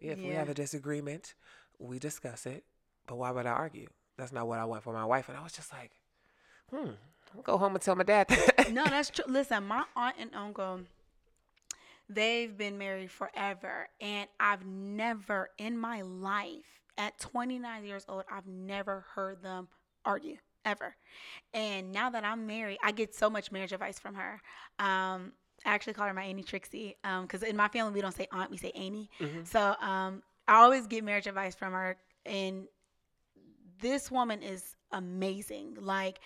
If 0.00 0.18
we 0.18 0.34
have 0.34 0.48
a 0.48 0.54
disagreement, 0.54 1.34
we 1.78 1.98
discuss 1.98 2.46
it, 2.46 2.64
but 3.06 3.16
why 3.16 3.30
would 3.30 3.46
I 3.46 3.50
argue? 3.52 3.88
That's 4.18 4.32
not 4.32 4.46
what 4.46 4.58
I 4.58 4.64
want 4.66 4.82
for 4.82 4.92
my 4.92 5.04
wife. 5.04 5.28
And 5.28 5.38
I 5.38 5.42
was 5.42 5.52
just 5.52 5.72
like, 5.72 5.92
hmm, 6.70 6.90
I'll 7.34 7.42
go 7.42 7.56
home 7.56 7.74
and 7.74 7.80
tell 7.82 7.94
my 7.96 8.02
dad 8.02 8.28
that. 8.28 8.72
no, 8.72 8.84
that's 8.84 9.10
true. 9.10 9.24
Listen, 9.28 9.66
my 9.66 9.84
aunt 9.96 10.16
and 10.20 10.30
uncle, 10.34 10.80
they've 12.08 12.56
been 12.56 12.78
married 12.78 13.10
forever. 13.10 13.88
And 14.00 14.28
I've 14.40 14.66
never 14.66 15.50
in 15.58 15.78
my 15.78 16.02
life, 16.02 16.64
at 16.96 17.16
29 17.20 17.84
years 17.84 18.04
old, 18.08 18.24
I've 18.30 18.46
never 18.48 19.04
heard 19.14 19.40
them 19.40 19.68
argue 20.04 20.36
ever. 20.64 20.96
And 21.54 21.92
now 21.92 22.10
that 22.10 22.24
I'm 22.24 22.44
married, 22.46 22.78
I 22.82 22.90
get 22.90 23.14
so 23.14 23.30
much 23.30 23.52
marriage 23.52 23.72
advice 23.72 24.00
from 24.00 24.16
her. 24.16 24.40
Um, 24.80 25.32
I 25.64 25.74
actually 25.74 25.92
call 25.92 26.08
her 26.08 26.12
my 26.14 26.24
Auntie 26.24 26.42
Trixie 26.42 26.96
because 27.22 27.44
in 27.44 27.56
my 27.56 27.68
family 27.68 27.92
we 27.92 28.00
don't 28.00 28.14
say 28.16 28.26
aunt, 28.32 28.50
we 28.50 28.56
say 28.56 28.70
Auntie. 28.72 29.08
Mhm. 29.20 29.46
So 29.46 29.76
um, 29.80 30.22
I 30.48 30.56
always 30.56 30.88
get 30.88 31.04
marriage 31.04 31.28
advice 31.28 31.54
from 31.54 31.72
her, 31.72 31.96
and 32.26 32.66
this 33.80 34.10
woman 34.10 34.42
is 34.42 34.76
amazing. 34.92 35.76
Like 35.80 36.20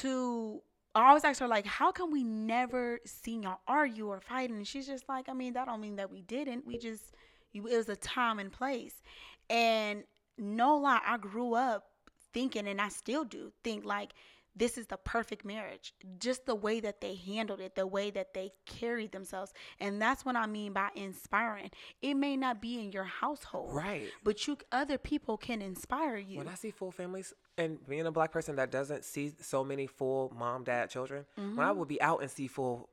to 0.00 0.62
I 0.94 1.08
always 1.08 1.24
ask 1.24 1.40
her 1.40 1.48
like, 1.48 1.66
how 1.66 1.90
come 1.90 2.12
we 2.12 2.22
never 2.22 3.00
seen 3.04 3.42
y'all 3.42 3.58
argue 3.66 4.06
or 4.06 4.20
fight? 4.20 4.50
And 4.50 4.66
she's 4.66 4.86
just 4.86 5.08
like, 5.08 5.28
I 5.28 5.32
mean, 5.32 5.54
that 5.54 5.66
don't 5.66 5.80
mean 5.80 5.96
that 5.96 6.10
we 6.10 6.22
didn't. 6.22 6.66
We 6.66 6.78
just 6.78 7.14
it 7.52 7.62
was 7.62 7.88
a 7.88 7.96
time 7.96 8.38
and 8.38 8.52
place. 8.52 9.02
And 9.50 10.04
no 10.38 10.76
lie, 10.76 11.00
I 11.04 11.18
grew 11.18 11.54
up 11.54 11.84
thinking, 12.32 12.66
and 12.68 12.80
I 12.80 12.88
still 12.88 13.24
do 13.24 13.52
think 13.62 13.84
like 13.84 14.12
this 14.56 14.78
is 14.78 14.86
the 14.86 14.96
perfect 14.96 15.44
marriage. 15.44 15.94
Just 16.18 16.46
the 16.46 16.54
way 16.54 16.80
that 16.80 17.00
they 17.00 17.14
handled 17.14 17.60
it, 17.60 17.74
the 17.74 17.86
way 17.86 18.10
that 18.10 18.34
they 18.34 18.52
carried 18.66 19.12
themselves. 19.12 19.52
And 19.80 20.00
that's 20.00 20.24
what 20.24 20.36
I 20.36 20.46
mean 20.46 20.72
by 20.72 20.90
inspiring. 20.94 21.70
It 22.02 22.14
may 22.14 22.36
not 22.36 22.60
be 22.60 22.78
in 22.78 22.92
your 22.92 23.04
household, 23.04 23.74
right. 23.74 24.08
but 24.22 24.46
you 24.46 24.56
other 24.70 24.98
people 24.98 25.36
can 25.36 25.60
inspire 25.60 26.16
you. 26.16 26.38
When 26.38 26.48
I 26.48 26.54
see 26.54 26.70
full 26.70 26.92
families 26.92 27.32
and 27.58 27.78
being 27.88 28.06
a 28.06 28.12
black 28.12 28.32
person 28.32 28.56
that 28.56 28.70
doesn't 28.70 29.04
see 29.04 29.32
so 29.40 29.64
many 29.64 29.86
full 29.86 30.32
mom, 30.36 30.64
dad, 30.64 30.90
children, 30.90 31.24
when 31.36 31.58
I 31.58 31.70
Mm-hmm. 31.70 31.78
would 31.78 31.88
be 31.88 32.00
out 32.00 32.22
and 32.22 32.30
see 32.30 32.46
full 32.46 32.88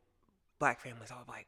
black 0.59 0.79
families, 0.81 1.11
I 1.11 1.15
was 1.17 1.27
like, 1.27 1.47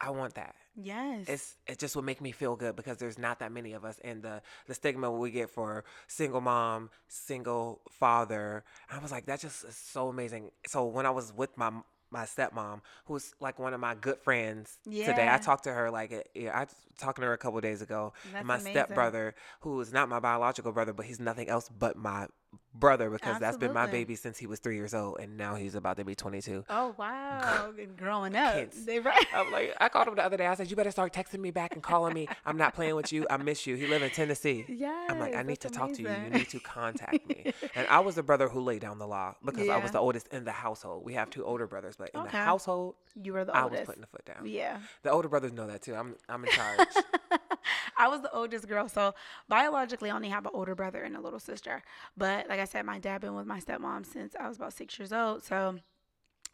I 0.00 0.10
want 0.10 0.34
that. 0.34 0.54
Yes. 0.74 1.26
It's 1.28 1.56
it 1.66 1.78
just 1.78 1.96
would 1.96 2.04
make 2.04 2.20
me 2.20 2.32
feel 2.32 2.56
good 2.56 2.76
because 2.76 2.98
there's 2.98 3.18
not 3.18 3.38
that 3.40 3.52
many 3.52 3.72
of 3.72 3.84
us, 3.84 3.98
and 4.04 4.22
the 4.22 4.42
the 4.66 4.74
stigma 4.74 5.10
we 5.10 5.30
get 5.30 5.50
for 5.50 5.84
single 6.06 6.40
mom, 6.40 6.90
single 7.08 7.80
father. 7.90 8.64
I 8.90 8.98
was 8.98 9.10
like, 9.12 9.26
that 9.26 9.40
just 9.40 9.64
is 9.64 9.76
so 9.76 10.08
amazing. 10.08 10.50
So 10.66 10.86
when 10.86 11.06
I 11.06 11.10
was 11.10 11.32
with 11.32 11.56
my 11.56 11.70
my 12.10 12.24
stepmom, 12.24 12.80
who's 13.06 13.34
like 13.40 13.58
one 13.58 13.74
of 13.74 13.80
my 13.80 13.94
good 13.94 14.18
friends 14.18 14.78
today, 15.02 15.28
I 15.30 15.38
talked 15.38 15.64
to 15.64 15.72
her 15.72 15.90
like 15.90 16.12
uh, 16.12 16.20
yeah, 16.34 16.56
I 16.56 16.64
was 16.64 16.74
talking 16.98 17.22
to 17.22 17.26
her 17.28 17.32
a 17.34 17.38
couple 17.38 17.58
of 17.58 17.62
days 17.62 17.82
ago. 17.82 18.12
That's 18.24 18.40
and 18.40 18.46
my 18.46 18.56
amazing. 18.56 18.72
stepbrother, 18.72 19.34
who 19.60 19.80
is 19.80 19.92
not 19.92 20.08
my 20.08 20.20
biological 20.20 20.72
brother, 20.72 20.92
but 20.92 21.06
he's 21.06 21.20
nothing 21.20 21.48
else 21.48 21.68
but 21.68 21.96
my 21.96 22.26
brother 22.74 23.10
because 23.10 23.38
that's 23.38 23.56
been 23.56 23.72
my 23.72 23.86
baby 23.86 24.14
since 24.16 24.38
he 24.38 24.46
was 24.46 24.58
three 24.58 24.76
years 24.76 24.94
old, 24.94 25.18
and 25.20 25.36
now 25.36 25.54
he's 25.54 25.74
about 25.74 25.96
to 25.98 26.04
be 26.04 26.14
22. 26.14 26.64
Oh 26.70 26.94
wow! 26.98 27.72
Growing 27.96 28.34
up, 28.36 28.54
Kids. 28.54 28.84
they 28.84 28.98
right. 28.98 29.26
I'm 29.34 29.50
like, 29.52 29.74
I 29.80 29.88
called 29.88 30.08
him 30.08 30.14
the 30.14 30.24
other 30.24 30.36
day. 30.36 30.46
I 30.46 30.54
said, 30.54 30.70
"You 30.70 30.76
better 30.76 30.90
start 30.90 31.12
texting 31.12 31.40
me 31.40 31.50
back 31.50 31.74
and 31.74 31.82
calling 31.82 32.14
me. 32.14 32.28
I'm 32.46 32.56
not 32.56 32.74
playing 32.74 32.96
with 32.96 33.12
you. 33.12 33.26
I 33.30 33.36
miss 33.36 33.66
you. 33.66 33.76
He 33.76 33.86
live 33.86 34.02
in 34.02 34.10
Tennessee. 34.10 34.64
Yeah, 34.68 35.06
I'm 35.08 35.18
like, 35.18 35.34
I 35.34 35.42
need 35.42 35.60
to 35.60 35.68
that's 35.68 35.76
talk 35.76 35.92
to 35.94 36.02
you. 36.02 36.08
You 36.08 36.30
need 36.30 36.48
to 36.50 36.60
contact 36.60 37.26
me." 37.28 37.52
And 37.74 37.86
I 37.88 38.00
was 38.00 38.16
the 38.16 38.22
brother 38.22 38.48
who 38.48 38.60
laid 38.60 38.80
down 38.82 38.98
the 38.98 39.06
law 39.06 39.34
because 39.44 39.68
I 39.68 39.78
was 39.78 39.92
the 39.92 39.98
oldest 39.98 40.26
in 40.28 40.44
the 40.44 40.52
household. 40.52 41.04
We 41.04 41.14
have 41.14 41.30
two 41.30 41.44
older 41.44 41.66
brothers, 41.66 41.96
but 41.96 42.10
in 42.14 42.22
the 42.22 42.28
household, 42.28 42.96
You 43.20 43.32
were 43.32 43.44
the 43.44 43.56
oldest. 43.58 43.76
I 43.76 43.80
was 43.80 43.86
putting 43.86 44.00
the 44.02 44.06
foot 44.08 44.24
down. 44.26 44.46
yeah, 44.46 44.78
The 45.02 45.10
older 45.10 45.28
brothers 45.28 45.52
know 45.52 45.66
that 45.66 45.82
too. 45.82 45.94
I'm 45.94 46.16
I'm 46.28 46.44
in 46.44 46.50
charge. 46.50 46.88
I 47.96 48.08
was 48.08 48.20
the 48.20 48.30
oldest 48.32 48.68
girl, 48.68 48.88
so 48.88 49.14
biologically, 49.48 50.10
I 50.10 50.14
only 50.16 50.28
have 50.28 50.44
an 50.46 50.52
older 50.54 50.74
brother 50.74 51.02
and 51.02 51.16
a 51.16 51.20
little 51.20 51.38
sister. 51.38 51.82
But 52.16 52.48
like 52.48 52.58
I 52.62 52.64
said, 52.64 52.86
my 52.86 52.98
dad 52.98 53.20
been 53.20 53.34
with 53.34 53.46
my 53.46 53.60
stepmom 53.60 54.06
since 54.06 54.34
I 54.38 54.48
was 54.48 54.56
about 54.56 54.72
six 54.72 54.98
years 54.98 55.12
old, 55.12 55.44
so. 55.44 55.78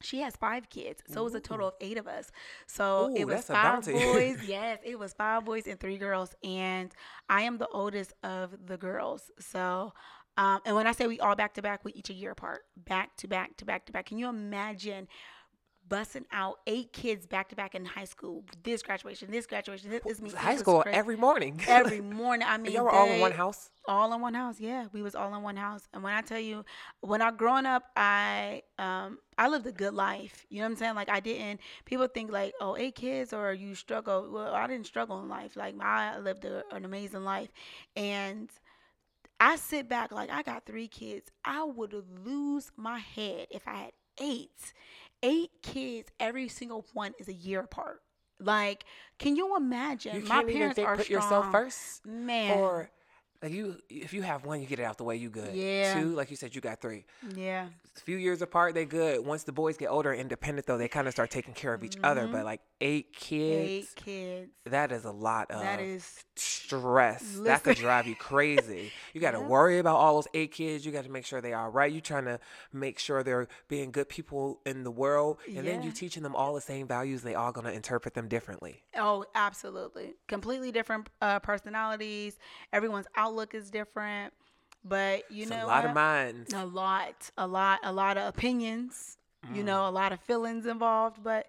She 0.01 0.21
has 0.21 0.37
five 0.37 0.71
kids, 0.71 1.03
so 1.09 1.23
it 1.23 1.25
was 1.25 1.35
a 1.35 1.41
total 1.41 1.67
of 1.67 1.75
eight 1.81 1.99
of 1.99 2.07
us. 2.07 2.31
So 2.69 3.11
Ooh, 3.11 3.17
it 3.17 3.27
was 3.27 3.43
five 3.47 3.85
boys. 3.85 4.39
Yes, 4.47 4.79
it 4.85 4.97
was 4.97 5.13
five 5.13 5.45
boys 5.45 5.67
and 5.67 5.81
three 5.81 5.99
girls, 5.99 6.37
and 6.45 6.95
I 7.29 7.43
am 7.43 7.59
the 7.59 7.67
oldest 7.67 8.13
of 8.23 8.55
the 8.65 8.77
girls. 8.77 9.33
So, 9.41 9.93
um, 10.37 10.61
and 10.65 10.77
when 10.77 10.87
I 10.87 10.93
say 10.93 11.09
we 11.09 11.19
all 11.19 11.35
back 11.35 11.55
to 11.55 11.63
back, 11.63 11.85
we 11.85 11.93
each 11.95 12.11
a 12.11 12.13
year 12.13 12.31
apart, 12.31 12.61
back 12.77 13.17
to 13.17 13.27
back 13.27 13.57
to 13.57 13.65
back 13.65 13.87
to 13.87 13.93
back. 13.93 14.07
Can 14.07 14.19
you 14.19 14.29
imagine 14.29 15.09
busting 15.89 16.27
out 16.33 16.57
eight 16.67 16.93
kids 16.93 17.27
back 17.27 17.49
to 17.49 17.57
back 17.57 17.75
in 17.75 17.85
high 17.85 18.05
school? 18.05 18.45
This 18.63 18.83
graduation, 18.83 19.31
this 19.31 19.47
graduation, 19.47 19.91
this, 19.91 20.03
this 20.05 20.21
me. 20.21 20.31
High 20.31 20.57
school 20.57 20.85
every 20.87 21.17
morning. 21.17 21.61
every 21.69 22.01
morning. 22.01 22.47
I 22.49 22.59
mean, 22.59 22.73
Y'all 22.73 22.85
were 22.85 22.91
all 22.91 23.09
in 23.09 23.21
one 23.21 23.33
house. 23.33 23.71
all 23.87 24.13
in 24.13 24.21
one 24.21 24.35
house 24.35 24.61
yeah 24.61 24.85
we 24.93 25.01
was 25.01 25.15
all 25.15 25.35
in 25.35 25.43
one 25.43 25.57
house 25.57 25.89
and 25.95 26.03
when 26.03 26.13
i 26.13 26.21
tell 26.21 26.39
you 26.39 26.63
when 27.01 27.23
i 27.23 27.31
growing 27.31 27.65
up 27.65 27.85
i 27.97 28.61
um 28.79 29.19
i 29.39 29.49
lived 29.49 29.67
a 29.67 29.73
good 29.73 29.95
life 29.95 30.45
you 30.51 30.59
know 30.59 30.65
what 30.65 30.73
i'm 30.73 30.77
saying 30.77 30.95
like 30.95 31.09
i 31.09 31.21
didn't 31.21 31.59
people 31.87 32.07
think 32.07 32.31
like 32.31 32.53
oh 32.61 32.77
eight 32.77 32.95
kids 32.95 33.33
or 33.33 33.55
you 33.55 33.75
struggle 33.75 34.29
well 34.31 34.53
i 34.55 34.67
didn't 34.67 34.85
struggle 34.85 35.19
in 35.23 35.29
life 35.31 35.57
like 35.57 35.75
i 35.81 36.19
lived 36.19 36.45
a, 36.45 36.63
an 36.71 36.85
amazing 36.85 37.25
life 37.25 37.49
and 37.97 38.51
i 39.41 39.57
sit 39.57 39.89
back 39.89 40.13
like 40.13 40.31
i 40.31 40.43
got 40.43 40.67
three 40.67 40.89
kids 40.89 41.31
i 41.47 41.63
would 41.65 41.95
lose 42.27 42.71
my 42.77 42.99
head 42.99 43.47
if 43.51 43.67
i 43.67 43.75
had 43.75 43.93
eight 44.21 44.75
eight 45.23 45.51
kids 45.63 46.11
every 46.21 46.49
single 46.49 46.85
one 46.93 47.13
is 47.19 47.29
a 47.29 47.33
year 47.33 47.61
apart 47.61 48.01
like 48.41 48.85
can 49.19 49.35
you 49.37 49.57
imagine 49.57 50.15
You 50.17 50.23
my 50.23 50.45
parents 50.45 50.77
think, 50.77 50.87
are 50.89 50.97
put 50.97 51.07
strong. 51.07 51.23
yourself 51.23 51.51
first. 51.51 52.07
man 52.07 52.59
Or 52.59 52.91
like 53.43 53.53
you, 53.53 53.77
if 53.89 54.13
you 54.13 54.23
have 54.23 54.45
one, 54.45 54.61
you 54.61 54.67
get 54.67 54.79
it 54.81 54.85
out 54.85 54.99
the 54.99 55.05
way. 55.05 55.17
You 55.17 55.31
good. 55.31 55.55
Yeah. 55.55 55.95
Two, 56.01 56.15
like 56.15 56.31
you 56.31 56.37
said, 56.37 56.55
you 56.55 56.61
got 56.61 56.81
three. 56.81 57.05
yeah 57.35 57.67
A 57.97 58.01
few 58.01 58.17
years 58.17 58.43
apart, 58.43 58.75
they 58.75 58.85
good. 58.85 59.25
Once 59.25 59.45
the 59.45 59.53
boys 59.53 59.77
get 59.77 59.87
older, 59.91 60.11
and 60.13 60.21
independent 60.21 60.67
though, 60.67 60.79
they 60.79 60.89
kind 60.89 61.07
of 61.07 61.13
start 61.13 61.31
taking 61.31 61.55
care 61.55 61.73
of 61.75 61.85
each 61.85 61.97
other. 62.03 62.27
But 62.27 62.45
like 62.45 62.61
eight 62.81 63.13
kids, 63.13 63.71
eight 63.71 63.89
kids. 63.97 64.51
that 64.67 64.91
is 64.93 65.05
a 65.05 65.11
lot 65.13 65.51
of 65.51 65.61
That 65.61 65.81
is 65.81 66.25
stress. 66.37 67.39
That 67.45 67.63
could 67.63 67.77
drive 67.77 68.07
you 68.07 68.15
crazy. 68.15 68.91
You 69.15 69.21
got 69.21 69.33
to 69.33 69.39
Yeah. 69.39 69.47
worry 69.47 69.79
about 69.79 69.97
all 69.97 70.15
those 70.17 70.29
eight 70.35 70.53
kids. 70.53 70.85
You 70.87 70.93
got 70.93 71.05
to 71.05 71.11
make 71.11 71.25
sure 71.25 71.41
they 71.41 71.53
are 71.53 71.71
right. 71.71 71.91
You 71.91 72.01
trying 72.01 72.27
to 72.27 72.39
make 72.73 72.99
sure 72.99 73.23
they're 73.23 73.49
being 73.69 73.91
good 73.91 74.09
people 74.09 74.61
in 74.67 74.85
the 74.85 74.91
world, 74.91 75.39
and 75.57 75.67
then 75.67 75.83
you 75.83 75.91
teaching 75.91 76.23
them 76.23 76.37
all 76.37 76.55
the 76.55 76.61
same 76.61 76.87
values. 76.87 77.23
They 77.23 77.35
all 77.35 77.53
gonna 77.53 77.71
interpret 77.73 78.15
them 78.15 78.29
differently. 78.29 78.83
oh, 78.97 79.25
absolutely, 79.35 80.15
completely 80.29 80.71
different 80.73 81.09
uh, 81.23 81.39
personalities. 81.41 82.39
Everyone's 82.73 83.07
outlook 83.29 83.55
is 83.55 83.71
different, 83.71 84.33
but 84.85 85.31
you 85.31 85.43
it's 85.43 85.51
know 85.51 85.67
a 85.67 85.69
lot 85.69 85.83
what? 85.83 85.91
of 85.91 85.95
minds. 85.95 86.53
a 86.55 86.65
lot, 86.65 87.31
a 87.37 87.47
lot, 87.47 87.79
a 87.83 87.93
lot 87.93 88.17
of 88.17 88.27
opinions. 88.29 89.17
You 89.55 89.63
Mm. 89.63 89.67
know, 89.67 89.89
a 89.89 89.91
lot 89.91 90.11
of 90.13 90.21
feelings 90.21 90.67
involved, 90.67 91.23
but 91.23 91.47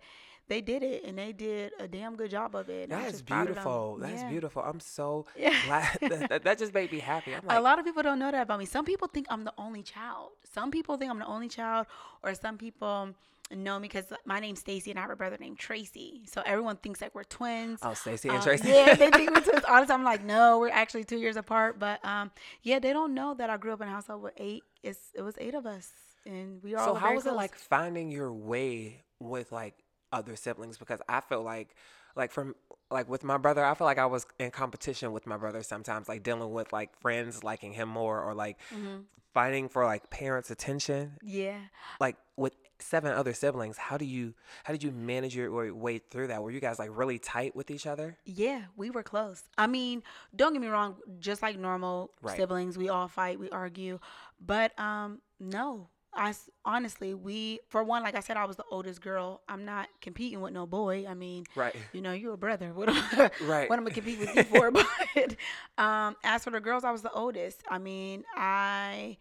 they 0.47 0.61
did 0.61 0.83
it, 0.83 1.03
and 1.05 1.17
they 1.17 1.31
did 1.31 1.71
a 1.79 1.87
damn 1.87 2.15
good 2.15 2.29
job 2.31 2.55
of 2.55 2.69
it. 2.69 2.89
That 2.89 3.05
is 3.07 3.11
just 3.13 3.25
proud 3.25 3.49
of 3.49 3.55
them. 3.55 3.63
beautiful. 3.63 3.97
That's 3.99 4.21
Yeah. 4.21 4.29
beautiful. 4.29 4.61
I'm 4.63 4.79
so 4.79 5.25
Yeah. 5.35 5.55
glad. 5.65 5.97
that, 6.01 6.29
that- 6.29 6.43
that 6.43 6.57
just 6.59 6.73
made 6.73 6.91
me 6.91 6.99
happy. 6.99 7.33
I'm 7.35 7.41
like, 7.45 7.57
a 7.57 7.61
lot 7.61 7.79
of 7.79 7.85
people 7.85 8.03
don't 8.03 8.19
know 8.19 8.29
that 8.31 8.41
about 8.43 8.59
me. 8.59 8.65
Some 8.65 8.85
people 8.85 9.07
think 9.07 9.25
I'm 9.29 9.43
the 9.43 9.53
only 9.57 9.81
child. 9.83 10.29
Some 10.43 10.69
people 10.71 10.97
think 10.97 11.09
I'm 11.11 11.19
the 11.19 11.25
only 11.35 11.49
child, 11.49 11.87
or 12.23 12.33
some 12.35 12.57
people 12.57 13.15
know 13.51 13.79
me 13.79 13.87
because 13.87 14.05
my 14.25 14.39
name's 14.39 14.59
Stacy 14.59 14.91
and 14.91 14.99
I 14.99 15.01
have 15.03 15.11
a 15.11 15.15
brother 15.15 15.37
named 15.39 15.57
Tracy. 15.57 16.21
So 16.25 16.41
everyone 16.45 16.77
thinks 16.77 17.01
like 17.01 17.15
we're 17.15 17.23
twins. 17.23 17.79
oh, 17.83 17.93
Stacey 17.93 18.29
and 18.29 18.37
Um, 18.37 18.43
Tracy. 18.43 18.67
yeah, 18.69 18.93
they 18.95 19.09
think 19.09 19.31
we're 19.33 19.41
twins. 19.41 19.63
Honestly, 19.67 19.93
I'm 19.93 20.03
like, 20.03 20.23
no, 20.23 20.59
we're 20.59 20.69
actually 20.69 21.03
two 21.03 21.17
years 21.17 21.35
apart. 21.35 21.79
But 21.79 22.03
um, 22.05 22.31
yeah, 22.61 22.79
they 22.79 22.93
don't 22.93 23.13
know 23.13 23.33
that 23.35 23.49
I 23.49 23.57
grew 23.57 23.73
up 23.73 23.81
in 23.81 23.87
a 23.87 23.91
household 23.91 24.21
with 24.21 24.33
eight. 24.37 24.63
It's 24.83 24.99
it 25.15 25.21
was 25.21 25.35
eight 25.39 25.55
of 25.55 25.65
us, 25.65 25.89
and 26.25 26.61
we 26.63 26.75
are 26.75 26.85
so 26.85 26.93
how 26.93 27.13
was 27.15 27.25
it 27.25 27.33
like 27.33 27.55
finding 27.55 28.11
your 28.11 28.31
way 28.31 29.03
with 29.19 29.51
like 29.51 29.75
other 30.13 30.35
siblings? 30.35 30.77
Because 30.77 31.01
I 31.09 31.21
feel 31.21 31.43
like, 31.43 31.75
like 32.15 32.31
from 32.31 32.55
like 32.91 33.09
with 33.09 33.23
my 33.23 33.37
brother, 33.37 33.65
I 33.65 33.73
feel 33.73 33.85
like 33.85 33.97
I 33.99 34.05
was 34.05 34.25
in 34.39 34.51
competition 34.51 35.11
with 35.11 35.25
my 35.27 35.37
brother 35.37 35.63
sometimes, 35.63 36.07
like 36.07 36.23
dealing 36.23 36.51
with 36.51 36.71
like 36.71 36.97
friends 37.01 37.43
liking 37.43 37.73
him 37.73 37.89
more 37.89 38.21
or 38.21 38.33
like 38.35 38.57
Mm-hmm. 38.73 39.01
fighting 39.33 39.69
for 39.69 39.85
like 39.85 40.09
parents' 40.09 40.49
attention. 40.49 41.17
Yeah. 41.21 41.59
Like 41.99 42.15
with 42.37 42.53
seven 42.81 43.11
other 43.13 43.33
siblings, 43.33 43.77
how 43.77 43.97
do 43.97 44.05
you 44.05 44.33
how 44.63 44.73
did 44.73 44.83
you 44.83 44.91
manage 44.91 45.35
your 45.35 45.73
way- 45.73 45.99
through 45.99 46.27
that? 46.27 46.41
Were 46.41 46.51
you 46.51 46.59
guys 46.59 46.79
like 46.79 46.89
really 46.93 47.19
tight 47.19 47.55
with 47.55 47.69
each 47.71 47.85
other? 47.87 48.17
Yeah, 48.25 48.63
we 48.75 48.89
were 48.89 49.03
close. 49.03 49.43
I 49.57 49.67
mean, 49.67 50.03
don't 50.35 50.53
get 50.53 50.61
me 50.61 50.67
wrong, 50.67 50.95
just 51.19 51.41
like 51.41 51.57
normal 51.57 52.11
Right. 52.21 52.37
siblings, 52.37 52.77
we 52.77 52.89
all 52.89 53.07
fight, 53.07 53.39
we 53.39 53.49
argue. 53.49 53.99
But 54.39 54.77
um 54.79 55.21
no. 55.39 55.89
i 56.13 56.33
honestly, 56.65 57.13
we 57.13 57.59
for 57.69 57.83
one, 57.83 58.01
like 58.03 58.15
I 58.15 58.19
said, 58.19 58.35
I 58.35 58.45
was 58.45 58.55
the 58.57 58.63
oldest 58.71 58.99
girl. 59.01 59.41
I'm 59.47 59.63
not 59.63 59.87
competing 60.01 60.41
with 60.41 60.53
no 60.53 60.65
boy. 60.65 61.05
I 61.07 61.13
mean, 61.13 61.45
Right. 61.55 61.75
you 61.93 62.01
know, 62.01 62.13
you're 62.13 62.33
a 62.33 62.37
brother. 62.37 62.73
What 62.79 62.89
am 62.89 62.95
I, 62.95 63.29
Right. 63.45 63.69
what 63.69 63.77
am 63.79 63.85
I 63.87 63.91
compete 63.91 64.19
with 64.19 64.35
you 64.35 64.43
for? 64.43 64.71
But 65.15 65.35
um, 65.77 66.15
as 66.23 66.43
for 66.43 66.49
the 66.51 66.59
girls, 66.59 66.83
I 66.83 66.91
was 66.91 67.01
the 67.03 67.11
oldest. 67.11 67.61
I 67.69 67.77
mean, 67.77 68.23
I 68.35 69.17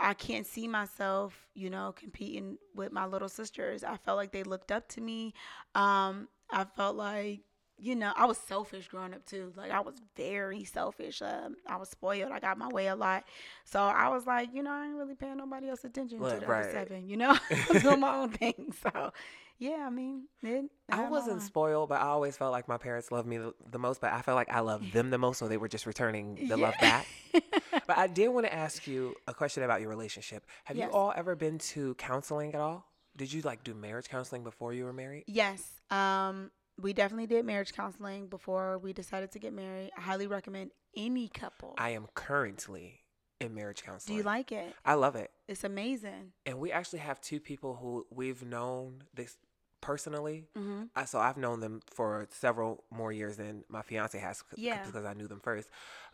I 0.00 0.14
can't 0.14 0.46
see 0.46 0.66
myself, 0.66 1.34
you 1.54 1.70
know, 1.70 1.92
competing 1.96 2.58
with 2.74 2.92
my 2.92 3.06
little 3.06 3.28
sisters. 3.28 3.84
I 3.84 3.96
felt 3.96 4.16
like 4.16 4.32
they 4.32 4.42
looked 4.42 4.72
up 4.72 4.88
to 4.90 5.00
me. 5.00 5.34
Um, 5.74 6.28
I 6.50 6.64
felt 6.64 6.96
like, 6.96 7.40
you 7.78 7.94
know, 7.94 8.12
I 8.16 8.24
was 8.26 8.38
selfish 8.38 8.88
growing 8.88 9.14
up 9.14 9.24
too. 9.26 9.52
Like 9.56 9.70
I 9.70 9.80
was 9.80 9.94
very 10.16 10.64
selfish. 10.64 11.22
Um, 11.22 11.56
I 11.66 11.76
was 11.76 11.88
spoiled. 11.88 12.32
I 12.32 12.40
got 12.40 12.58
my 12.58 12.68
way 12.68 12.88
a 12.88 12.96
lot. 12.96 13.24
So 13.64 13.80
I 13.80 14.08
was 14.08 14.26
like, 14.26 14.50
you 14.54 14.62
know, 14.62 14.72
I 14.72 14.86
ain't 14.86 14.96
really 14.96 15.14
paying 15.14 15.36
nobody 15.36 15.68
else 15.68 15.84
attention 15.84 16.18
to 16.18 16.40
the 16.40 16.46
right. 16.46 16.70
seven. 16.72 17.08
You 17.08 17.16
know, 17.16 17.36
I'm 17.70 17.80
doing 17.80 18.00
my 18.00 18.16
own 18.16 18.30
thing. 18.30 18.74
So 18.82 19.12
yeah, 19.60 19.84
I 19.86 19.90
mean, 19.90 20.24
it, 20.42 20.64
I 20.90 21.08
wasn't 21.08 21.42
spoiled, 21.42 21.90
but 21.90 22.00
I 22.00 22.06
always 22.06 22.36
felt 22.36 22.50
like 22.50 22.66
my 22.66 22.78
parents 22.78 23.12
loved 23.12 23.28
me 23.28 23.36
the, 23.36 23.54
the 23.70 23.78
most. 23.78 24.00
But 24.00 24.12
I 24.12 24.22
felt 24.22 24.34
like 24.34 24.50
I 24.50 24.60
loved 24.60 24.92
them 24.92 25.10
the 25.10 25.18
most, 25.18 25.38
so 25.38 25.46
they 25.48 25.58
were 25.58 25.68
just 25.68 25.84
returning 25.86 26.48
the 26.48 26.56
love 26.56 26.74
back. 26.80 27.06
But 27.86 27.98
I 27.98 28.08
did 28.08 28.28
want 28.28 28.46
to 28.46 28.52
ask 28.54 28.86
you 28.88 29.14
a 29.28 29.34
question 29.34 29.62
about 29.62 29.80
your 29.80 29.90
relationship. 29.90 30.44
Have 30.64 30.76
Yes. 30.76 30.88
you 30.88 30.92
all 30.92 31.12
ever 31.16 31.36
been 31.36 31.58
to 31.58 31.94
counseling 31.94 32.52
at 32.54 32.60
all? 32.60 32.84
Did 33.16 33.32
you 33.32 33.42
like 33.42 33.62
do 33.64 33.74
marriage 33.74 34.08
counseling 34.08 34.42
before 34.44 34.72
you 34.72 34.84
were 34.84 34.92
married? 34.92 35.24
Yes. 35.28 35.80
Um, 35.90 36.50
we 36.80 36.92
definitely 36.92 37.26
did 37.26 37.44
marriage 37.44 37.72
counseling 37.72 38.26
before 38.28 38.78
we 38.78 38.92
decided 38.92 39.30
to 39.32 39.38
get 39.38 39.52
married. 39.52 39.90
I 39.96 40.00
highly 40.00 40.26
recommend 40.26 40.70
any 40.96 41.28
couple. 41.28 41.74
I 41.78 41.90
am 41.90 42.06
currently 42.14 43.00
in 43.40 43.54
marriage 43.54 43.82
counseling. 43.82 44.14
Do 44.16 44.18
you 44.18 44.24
like 44.24 44.52
it? 44.52 44.74
I 44.84 44.94
love 44.94 45.16
it. 45.16 45.30
It's 45.48 45.64
amazing. 45.64 46.32
And 46.46 46.58
we 46.58 46.72
actually 46.72 47.00
have 47.00 47.20
two 47.20 47.40
people 47.40 47.76
who 47.80 48.06
we've 48.10 48.44
known 48.44 49.02
this 49.14 49.36
personally. 49.80 50.46
hmm 50.54 50.84
I, 50.96 51.04
so 51.04 51.20
I've 51.20 51.36
known 51.36 51.60
them 51.60 51.80
for 51.86 52.26
several 52.30 52.84
more 52.90 53.12
years 53.12 53.36
than 53.36 53.64
my 53.68 53.82
fiance 53.82 54.18
has 54.18 54.42
Yeah. 54.56 54.82
because 54.84 55.04
I 55.04 55.14
knew 55.14 55.28
them 55.28 55.40
first. 55.40 55.70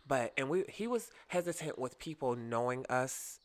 But 0.07 0.33
and 0.37 0.49
we 0.49 0.63
he 0.69 0.87
was 0.87 1.09
hesitant 1.27 1.79
with 1.79 1.97
people 1.99 2.35
knowing 2.35 2.85
us 2.89 3.39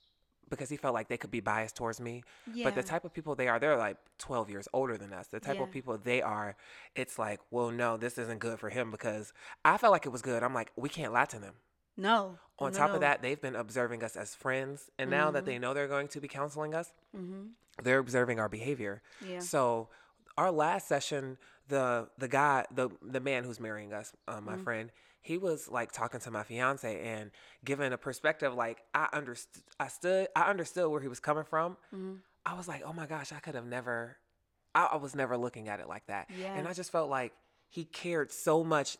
because 0.51 0.69
he 0.69 0.77
felt 0.77 0.93
like 0.93 1.09
they 1.09 1.17
could 1.17 1.31
be 1.31 1.41
biased 1.41 1.77
towards 1.77 1.99
me. 2.01 2.23
Yeah. 2.53 2.65
But 2.65 2.75
the 2.75 2.83
type 2.83 3.05
of 3.07 3.15
people 3.15 3.35
they 3.35 3.49
are, 3.49 3.59
they're 3.59 3.77
like 3.79 3.97
12 4.19 4.51
years 4.51 4.69
older 4.75 4.99
than 4.99 5.13
us. 5.15 5.29
The 5.29 5.41
type 5.41 5.57
Yeah. 5.57 5.63
of 5.65 5.71
people 5.71 5.97
they 5.97 6.21
are, 6.21 6.57
it's 6.95 7.19
like, 7.19 7.41
well, 7.51 7.71
no, 7.71 7.97
this 7.97 8.19
isn't 8.19 8.39
good 8.41 8.59
for 8.59 8.69
him 8.69 8.91
because 8.91 9.33
I 9.65 9.79
felt 9.79 9.93
like 9.93 10.05
it 10.05 10.11
was 10.11 10.21
good. 10.23 10.43
I'm 10.43 10.53
like, 10.55 10.71
we 10.77 10.89
can't 10.91 11.13
lie 11.13 11.25
to 11.27 11.39
them. 11.39 11.55
no. 11.97 12.39
On 12.59 12.71
no, 12.71 12.79
top 12.79 12.91
no. 12.91 12.95
of 12.97 13.01
that, 13.01 13.23
they've 13.23 13.41
been 13.41 13.57
observing 13.57 14.05
us 14.05 14.15
as 14.15 14.35
friends. 14.35 14.91
And 14.99 15.11
now 15.11 15.31
that 15.33 15.43
Mhm. 15.43 15.47
they 15.47 15.59
know 15.59 15.75
they're 15.75 15.89
going 15.89 16.09
to 16.09 16.21
be 16.21 16.29
counseling 16.29 16.75
us, 16.75 16.93
hmm 17.17 17.47
they're 17.83 17.99
observing 17.99 18.39
our 18.39 18.49
behavior. 18.51 19.03
Yeah. 19.27 19.41
So 19.41 19.89
our 20.39 20.51
last 20.51 20.89
session, 20.89 21.39
the 21.69 22.09
the 22.19 22.29
guy, 22.29 22.65
the 22.75 22.91
the 23.03 23.21
man 23.21 23.45
who's 23.45 23.61
marrying 23.61 23.93
us, 23.93 24.13
uh, 24.29 24.41
my 24.41 24.57
Mhm. 24.57 24.65
friend, 24.65 24.93
he 25.21 25.39
was 25.39 25.69
like 25.69 25.93
talking 25.93 26.21
to 26.21 26.31
my 26.31 26.43
fiance 26.43 27.01
and 27.01 27.31
giving 27.65 27.93
a 27.93 27.99
perspective 27.99 28.55
like 28.55 28.83
I 28.95 29.09
understood, 29.13 29.63
I 29.79 29.89
stood, 29.89 30.29
I 30.35 30.43
understood 30.51 30.91
where 30.91 31.01
he 31.01 31.09
was 31.09 31.21
coming 31.21 31.45
from. 31.45 31.77
hmm 31.91 32.15
I 32.45 32.55
was 32.55 32.67
like, 32.67 32.83
oh 32.85 32.93
my 32.93 33.07
gosh, 33.07 33.33
I 33.33 33.39
could 33.39 33.55
have 33.55 33.67
never, 33.67 34.17
I, 34.75 34.89
I 34.93 34.97
was 34.97 35.15
never 35.15 35.37
looking 35.37 35.69
at 35.69 35.79
it 35.81 35.89
like 35.89 36.07
that, 36.07 36.29
Yeah. 36.29 36.51
and 36.57 36.67
I 36.67 36.73
just 36.73 36.91
felt 36.91 37.09
like 37.09 37.33
he 37.69 37.85
cared 37.85 38.33
so 38.33 38.65
much. 38.65 38.97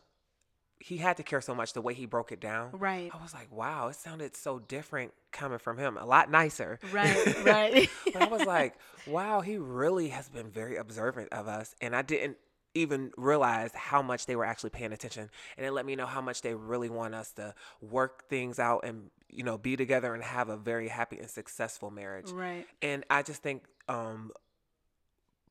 He 0.79 0.97
had 0.97 1.17
to 1.17 1.23
care 1.23 1.39
so 1.39 1.55
much 1.55 1.73
the 1.73 1.81
way 1.81 1.93
he 1.93 2.05
broke 2.05 2.31
it 2.31 2.41
down. 2.41 2.71
Right. 2.73 3.09
I 3.13 3.21
was 3.21 3.33
like, 3.33 3.51
wow, 3.51 3.87
it 3.87 3.95
sounded 3.95 4.35
so 4.35 4.59
different 4.59 5.13
coming 5.31 5.59
from 5.59 5.77
him, 5.77 5.97
a 5.97 6.05
lot 6.05 6.29
nicer. 6.29 6.79
Right. 6.91 7.35
Right. 7.45 7.89
but 8.11 8.21
I 8.21 8.27
was 8.27 8.45
like, 8.45 8.75
wow, 9.07 9.41
he 9.41 9.57
really 9.57 10.09
has 10.09 10.29
been 10.29 10.49
very 10.49 10.75
observant 10.77 11.31
of 11.31 11.47
us. 11.47 11.75
And 11.81 11.95
I 11.95 12.01
didn't 12.01 12.37
even 12.75 13.11
realize 13.17 13.71
how 13.73 14.01
much 14.01 14.25
they 14.25 14.35
were 14.35 14.45
actually 14.45 14.71
paying 14.71 14.91
attention. 14.91 15.29
And 15.57 15.65
it 15.65 15.71
let 15.71 15.85
me 15.85 15.95
know 15.95 16.05
how 16.05 16.21
much 16.21 16.41
they 16.41 16.55
really 16.55 16.89
want 16.89 17.13
us 17.15 17.31
to 17.33 17.53
work 17.81 18.27
things 18.29 18.59
out 18.59 18.81
and, 18.83 19.11
you 19.29 19.43
know, 19.43 19.57
be 19.57 19.75
together 19.77 20.13
and 20.13 20.23
have 20.23 20.49
a 20.49 20.57
very 20.57 20.87
happy 20.87 21.19
and 21.19 21.29
successful 21.29 21.91
marriage. 21.91 22.31
right. 22.31 22.65
And 22.81 23.05
I 23.09 23.21
just 23.21 23.43
think 23.43 23.63
um, 23.87 24.31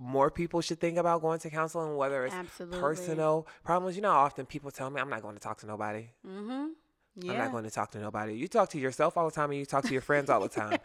more 0.02 0.30
people 0.30 0.60
should 0.60 0.80
think 0.80 0.98
about 0.98 1.22
going 1.22 1.38
to 1.38 1.50
counseling, 1.50 1.96
whether 1.96 2.26
it's 2.26 2.34
Absolutely. 2.34 2.80
personal 2.80 3.46
problems. 3.64 3.96
You 3.96 4.02
know, 4.02 4.10
often 4.10 4.46
people 4.46 4.70
tell 4.70 4.90
me, 4.90 5.00
I'm 5.00 5.08
not 5.08 5.22
going 5.22 5.34
to 5.34 5.40
talk 5.40 5.58
to 5.60 5.66
nobody. 5.66 6.10
Mm-hmm. 6.26 6.66
Yeah. 7.16 7.32
I'm 7.32 7.38
not 7.38 7.52
going 7.52 7.64
to 7.64 7.70
talk 7.70 7.92
to 7.92 7.98
nobody. 7.98 8.34
You 8.34 8.48
talk 8.48 8.70
to 8.70 8.78
yourself 8.78 9.16
all 9.16 9.26
the 9.28 9.34
time 9.34 9.50
and 9.50 9.60
you 9.60 9.66
talk 9.66 9.84
to 9.84 9.92
your 9.92 10.02
friends 10.02 10.28
all 10.28 10.40
the 10.40 10.48
time. 10.60 10.78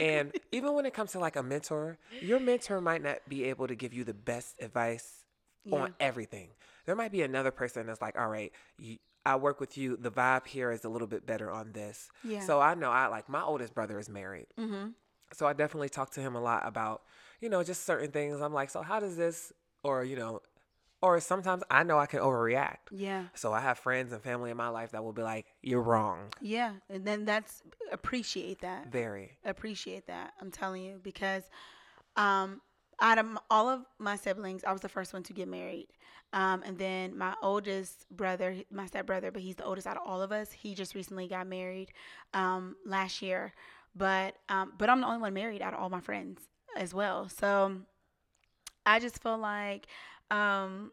And 0.00 0.32
even 0.52 0.74
when 0.74 0.86
it 0.86 0.94
comes 0.94 1.12
to 1.12 1.18
like 1.18 1.36
a 1.36 1.42
mentor, 1.42 1.98
your 2.20 2.40
mentor 2.40 2.80
might 2.80 3.02
not 3.02 3.18
be 3.28 3.44
able 3.44 3.66
to 3.66 3.74
give 3.74 3.92
you 3.92 4.04
the 4.04 4.14
best 4.14 4.54
advice 4.60 5.24
yeah. 5.64 5.76
on 5.76 5.94
everything. 6.00 6.48
There 6.86 6.94
might 6.94 7.12
be 7.12 7.22
another 7.22 7.50
person 7.50 7.86
that's 7.86 8.00
like, 8.00 8.18
all 8.18 8.28
right, 8.28 8.52
you, 8.78 8.98
I 9.24 9.36
work 9.36 9.58
with 9.58 9.76
you. 9.76 9.96
The 9.96 10.10
vibe 10.10 10.46
here 10.46 10.70
is 10.70 10.84
a 10.84 10.88
little 10.88 11.08
bit 11.08 11.26
better 11.26 11.50
on 11.50 11.72
this. 11.72 12.08
Yeah. 12.22 12.40
So 12.40 12.60
I 12.60 12.74
know 12.74 12.90
I 12.90 13.08
like 13.08 13.28
my 13.28 13.42
oldest 13.42 13.74
brother 13.74 13.98
is 13.98 14.08
married. 14.08 14.46
Mm-hmm. 14.58 14.88
So 15.32 15.46
I 15.46 15.52
definitely 15.52 15.88
talk 15.88 16.10
to 16.12 16.20
him 16.20 16.34
a 16.34 16.40
lot 16.40 16.62
about, 16.66 17.02
you 17.40 17.48
know, 17.48 17.62
just 17.62 17.84
certain 17.84 18.10
things. 18.10 18.40
I'm 18.40 18.52
like, 18.52 18.70
so 18.70 18.82
how 18.82 19.00
does 19.00 19.16
this, 19.16 19.52
or, 19.82 20.04
you 20.04 20.16
know, 20.16 20.40
or 21.02 21.20
sometimes 21.20 21.62
I 21.70 21.82
know 21.82 21.98
I 21.98 22.06
can 22.06 22.20
overreact. 22.20 22.88
Yeah. 22.90 23.24
So 23.34 23.52
I 23.52 23.60
have 23.60 23.78
friends 23.78 24.12
and 24.12 24.22
family 24.22 24.50
in 24.50 24.56
my 24.56 24.68
life 24.68 24.92
that 24.92 25.04
will 25.04 25.12
be 25.12 25.22
like, 25.22 25.46
you're 25.62 25.82
wrong. 25.82 26.32
Yeah. 26.40 26.72
And 26.88 27.04
then 27.04 27.24
that's 27.24 27.62
appreciate 27.92 28.62
that. 28.62 28.90
Very. 28.90 29.38
appreciate 29.44 30.06
that. 30.06 30.32
I'm 30.40 30.50
telling 30.50 30.82
you 30.82 31.00
because 31.02 31.44
um 32.16 32.60
out 33.00 33.18
of 33.18 33.26
all 33.50 33.68
of 33.68 33.82
my 33.98 34.16
siblings, 34.16 34.64
I 34.64 34.72
was 34.72 34.80
the 34.80 34.88
first 34.88 35.12
one 35.12 35.22
to 35.24 35.32
get 35.34 35.48
married. 35.48 35.88
Um, 36.32 36.62
and 36.64 36.78
then 36.78 37.16
my 37.16 37.34
oldest 37.42 38.06
brother, 38.10 38.56
my 38.70 38.86
stepbrother, 38.86 39.30
but 39.30 39.42
he's 39.42 39.56
the 39.56 39.64
oldest 39.64 39.86
out 39.86 39.96
of 39.96 40.02
all 40.06 40.22
of 40.22 40.32
us. 40.32 40.50
He 40.50 40.74
just 40.74 40.94
recently 40.94 41.28
got 41.28 41.46
married 41.46 41.92
um, 42.34 42.76
last 42.84 43.22
year. 43.22 43.52
But 43.96 44.36
um, 44.48 44.72
but 44.76 44.90
I'm 44.90 45.00
the 45.00 45.06
only 45.06 45.20
one 45.20 45.34
married 45.34 45.62
out 45.62 45.72
of 45.74 45.80
all 45.80 45.88
my 45.90 46.00
friends 46.00 46.40
as 46.76 46.92
well. 46.92 47.28
So 47.28 47.76
I 48.84 49.00
just 49.00 49.22
feel 49.22 49.38
like 49.38 49.86
um, 50.30 50.92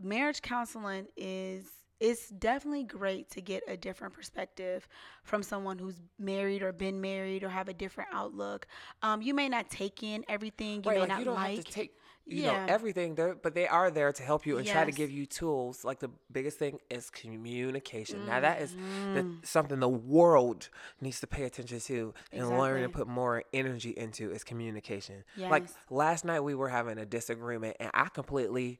marriage 0.00 0.40
counseling 0.42 1.06
is 1.16 1.64
it's 2.00 2.28
definitely 2.28 2.84
great 2.84 3.28
to 3.30 3.40
get 3.40 3.62
a 3.66 3.76
different 3.76 4.14
perspective 4.14 4.86
from 5.24 5.42
someone 5.42 5.78
who's 5.78 6.00
married 6.18 6.62
or 6.62 6.72
been 6.72 7.00
married 7.00 7.42
or 7.42 7.48
have 7.48 7.68
a 7.68 7.74
different 7.74 8.08
outlook. 8.12 8.66
Um, 9.02 9.20
you 9.20 9.34
may 9.34 9.48
not 9.48 9.68
take 9.68 10.02
in 10.04 10.24
everything 10.28 10.84
you 10.84 10.90
right, 10.90 10.94
may 10.94 11.00
like 11.00 11.08
not 11.08 11.18
you 11.18 11.24
don't 11.24 11.34
like. 11.34 11.56
have 11.56 11.64
to 11.64 11.72
take 11.72 11.97
you 12.28 12.42
Yeah. 12.42 12.52
know 12.52 12.58
everything 12.68 13.14
there 13.14 13.34
but 13.34 13.54
they 13.54 13.66
are 13.66 13.90
there 13.90 14.12
to 14.12 14.22
help 14.22 14.46
you 14.46 14.58
and 14.58 14.66
try 14.66 14.84
to 14.84 14.92
give 14.92 15.10
you 15.10 15.26
tools. 15.26 15.84
Like 15.84 15.98
the 16.00 16.10
biggest 16.30 16.58
thing 16.58 16.78
is 16.90 17.10
communication. 17.10 18.24
Now 18.26 18.40
that 18.40 18.60
is 18.60 18.76
the, 19.12 19.22
Mhm. 19.22 19.44
something 19.44 19.80
the 19.80 19.88
world 19.88 20.68
needs 21.00 21.20
to 21.20 21.26
pay 21.26 21.44
attention 21.44 21.80
to 21.80 22.14
and 22.32 22.58
learn 22.58 22.78
and 22.82 22.84
Exactly. 22.86 23.04
put 23.04 23.08
more 23.08 23.44
energy 23.52 23.90
into 23.90 24.30
is 24.30 24.44
communication. 24.44 25.24
Like 25.36 25.66
last 25.90 26.24
night 26.24 26.40
we 26.40 26.54
were 26.54 26.68
having 26.68 26.98
a 26.98 27.06
disagreement 27.06 27.76
and 27.80 27.90
i 27.94 28.06
completely 28.08 28.78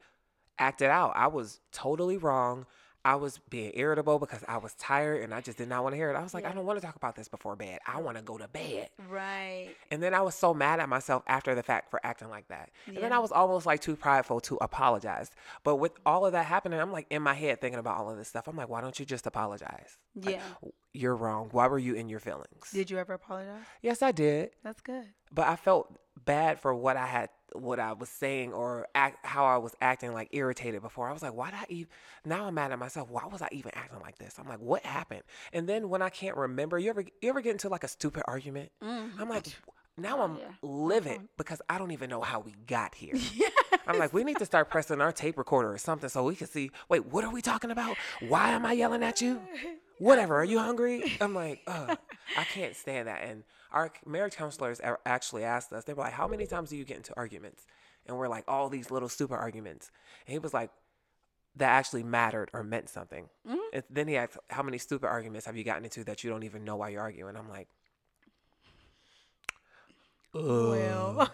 acted 0.59 0.91
out. 0.91 1.13
I 1.17 1.29
was 1.29 1.61
totally 1.73 2.17
wrong 2.17 2.67
I 3.09 3.15
was 3.15 3.39
being 3.49 3.73
irritable 3.73 4.19
because 4.19 4.45
I 4.47 4.59
was 4.59 4.75
tired 4.75 5.23
and 5.23 5.33
I 5.33 5.41
just 5.41 5.57
did 5.57 5.67
not 5.67 5.83
want 5.83 5.95
to 5.95 5.97
hear 5.97 6.11
it. 6.11 6.15
I 6.15 6.23
was 6.23 6.35
like, 6.35 6.45
I 6.45 6.53
don't 6.53 6.67
want 6.67 6.79
to 6.79 6.85
talk 6.85 6.95
about 6.95 7.17
this 7.17 7.27
before 7.27 7.57
bed. 7.57 7.79
I 7.87 8.03
want 8.03 8.19
to 8.19 8.23
go 8.23 8.37
to 8.37 8.47
bed. 8.49 8.91
Right. 9.09 9.71
And 9.91 10.03
then 10.03 10.13
I 10.13 10.21
was 10.21 10.35
so 10.35 10.53
mad 10.53 10.79
at 10.79 10.91
myself 10.91 11.23
after 11.27 11.55
the 11.55 11.63
fact 11.63 11.91
for 11.91 12.05
acting 12.05 12.29
like 12.29 12.49
that. 12.49 12.69
And 12.87 12.99
then 12.99 13.15
I 13.15 13.19
was 13.19 13.33
almost 13.33 13.65
like 13.65 13.81
too 13.81 13.97
prideful 13.97 14.41
to 14.41 14.59
apologize. 14.61 15.31
But 15.65 15.77
with 15.77 15.93
all 16.05 16.27
of 16.27 16.33
that 16.33 16.45
happening, 16.45 16.79
I'm 16.79 16.93
like 16.93 17.07
in 17.09 17.23
my 17.23 17.33
head 17.33 17.63
thinking 17.63 17.79
about 17.81 17.97
all 17.97 18.11
of 18.11 18.19
this 18.19 18.29
stuff. 18.29 18.47
I'm 18.47 18.57
like, 18.59 18.69
why 18.69 18.83
don't 18.83 18.99
you 19.01 19.07
just 19.07 19.27
apologize? 19.27 19.97
Like, 20.15 20.35
Yeah. 20.35 20.69
You're 20.93 21.17
wrong. 21.17 21.49
Why 21.53 21.67
were 21.69 21.79
you 21.79 21.95
in 21.95 22.09
your 22.11 22.21
feelings? 22.21 22.71
Did 22.73 22.91
you 22.91 22.99
ever 22.99 23.15
apologize? 23.15 23.63
yes, 23.81 24.03
I 24.03 24.13
did. 24.13 24.51
That's 24.63 24.81
good. 24.83 25.05
But 25.33 25.47
I 25.47 25.57
felt 25.57 25.95
bad 26.25 26.61
for 26.61 26.75
what 26.75 26.97
I 26.97 27.07
had, 27.07 27.29
what 27.53 27.79
I 27.81 27.93
was 27.93 28.09
saying 28.09 28.53
or 28.53 28.87
act, 28.95 29.25
how 29.25 29.45
I 29.45 29.57
was 29.59 29.75
acting 29.81 30.13
like 30.13 30.29
irritated 30.33 30.83
before. 30.83 31.09
I 31.09 31.13
was 31.13 31.23
like, 31.23 31.35
why 31.35 31.51
did 31.51 31.57
I 31.61 31.67
even, 31.69 31.89
now 32.25 32.45
I'm 32.47 32.55
mad 32.55 32.73
at 32.73 32.79
myself. 32.79 33.11
Why 33.11 33.27
was 33.27 33.43
I 33.43 33.49
even 33.53 33.71
acting 33.75 34.01
like 34.01 34.19
this? 34.19 34.37
I'm 34.39 34.49
like, 34.49 34.61
what 34.61 34.85
happened? 34.85 35.23
And 35.53 35.69
then 35.69 35.89
when 35.89 36.03
I 36.03 36.09
can't 36.11 36.37
remember, 36.37 36.79
you 36.79 36.91
ever, 36.91 37.03
you 37.23 37.29
ever 37.31 37.41
get 37.41 37.53
into 37.53 37.69
like 37.69 37.85
a 37.85 37.89
stupid 37.89 38.23
argument? 38.29 38.71
Mm. 38.83 39.11
I'm 39.19 39.29
like, 39.29 39.47
now 39.97 40.19
Oh, 40.19 40.23
I'm 40.23 40.37
yeah. 40.39 40.45
livid 40.63 41.23
because 41.37 41.61
I 41.69 41.79
don't 41.79 41.91
even 41.93 42.09
know 42.11 42.21
how 42.21 42.41
we 42.41 42.55
got 42.67 42.95
here. 42.95 43.15
I'm 43.87 43.99
like, 43.99 44.13
we 44.13 44.23
need 44.25 44.39
to 44.39 44.45
start 44.45 44.71
pressing 44.71 45.01
our 45.01 45.13
tape 45.13 45.39
recorder 45.39 45.73
or 45.73 45.79
something 45.79 46.09
so 46.09 46.23
we 46.25 46.37
can 46.37 46.47
see. 46.47 46.71
Wait, 46.89 47.07
what 47.07 47.25
are 47.25 47.33
we 47.33 47.41
talking 47.43 47.71
about? 47.71 47.97
Why 48.21 48.51
am 48.51 48.65
I 48.67 48.75
yelling 48.75 49.03
at 49.03 49.21
you? 49.21 49.41
whatever. 49.99 50.37
Are 50.37 50.45
you 50.45 50.59
hungry? 50.59 51.17
I'm 51.21 51.35
like, 51.35 51.61
Ugh, 51.67 51.99
I 52.37 52.45
can't 52.45 52.77
stand 52.77 53.09
that. 53.09 53.23
And 53.23 53.45
our 53.73 53.93
marriage 54.07 54.37
counselors 54.37 54.81
actually 55.05 55.45
asked 55.45 55.73
us, 55.73 55.85
they 55.85 55.93
were 55.93 56.03
like, 56.03 56.13
how 56.13 56.27
many 56.27 56.47
times 56.47 56.71
do 56.71 56.77
you 56.77 56.85
get 56.85 56.97
into 56.97 57.15
arguments? 57.17 57.67
And 58.07 58.17
we're 58.17 58.29
like, 58.29 58.45
all 58.49 58.69
these 58.69 58.91
little 58.91 59.09
stupid 59.09 59.35
arguments. 59.35 59.91
And 60.27 60.33
he 60.33 60.39
was 60.39 60.55
like, 60.55 60.71
that 61.57 61.71
actually 61.71 62.03
mattered 62.03 62.51
or 62.53 62.63
meant 62.63 62.89
something. 62.89 63.29
Mm-hmm. 63.47 63.57
And 63.73 63.83
then 63.91 64.09
he 64.09 64.17
asked, 64.17 64.39
how 64.49 64.63
many 64.63 64.79
stupid 64.79 65.09
arguments 65.09 65.47
have 65.47 65.57
you 65.57 65.65
gotten 65.65 65.85
into 65.85 66.05
that 66.05 66.25
you 66.25 66.31
don't 66.31 66.45
even 66.45 66.65
know 66.65 66.77
why 66.77 66.91
you're 66.91 67.03
arguing? 67.03 67.31
And 67.31 67.39
I'm 67.39 67.51
like, 67.51 67.69
Well, 70.33 71.31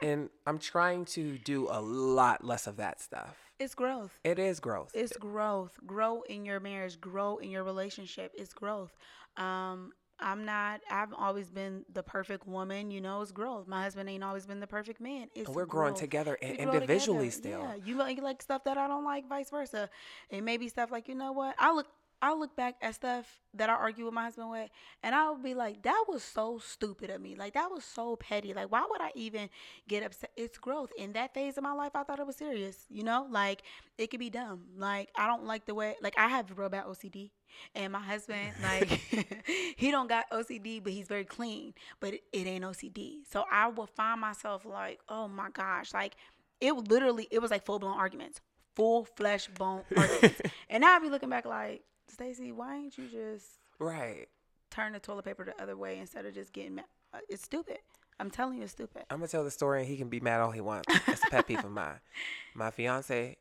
and 0.00 0.30
I'm 0.46 0.58
trying 0.58 1.04
to 1.06 1.38
do 1.38 1.68
a 1.70 1.80
lot 1.80 2.44
less 2.44 2.66
of 2.66 2.76
that 2.76 3.00
stuff. 3.00 3.36
It's 3.58 3.74
growth. 3.74 4.18
It 4.24 4.38
is 4.38 4.60
growth. 4.60 4.90
It's 4.94 5.16
growth. 5.16 5.78
Grow 5.86 6.22
in 6.22 6.44
your 6.44 6.60
marriage. 6.60 7.00
Grow 7.00 7.36
in 7.38 7.50
your 7.50 7.64
relationship. 7.64 8.32
It's 8.36 8.52
growth. 8.54 8.92
Um, 9.36 9.92
I'm 10.20 10.44
not. 10.44 10.80
I've 10.90 11.12
always 11.12 11.50
been 11.50 11.84
the 11.92 12.02
perfect 12.02 12.46
woman. 12.46 12.90
You 12.90 13.00
know, 13.00 13.20
it's 13.20 13.32
growth. 13.32 13.66
My 13.66 13.82
husband 13.82 14.08
ain't 14.08 14.22
always 14.22 14.46
been 14.46 14.60
the 14.60 14.66
perfect 14.66 15.00
man. 15.00 15.28
It's 15.34 15.46
And 15.48 15.56
we're 15.56 15.66
growing 15.66 15.92
growth. 15.92 16.00
together 16.00 16.38
We 16.40 16.48
and 16.48 16.58
grow 16.58 16.72
individually 16.74 17.30
together. 17.30 17.58
still. 17.58 17.60
Yeah, 17.60 17.74
you 17.84 17.96
like 17.96 18.16
you 18.16 18.22
like 18.22 18.40
stuff 18.40 18.62
that 18.64 18.78
I 18.78 18.86
don't 18.86 19.04
like, 19.04 19.28
vice 19.28 19.50
versa. 19.50 19.90
It 20.30 20.42
may 20.42 20.56
be 20.56 20.68
stuff 20.68 20.90
like 20.92 21.08
you 21.08 21.14
know 21.16 21.32
what 21.32 21.54
I 21.58 21.72
look. 21.72 21.86
I 22.24 22.32
look 22.32 22.56
back 22.56 22.76
at 22.80 22.94
stuff 22.94 23.26
that 23.52 23.68
I 23.68 23.74
argue 23.74 24.06
with 24.06 24.14
my 24.14 24.24
husband 24.24 24.50
with, 24.50 24.70
and 25.02 25.14
I'll 25.14 25.36
be 25.36 25.52
like, 25.52 25.82
"That 25.82 26.04
was 26.08 26.22
so 26.22 26.58
stupid 26.58 27.10
of 27.10 27.20
me. 27.20 27.34
Like 27.36 27.52
that 27.52 27.70
was 27.70 27.84
so 27.84 28.16
petty. 28.16 28.54
Like 28.54 28.72
why 28.72 28.86
would 28.88 29.02
I 29.02 29.10
even 29.14 29.50
get 29.86 30.02
upset?" 30.02 30.30
It's 30.34 30.56
growth. 30.56 30.90
In 30.96 31.12
that 31.12 31.34
phase 31.34 31.58
of 31.58 31.64
my 31.64 31.72
life, 31.72 31.92
I 31.94 32.02
thought 32.02 32.18
it 32.18 32.26
was 32.26 32.36
serious. 32.36 32.86
You 32.88 33.04
know, 33.04 33.26
like 33.30 33.62
it 33.98 34.10
could 34.10 34.20
be 34.20 34.30
dumb. 34.30 34.62
Like 34.78 35.10
I 35.14 35.26
don't 35.26 35.44
like 35.44 35.66
the 35.66 35.74
way. 35.74 35.96
Like 36.00 36.18
I 36.18 36.28
have 36.28 36.56
real 36.56 36.70
bad 36.70 36.86
OCD, 36.86 37.30
and 37.74 37.92
my 37.92 38.00
husband, 38.00 38.52
like 38.62 38.88
he 39.76 39.90
don't 39.90 40.08
got 40.08 40.24
OCD, 40.30 40.82
but 40.82 40.94
he's 40.94 41.08
very 41.08 41.26
clean. 41.26 41.74
But 42.00 42.14
it, 42.14 42.22
it 42.32 42.46
ain't 42.46 42.64
OCD. 42.64 43.18
So 43.30 43.44
I 43.52 43.68
will 43.68 43.86
find 43.86 44.18
myself 44.18 44.64
like, 44.64 45.00
oh 45.10 45.28
my 45.28 45.50
gosh, 45.50 45.92
like 45.92 46.16
it 46.60 46.72
literally 46.72 47.28
it 47.30 47.40
was 47.40 47.50
like 47.50 47.66
full 47.66 47.78
blown 47.78 47.98
arguments, 47.98 48.40
full 48.74 49.04
flesh 49.04 49.48
bone 49.48 49.82
and 50.70 50.80
now 50.80 50.96
I 50.96 50.98
be 50.98 51.10
looking 51.10 51.28
back 51.28 51.44
like, 51.44 51.82
Stacy, 52.14 52.52
why 52.52 52.76
ain't 52.76 52.96
you 52.98 53.08
just 53.08 53.46
Right. 53.78 54.28
turn 54.70 54.92
the 54.92 55.00
toilet 55.00 55.24
paper 55.24 55.44
the 55.44 55.60
other 55.62 55.76
way 55.76 55.98
instead 55.98 56.24
of 56.26 56.34
just 56.34 56.52
getting 56.52 56.76
mad? 56.76 56.86
Uh, 57.12 57.18
It's 57.28 57.42
stupid. 57.42 57.78
I'm 58.20 58.30
telling 58.30 58.58
you, 58.58 58.62
it's 58.64 58.72
stupid. 58.72 59.04
I'm 59.10 59.18
gonna 59.18 59.28
tell 59.28 59.42
the 59.44 59.50
story 59.50 59.80
and 59.80 59.88
he 59.88 59.96
can 59.96 60.08
be 60.08 60.20
mad 60.20 60.40
all 60.40 60.52
he 60.52 60.60
wants. 60.60 60.86
It's 61.08 61.22
a 61.24 61.30
pet 61.30 61.46
peeve 61.48 61.64
of 61.64 61.70
mine. 61.72 61.98
My 62.54 62.70
fiance 62.70 63.36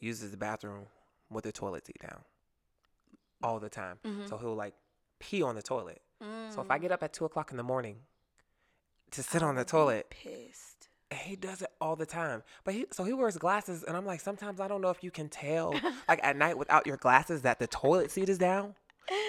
uses 0.00 0.30
the 0.30 0.36
bathroom 0.36 0.86
with 1.30 1.42
the 1.44 1.50
toilet 1.52 1.86
seat 1.86 1.98
down 2.00 2.22
all 3.42 3.58
the 3.58 3.68
time. 3.68 3.98
Mm-hmm. 4.04 4.26
So 4.26 4.38
he'll 4.38 4.54
like 4.54 4.74
pee 5.18 5.42
on 5.42 5.56
the 5.56 5.62
toilet. 5.62 6.00
So 6.20 6.60
if 6.62 6.68
Mm. 6.68 6.70
I 6.70 6.78
get 6.78 6.92
up 6.92 7.02
at 7.02 7.12
two 7.12 7.24
o'clock 7.24 7.50
in 7.50 7.56
the 7.56 7.62
morning 7.64 8.02
to 9.10 9.22
sit 9.22 9.42
I 9.42 9.46
on 9.46 9.56
the 9.56 9.64
toilet, 9.64 10.08
pissed. 10.10 10.73
He 11.12 11.36
does 11.36 11.62
it 11.62 11.68
all 11.80 11.96
the 11.96 12.06
time. 12.06 12.42
But 12.64 12.74
he 12.74 12.86
so 12.90 13.04
he 13.04 13.12
wears 13.12 13.36
glasses, 13.36 13.82
and 13.84 13.96
I'm 13.96 14.06
like, 14.06 14.20
sometimes 14.20 14.60
I 14.60 14.68
don't 14.68 14.80
know 14.80 14.90
if 14.90 15.02
you 15.04 15.10
can 15.10 15.28
tell, 15.28 15.74
like 16.08 16.20
at 16.22 16.36
night 16.36 16.58
without 16.58 16.86
your 16.86 16.96
glasses, 16.96 17.42
that 17.42 17.58
the 17.58 17.66
toilet 17.66 18.10
seat 18.10 18.28
is 18.28 18.38
down. 18.38 18.74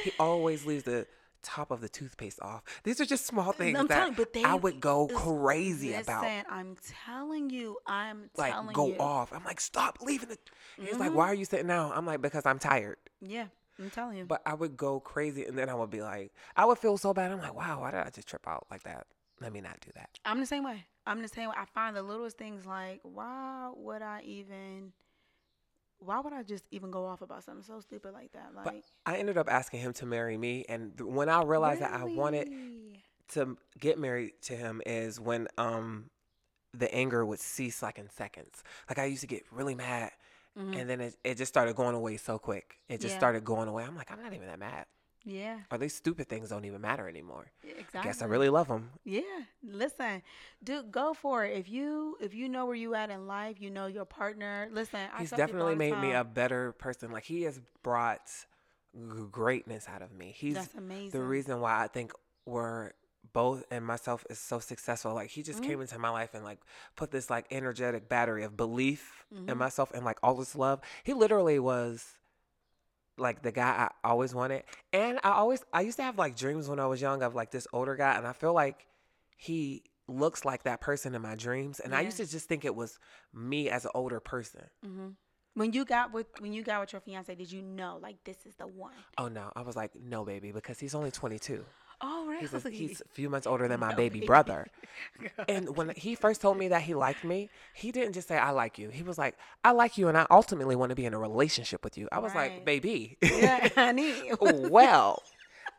He 0.03 0.11
always 0.19 0.65
leaves 0.65 0.83
the 0.83 1.05
top 1.43 1.69
of 1.69 1.79
the 1.81 1.89
toothpaste 1.89 2.41
off. 2.41 2.63
These 2.83 2.99
are 2.99 3.05
just 3.05 3.27
small 3.27 3.51
things 3.51 3.77
I'm 3.77 3.85
that 3.87 3.95
telling 3.97 4.13
but 4.15 4.33
they- 4.33 4.43
I 4.43 4.55
would 4.55 4.79
go 4.79 5.03
Listen, 5.05 5.17
crazy 5.19 5.93
about. 5.93 6.25
I'm 6.49 6.75
telling 7.05 7.49
you, 7.51 7.77
I'm 7.85 8.29
like 8.35 8.51
telling 8.53 8.73
go 8.73 8.87
you. 8.87 8.93
Mm-hmm. 8.93 9.01
off. 9.01 9.31
I'm 9.33 9.43
like, 9.43 9.59
stop 9.61 9.99
leaving 10.01 10.31
it. 10.31 10.39
He's 10.79 10.97
like, 10.97 11.13
why 11.13 11.27
are 11.27 11.35
you 11.35 11.45
sitting 11.45 11.67
down? 11.67 11.91
I'm 11.93 12.05
like, 12.05 12.21
because 12.21 12.45
I'm 12.47 12.57
tired. 12.57 12.97
Yeah, 13.21 13.45
I'm 13.77 13.91
telling 13.91 14.17
you. 14.17 14.25
But 14.25 14.41
I 14.45 14.53
would 14.55 14.75
go 14.75 14.99
crazy, 14.99 15.45
and 15.45 15.55
then 15.57 15.69
I 15.69 15.75
would 15.75 15.91
be 15.91 16.01
like, 16.01 16.33
I 16.55 16.65
would 16.65 16.79
feel 16.79 16.97
so 16.97 17.13
bad. 17.13 17.31
I'm 17.31 17.39
like, 17.41 17.53
wow, 17.53 17.81
why 17.81 17.91
did 17.91 17.99
I 17.99 18.09
just 18.09 18.27
trip 18.27 18.47
out 18.47 18.65
like 18.71 18.83
that? 18.83 19.05
Let 19.39 19.53
me 19.53 19.61
not 19.61 19.79
do 19.81 19.91
that. 19.95 20.09
I'm 20.25 20.39
the 20.39 20.45
same 20.47 20.63
way. 20.63 20.85
I'm 21.07 21.21
just 21.21 21.33
saying. 21.35 21.49
I 21.55 21.65
find 21.65 21.95
the 21.95 22.03
littlest 22.03 22.37
things 22.37 22.65
like, 22.65 22.99
why 23.03 23.69
would 23.75 24.01
I 24.01 24.21
even? 24.23 24.91
Why 25.99 26.19
would 26.19 26.33
I 26.33 26.43
just 26.43 26.65
even 26.71 26.91
go 26.91 27.05
off 27.05 27.21
about 27.21 27.43
something 27.43 27.63
so 27.63 27.79
stupid 27.79 28.13
like 28.13 28.31
that? 28.33 28.51
Like, 28.55 28.65
But 28.65 28.75
I 29.05 29.17
ended 29.17 29.37
up 29.37 29.49
asking 29.49 29.79
him 29.79 29.93
to 29.93 30.05
marry 30.05 30.37
me, 30.37 30.65
and 30.67 30.97
th- 30.97 31.09
when 31.09 31.29
I 31.29 31.41
realized 31.43 31.81
that 31.81 31.93
I 31.93 32.03
wanted 32.03 32.49
to 33.29 33.57
get 33.79 33.97
married 33.97 34.33
to 34.43 34.55
him 34.55 34.81
is 34.85 35.19
when 35.19 35.47
um 35.57 36.09
the 36.73 36.93
anger 36.93 37.25
would 37.25 37.39
cease 37.39 37.81
like 37.81 37.97
in 37.97 38.09
seconds. 38.09 38.63
Like 38.89 38.99
I 38.99 39.05
used 39.05 39.21
to 39.21 39.27
get 39.27 39.43
really 39.51 39.73
mad, 39.75 40.11
and 40.73 40.89
then 40.89 41.01
it, 41.01 41.15
it 41.23 41.35
just 41.37 41.49
started 41.49 41.75
going 41.75 41.95
away 41.95 42.17
so 42.17 42.37
quick. 42.37 42.77
It 42.89 42.99
just 42.99 43.03
Mm-hmm. 43.03 43.09
Yeah. 43.13 43.17
started 43.19 43.45
going 43.45 43.67
away. 43.69 43.83
I'm 43.83 43.95
like, 43.95 44.11
I'm 44.11 44.21
not 44.21 44.33
even 44.33 44.47
that 44.47 44.59
mad. 44.59 44.85
Yeah, 45.25 45.57
Or 45.71 45.77
these 45.79 45.95
stupid 45.95 46.29
things 46.29 46.49
don't 46.49 46.65
even 46.65 46.81
matter 46.81 47.09
anymore. 47.09 47.51
exactly. 47.63 47.99
I 47.99 48.03
guess 48.03 48.21
I 48.21 48.25
really 48.25 48.49
love 48.49 48.67
him. 48.67 48.91
Yeah, 49.03 49.21
listen, 49.63 50.21
dude, 50.63 50.91
go 50.91 51.13
for 51.15 51.43
it. 51.45 51.57
If 51.57 51.67
you 51.67 52.15
if 52.21 52.33
you 52.35 52.47
know 52.47 52.65
where 52.67 52.75
you 52.75 52.93
at 52.93 53.09
in 53.09 53.25
life, 53.25 53.59
you 53.59 53.69
know 53.71 53.87
your 53.87 54.05
partner. 54.05 54.69
Listen, 54.71 54.99
I 55.15 55.19
He's 55.21 55.31
definitely 55.31 55.75
made 55.75 55.97
me 55.97 56.11
a 56.13 56.23
better 56.23 56.73
person. 56.73 57.11
Like 57.11 57.23
he 57.25 57.43
has 57.43 57.59
brought 57.81 58.29
greatness 59.31 59.87
out 59.89 60.01
of 60.01 60.11
me. 60.13 60.33
He's 60.35 60.53
That's 60.55 60.75
amazing. 60.75 61.11
the 61.19 61.25
reason 61.25 61.59
why 61.59 61.83
I 61.83 61.87
think 61.87 62.11
we're 62.45 62.91
both 63.33 63.63
and 63.71 63.83
myself 63.85 64.25
is 64.29 64.39
so 64.39 64.59
successful. 64.59 65.13
Like 65.13 65.29
he 65.29 65.41
just 65.41 65.59
Mm-hmm. 65.61 65.71
came 65.71 65.81
into 65.81 65.97
my 65.99 66.09
life 66.09 66.33
and 66.33 66.43
like 66.43 66.59
put 66.95 67.11
this 67.11 67.29
like 67.29 67.45
energetic 67.51 68.07
battery 68.07 68.43
of 68.43 68.55
belief 68.55 69.25
Mm-hmm. 69.33 69.49
in 69.49 69.57
myself 69.57 69.91
and 69.93 70.05
like 70.05 70.19
all 70.21 70.35
this 70.35 70.55
love. 70.55 70.79
He 71.03 71.13
literally 71.13 71.57
was 71.59 72.05
like 73.17 73.41
the 73.41 73.51
guy 73.51 73.89
I 74.03 74.07
always 74.07 74.33
wanted. 74.33 74.63
And 74.93 75.19
I 75.23 75.31
always 75.31 75.63
I 75.73 75.81
used 75.81 75.97
to 75.97 76.03
have 76.03 76.17
like 76.17 76.35
dreams 76.35 76.67
when 76.67 76.79
I 76.79 76.85
was 76.87 77.01
young 77.01 77.23
of 77.23 77.35
like 77.35 77.51
this 77.51 77.67
older 77.73 77.95
guy 77.95 78.15
and 78.17 78.27
I 78.27 78.33
feel 78.33 78.53
like 78.53 78.87
he 79.37 79.83
looks 80.07 80.45
like 80.45 80.63
that 80.63 80.81
person 80.81 81.15
in 81.15 81.21
my 81.21 81.35
dreams 81.35 81.79
and 81.79 81.95
I 81.95 82.01
used 82.01 82.17
to 82.17 82.25
just 82.27 82.47
think 82.47 82.63
it 82.63 82.75
was 82.75 82.99
me 83.33 83.69
as 83.69 83.85
an 83.85 83.91
older 83.95 84.19
person. 84.19 84.65
Mm-hmm. 84.85 85.07
When 85.55 85.71
you 85.71 85.85
got 85.85 86.13
with 86.13 86.27
when 86.39 86.51
you 86.51 86.63
got 86.63 86.81
with 86.81 86.91
your 86.91 87.01
fiance, 87.01 87.33
did 87.33 87.51
you 87.51 87.61
know 87.61 87.97
like 88.01 88.17
this 88.25 88.37
is 88.45 88.55
the 88.55 88.67
one? 88.67 88.93
Oh 89.17 89.29
no, 89.29 89.51
I 89.55 89.61
was 89.61 89.75
like, 89.75 89.91
no, 89.95 90.25
baby, 90.25 90.51
because 90.51 90.79
he's 90.79 90.93
only 90.93 91.11
22. 91.11 91.63
Oh, 92.01 92.25
really? 92.27 92.41
He's 92.41 92.65
a, 92.65 92.69
he's 92.69 93.01
a 93.01 93.07
few 93.09 93.29
months 93.29 93.47
older 93.47 93.67
than 93.67 93.79
my 93.79 93.93
baby 94.03 94.21
brother. 94.21 94.67
And 95.49 95.75
when 95.75 95.89
he 95.89 96.15
first 96.15 96.39
told 96.41 96.57
me 96.57 96.69
that 96.69 96.81
he 96.83 96.93
liked 96.93 97.23
me, 97.25 97.49
he 97.73 97.91
didn't 97.91 98.13
just 98.13 98.27
say 98.29 98.37
I 98.37 98.51
like 98.51 98.77
you. 98.79 98.89
He 98.89 99.03
was 99.03 99.17
like, 99.17 99.35
I 99.63 99.71
like 99.71 99.97
you, 99.97 100.07
and 100.07 100.17
I 100.17 100.25
ultimately 100.31 100.75
want 100.75 100.91
to 100.91 100.95
be 100.95 101.05
in 101.05 101.13
a 101.13 101.19
relationship 101.19 101.83
with 101.83 101.97
you. 101.97 102.07
I 102.11 102.19
was 102.19 102.33
like, 102.33 102.63
baby, 102.65 103.17
yeah, 103.21 103.67
honey. 103.75 104.31
well, 104.39 105.21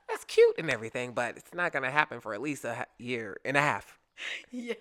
that's 0.08 0.24
cute 0.26 0.56
and 0.58 0.70
everything, 0.70 1.12
but 1.12 1.36
it's 1.38 1.54
not 1.54 1.72
gonna 1.72 1.90
happen 1.90 2.20
for 2.20 2.34
at 2.34 2.42
least 2.42 2.64
a 2.64 2.86
year 2.98 3.38
and 3.44 3.56
a 3.56 3.60
half. 3.62 3.98
yes. 4.50 4.76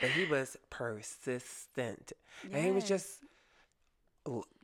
But 0.00 0.10
he 0.10 0.24
was 0.24 0.56
persistent, 0.70 2.12
and 2.50 2.64
he 2.64 2.70
was 2.70 2.84
just. 2.84 3.18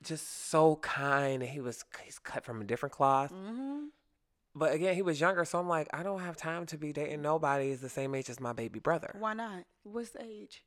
Just 0.03 0.49
so 0.49 0.77
kind, 0.77 1.43
and 1.43 1.51
he 1.51 1.61
was 1.61 1.85
he's 2.05 2.19
cut 2.19 2.45
from 2.45 2.61
a 2.61 2.65
different 2.65 2.93
cloth. 2.95 3.33
Mm-hmm. 3.33 3.87
But 4.57 4.73
again, 4.73 4.95
he 4.95 5.03
was 5.03 5.21
younger, 5.21 5.45
so 5.45 5.59
I'm 5.59 5.69
like, 5.69 5.87
I 5.93 6.03
don't 6.03 6.21
have 6.21 6.35
time 6.35 6.65
to 6.67 6.79
be 6.79 6.91
dating 6.91 7.21
nobody 7.21 7.69
is 7.69 7.83
the 7.83 7.91
same 7.91 8.15
age 8.15 8.31
as 8.31 8.41
my 8.41 8.55
baby 8.55 8.79
brother. 8.79 9.15
Why 9.19 9.35
not? 9.35 9.65
What's 9.83 10.11
the 10.11 10.25
age? 10.25 10.65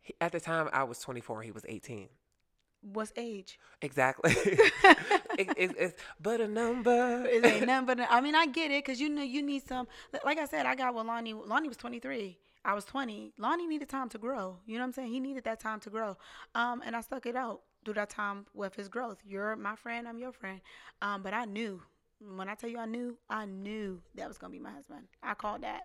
He, 0.00 0.14
at 0.18 0.32
the 0.32 0.40
time, 0.40 0.70
I 0.72 0.84
was 0.84 0.98
24. 1.00 1.42
He 1.42 1.50
was 1.50 1.66
18. 1.68 2.08
What's 2.80 3.12
age? 3.18 3.58
Exactly. 3.82 4.30
it, 5.38 5.48
it, 5.58 5.76
it's 5.78 6.02
but 6.18 6.40
a 6.40 6.48
number. 6.48 7.26
It 7.26 7.44
ain't 7.44 7.86
but. 7.86 8.00
I 8.08 8.22
mean, 8.22 8.34
I 8.34 8.46
get 8.46 8.70
it 8.70 8.82
because 8.82 8.98
you 8.98 9.10
know 9.10 9.22
you 9.22 9.42
need 9.42 9.68
some. 9.68 9.86
Like 10.24 10.38
I 10.38 10.46
said, 10.46 10.64
I 10.64 10.74
got 10.74 10.94
with 10.94 11.04
Lonnie. 11.04 11.34
Lonnie 11.34 11.68
was 11.68 11.76
23. 11.76 12.38
I 12.64 12.72
was 12.72 12.86
20. 12.86 13.34
Lonnie 13.36 13.66
needed 13.66 13.90
time 13.90 14.08
to 14.08 14.18
grow. 14.18 14.56
You 14.64 14.76
know 14.76 14.80
what 14.80 14.86
I'm 14.86 14.92
saying? 14.92 15.12
He 15.12 15.20
needed 15.20 15.44
that 15.44 15.60
time 15.60 15.80
to 15.80 15.90
grow. 15.90 16.16
Um, 16.54 16.82
and 16.82 16.96
I 16.96 17.02
stuck 17.02 17.26
it 17.26 17.36
out 17.36 17.60
through 17.84 17.94
that 17.94 18.08
time 18.08 18.46
with 18.54 18.74
his 18.74 18.88
growth. 18.88 19.18
You're 19.26 19.54
my 19.54 19.76
friend. 19.76 20.08
I'm 20.08 20.18
your 20.18 20.32
friend. 20.32 20.62
Um, 21.02 21.22
but 21.22 21.34
I 21.34 21.44
knew 21.44 21.82
when 22.20 22.48
I 22.48 22.54
tell 22.54 22.70
you 22.70 22.78
I 22.78 22.86
knew, 22.86 23.16
I 23.28 23.44
knew 23.46 24.00
that 24.14 24.28
was 24.28 24.38
gonna 24.38 24.52
be 24.52 24.58
my 24.58 24.72
husband. 24.72 25.04
I 25.22 25.34
called 25.34 25.62
that. 25.62 25.82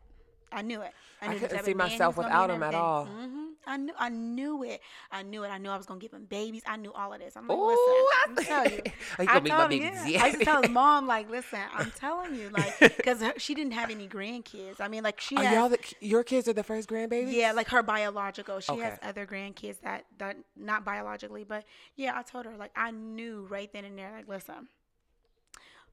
I 0.51 0.61
knew 0.61 0.81
it. 0.81 0.91
I 1.21 1.29
knew 1.29 1.39
the 1.39 1.47
couldn't 1.47 1.65
see 1.65 1.71
of 1.71 1.77
man 1.77 1.87
he 1.89 1.93
myself 1.93 2.17
without 2.17 2.49
him 2.51 2.61
at 2.63 2.75
all. 2.75 3.05
hmm 3.05 3.39
I 3.65 3.77
knew. 3.77 3.93
I 3.97 4.09
knew 4.09 4.63
it. 4.63 4.81
I 5.11 5.23
knew 5.23 5.43
it. 5.43 5.47
I 5.47 5.57
knew 5.57 5.69
I 5.69 5.77
was 5.77 5.85
gonna 5.85 5.99
give 5.99 6.11
him 6.13 6.25
babies. 6.25 6.63
I 6.67 6.75
knew 6.75 6.91
all 6.91 7.13
of 7.13 7.19
this. 7.19 7.35
I'm 7.37 7.47
like, 7.47 7.57
Ooh, 7.57 7.65
listen. 7.65 7.83
I 7.87 8.25
I'm 8.27 8.35
telling 8.35 8.71
you. 8.73 8.81
You 9.19 9.25
I 9.29 9.39
my 9.39 9.49
told 9.49 9.71
him, 9.71 9.79
babies? 9.79 10.05
yeah. 10.05 10.23
I 10.23 10.27
used 10.27 10.39
to 10.39 10.45
tell 10.45 10.61
his 10.61 10.71
mom, 10.71 11.07
like, 11.07 11.29
listen, 11.29 11.59
I'm 11.73 11.91
telling 11.91 12.35
you, 12.35 12.49
like, 12.49 12.77
because 12.97 13.23
she 13.37 13.55
didn't 13.55 13.73
have 13.73 13.89
any 13.89 14.07
grandkids. 14.07 14.81
I 14.81 14.87
mean, 14.89 15.03
like, 15.03 15.19
she 15.21 15.37
Are 15.37 15.43
has, 15.43 15.53
y'all 15.55 15.69
the, 15.69 15.79
your 16.01 16.23
kids 16.23 16.47
are 16.47 16.53
the 16.53 16.63
first 16.63 16.89
grandbabies? 16.89 17.31
yeah, 17.33 17.51
like 17.53 17.69
her 17.69 17.81
biological. 17.81 18.59
She 18.59 18.77
has 18.77 18.99
other 19.01 19.25
grandkids 19.25 19.79
that 19.81 20.05
that 20.17 20.37
not 20.57 20.83
biologically, 20.83 21.45
but 21.45 21.63
yeah, 21.95 22.13
I 22.17 22.21
told 22.21 22.45
her 22.45 22.57
like 22.57 22.71
I 22.75 22.91
knew 22.91 23.47
right 23.49 23.71
then 23.71 23.85
and 23.85 23.97
there, 23.97 24.11
like, 24.11 24.27
listen. 24.27 24.67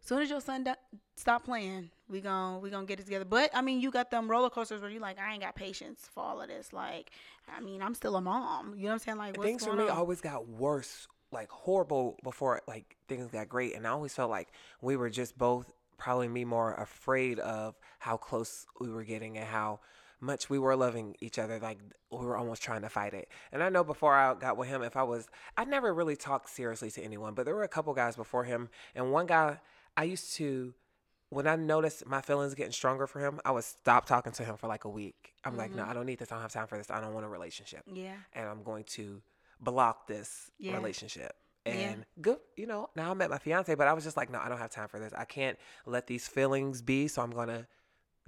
Soon 0.00 0.22
as 0.22 0.30
your 0.30 0.40
son 0.40 0.64
do- 0.64 0.74
stop 1.16 1.44
playing, 1.44 1.90
we 2.08 2.20
gon' 2.20 2.60
we 2.60 2.70
gonna 2.70 2.86
get 2.86 3.00
it 3.00 3.04
together. 3.04 3.24
But 3.24 3.50
I 3.54 3.60
mean, 3.60 3.80
you 3.80 3.90
got 3.90 4.10
them 4.10 4.30
roller 4.30 4.50
coasters 4.50 4.80
where 4.80 4.90
you 4.90 5.00
like, 5.00 5.18
I 5.18 5.32
ain't 5.32 5.42
got 5.42 5.54
patience 5.54 6.08
for 6.12 6.22
all 6.22 6.40
of 6.40 6.48
this. 6.48 6.72
Like, 6.72 7.10
I 7.54 7.60
mean, 7.60 7.82
I'm 7.82 7.94
still 7.94 8.16
a 8.16 8.20
mom. 8.20 8.74
You 8.76 8.84
know 8.84 8.88
what 8.88 8.92
I'm 8.94 8.98
saying? 9.00 9.18
Like, 9.18 9.36
what's 9.36 9.46
Things 9.46 9.64
for 9.64 9.74
me 9.74 9.84
on? 9.84 9.90
always 9.90 10.20
got 10.20 10.48
worse 10.48 11.06
like 11.32 11.48
horrible 11.50 12.18
before 12.24 12.60
like 12.66 12.96
things 13.08 13.30
got 13.30 13.48
great, 13.48 13.76
and 13.76 13.86
I 13.86 13.90
always 13.90 14.14
felt 14.14 14.30
like 14.30 14.48
we 14.80 14.96
were 14.96 15.10
just 15.10 15.38
both 15.38 15.72
probably 15.98 16.28
me 16.28 16.44
more 16.44 16.74
afraid 16.74 17.38
of 17.38 17.78
how 17.98 18.16
close 18.16 18.66
we 18.80 18.88
were 18.88 19.04
getting 19.04 19.36
and 19.36 19.46
how 19.46 19.80
much 20.18 20.50
we 20.50 20.58
were 20.58 20.74
loving 20.74 21.14
each 21.20 21.38
other 21.38 21.58
like 21.58 21.78
we 22.10 22.18
were 22.18 22.36
almost 22.36 22.62
trying 22.62 22.82
to 22.82 22.88
fight 22.88 23.14
it 23.14 23.28
and 23.52 23.62
i 23.62 23.68
know 23.70 23.82
before 23.82 24.14
i 24.14 24.34
got 24.34 24.56
with 24.56 24.68
him 24.68 24.82
if 24.82 24.96
i 24.96 25.02
was 25.02 25.28
i 25.56 25.64
never 25.64 25.94
really 25.94 26.16
talked 26.16 26.50
seriously 26.50 26.90
to 26.90 27.02
anyone 27.02 27.32
but 27.32 27.46
there 27.46 27.54
were 27.54 27.62
a 27.62 27.68
couple 27.68 27.92
guys 27.94 28.16
before 28.16 28.44
him 28.44 28.68
and 28.94 29.12
one 29.12 29.26
guy 29.26 29.58
i 29.96 30.04
used 30.04 30.32
to 30.34 30.74
when 31.28 31.46
i 31.46 31.56
noticed 31.56 32.06
my 32.06 32.20
feelings 32.20 32.54
getting 32.54 32.72
stronger 32.72 33.06
for 33.06 33.20
him 33.20 33.40
i 33.44 33.50
would 33.50 33.64
stop 33.64 34.06
talking 34.06 34.32
to 34.32 34.44
him 34.44 34.56
for 34.56 34.66
like 34.66 34.84
a 34.84 34.88
week. 34.88 35.32
I'm 35.44 35.56
like 35.56 35.74
no 35.74 35.84
i 35.84 35.92
don't 35.92 36.06
need 36.06 36.18
this. 36.18 36.30
I 36.32 36.34
don't 36.36 36.42
have 36.42 36.52
time 36.52 36.66
for 36.66 36.76
this. 36.78 36.90
I 36.90 37.00
don't 37.00 37.14
want 37.14 37.24
a 37.26 37.28
relationship. 37.28 37.82
Yeah. 37.92 38.14
and 38.32 38.48
i'm 38.48 38.62
going 38.62 38.84
to 38.98 39.22
block 39.60 40.06
this 40.06 40.50
Yeah. 40.58 40.74
relationship. 40.74 41.34
Yeah. 41.66 41.72
and 41.74 42.06
good 42.22 42.38
you 42.56 42.66
know 42.66 42.88
now 42.96 43.10
i 43.10 43.14
met 43.14 43.28
my 43.30 43.38
fiance 43.38 43.74
but 43.74 43.86
i 43.86 43.92
was 43.92 44.02
just 44.02 44.16
like 44.16 44.30
no 44.30 44.38
i 44.40 44.48
don't 44.48 44.58
have 44.58 44.70
time 44.70 44.88
for 44.88 44.98
this. 44.98 45.12
I 45.16 45.24
can't 45.24 45.58
let 45.86 46.06
these 46.06 46.26
feelings 46.26 46.80
be 46.82 47.06
so 47.08 47.20
i'm 47.22 47.30
gonna 47.30 47.66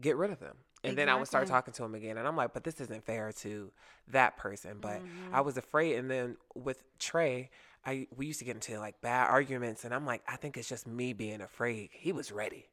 get 0.01 0.17
rid 0.17 0.31
of 0.31 0.39
them. 0.41 0.57
And 0.85 0.99
then 0.99 1.09
i 1.09 1.15
would 1.15 1.29
start 1.29 1.47
talking 1.47 1.73
to 1.75 1.85
him 1.85 1.95
again 1.95 2.19
and 2.19 2.27
i'm 2.29 2.37
like 2.37 2.53
but 2.53 2.63
this 2.65 2.81
isn't 2.81 3.05
fair 3.05 3.33
to 3.45 3.73
that 4.09 4.37
person. 4.37 4.79
But 4.81 4.99
Mm-hmm. 4.99 5.35
i 5.35 5.41
was 5.41 5.57
afraid 5.57 5.97
and 5.97 6.11
then 6.11 6.37
with 6.55 6.83
trey 6.99 7.51
i 7.85 8.07
we 8.16 8.26
used 8.26 8.39
to 8.39 8.45
get 8.45 8.55
into 8.55 8.78
like 8.78 9.01
bad 9.01 9.28
arguments 9.30 9.85
and 9.85 9.93
i'm 9.95 10.07
like 10.07 10.22
i 10.28 10.37
think 10.37 10.57
it's 10.57 10.68
just 10.68 10.87
me 10.87 11.12
being 11.12 11.41
afraid. 11.41 11.91
He 11.93 12.12
was 12.12 12.30
ready. 12.33 12.66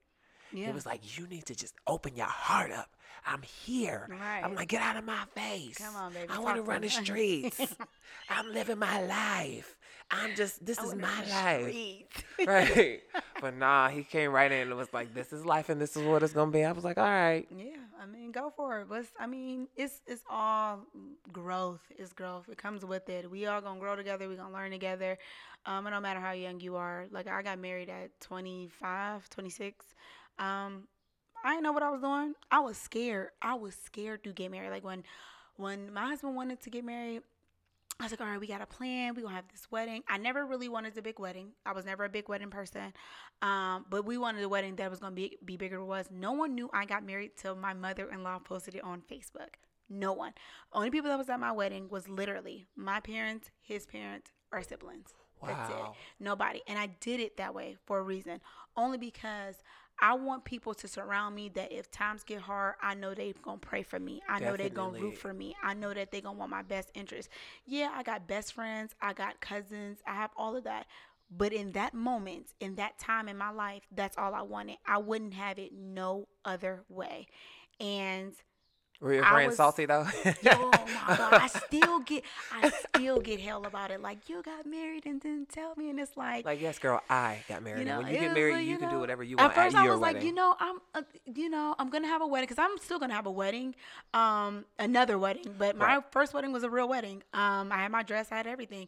Yeah. 0.51 0.67
he 0.67 0.71
was 0.71 0.85
like 0.85 1.17
you 1.17 1.27
need 1.27 1.45
to 1.47 1.55
just 1.55 1.73
open 1.87 2.15
your 2.15 2.25
heart 2.27 2.71
up. 2.71 2.89
I'm 3.25 3.41
here. 3.41 4.07
I'm 4.11 4.19
Right. 4.19 4.55
like 4.55 4.67
get 4.69 4.81
out 4.81 4.95
of 4.97 5.03
my 5.03 5.23
face. 5.35 5.77
Come 5.77 5.95
on, 5.95 6.13
baby, 6.13 6.27
i 6.29 6.39
want 6.39 6.55
to 6.55 6.61
run 6.63 6.81
the 6.81 6.89
streets. 6.89 7.59
I'm 8.29 8.51
living 8.53 8.79
my 8.79 9.01
life 9.01 9.77
i'm 10.11 10.35
just 10.35 10.65
this 10.65 10.79
I 10.79 10.83
is 10.85 10.95
my 10.95 11.23
life 11.29 11.75
right 12.45 13.01
but 13.41 13.55
nah 13.55 13.89
he 13.89 14.03
came 14.03 14.31
right 14.31 14.51
in 14.51 14.67
and 14.67 14.77
was 14.77 14.91
like 14.93 15.13
this 15.13 15.31
is 15.33 15.45
life 15.45 15.69
and 15.69 15.79
this 15.79 15.95
is 15.95 16.03
what 16.03 16.23
it's 16.23 16.33
gonna 16.33 16.51
be 16.51 16.63
i 16.63 16.71
was 16.71 16.83
like 16.83 16.97
all 16.97 17.03
right 17.05 17.47
Yeah, 17.55 17.77
I 18.01 18.05
mean, 18.05 18.31
go 18.31 18.51
for 18.55 18.81
it. 18.81 18.87
But 18.89 19.05
I 19.19 19.27
mean, 19.27 19.67
it's 19.75 20.01
it's 20.07 20.23
all 20.29 20.81
growth. 21.31 21.81
It's 21.97 22.13
growth. 22.13 22.47
It 22.49 22.57
comes 22.57 22.85
with 22.85 23.09
it. 23.09 23.29
We 23.29 23.45
all 23.47 23.61
gonna 23.61 23.79
grow 23.79 23.95
together. 23.95 24.27
We 24.29 24.35
gonna 24.35 24.53
learn 24.53 24.71
together. 24.71 25.17
Um, 25.65 25.85
and 25.87 25.93
no 25.93 25.99
matter 26.01 26.19
how 26.19 26.31
young 26.31 26.59
you 26.61 26.75
are, 26.75 27.07
like 27.11 27.27
I 27.27 27.41
got 27.41 27.59
married 27.59 27.89
at 27.89 28.11
25, 28.21 29.29
26. 29.29 29.85
Um, 30.39 30.87
I 31.43 31.51
didn't 31.53 31.63
know 31.63 31.71
what 31.73 31.83
I 31.83 31.89
was 31.89 32.01
doing. 32.01 32.33
I 32.51 32.59
was 32.59 32.77
scared. 32.77 33.29
I 33.41 33.55
was 33.55 33.75
scared 33.75 34.23
to 34.23 34.33
get 34.33 34.51
married. 34.51 34.71
Like 34.71 34.83
when 34.83 35.03
when 35.57 35.93
my 35.93 36.07
husband 36.07 36.35
wanted 36.35 36.61
to 36.61 36.69
get 36.69 36.85
married, 36.85 37.21
I 37.99 38.05
was 38.05 38.11
like, 38.13 38.21
all 38.21 38.27
right, 38.27 38.39
we 38.39 38.47
got 38.47 38.61
a 38.61 38.65
plan. 38.65 39.13
We're 39.13 39.23
going 39.23 39.33
to 39.33 39.35
have 39.35 39.49
this 39.51 39.67
wedding. 39.69 40.03
I 40.07 40.17
never 40.17 40.45
really 40.45 40.69
wanted 40.69 40.97
a 40.97 41.01
big 41.01 41.19
wedding. 41.19 41.51
I 41.65 41.73
was 41.73 41.85
never 41.85 42.05
a 42.05 42.09
big 42.09 42.29
wedding 42.29 42.49
person. 42.49 42.93
Um, 43.41 43.85
but 43.89 44.05
we 44.05 44.17
wanted 44.17 44.41
a 44.41 44.47
wedding 44.47 44.77
that 44.77 44.89
was 44.89 44.99
going 44.99 45.11
to 45.11 45.15
be, 45.15 45.37
be 45.43 45.57
bigger 45.57 45.75
than 45.75 45.83
it 45.83 45.87
was. 45.87 46.07
No 46.09 46.31
one 46.31 46.55
knew 46.55 46.69
I 46.73 46.85
got 46.85 47.05
married 47.05 47.31
till 47.35 47.55
my 47.55 47.73
mother-in-law 47.73 48.39
posted 48.39 48.75
it 48.75 48.83
on 48.85 49.01
Facebook. 49.01 49.55
No 49.89 50.13
one. 50.13 50.33
Only 50.71 50.91
people 50.91 51.09
that 51.09 51.17
was 51.17 51.29
at 51.29 51.39
my 51.41 51.51
wedding 51.51 51.89
was 51.89 52.07
literally 52.07 52.67
my 52.75 53.01
parents, 53.01 53.51
his 53.59 53.85
parents, 53.85 54.31
our 54.53 54.63
siblings. 54.63 55.13
That's 55.45 55.69
it. 55.69 55.75
Wow. 55.75 55.95
Nobody. 56.19 56.61
And 56.67 56.77
I 56.77 56.87
did 56.99 57.19
it 57.19 57.37
that 57.37 57.53
way 57.53 57.77
for 57.85 57.99
a 57.99 58.03
reason. 58.03 58.39
Only 58.77 58.97
because 58.97 59.55
I 60.01 60.13
want 60.13 60.45
people 60.45 60.73
to 60.75 60.87
surround 60.87 61.35
me 61.35 61.49
that 61.55 61.71
if 61.71 61.91
times 61.91 62.23
get 62.23 62.41
hard, 62.41 62.75
I 62.81 62.95
know 62.95 63.13
they 63.13 63.33
gonna 63.41 63.57
pray 63.57 63.83
for 63.83 63.99
me. 63.99 64.21
I 64.29 64.39
know 64.39 64.55
they 64.55 64.69
gonna 64.69 64.99
root 64.99 65.17
for 65.17 65.33
me. 65.33 65.55
I 65.61 65.73
know 65.73 65.93
that 65.93 66.11
they 66.11 66.21
gonna 66.21 66.37
want 66.37 66.51
my 66.51 66.61
best 66.61 66.91
interest. 66.93 67.29
Yeah, 67.65 67.91
I 67.93 68.03
got 68.03 68.27
best 68.27 68.53
friends, 68.53 68.95
I 69.01 69.13
got 69.13 69.41
cousins, 69.41 69.99
I 70.07 70.15
have 70.15 70.31
all 70.37 70.55
of 70.55 70.63
that. 70.63 70.87
But 71.31 71.53
in 71.53 71.73
that 71.73 71.93
moment, 71.93 72.53
in 72.59 72.75
that 72.75 72.97
time 72.97 73.27
in 73.27 73.37
my 73.37 73.51
life, 73.51 73.83
that's 73.91 74.17
all 74.17 74.33
I 74.33 74.41
wanted. 74.41 74.77
I 74.85 74.97
wouldn't 74.97 75.35
have 75.35 75.59
it 75.59 75.73
no 75.73 76.27
other 76.43 76.83
way. 76.89 77.27
And 77.79 78.33
were 79.01 79.13
your 79.13 79.23
friends 79.25 79.47
was- 79.49 79.57
salty 79.57 79.85
though 79.85 80.05
oh 80.25 80.71
my 81.07 81.15
god, 81.17 81.33
I 81.33 81.47
still 81.47 81.99
get 82.01 82.23
I 82.51 82.69
still 82.69 83.19
get 83.19 83.39
hell 83.39 83.65
about 83.65 83.91
it. 83.91 84.01
Like 84.01 84.27
you 84.27 84.41
got 84.43 84.65
married 84.65 85.05
and 85.05 85.21
didn't 85.21 85.49
tell 85.49 85.73
me, 85.75 85.89
and 85.89 85.99
it's 85.99 86.17
like, 86.17 86.45
like 86.45 86.59
yes 86.61 86.79
girl 86.79 87.01
i 87.09 87.39
got 87.47 87.63
married 87.63 87.79
you 87.79 87.85
know, 87.85 87.99
and 87.99 88.03
when 88.05 88.13
you 88.13 88.19
get 88.19 88.33
married 88.33 88.53
like, 88.55 88.65
you, 88.65 88.77
can 88.77 88.89
do 88.89 88.99
whatever 88.99 89.23
you 89.23 89.37
want. 89.37 89.51
At 89.51 89.55
first, 89.55 89.75
at 89.75 89.81
I 89.81 89.83
your 89.85 89.93
was 89.93 90.01
wedding 90.01 90.15
like, 90.17 90.25
you 90.25 90.33
know, 90.33 90.55
I'm, 90.59 90.77
uh, 90.93 91.01
you 91.25 91.49
know, 91.49 91.75
I'm 91.79 91.89
gonna 91.89 92.07
have 92.07 92.21
a 92.21 92.27
wedding 92.27 92.47
because 92.47 92.61
I'm 92.61 92.77
still 92.79 92.99
gonna 92.99 93.13
have 93.13 93.25
a 93.25 93.31
wedding, 93.31 93.75
um, 94.13 94.65
another 94.77 95.17
wedding. 95.17 95.55
But 95.57 95.77
my 95.77 95.95
Right. 95.95 96.03
first 96.11 96.33
wedding 96.33 96.51
was 96.51 96.63
a 96.63 96.69
real 96.69 96.89
wedding. 96.89 97.23
Um, 97.33 97.71
I 97.71 97.77
had 97.77 97.91
my 97.91 98.03
dress, 98.03 98.31
I 98.31 98.37
had 98.37 98.47
everything. 98.47 98.87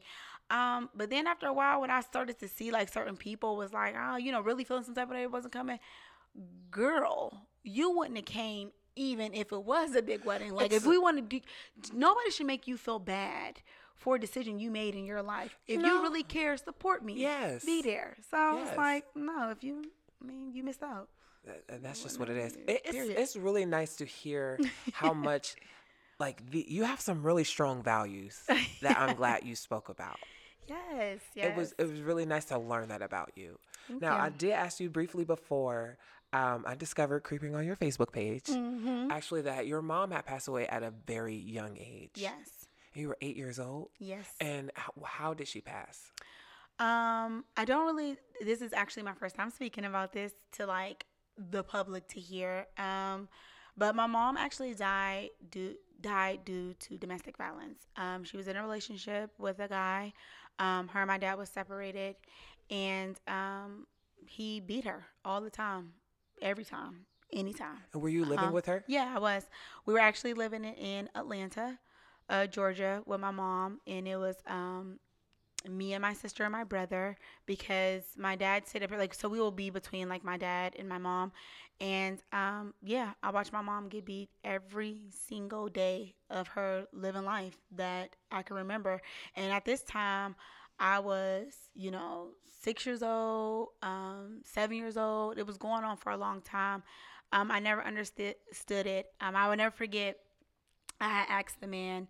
Um, 0.49 0.89
but 0.93 1.09
then 1.09 1.28
after 1.28 1.47
a 1.47 1.53
while, 1.53 1.80
when 1.80 1.89
I 1.89 2.01
started 2.01 2.38
to 2.39 2.47
see 2.49 2.72
like 2.72 2.91
certain 2.91 3.16
people 3.16 3.55
was 3.55 3.72
like, 3.72 3.95
oh, 3.97 4.18
you 4.18 4.32
know, 4.34 4.41
really 4.41 4.66
feeling 4.66 4.84
some 4.84 4.95
type 4.95 5.05
of 5.07 5.12
way 5.12 5.24
it 5.24 5.32
wasn't 5.32 5.53
coming. 5.53 5.80
Girl, 6.70 7.47
you 7.64 7.91
wouldn't 7.91 8.18
have 8.18 8.26
came 8.26 8.72
even 8.96 9.34
if 9.34 9.52
it 9.52 9.64
was 9.64 9.96
a 9.96 10.02
big 10.02 10.26
wedding. 10.26 10.54
Like 10.54 10.74
if 10.74 10.86
we 10.86 10.98
want 10.98 11.18
to 11.18 11.22
do, 11.22 11.39
nobody 11.94 12.32
should 12.32 12.48
make 12.48 12.68
you 12.68 12.78
feel 12.78 13.00
bad 13.00 13.62
for 13.96 14.16
a 14.16 14.20
decision 14.20 14.60
you 14.60 14.72
made 14.72 14.96
in 14.96 15.06
your 15.06 15.22
life. 15.22 15.58
If 15.68 15.82
you, 15.82 16.02
really 16.02 16.24
care, 16.24 16.58
support 16.58 17.06
me. 17.06 17.14
Yes. 17.14 17.64
be 17.64 17.82
there. 17.82 18.18
So 18.32 18.58
Yes. 18.58 18.70
it's 18.70 18.78
like, 18.78 19.06
no, 19.16 19.52
if 19.52 19.64
you, 19.64 19.84
I 20.22 20.26
mean, 20.26 20.52
you 20.54 20.64
missed 20.64 20.84
out. 20.84 21.08
And 21.70 21.84
that's 21.84 22.04
just 22.04 22.20
what 22.20 22.30
it 22.30 22.36
no, 22.38 22.44
is. 22.44 22.56
It, 22.56 22.82
it's 22.86 22.92
period. 22.92 23.18
it's 23.18 23.36
really 23.36 23.66
nice 23.66 23.96
to 23.98 24.06
hear 24.06 24.60
how 24.94 25.14
much 25.30 25.56
like 26.20 26.52
the, 26.52 26.66
you 26.68 26.84
have 26.84 27.00
some 27.00 27.24
really 27.24 27.44
strong 27.44 27.82
values 27.82 28.39
that 28.82 29.00
I'm 29.00 29.16
glad 29.16 29.44
you 29.44 29.56
spoke 29.56 29.89
about. 29.89 30.20
Yes, 30.68 31.20
yes. 31.36 31.48
It 31.48 31.56
was 31.56 31.74
it 31.80 31.89
was 31.89 32.02
really 32.02 32.26
nice 32.26 32.46
to 32.46 32.60
learn 32.60 32.89
that 32.89 33.02
about 33.02 33.32
you. 33.36 33.58
Thank 33.88 34.02
now 34.02 34.18
I 34.18 34.30
did 34.30 34.52
ask 34.52 34.80
you 34.80 34.89
briefly 34.89 35.26
before. 35.26 35.98
Um, 36.34 36.63
I 36.67 36.75
discovered 36.75 37.23
creeping 37.23 37.55
on 37.55 37.65
your 37.65 37.75
Facebook 37.75 38.11
page 38.13 38.45
Mm-hmm. 38.45 39.11
actually 39.11 39.41
that 39.43 39.67
your 39.67 39.82
mom 39.82 40.11
had 40.11 40.25
passed 40.25 40.47
away 40.47 40.65
at 40.67 40.82
a 40.84 40.91
very 41.05 41.36
young 41.36 41.77
age. 41.77 42.11
Yes, 42.15 42.67
you 42.93 43.09
were 43.09 43.17
eight 43.21 43.36
years 43.36 43.59
old. 43.59 43.89
yes. 43.99 44.34
And 44.39 44.71
how, 44.75 44.91
how 45.03 45.34
did 45.34 45.47
she 45.47 45.59
pass? 45.61 46.11
Um, 46.79 47.43
I 47.57 47.65
don't 47.65 47.86
really. 47.86 48.17
This 48.43 48.61
is 48.61 48.73
actually 48.73 49.03
my 49.03 49.13
first 49.13 49.36
time 49.36 49.49
speaking 49.51 49.86
about 49.86 50.13
this 50.13 50.34
to 50.53 50.65
like 50.65 51.05
the 51.38 51.63
public 51.63 52.07
to 52.09 52.19
hear. 52.19 52.65
Um, 52.77 53.27
but 53.77 53.95
my 53.95 54.07
mom 54.07 54.38
actually 54.38 54.73
died 54.73 55.29
due 55.49 55.75
died 56.01 56.43
due 56.45 56.73
to 56.75 56.97
domestic 56.97 57.38
violence. 57.38 57.86
Um, 57.97 58.23
she 58.23 58.36
was 58.38 58.47
in 58.47 58.55
a 58.55 58.61
relationship 58.63 59.32
with 59.38 59.59
a 59.59 59.67
guy. 59.67 60.13
Um, 60.59 60.88
her 60.89 61.01
and 61.01 61.07
my 61.07 61.17
dad 61.17 61.38
was 61.38 61.49
separated, 61.49 62.15
and 62.69 63.19
um, 63.27 63.86
he 64.25 64.59
beat 64.59 64.86
her 64.86 65.05
all 65.23 65.41
the 65.41 65.49
time, 65.49 65.93
every 66.42 66.66
time, 66.66 67.06
anytime. 67.34 67.80
And 67.94 68.02
were 68.02 68.10
you 68.10 68.26
living 68.26 68.38
Uh-huh. 68.46 68.52
with 68.52 68.66
her? 68.68 68.84
Yeah, 68.88 69.14
I 69.16 69.20
was. 69.20 69.48
We 69.86 69.94
were 69.94 70.00
actually 70.00 70.34
living 70.34 70.64
in- 70.64 71.10
Atlanta, 71.16 71.80
uh, 72.30 72.48
Georgia, 72.48 73.04
with 73.06 73.20
my 73.20 73.32
mom, 73.32 73.80
and 73.88 74.08
it 74.08 74.18
was 74.18 74.38
um, 74.48 75.00
me 75.70 75.94
and 75.94 76.02
my 76.02 76.14
sister 76.14 76.44
and 76.44 76.52
my 76.52 76.64
brother 76.64 77.16
because 77.46 78.04
my 78.18 78.36
dad 78.36 78.68
stayed 78.68 78.84
up 78.84 78.89
here. 78.89 79.00
Like, 79.00 79.14
so 79.14 79.30
we 79.30 79.39
will 79.39 79.52
be 79.52 79.70
between 79.70 80.10
like 80.10 80.24
my 80.24 80.38
dad 80.38 80.76
and 80.78 80.89
my 80.89 80.98
mom, 80.98 81.32
and 81.80 82.22
um, 82.34 82.74
yeah, 82.82 83.14
I 83.22 83.30
watched 83.32 83.54
my 83.54 83.62
mom 83.62 83.88
get 83.89 84.06
beat 84.06 84.30
every 84.44 85.08
single 85.12 85.68
day 85.70 86.16
of 86.30 86.48
her 86.50 86.86
living 86.94 87.26
life 87.26 87.58
that 87.76 88.16
I 88.32 88.42
can 88.44 88.56
remember. 88.56 89.02
And 89.36 89.52
at 89.52 89.66
this 89.66 89.84
time, 89.84 90.36
I 90.80 91.00
was, 91.00 91.54
you 91.76 91.92
know, 91.92 92.30
six 92.62 92.86
years 92.86 93.01
old, 93.03 93.70
um, 93.82 94.41
seven 94.43 94.78
years 94.78 94.97
old. 94.97 95.38
It 95.38 95.47
was 95.47 95.57
going 95.57 95.84
on 95.84 95.97
for 95.97 96.12
a 96.12 96.18
long 96.18 96.41
time. 96.41 96.84
Um, 97.32 97.51
I 97.51 97.59
never 97.59 97.84
understood 97.84 98.36
it. 98.70 99.07
Um, 99.20 99.36
I 99.36 99.49
will 99.49 99.55
never 99.55 99.76
forget. 99.76 100.18
I 100.99 101.26
asked 101.30 101.62
the 101.62 101.68
man, 101.68 102.07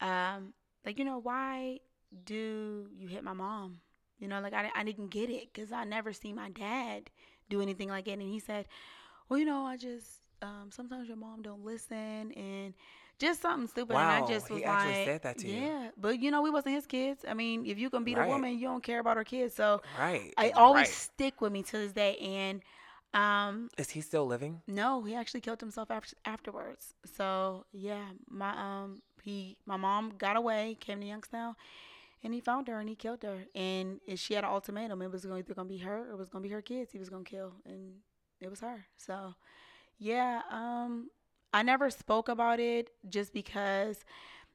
um, 0.00 0.54
like, 0.84 0.98
you 0.98 1.04
know, 1.04 1.18
why 1.18 1.80
do 2.24 2.86
you 2.96 3.08
hit 3.08 3.22
my 3.22 3.34
mom? 3.34 3.80
You 4.18 4.28
know, 4.28 4.40
like 4.40 4.54
I, 4.54 4.70
I 4.74 4.84
didn't 4.84 5.08
get 5.08 5.30
it 5.30 5.52
because 5.52 5.72
I 5.72 5.84
never 5.84 6.12
seen 6.12 6.36
my 6.36 6.50
dad 6.50 7.10
do 7.48 7.60
anything 7.60 7.88
like 7.88 8.08
it. 8.08 8.12
And 8.12 8.22
he 8.22 8.38
said, 8.38 8.66
well, 9.28 9.38
you 9.38 9.44
know, 9.44 9.64
I 9.64 9.76
just 9.76 10.20
um, 10.42 10.70
sometimes 10.70 11.08
your 11.08 11.16
mom 11.16 11.42
don't 11.42 11.64
listen 11.64 12.32
and 12.32 12.74
just 13.20 13.42
something 13.42 13.68
stupid. 13.68 13.96
and 13.96 14.10
I 14.10 14.20
just 14.26 14.50
was 14.50 14.62
he 14.62 14.66
like, 14.66 15.04
said 15.04 15.22
that 15.22 15.38
to 15.38 15.48
you. 15.48 15.56
yeah, 15.58 15.90
but 15.96 16.20
you 16.20 16.30
know, 16.30 16.42
we 16.42 16.50
wasn't 16.50 16.74
his 16.74 16.86
kids. 16.86 17.24
I 17.28 17.34
mean, 17.34 17.66
if 17.66 17.78
you 17.78 17.90
can 17.90 18.04
beat 18.04 18.16
Right. 18.16 18.26
a 18.26 18.28
woman, 18.28 18.58
you 18.58 18.66
don't 18.66 18.82
care 18.82 19.00
about 19.00 19.16
her 19.16 19.24
kids. 19.24 19.54
So 19.54 19.82
Right. 19.98 20.32
I 20.38 20.50
always 20.50 20.88
right. 20.88 20.94
stick 20.94 21.40
with 21.40 21.52
me 21.52 21.62
to 21.64 21.72
this 21.78 21.92
day. 21.92 22.16
And 22.18 22.62
um, 23.14 23.70
Is 23.78 23.90
he 23.90 24.00
still 24.00 24.26
living? 24.26 24.62
no, 24.66 25.02
he 25.04 25.14
actually 25.14 25.40
killed 25.40 25.60
himself 25.60 25.90
after, 25.90 26.16
afterwards. 26.24 26.94
So 27.16 27.66
yeah, 27.72 28.04
my 28.28 28.50
um 28.56 29.02
he 29.22 29.56
my 29.66 29.76
mom 29.76 30.12
got 30.18 30.36
away, 30.36 30.76
came 30.80 31.00
to 31.00 31.06
Youngstown, 31.06 31.56
and 32.22 32.32
he 32.34 32.40
found 32.40 32.68
her 32.68 32.78
and 32.80 32.88
he 32.88 32.94
killed 32.94 33.22
her. 33.22 33.44
And 33.54 34.00
she 34.16 34.34
had 34.34 34.44
an 34.44 34.50
ultimatum: 34.50 35.02
it 35.02 35.10
was 35.10 35.24
going 35.24 35.38
either 35.38 35.54
gonna 35.54 35.68
be 35.68 35.78
her 35.78 36.08
or 36.08 36.12
it 36.12 36.18
was 36.18 36.28
gonna 36.28 36.42
be 36.42 36.48
her 36.50 36.62
kids. 36.62 36.92
He 36.92 36.98
was 36.98 37.08
gonna 37.10 37.24
kill, 37.24 37.52
and 37.66 37.96
it 38.40 38.48
was 38.50 38.60
her. 38.60 38.86
So 38.96 39.34
yeah, 39.98 40.42
um, 40.50 41.10
I 41.52 41.62
never 41.62 41.90
spoke 41.90 42.28
about 42.28 42.60
it 42.60 42.90
just 43.08 43.32
because 43.32 44.04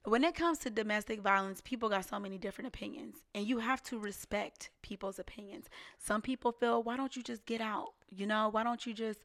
when 0.06 0.24
it 0.24 0.36
comes 0.36 0.60
to 0.60 0.70
domestic 0.70 1.20
violence, 1.22 1.62
people 1.62 1.90
got 1.90 2.06
so 2.06 2.20
many 2.20 2.38
different 2.38 2.68
opinions, 2.68 3.18
and 3.34 3.46
you 3.46 3.60
have 3.60 3.82
to 3.84 3.98
respect 4.00 4.70
people's 4.82 5.20
opinions. 5.20 5.66
Some 5.98 6.22
people 6.22 6.52
feel, 6.52 6.84
why 6.84 6.96
don't 6.96 7.16
you 7.16 7.24
just 7.24 7.46
get 7.46 7.60
out? 7.60 7.94
You 8.10 8.28
know, 8.28 8.50
why 8.50 8.64
don't 8.64 8.86
you 8.86 8.94
just, 8.94 9.20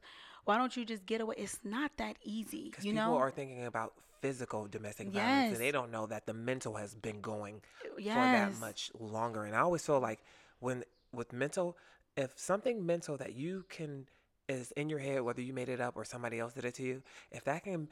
why 0.45 0.57
don't 0.57 0.75
you 0.75 0.83
just 0.83 1.05
get 1.05 1.21
away? 1.21 1.35
It's 1.37 1.59
not 1.63 1.91
that 1.97 2.17
easy. 2.23 2.65
Because 2.69 2.83
You 2.83 2.93
people 2.93 3.11
know, 3.11 3.17
are 3.17 3.31
thinking 3.31 3.65
about 3.65 3.93
physical 4.21 4.67
domestic 4.67 5.09
violence 5.09 5.53
and 5.53 5.61
they 5.61 5.71
don't 5.71 5.91
know 5.91 6.05
that 6.07 6.25
the 6.25 6.33
mental 6.33 6.75
has 6.75 6.93
been 6.93 7.21
going 7.21 7.61
for 7.95 8.03
that 8.05 8.59
much 8.59 8.91
longer. 8.99 9.45
And 9.45 9.55
I 9.55 9.59
always 9.59 9.85
feel 9.85 9.99
like 9.99 10.19
when 10.59 10.83
with 11.11 11.33
mental, 11.33 11.77
if 12.15 12.37
something 12.37 12.85
mental 12.85 13.17
that 13.17 13.33
you 13.33 13.65
can 13.69 14.07
is 14.51 14.71
in 14.73 14.89
your 14.89 14.99
head, 14.99 15.21
whether 15.21 15.41
you 15.41 15.53
made 15.53 15.69
it 15.69 15.81
up 15.81 15.95
or 15.97 16.05
somebody 16.05 16.39
else 16.39 16.53
did 16.53 16.65
it 16.65 16.75
to 16.75 16.83
you, 16.83 17.01
if 17.31 17.43
that 17.45 17.63
can 17.63 17.87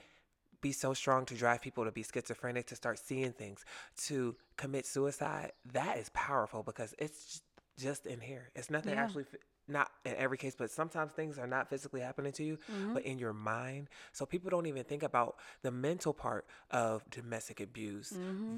be 0.62 0.72
so 0.74 0.94
strong 0.94 1.26
to 1.26 1.36
drive 1.36 1.62
people 1.62 1.86
to 1.86 1.92
be 1.92 2.04
schizophrenic, 2.04 2.68
to 2.68 2.76
start 2.76 3.00
seeing 3.00 3.32
things, 3.32 3.66
to 3.98 4.36
commit 4.58 4.86
suicide, 4.86 5.54
that 5.74 5.98
is 5.98 6.10
powerful 6.10 6.64
because 6.64 6.94
it's 7.00 7.42
just 7.78 8.06
in 8.06 8.20
here. 8.20 8.50
It's 8.56 8.70
nothing 8.70 8.94
Yeah. 8.94 9.04
actually. 9.04 9.26
Not 9.68 9.92
in 10.04 10.16
every 10.16 10.38
case, 10.38 10.56
but 10.56 10.72
sometimes 10.72 11.12
things 11.14 11.38
are 11.38 11.46
not 11.48 11.70
physically 11.70 12.02
happening 12.02 12.32
to 12.34 12.44
you, 12.44 12.58
Mm-hmm. 12.72 12.94
but 12.94 13.04
in 13.04 13.20
your 13.20 13.34
mind. 13.34 13.88
So 14.14 14.26
people 14.26 14.50
don't 14.50 14.66
even 14.66 14.84
think 14.84 15.04
about 15.04 15.38
the 15.62 15.72
mental 15.72 16.14
part 16.14 16.48
of 16.72 17.08
domestic 17.12 17.60
abuse. 17.62 18.12
Mm-hmm. 18.14 18.58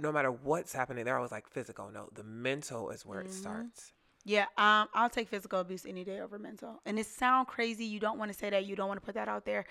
No 0.00 0.12
matter 0.12 0.30
what's 0.30 0.72
happening, 0.72 1.04
they're 1.04 1.16
always 1.16 1.32
like 1.32 1.48
physical. 1.48 1.90
No, 1.90 2.08
the 2.14 2.22
mental 2.24 2.90
is 2.90 3.04
where 3.04 3.18
Mm-hmm. 3.18 3.28
it 3.28 3.32
starts. 3.34 3.92
Yeah, 4.28 4.44
um, 4.58 4.88
I'll 4.92 5.08
take 5.08 5.28
physical 5.28 5.58
abuse 5.60 5.86
any 5.86 6.04
day 6.04 6.20
over 6.20 6.38
mental. 6.38 6.80
And 6.84 6.98
it 6.98 7.06
sounds 7.06 7.48
crazy. 7.48 7.86
You 7.86 7.98
don't 7.98 8.18
want 8.18 8.30
to 8.30 8.36
say 8.36 8.50
that. 8.50 8.66
You 8.66 8.76
don't 8.76 8.86
want 8.88 9.00
to 9.00 9.04
put 9.06 9.14
that 9.14 9.26
out 9.28 9.44
there. 9.46 9.64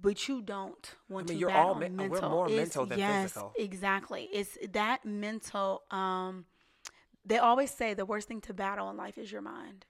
But 0.00 0.26
you 0.26 0.40
don't 0.40 0.94
want 1.10 1.28
mean, 1.28 1.36
to 1.36 1.40
you're 1.40 1.50
all 1.50 1.74
on 1.74 1.80
men- 1.80 1.96
we're 1.98 2.08
mental. 2.08 2.30
more 2.30 2.46
It's- 2.46 2.58
mental 2.58 2.86
than 2.86 2.98
yes, 2.98 3.32
physical. 3.32 3.52
Exactly. 3.58 4.28
It's 4.32 4.56
that 4.72 5.04
mental. 5.04 5.82
Um, 5.90 6.46
they 7.26 7.36
always 7.36 7.70
say 7.70 7.92
the 7.92 8.06
worst 8.06 8.26
thing 8.26 8.40
to 8.42 8.54
battle 8.54 8.88
in 8.88 8.96
life 8.96 9.18
is 9.18 9.30
your 9.30 9.42
mind. 9.42 9.84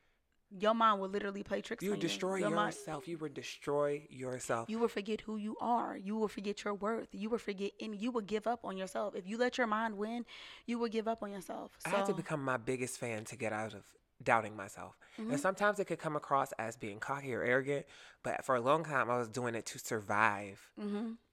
Your 0.50 0.74
mind 0.74 1.00
will 1.00 1.08
literally 1.08 1.42
play 1.42 1.60
tricks 1.60 1.82
You 1.82 1.92
on 1.94 1.98
destroy 1.98 2.36
you. 2.36 2.42
Your 2.46 2.50
mind- 2.54 2.74
yourself. 2.74 3.08
You 3.08 3.18
will 3.18 3.28
destroy 3.28 4.06
yourself. 4.10 4.70
you 4.70 4.78
will 4.78 4.88
forget 4.88 5.22
who 5.22 5.36
you 5.36 5.56
are. 5.60 5.96
You 5.96 6.16
will 6.16 6.28
forget 6.28 6.62
your 6.64 6.74
worth. 6.74 7.08
You 7.12 7.28
will 7.30 7.38
forget, 7.38 7.72
and 7.80 8.00
you 8.00 8.10
will 8.12 8.20
give 8.20 8.46
up 8.46 8.60
on 8.64 8.76
yourself. 8.76 9.14
If 9.14 9.26
you 9.26 9.38
let 9.38 9.58
your 9.58 9.66
mind 9.66 9.96
win, 9.98 10.24
you 10.66 10.78
will 10.78 10.88
give 10.88 11.08
up 11.08 11.22
on 11.22 11.32
yourself. 11.32 11.72
So, 11.84 11.90
I 11.92 11.96
had 11.96 12.06
to 12.06 12.14
become 12.14 12.42
my 12.44 12.56
biggest 12.58 12.98
fan 12.98 13.24
to 13.26 13.36
get 13.36 13.52
out 13.52 13.74
of 13.74 13.82
doubting 14.22 14.56
myself. 14.56 14.96
Mm-hmm. 15.20 15.32
And 15.32 15.40
sometimes 15.40 15.78
it 15.78 15.86
could 15.86 15.98
come 15.98 16.16
across 16.16 16.52
as 16.52 16.74
being 16.76 17.00
cocky 17.00 17.34
or 17.34 17.42
arrogant, 17.42 17.84
but 18.22 18.44
for 18.44 18.54
a 18.54 18.60
long 18.60 18.82
time 18.84 19.10
I 19.10 19.18
was 19.18 19.28
doing 19.28 19.54
it 19.54 19.66
to 19.66 19.78
survive, 19.78 20.70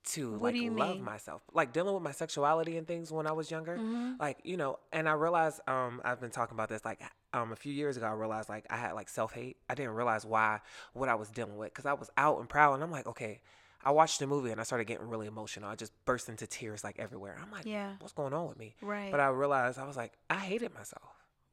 to 0.05 0.31
What 0.33 0.53
like 0.53 0.55
you 0.61 0.71
love 0.71 0.95
mean? 0.97 1.03
myself. 1.05 1.43
Like 1.53 1.71
dealing 1.71 1.93
with 1.93 2.03
my 2.03 2.11
sexuality 2.11 2.75
and 2.77 2.85
things 2.85 3.09
when 3.11 3.25
I 3.25 3.31
was 3.31 3.49
younger. 3.49 3.77
Mm-hmm. 3.77 4.13
Like, 4.19 4.39
you 4.43 4.57
know, 4.57 4.79
and 4.91 5.07
I 5.07 5.13
realized 5.13 5.61
um 5.67 6.01
I've 6.03 6.19
been 6.19 6.31
talking 6.31 6.55
about 6.55 6.67
this 6.69 6.83
like 6.83 6.99
um 7.33 7.51
a 7.51 7.55
few 7.55 7.73
years 7.73 7.97
ago 7.97 8.05
I 8.05 8.11
realized 8.13 8.49
like 8.49 8.65
I 8.69 8.77
had 8.77 8.93
like 8.93 9.09
self-hate. 9.09 9.57
I 9.69 9.75
didn't 9.75 9.93
realize 9.93 10.25
why 10.25 10.59
what 10.93 11.09
I 11.09 11.15
was 11.15 11.29
dealing 11.29 11.57
with 11.57 11.73
cuz 11.73 11.85
I 11.85 11.93
was 11.93 12.09
out 12.17 12.39
and 12.39 12.47
proud 12.47 12.73
and 12.75 12.83
I'm 12.83 12.91
like, 12.91 13.07
okay, 13.07 13.41
I 13.83 13.91
watched 13.91 14.19
the 14.19 14.27
movie 14.27 14.51
and 14.51 14.61
I 14.61 14.63
started 14.63 14.85
getting 14.85 15.07
really 15.09 15.27
emotional. 15.27 15.69
I 15.69 15.75
just 15.75 15.91
burst 16.05 16.29
into 16.29 16.47
tears 16.47 16.83
like 16.83 16.99
everywhere. 16.99 17.37
I'm 17.41 17.51
like, 17.51 17.65
Yeah. 17.65 17.95
what's 17.99 18.13
going 18.13 18.33
on 18.33 18.47
with 18.47 18.57
me? 18.57 18.75
Right. 18.81 19.11
But 19.11 19.19
I 19.19 19.27
realized 19.27 19.77
I 19.79 19.85
was 19.85 19.97
like, 19.97 20.13
I 20.29 20.35
hated 20.37 20.73
myself 20.73 21.09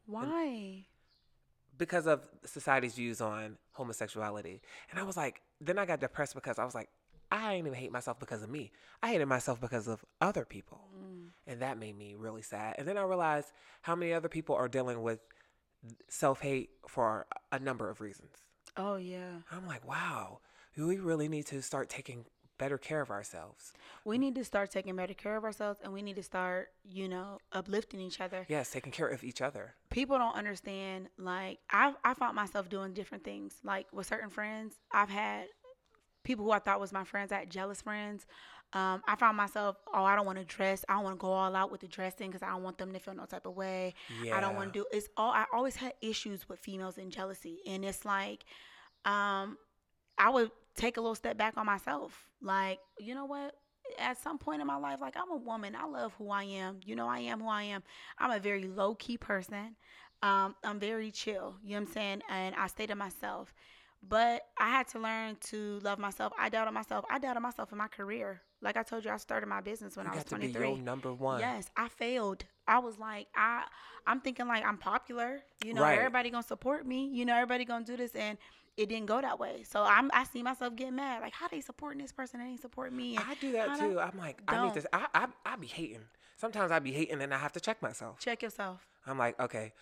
why? 0.06 0.86
because 1.76 2.06
of 2.06 2.28
society's 2.44 2.94
views 2.94 3.20
on 3.20 3.56
homosexuality. 3.72 4.60
And 4.90 5.00
I 5.00 5.02
was 5.02 5.16
like, 5.16 5.40
then 5.60 5.78
I 5.78 5.86
got 5.86 6.00
depressed 6.00 6.34
because 6.34 6.58
I 6.58 6.64
was 6.64 6.74
like, 6.74 6.90
I 7.32 7.54
didn't 7.54 7.68
even 7.68 7.78
hate 7.78 7.92
myself 7.92 8.18
because 8.18 8.42
of 8.42 8.50
me. 8.50 8.70
I 9.02 9.08
hated 9.12 9.26
myself 9.26 9.60
because 9.60 9.88
of 9.88 10.04
other 10.20 10.44
people. 10.44 10.80
And 11.46 11.62
that 11.62 11.78
made 11.78 11.96
me 11.96 12.14
really 12.16 12.42
sad. 12.42 12.74
And 12.78 12.86
then 12.86 12.98
I 12.98 13.02
realized 13.02 13.48
how 13.82 13.94
many 13.96 14.12
other 14.12 14.28
people 14.28 14.54
are 14.56 14.68
dealing 14.68 15.02
with 15.02 15.20
self 16.08 16.40
hate 16.40 16.70
for 16.88 17.26
a 17.52 17.58
number 17.58 17.88
of 17.88 18.00
reasons. 18.00 18.30
Oh 18.76 18.96
yeah. 18.96 19.40
I'm 19.50 19.66
like, 19.66 19.86
wow, 19.86 20.40
we 20.76 20.98
really 20.98 21.28
need 21.28 21.46
to 21.46 21.62
start 21.62 21.88
taking 21.88 22.24
better 22.58 22.78
care 22.78 23.00
of 23.00 23.10
ourselves. 23.10 23.72
We 24.04 24.18
need 24.18 24.34
to 24.34 24.44
start 24.44 24.70
taking 24.70 24.94
better 24.94 25.14
care 25.14 25.36
of 25.36 25.44
ourselves 25.44 25.80
and 25.82 25.94
we 25.94 26.02
need 26.02 26.16
to 26.16 26.22
start, 26.22 26.68
you 26.84 27.08
know, 27.08 27.38
uplifting 27.52 28.00
each 28.00 28.20
other. 28.20 28.44
Yes, 28.48 28.70
taking 28.70 28.92
care 28.92 29.08
of 29.08 29.24
each 29.24 29.40
other. 29.40 29.74
People 29.90 30.18
don't 30.18 30.36
understand 30.36 31.08
like 31.18 31.58
I 31.70 31.94
I 32.04 32.14
found 32.14 32.36
myself 32.36 32.68
doing 32.68 32.92
different 32.92 33.24
things. 33.24 33.54
Like 33.64 33.86
with 33.92 34.06
certain 34.06 34.28
friends, 34.30 34.74
I've 34.92 35.08
had 35.08 35.46
people 36.22 36.44
who 36.44 36.50
I 36.50 36.58
thought 36.58 36.80
was 36.80 36.92
my 36.92 37.04
friends, 37.04 37.32
I 37.32 37.40
had 37.40 37.50
jealous 37.50 37.80
friends. 37.82 38.26
Um, 38.72 39.02
I 39.06 39.16
found 39.16 39.36
myself, 39.36 39.76
oh, 39.92 40.04
I 40.04 40.14
don't 40.14 40.26
want 40.26 40.38
to 40.38 40.44
dress. 40.44 40.84
I 40.88 40.94
don't 40.94 41.02
want 41.02 41.16
to 41.16 41.20
go 41.20 41.32
all 41.32 41.56
out 41.56 41.72
with 41.72 41.80
the 41.80 41.88
dressing 41.88 42.28
because 42.30 42.42
I 42.42 42.50
don't 42.50 42.62
want 42.62 42.78
them 42.78 42.92
to 42.92 43.00
feel 43.00 43.14
no 43.14 43.24
type 43.24 43.46
of 43.46 43.56
way. 43.56 43.94
I 44.32 44.40
don't 44.40 44.54
want 44.54 44.72
to 44.72 44.78
do. 44.78 44.86
It's 44.92 45.08
all. 45.16 45.32
I 45.32 45.44
always 45.52 45.74
had 45.76 45.94
issues 46.00 46.48
with 46.48 46.60
females 46.60 46.96
and 46.96 47.10
jealousy, 47.10 47.58
and 47.66 47.84
it's 47.84 48.04
like, 48.04 48.44
um, 49.04 49.58
I 50.18 50.30
would 50.30 50.50
take 50.76 50.96
a 50.98 51.00
little 51.00 51.16
step 51.16 51.36
back 51.36 51.56
on 51.56 51.66
myself. 51.66 52.28
Like, 52.40 52.78
you 52.98 53.14
know 53.14 53.24
what? 53.24 53.56
At 53.98 54.22
some 54.22 54.38
point 54.38 54.60
in 54.60 54.68
my 54.68 54.76
life, 54.76 55.00
like 55.00 55.16
I'm 55.16 55.32
a 55.32 55.36
woman. 55.36 55.74
I 55.74 55.86
love 55.86 56.12
who 56.16 56.30
I 56.30 56.44
am. 56.44 56.78
You 56.84 56.94
know, 56.94 57.08
I 57.08 57.18
am 57.20 57.40
who 57.40 57.48
I 57.48 57.64
am. 57.64 57.82
I'm 58.18 58.30
a 58.30 58.38
very 58.38 58.68
low 58.68 58.94
key 58.94 59.16
person. 59.18 59.74
Um, 60.22 60.54
I'm 60.62 60.78
very 60.78 61.10
chill. 61.10 61.56
You 61.64 61.70
know 61.70 61.80
what 61.80 61.88
I'm 61.88 61.92
saying? 61.94 62.22
And 62.30 62.54
I 62.54 62.68
stay 62.68 62.86
to 62.86 62.94
myself. 62.94 63.52
But 64.06 64.42
I 64.58 64.68
had 64.70 64.86
to 64.88 64.98
learn 65.00 65.36
to 65.48 65.80
love 65.82 65.98
myself. 65.98 66.32
I 66.38 66.48
doubted 66.50 66.70
myself. 66.72 67.04
I 67.10 67.18
doubted 67.18 67.40
myself 67.40 67.72
in 67.72 67.78
my 67.78 67.88
career. 67.88 68.42
Like 68.62 68.76
I 68.76 68.82
told 68.82 69.04
you, 69.04 69.10
I 69.10 69.16
started 69.16 69.46
my 69.48 69.60
business 69.60 69.96
when 69.96 70.06
You 70.06 70.12
I 70.12 70.14
was 70.16 70.24
got 70.24 70.28
to 70.30 70.46
be 70.46 70.52
23. 70.52 70.82
number 70.82 71.12
one. 71.12 71.40
Yes, 71.40 71.70
I 71.76 71.88
failed. 71.88 72.44
I 72.68 72.78
was 72.78 72.98
like, 72.98 73.26
I, 73.34 73.64
I'm 74.06 74.20
thinking 74.20 74.46
like 74.46 74.64
I'm 74.64 74.76
popular. 74.78 75.40
You 75.64 75.74
know, 75.74 75.82
Right. 75.82 75.96
everybody 75.98 76.30
gonna 76.30 76.42
support 76.42 76.86
me. 76.86 77.06
You 77.08 77.24
know, 77.24 77.34
everybody 77.34 77.64
gonna 77.64 77.84
do 77.84 77.96
this, 77.96 78.14
and 78.14 78.36
it 78.76 78.88
didn't 78.88 79.06
go 79.06 79.20
that 79.20 79.38
way. 79.38 79.64
So 79.64 79.82
I'm, 79.82 80.10
I 80.12 80.24
see 80.24 80.42
myself 80.42 80.76
getting 80.76 80.96
mad. 80.96 81.20
Like, 81.22 81.32
how 81.32 81.48
they 81.48 81.60
supporting 81.60 82.00
this 82.00 82.12
person 82.12 82.40
and 82.40 82.48
they 82.48 82.52
ain't 82.52 82.60
supporting 82.62 82.96
me? 82.96 83.16
And 83.16 83.24
I 83.28 83.34
do 83.34 83.52
that 83.52 83.78
too. 83.78 83.98
I'm 84.00 84.16
like, 84.18 84.40
I 84.46 84.62
need 84.62 84.74
Don't. 84.74 84.86
I, 84.92 85.06
I 85.14 85.26
I 85.44 85.56
be 85.56 85.66
hating. 85.66 86.04
Sometimes 86.36 86.70
I 86.70 86.78
be 86.78 86.92
hating, 86.92 87.20
and 87.20 87.34
I 87.34 87.38
have 87.38 87.52
to 87.52 87.60
check 87.60 87.82
myself. 87.82 88.18
Check 88.20 88.42
yourself. 88.42 88.86
I'm 89.06 89.18
like, 89.18 89.38
okay, 89.40 89.72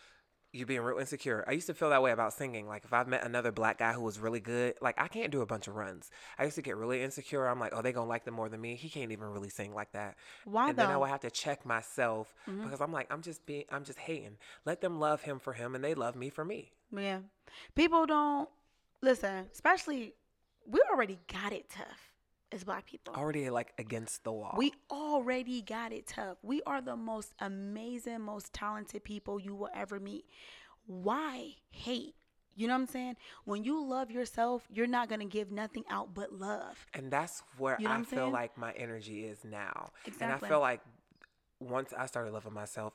you 0.53 0.65
being 0.65 0.81
real 0.81 0.99
insecure. 0.99 1.45
I 1.47 1.53
used 1.53 1.67
to 1.67 1.75
feel 1.75 1.91
that 1.91 2.03
way 2.03 2.11
about 2.11 2.33
singing. 2.33 2.67
Like 2.67 2.85
if 2.85 2.93
I've 2.93 3.09
met 3.09 3.25
another 3.25 3.53
black 3.53 3.79
guy 3.79 3.93
who 3.93 4.01
was 4.01 4.19
really 4.19 4.41
good, 4.41 4.75
like 4.81 4.95
I 4.99 5.09
can't 5.09 5.31
do 5.31 5.43
a 5.43 5.47
bunch 5.47 5.69
of 5.69 5.77
runs. 5.77 6.11
I 6.39 6.45
used 6.45 6.57
to 6.57 6.63
get 6.63 6.77
really 6.77 7.03
insecure. 7.03 7.47
I'm 7.47 7.61
like, 7.61 7.73
oh, 7.75 7.83
they 7.83 7.93
gonna 7.93 8.09
like 8.09 8.25
them 8.25 8.35
more 8.35 8.49
than 8.49 8.61
me. 8.61 8.75
He 8.75 8.89
can't 8.89 9.13
even 9.13 9.29
really 9.29 9.51
sing 9.51 9.75
like 9.75 9.93
that. 9.93 10.17
Why 10.45 10.71
and 10.71 10.79
then 10.79 10.87
I 10.87 10.89
though? 10.89 10.93
Mm-hmm. 10.93 11.01
would 11.01 11.11
have 11.11 11.21
to 11.21 11.31
check 11.31 11.67
myself 11.67 12.35
because 12.47 12.81
I'm 12.81 12.93
like, 12.93 13.13
I'm 13.13 13.23
just 13.23 13.45
being, 13.47 13.65
I'm 13.71 13.85
just 13.85 13.99
hating. 13.99 14.37
Let 14.65 14.81
them 14.81 14.99
love 14.99 15.23
him 15.23 15.39
for 15.39 15.53
him, 15.53 15.75
and 15.75 15.85
they 15.85 15.95
love 15.95 16.17
me 16.17 16.31
for 16.31 16.45
me. 16.45 16.73
Yeah, 16.97 17.19
people 17.75 18.07
don't 18.07 18.49
listen. 19.03 19.47
Especially, 19.53 20.15
we 20.67 20.81
already 20.91 21.19
got 21.31 21.53
it 21.53 21.69
tough 21.69 22.08
as 22.53 22.65
black 22.65 22.87
people. 22.87 23.15
Already 23.15 23.51
like 23.51 23.73
against 23.79 24.25
the 24.25 24.33
wall. 24.33 24.55
We 24.57 24.73
already 24.91 25.63
got 25.63 25.93
it 25.93 26.07
tough. 26.07 26.39
We 26.43 26.63
are 26.63 26.81
the 26.81 26.97
most 26.97 27.33
amazing, 27.39 28.21
most 28.23 28.53
talented 28.53 29.05
people 29.05 29.39
you 29.39 29.55
will 29.55 29.71
ever 29.75 30.01
meet. 30.01 30.25
Why 30.87 31.57
hate? 31.71 32.15
You 32.55 32.67
know 32.67 32.75
what 32.75 32.81
I'm 32.81 32.87
saying? 32.89 33.17
When 33.45 33.63
you 33.63 33.85
love 33.85 34.11
yourself, 34.11 34.67
you're 34.69 34.89
not 34.89 35.09
to 35.21 35.27
give 35.27 35.53
nothing 35.53 35.85
out 35.89 36.13
but 36.13 36.33
love. 36.33 36.87
And 36.93 37.09
that's 37.11 37.43
where 37.57 37.77
You 37.79 37.87
know 37.87 37.95
I 37.95 38.03
feel 38.03 38.19
saying? 38.19 38.33
like 38.33 38.59
my 38.59 38.73
energy 38.73 39.25
is 39.27 39.45
now. 39.45 39.91
Exactly. 40.07 40.35
And 40.35 40.45
I 40.45 40.49
feel 40.49 40.61
like 40.61 40.81
once 41.61 41.93
I 41.97 42.07
started 42.07 42.33
loving 42.33 42.53
myself, 42.55 42.95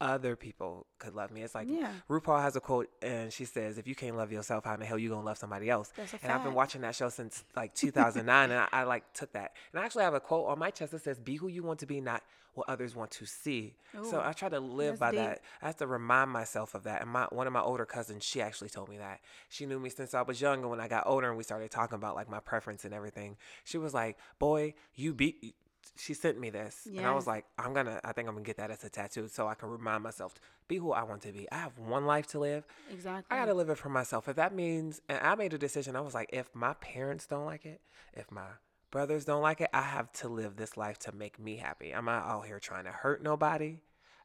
other 0.00 0.34
people 0.36 0.86
could 0.98 1.14
love 1.14 1.30
me. 1.30 1.42
It's 1.42 1.54
like 1.54 1.68
Yeah. 1.68 1.92
RuPaul 2.08 2.40
has 2.40 2.56
a 2.56 2.60
quote 2.60 2.88
and 3.02 3.32
she 3.32 3.44
says, 3.44 3.78
if 3.78 3.86
you 3.86 3.94
can't 3.94 4.16
love 4.16 4.32
yourself, 4.32 4.64
how 4.64 4.74
in 4.74 4.80
the 4.80 4.86
hell 4.86 4.98
you 4.98 5.10
gonna 5.10 5.24
love 5.24 5.38
somebody 5.38 5.68
else? 5.68 5.92
And 6.22 6.32
I've 6.32 6.42
been 6.44 6.54
watching 6.54 6.80
that 6.82 6.94
show 6.94 7.08
since 7.10 7.44
like 7.54 7.74
2009 7.74 8.50
and 8.50 8.60
I, 8.60 8.68
I 8.72 8.82
like 8.84 9.12
took 9.12 9.32
that. 9.32 9.52
And 9.72 9.80
I 9.80 9.84
actually 9.84 10.04
have 10.04 10.14
a 10.14 10.20
quote 10.20 10.46
on 10.48 10.58
my 10.58 10.70
chest 10.70 10.92
that 10.92 11.02
says, 11.02 11.18
be 11.18 11.36
who 11.36 11.48
you 11.48 11.62
want 11.62 11.80
to 11.80 11.86
be, 11.86 12.00
not 12.00 12.22
what 12.54 12.68
others 12.68 12.96
want 12.96 13.12
to 13.12 13.26
see. 13.26 13.74
so 14.10 14.20
I 14.24 14.32
try 14.32 14.48
to 14.48 14.58
live 14.58 14.98
by 14.98 15.12
deep. 15.12 15.20
that. 15.20 15.40
I 15.62 15.66
have 15.66 15.76
to 15.76 15.86
remind 15.86 16.30
myself 16.30 16.74
of 16.74 16.82
that. 16.82 17.00
And 17.00 17.08
my 17.10 17.26
one 17.30 17.46
of 17.46 17.52
my 17.52 17.60
older 17.60 17.86
cousins, 17.86 18.24
she 18.24 18.42
actually 18.42 18.70
told 18.70 18.88
me 18.88 18.98
that. 18.98 19.20
She 19.48 19.66
knew 19.66 19.78
me 19.78 19.88
since 19.88 20.14
I 20.14 20.22
was 20.22 20.40
young, 20.40 20.60
and 20.62 20.68
when 20.70 20.80
I 20.80 20.88
got 20.88 21.04
older 21.06 21.28
and 21.28 21.36
we 21.36 21.44
started 21.44 21.70
talking 21.70 21.94
about 21.94 22.16
like 22.16 22.28
my 22.28 22.40
preference 22.40 22.84
and 22.84 22.92
everything, 22.92 23.36
she 23.62 23.78
was 23.78 23.94
like, 23.94 24.18
"Boy, 24.40 24.74
you 24.96 25.14
beat." 25.14 25.54
She 25.96 26.14
sent 26.14 26.38
me 26.38 26.50
this, 26.50 26.86
and 26.86 27.04
I 27.06 27.12
was 27.12 27.26
like, 27.26 27.44
"I'm 27.58 27.74
gonna. 27.74 28.00
I 28.04 28.12
think 28.12 28.28
I'm 28.28 28.34
gonna 28.34 28.44
get 28.44 28.56
that 28.56 28.70
as 28.70 28.84
a 28.84 28.88
tattoo, 28.88 29.28
so 29.28 29.46
I 29.48 29.54
can 29.54 29.68
remind 29.68 30.02
myself 30.02 30.34
to 30.34 30.40
be 30.66 30.76
who 30.76 30.92
I 30.92 31.02
want 31.02 31.22
to 31.22 31.32
be. 31.32 31.50
I 31.52 31.56
have 31.56 31.78
one 31.78 32.06
life 32.06 32.26
to 32.28 32.38
live. 32.38 32.66
Exactly. 32.90 33.36
I 33.36 33.40
gotta 33.40 33.54
live 33.54 33.68
it 33.68 33.76
for 33.76 33.90
myself. 33.90 34.28
If 34.28 34.36
that 34.36 34.54
means, 34.54 35.02
and 35.08 35.18
I 35.18 35.34
made 35.34 35.52
a 35.52 35.58
decision. 35.58 35.96
I 35.96 36.00
was 36.00 36.14
like, 36.14 36.30
if 36.32 36.48
my 36.54 36.74
parents 36.74 37.26
don't 37.26 37.44
like 37.44 37.66
it, 37.66 37.80
if 38.14 38.30
my 38.30 38.46
brothers 38.90 39.24
don't 39.24 39.42
like 39.42 39.60
it, 39.60 39.68
I 39.74 39.82
have 39.82 40.10
to 40.14 40.28
live 40.28 40.56
this 40.56 40.76
life 40.76 40.98
to 41.00 41.12
make 41.12 41.38
me 41.38 41.56
happy. 41.56 41.92
I'm 41.92 42.06
not 42.06 42.24
out 42.24 42.46
here 42.46 42.58
trying 42.60 42.84
to 42.84 42.92
hurt 42.92 43.22
nobody. 43.22 43.80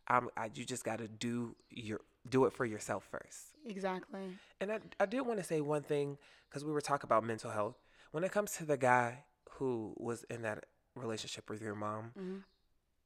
I'm. 0.07 0.29
I, 0.37 0.49
you 0.53 0.63
just 0.65 0.83
gotta 0.85 1.07
do 1.07 1.55
your 1.69 1.99
do 2.29 2.45
it 2.45 2.53
for 2.53 2.65
yourself 2.65 3.07
first. 3.11 3.51
exactly. 3.65 4.21
And 4.61 4.71
I, 4.71 4.79
I 4.99 5.05
did 5.05 5.21
want 5.21 5.39
to 5.39 5.43
say 5.43 5.61
one 5.61 5.83
thing 5.83 6.17
because 6.49 6.63
we 6.63 6.71
were 6.71 6.81
talking 6.81 7.07
about 7.07 7.23
mental 7.23 7.51
health. 7.51 7.75
When 8.11 8.23
it 8.23 8.31
comes 8.31 8.53
to 8.53 8.65
the 8.65 8.77
guy 8.77 9.25
who 9.51 9.93
was 9.97 10.23
in 10.29 10.41
that 10.43 10.65
relationship 10.95 11.49
with 11.49 11.61
your 11.61 11.75
mom, 11.75 12.11
Mhm. 12.15 12.43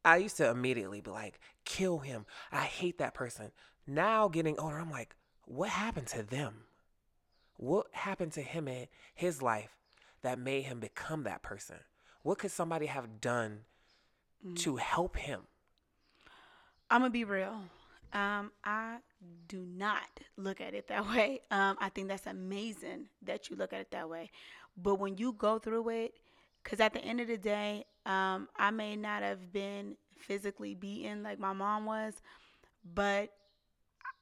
I 0.05 0.17
used 0.17 0.37
to 0.37 0.49
immediately 0.49 1.01
be 1.01 1.11
like, 1.11 1.39
kill 1.65 1.99
him. 1.99 2.25
I 2.51 2.63
hate 2.63 2.97
that 2.99 3.13
person. 3.13 3.51
Now 3.85 4.27
getting 4.27 4.57
older, 4.59 4.77
I'm 4.79 4.91
like, 4.91 5.15
what 5.45 5.69
happened 5.69 6.07
to 6.09 6.23
them? 6.23 6.65
What 7.57 7.93
happened 7.93 8.31
to 8.33 8.41
him 8.41 8.67
in 8.67 8.87
his 9.13 9.41
life 9.41 9.77
that 10.21 10.39
made 10.39 10.63
him 10.63 10.79
become 10.79 11.23
that 11.23 11.41
person? 11.41 11.79
What 12.21 12.37
could 12.37 12.51
somebody 12.51 12.85
have 12.85 13.19
done 13.19 13.65
to 14.55 14.77
help 14.77 15.17
him? 15.17 15.47
I'm 16.89 17.01
gonna 17.01 17.09
be 17.09 17.23
real. 17.25 17.69
Um, 18.13 18.51
I 18.63 18.99
do 19.47 19.59
not 19.65 20.21
look 20.37 20.61
at 20.61 20.73
it 20.73 20.87
that 20.87 21.07
way. 21.07 21.41
Um, 21.51 21.77
I 21.79 21.89
think 21.89 22.07
that's 22.07 22.25
amazing 22.25 23.09
that 23.21 23.49
you 23.49 23.55
look 23.55 23.73
at 23.73 23.81
it 23.81 23.91
that 23.91 24.09
way. 24.09 24.31
But 24.77 24.95
when 24.95 25.17
you 25.17 25.33
go 25.33 25.59
through 25.59 25.89
it, 25.89 26.15
because 26.63 26.79
at 26.79 26.93
the 26.93 26.99
end 27.03 27.19
of 27.19 27.27
the 27.27 27.37
day, 27.37 27.85
um, 28.05 28.47
I 28.55 28.71
may 28.71 28.95
not 28.95 29.23
have 29.23 29.51
been 29.51 29.95
physically 30.17 30.75
beaten 30.75 31.23
like 31.23 31.39
my 31.39 31.53
mom 31.53 31.85
was, 31.85 32.13
but 32.93 33.29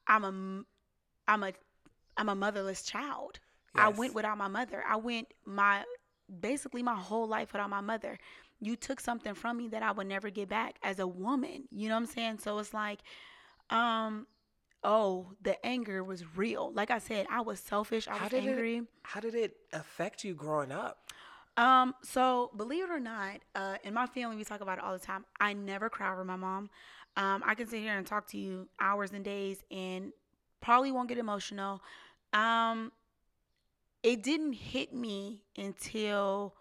I'm 0.06 0.24
a, 0.24 0.64
I'm 1.30 1.42
a, 1.42 1.52
I'm 2.16 2.28
a 2.28 2.34
motherless 2.34 2.82
child. 2.82 3.40
I 3.74 3.88
went 3.90 4.14
without 4.14 4.36
my 4.36 4.48
mother. 4.48 4.82
I 4.88 4.96
went 4.96 5.28
my 5.44 5.84
basically 6.40 6.82
my 6.82 6.96
whole 6.96 7.28
life 7.28 7.52
without 7.52 7.70
my 7.70 7.80
mother. 7.80 8.18
You 8.60 8.74
took 8.76 8.98
something 9.00 9.34
from 9.34 9.56
me 9.56 9.68
that 9.68 9.82
I 9.82 9.92
would 9.92 10.08
never 10.08 10.30
get 10.30 10.48
back 10.48 10.78
as 10.82 10.98
a 10.98 11.06
woman. 11.06 11.64
You 11.70 11.88
know 11.88 11.94
what 11.94 12.00
I'm 12.00 12.06
saying? 12.06 12.38
So 12.38 12.58
it's 12.58 12.74
like, 12.74 13.00
um, 13.70 14.26
oh, 14.82 15.32
the 15.42 15.64
anger 15.64 16.02
was 16.02 16.24
real. 16.36 16.72
Like 16.72 16.90
I 16.90 16.98
said, 16.98 17.26
I 17.30 17.40
was 17.42 17.60
selfish. 17.60 18.08
I 18.08 18.16
How 18.16 18.24
was 18.24 18.34
angry. 18.34 18.78
it? 18.78 18.84
How 19.02 19.20
did 19.20 19.34
it 19.34 19.56
affect 19.72 20.24
you 20.24 20.34
growing 20.34 20.72
up? 20.72 21.07
Um, 21.58 21.94
so 22.02 22.52
believe 22.56 22.84
it 22.84 22.90
or 22.90 23.00
not, 23.00 23.40
uh, 23.56 23.76
in 23.82 23.92
my 23.92 24.06
family 24.06 24.36
we 24.36 24.44
talk 24.44 24.60
about 24.60 24.78
it 24.78 24.84
all 24.84 24.92
the 24.92 25.04
time. 25.04 25.24
I 25.40 25.52
never 25.54 25.90
cry 25.90 26.12
over 26.12 26.24
my 26.24 26.36
mom. 26.36 26.70
Um, 27.16 27.42
I 27.44 27.56
can 27.56 27.66
sit 27.66 27.80
here 27.80 27.98
and 27.98 28.06
talk 28.06 28.28
to 28.28 28.38
you 28.38 28.68
hours 28.80 29.10
and 29.12 29.24
days 29.24 29.58
and 29.70 30.12
probably 30.60 30.92
won't 30.92 31.08
get 31.08 31.18
emotional. 31.18 31.82
Um, 32.32 32.92
it 34.04 34.22
didn't 34.22 34.52
hit 34.52 34.94
me 34.94 35.42
until 35.56 36.54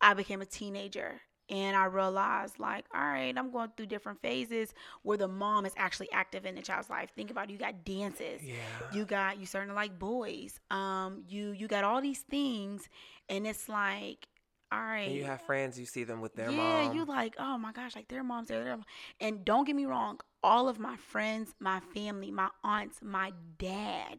I 0.00 0.14
became 0.14 0.40
a 0.40 0.46
teenager 0.46 1.20
and 1.48 1.76
I 1.76 1.86
realized 1.86 2.60
like, 2.60 2.84
all 2.94 3.00
right, 3.00 3.34
I'm 3.36 3.50
going 3.50 3.70
through 3.76 3.86
different 3.86 4.20
phases 4.22 4.72
where 5.02 5.18
the 5.18 5.28
mom 5.28 5.66
is 5.66 5.72
actually 5.76 6.10
active 6.12 6.44
in 6.46 6.54
the 6.54 6.62
child's 6.62 6.90
life. 6.90 7.10
Think 7.16 7.32
about 7.32 7.48
it, 7.48 7.52
you 7.52 7.58
got 7.58 7.84
dances 7.84 8.42
Yeah. 8.44 8.54
you 8.92 9.04
got 9.04 9.40
you 9.40 9.46
starting 9.46 9.70
to 9.70 9.74
like 9.74 9.98
boys 9.98 10.60
um 10.70 11.24
you 11.28 11.50
you 11.50 11.66
got 11.66 11.82
all 11.82 12.00
these 12.00 12.20
things 12.20 12.88
and 13.28 13.44
it's 13.46 13.68
like 13.68 14.28
all 14.72 14.78
right 14.80 15.06
And 15.08 15.14
you 15.14 15.24
have 15.24 15.42
friends, 15.42 15.78
you 15.78 15.86
see 15.86 16.04
them 16.04 16.20
with 16.20 16.34
their 16.34 16.50
yeah 16.50 16.56
mom. 16.56 16.86
Yeah, 16.88 16.92
you 16.94 17.04
like 17.04 17.34
oh 17.38 17.56
my 17.58 17.72
gosh 17.72 17.94
like 17.94 18.08
their 18.08 18.24
moms 18.24 18.48
their, 18.48 18.64
their 18.64 18.78
and 19.20 19.44
don't 19.44 19.64
get 19.64 19.76
me 19.76 19.86
wrong 19.86 20.20
all 20.42 20.68
of 20.68 20.78
my 20.78 20.96
friends 20.96 21.54
my 21.60 21.80
family 21.94 22.30
my 22.30 22.48
aunts 22.64 22.98
my 23.02 23.32
dad 23.58 24.18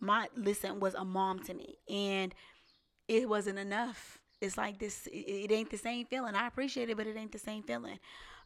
my 0.00 0.28
listen 0.36 0.80
was 0.80 0.94
a 0.94 1.04
mom 1.04 1.38
to 1.40 1.54
me 1.54 1.76
and 1.88 2.34
it 3.08 3.28
wasn't 3.28 3.58
enough 3.58 4.18
it's 4.40 4.56
like 4.56 4.78
this 4.78 5.06
it, 5.08 5.16
it 5.50 5.52
ain't 5.52 5.70
the 5.70 5.76
same 5.78 6.06
feeling 6.06 6.34
i 6.34 6.46
appreciate 6.46 6.90
it 6.90 6.96
but 6.96 7.06
it 7.06 7.16
ain't 7.16 7.32
the 7.32 7.38
same 7.38 7.62
feeling 7.62 7.98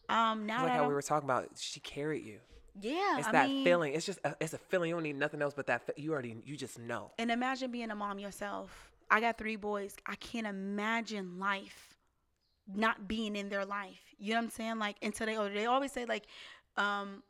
um 0.09 0.47
now 0.47 0.63
like 0.65 0.73
how 0.73 0.87
we 0.89 0.95
were 0.95 1.03
talking 1.03 1.29
about, 1.29 1.49
she 1.57 1.81
carried 1.81 2.25
you. 2.25 2.39
yeah 2.81 3.19
It's 3.19 3.27
I 3.29 3.33
that 3.33 3.49
mean, 3.49 3.65
feeling. 3.65 3.95
It's 3.95 4.07
just, 4.07 4.21
a, 4.25 4.37
it's 4.41 4.53
a 4.55 4.59
feeling. 4.59 4.91
You 4.91 4.95
don't 4.97 5.03
need 5.03 5.17
nothing 5.17 5.43
else 5.43 5.55
but 5.55 5.67
that. 5.67 5.83
You 5.97 6.13
already, 6.13 6.37
you 6.45 6.57
just 6.57 6.79
know. 6.79 7.11
And 7.19 7.31
imagine 7.31 7.71
being 7.73 7.91
a 7.91 7.97
mom 7.97 8.19
yourself. 8.19 8.91
I 9.11 9.21
got 9.21 9.39
three 9.39 9.57
boys. 9.57 9.97
I 10.07 10.17
can't 10.17 10.47
imagine 10.47 11.39
life 11.39 11.97
not 12.73 13.07
being 13.07 13.37
in 13.37 13.49
their 13.49 13.65
life. 13.65 14.01
You 14.19 14.33
know 14.33 14.39
what 14.39 14.45
I'm 14.45 14.51
saying? 14.51 14.79
Like 14.79 14.97
until 15.03 15.27
they 15.27 15.37
older. 15.37 15.55
They 15.55 15.67
always 15.67 15.93
say 15.93 16.05
like, 16.05 16.25
um, 16.77 17.23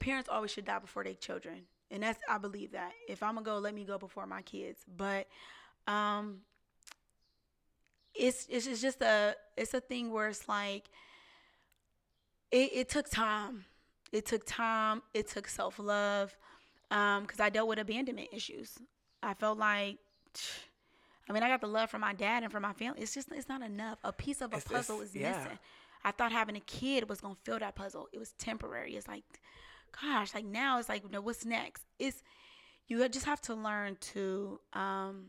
parents 0.00 0.28
always 0.28 0.50
should 0.50 0.64
die 0.64 0.78
before 0.78 1.04
their 1.04 1.14
children. 1.14 1.62
And 1.90 2.02
that's 2.02 2.18
I 2.28 2.38
believe 2.38 2.72
that. 2.72 2.92
If 3.08 3.22
I'm 3.22 3.34
gonna 3.34 3.44
go, 3.44 3.58
let 3.58 3.74
me 3.74 3.84
go 3.84 3.98
before 3.98 4.26
my 4.26 4.42
kids. 4.42 4.84
But 4.96 5.26
um 5.86 6.40
it's 8.14 8.46
it's, 8.48 8.66
it's 8.66 8.80
just 8.80 9.02
a 9.02 9.34
it's 9.56 9.74
a 9.74 9.80
thing 9.80 10.12
where 10.12 10.28
it's 10.28 10.48
like 10.48 10.90
it, 12.50 12.70
it 12.72 12.88
took 12.88 13.10
time. 13.10 13.64
It 14.12 14.26
took 14.26 14.46
time. 14.46 15.02
It 15.12 15.28
took 15.28 15.48
self 15.48 15.78
love. 15.78 16.36
Um, 16.90 17.22
because 17.22 17.40
I 17.40 17.50
dealt 17.50 17.68
with 17.68 17.78
abandonment 17.78 18.28
issues. 18.32 18.78
I 19.22 19.34
felt 19.34 19.58
like, 19.58 19.98
I 21.28 21.32
mean, 21.32 21.42
I 21.42 21.48
got 21.48 21.60
the 21.60 21.66
love 21.66 21.90
from 21.90 22.02
my 22.02 22.12
dad 22.12 22.42
and 22.42 22.52
from 22.52 22.62
my 22.62 22.72
family. 22.74 23.00
It's 23.02 23.14
just, 23.14 23.30
it's 23.32 23.48
not 23.48 23.62
enough. 23.62 23.98
A 24.04 24.12
piece 24.12 24.40
of 24.42 24.52
a 24.52 24.56
It's- 24.56 24.66
it's- 24.70 24.86
puzzle 24.86 25.00
is 25.00 25.14
yeah. 25.14 25.38
missing. 25.38 25.58
I 26.04 26.10
thought 26.10 26.32
having 26.32 26.56
a 26.56 26.60
kid 26.60 27.08
was 27.08 27.20
gonna 27.22 27.34
fill 27.44 27.58
that 27.58 27.74
puzzle. 27.76 28.08
It 28.12 28.18
was 28.18 28.32
temporary. 28.32 28.94
It's 28.96 29.08
like, 29.08 29.24
gosh, 30.02 30.34
like 30.34 30.44
now 30.44 30.78
it's 30.78 30.88
like, 30.88 31.10
no, 31.10 31.20
what's 31.22 31.44
next? 31.46 31.84
It's 31.98 32.22
you 32.86 33.08
just 33.08 33.24
have 33.24 33.40
to 33.42 33.54
learn 33.54 33.96
to. 34.12 34.60
Um, 34.74 35.28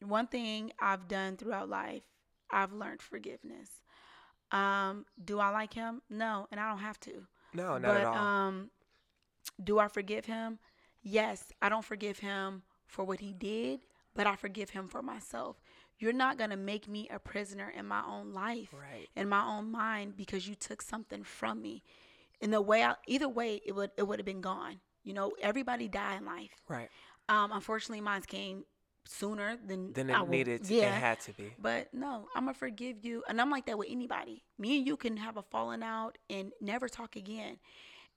one 0.00 0.26
thing 0.26 0.72
I've 0.78 1.06
done 1.08 1.36
throughout 1.36 1.68
life, 1.68 2.02
I've 2.50 2.72
learned 2.72 3.02
forgiveness. 3.02 3.68
Um, 4.52 5.04
do 5.22 5.38
I 5.38 5.50
like 5.50 5.74
him? 5.74 6.00
No, 6.08 6.46
and 6.50 6.58
I 6.60 6.68
don't 6.70 6.78
have 6.78 6.98
to. 7.00 7.26
No, 7.52 7.72
not 7.78 7.82
but 7.82 7.96
at 7.98 8.06
all. 8.06 8.16
um, 8.16 8.70
do 9.62 9.78
I 9.78 9.88
forgive 9.88 10.24
him? 10.24 10.58
Yes, 11.02 11.52
I 11.60 11.68
don't 11.68 11.84
forgive 11.84 12.18
him 12.20 12.62
for 12.86 13.04
what 13.04 13.20
he 13.20 13.32
did, 13.34 13.80
but 14.14 14.26
I 14.26 14.36
forgive 14.36 14.70
him 14.70 14.88
for 14.88 15.02
myself. 15.02 15.60
You're 15.98 16.12
not 16.12 16.38
gonna 16.38 16.56
make 16.56 16.88
me 16.88 17.08
a 17.08 17.18
prisoner 17.18 17.68
in 17.70 17.86
my 17.86 18.02
own 18.04 18.32
life, 18.32 18.72
Right. 18.72 19.08
in 19.14 19.28
my 19.28 19.44
own 19.44 19.70
mind, 19.70 20.16
because 20.16 20.48
you 20.48 20.54
took 20.54 20.82
something 20.82 21.22
from 21.24 21.62
me. 21.62 21.82
In 22.40 22.50
the 22.50 22.60
way, 22.60 22.82
I, 22.84 22.96
either 23.06 23.28
way, 23.28 23.60
it 23.64 23.72
would 23.72 23.90
it 23.96 24.02
would 24.04 24.18
have 24.18 24.26
been 24.26 24.40
gone. 24.40 24.80
You 25.04 25.12
know, 25.14 25.32
everybody 25.40 25.88
die 25.88 26.16
in 26.16 26.24
life. 26.24 26.64
right. 26.68 26.90
Um, 27.28 27.52
unfortunately, 27.52 28.00
mine 28.02 28.22
came 28.22 28.64
sooner 29.06 29.56
than 29.56 29.92
Then 29.92 30.10
I 30.10 30.18
it 30.18 30.20
will- 30.22 30.28
needed, 30.28 30.66
Yeah, 30.68 30.94
it 30.96 31.00
had 31.00 31.20
to 31.20 31.32
be. 31.34 31.52
but 31.58 31.92
no, 31.94 32.28
I'm 32.34 32.44
gonna 32.46 32.54
forgive 32.54 33.04
you, 33.04 33.22
and 33.28 33.40
I'm 33.40 33.50
like 33.50 33.66
that 33.66 33.78
with 33.78 33.88
anybody. 33.90 34.42
Me 34.58 34.78
and 34.78 34.86
you 34.86 34.96
can 34.96 35.16
have 35.18 35.36
a 35.36 35.42
falling 35.42 35.82
out 35.82 36.16
and 36.30 36.52
never 36.60 36.88
talk 36.88 37.14
again. 37.16 37.58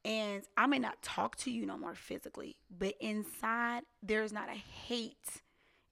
And 0.05 0.43
I 0.55 0.65
may 0.67 0.79
not 0.79 1.01
talk 1.01 1.35
to 1.37 1.51
you 1.51 1.65
no 1.65 1.77
more 1.77 1.93
physically, 1.95 2.57
but 2.69 2.95
inside 3.01 3.83
there's 4.01 4.31
not 4.31 4.47
a 4.49 4.53
hate 4.53 5.41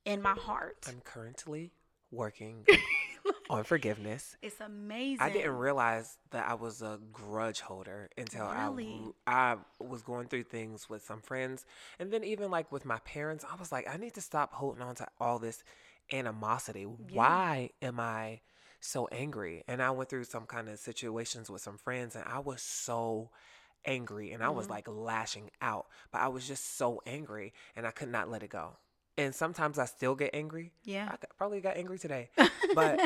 in 0.05 0.21
my 0.21 0.33
heart. 0.33 0.87
I'm 0.87 1.01
currently 1.01 1.71
working 2.11 2.65
on 3.49 3.63
forgiveness. 3.63 4.37
It's 4.41 4.59
amazing. 4.59 5.25
I 5.25 5.29
didn't 5.29 5.51
realize 5.57 6.17
that 6.31 6.47
I 6.47 6.53
was 6.53 6.81
a 6.81 6.99
grudge 7.11 7.61
holder 7.61 8.09
until 8.17 8.43
Really? 8.43 9.13
I 9.27 9.53
I 9.53 9.57
was 9.79 10.01
going 10.01 10.27
through 10.27 10.43
things 10.43 10.89
with 10.89 11.03
some 11.03 11.21
friends, 11.21 11.65
and 11.99 12.11
then 12.11 12.23
even 12.23 12.51
like 12.51 12.71
with 12.71 12.85
my 12.85 12.99
parents. 12.99 13.45
I 13.49 13.55
was 13.55 13.71
like, 13.71 13.87
I 13.91 13.97
need 13.97 14.13
to 14.15 14.21
stop 14.21 14.53
holding 14.53 14.81
on 14.81 14.95
to 14.95 15.07
all 15.19 15.39
this 15.39 15.63
animosity. 16.11 16.83
Why 16.83 17.71
am 17.81 17.99
I 17.99 18.41
so 18.79 19.07
angry? 19.11 19.63
And 19.67 19.81
I 19.81 19.91
went 19.91 20.09
through 20.09 20.25
some 20.25 20.45
kind 20.45 20.69
of 20.69 20.79
situations 20.79 21.49
with 21.49 21.61
some 21.61 21.77
friends, 21.77 22.15
and 22.15 22.25
I 22.27 22.39
was 22.39 22.61
so 22.61 23.31
angry, 23.85 24.31
and 24.31 24.43
I 24.43 24.49
was 24.49 24.67
Mhm. 24.67 24.69
like 24.69 24.87
lashing 24.87 25.49
out. 25.61 25.87
But 26.11 26.21
I 26.21 26.27
was 26.27 26.47
just 26.47 26.77
so 26.77 27.01
angry, 27.05 27.53
and 27.75 27.87
I 27.87 27.91
could 27.91 28.09
not 28.09 28.29
let 28.29 28.43
it 28.43 28.49
go. 28.49 28.77
And 29.17 29.33
sometimes 29.33 29.79
I 29.79 29.85
still 29.85 30.15
get 30.15 30.31
angry. 30.33 30.73
Yeah. 30.83 31.09
I 31.11 31.15
probably 31.37 31.61
got 31.61 31.77
angry 31.77 31.97
today, 31.97 32.29
but 32.75 32.99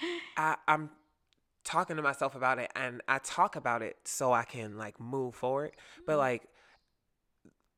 I, 0.36 0.56
I'm 0.68 0.90
talking 1.64 1.96
to 1.96 2.02
myself 2.02 2.36
about 2.36 2.60
it 2.60 2.70
and 2.76 3.02
I 3.08 3.18
talk 3.18 3.56
about 3.56 3.82
it 3.82 3.96
so 4.04 4.32
I 4.32 4.44
can 4.44 4.78
like 4.78 5.00
move 5.00 5.34
forward. 5.34 5.72
But 6.06 6.18
like 6.18 6.44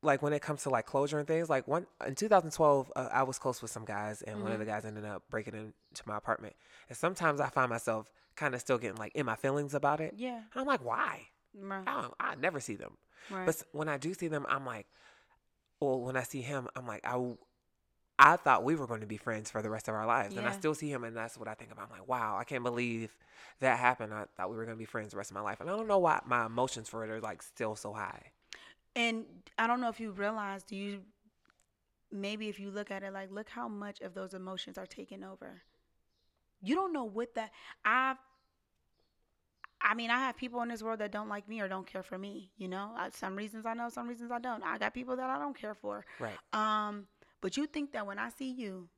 like 0.01 0.21
when 0.21 0.33
it 0.33 0.41
comes 0.41 0.63
to 0.63 0.69
like 0.69 0.85
closure 0.85 1.19
and 1.19 1.27
things, 1.27 1.49
like 1.49 1.67
one 1.67 1.85
in 2.05 2.15
2012, 2.15 2.91
uh, 2.95 3.09
I 3.11 3.23
was 3.23 3.37
close 3.37 3.61
with 3.61 3.71
some 3.71 3.85
guys, 3.85 4.21
and 4.21 4.41
one 4.43 4.51
of 4.51 4.59
the 4.59 4.65
guys 4.65 4.85
ended 4.85 5.03
up 5.05 5.23
breaking 5.29 5.55
into 5.55 6.01
my 6.05 6.17
apartment. 6.17 6.55
And 6.87 6.97
sometimes 6.97 7.41
I 7.41 7.49
find 7.49 7.69
myself 7.69 8.09
kind 8.35 8.55
of 8.55 8.61
still 8.61 8.77
getting 8.77 8.97
like 8.97 9.11
in 9.15 9.25
my 9.25 9.35
feelings 9.35 9.73
about 9.73 9.99
it. 9.99 10.13
yeah. 10.15 10.37
And 10.37 10.61
I'm 10.61 10.65
like, 10.65 10.83
why? 10.85 11.27
Right. 11.59 11.83
I, 11.85 12.01
don't, 12.01 12.13
I 12.19 12.35
never 12.35 12.59
see 12.61 12.75
them. 12.75 12.97
right. 13.29 13.45
But 13.45 13.61
when 13.73 13.89
I 13.89 13.97
do 13.97 14.13
see 14.13 14.29
them, 14.29 14.45
I'm 14.47 14.65
like, 14.65 14.85
well, 15.81 15.99
when 15.99 16.15
I 16.15 16.23
see 16.23 16.41
him, 16.41 16.69
I'm 16.75 16.87
like, 16.87 17.05
I, 17.05 17.17
I 18.19 18.35
thought 18.35 18.65
we 18.65 18.75
were 18.75 18.85
going 18.85 19.01
to 19.01 19.07
be 19.07 19.17
friends 19.17 19.49
for 19.49 19.61
the 19.61 19.69
rest 19.69 19.87
of 19.87 19.95
our 19.95 20.05
lives, 20.05 20.35
and 20.35 20.45
I 20.45 20.51
still 20.51 20.75
see 20.75 20.91
him, 20.91 21.03
and 21.05 21.15
that's 21.15 21.37
what 21.37 21.47
I 21.47 21.53
think 21.53 21.71
about. 21.71 21.85
I'm 21.85 21.99
like, 21.99 22.07
wow, 22.07 22.37
I 22.37 22.43
can't 22.43 22.63
believe 22.63 23.15
that 23.61 23.79
happened. 23.79 24.13
I 24.13 24.25
thought 24.35 24.49
we 24.49 24.57
were 24.57 24.65
going 24.65 24.75
to 24.75 24.79
be 24.79 24.85
friends 24.85 25.11
the 25.11 25.17
rest 25.17 25.31
of 25.31 25.35
my 25.35 25.41
life, 25.41 25.61
and 25.61 25.69
I 25.69 25.75
don't 25.75 25.87
know 25.87 25.99
why 25.99 26.19
my 26.25 26.45
emotions 26.45 26.89
for 26.89 27.03
it 27.05 27.09
are 27.09 27.21
like 27.21 27.41
still 27.41 27.75
so 27.75 27.93
high. 27.93 28.31
And 28.95 29.25
I 29.57 29.67
don't 29.67 29.79
know 29.79 29.87
if 29.87 29.99
you 30.01 30.11
realize, 30.11 30.63
do 30.63 30.75
you 30.75 31.01
maybe 32.11 32.49
if 32.49 32.59
you 32.59 32.71
look 32.71 32.91
at 32.91 33.03
it 33.03 33.13
like 33.13 33.31
look 33.31 33.49
how 33.49 33.67
much 33.67 34.01
of 34.01 34.13
those 34.13 34.33
emotions 34.33 34.77
are 34.77 34.85
taking 34.85 35.23
over. 35.23 35.61
You 36.61 36.75
don't 36.75 36.91
know 36.91 37.05
what 37.05 37.35
that 37.35 37.51
I've 37.85 38.17
I 39.81 39.93
mean, 39.93 40.09
I 40.09 40.19
have 40.19 40.35
people 40.35 40.61
in 40.61 40.67
this 40.67 40.83
world 40.83 40.99
that 40.99 41.11
don't 41.11 41.29
like 41.29 41.47
me 41.47 41.61
or 41.61 41.69
don't 41.69 41.87
care 41.87 42.03
for 42.03 42.17
me, 42.17 42.51
you 42.57 42.67
know? 42.67 42.91
I, 42.97 43.11
some 43.11 43.33
reasons 43.37 43.65
I 43.65 43.73
know, 43.73 43.87
some 43.87 44.09
reasons 44.09 44.29
I 44.29 44.37
don't. 44.39 44.61
I 44.61 44.77
got 44.77 44.93
people 44.93 45.15
that 45.15 45.29
I 45.29 45.39
don't 45.39 45.57
care 45.57 45.73
for. 45.73 46.05
Right. 46.19 46.35
Um, 46.51 47.05
but 47.41 47.57
you 47.57 47.65
think 47.67 47.93
that 47.93 48.05
when 48.05 48.19
I 48.19 48.29
see 48.29 48.51
you, 48.51 48.89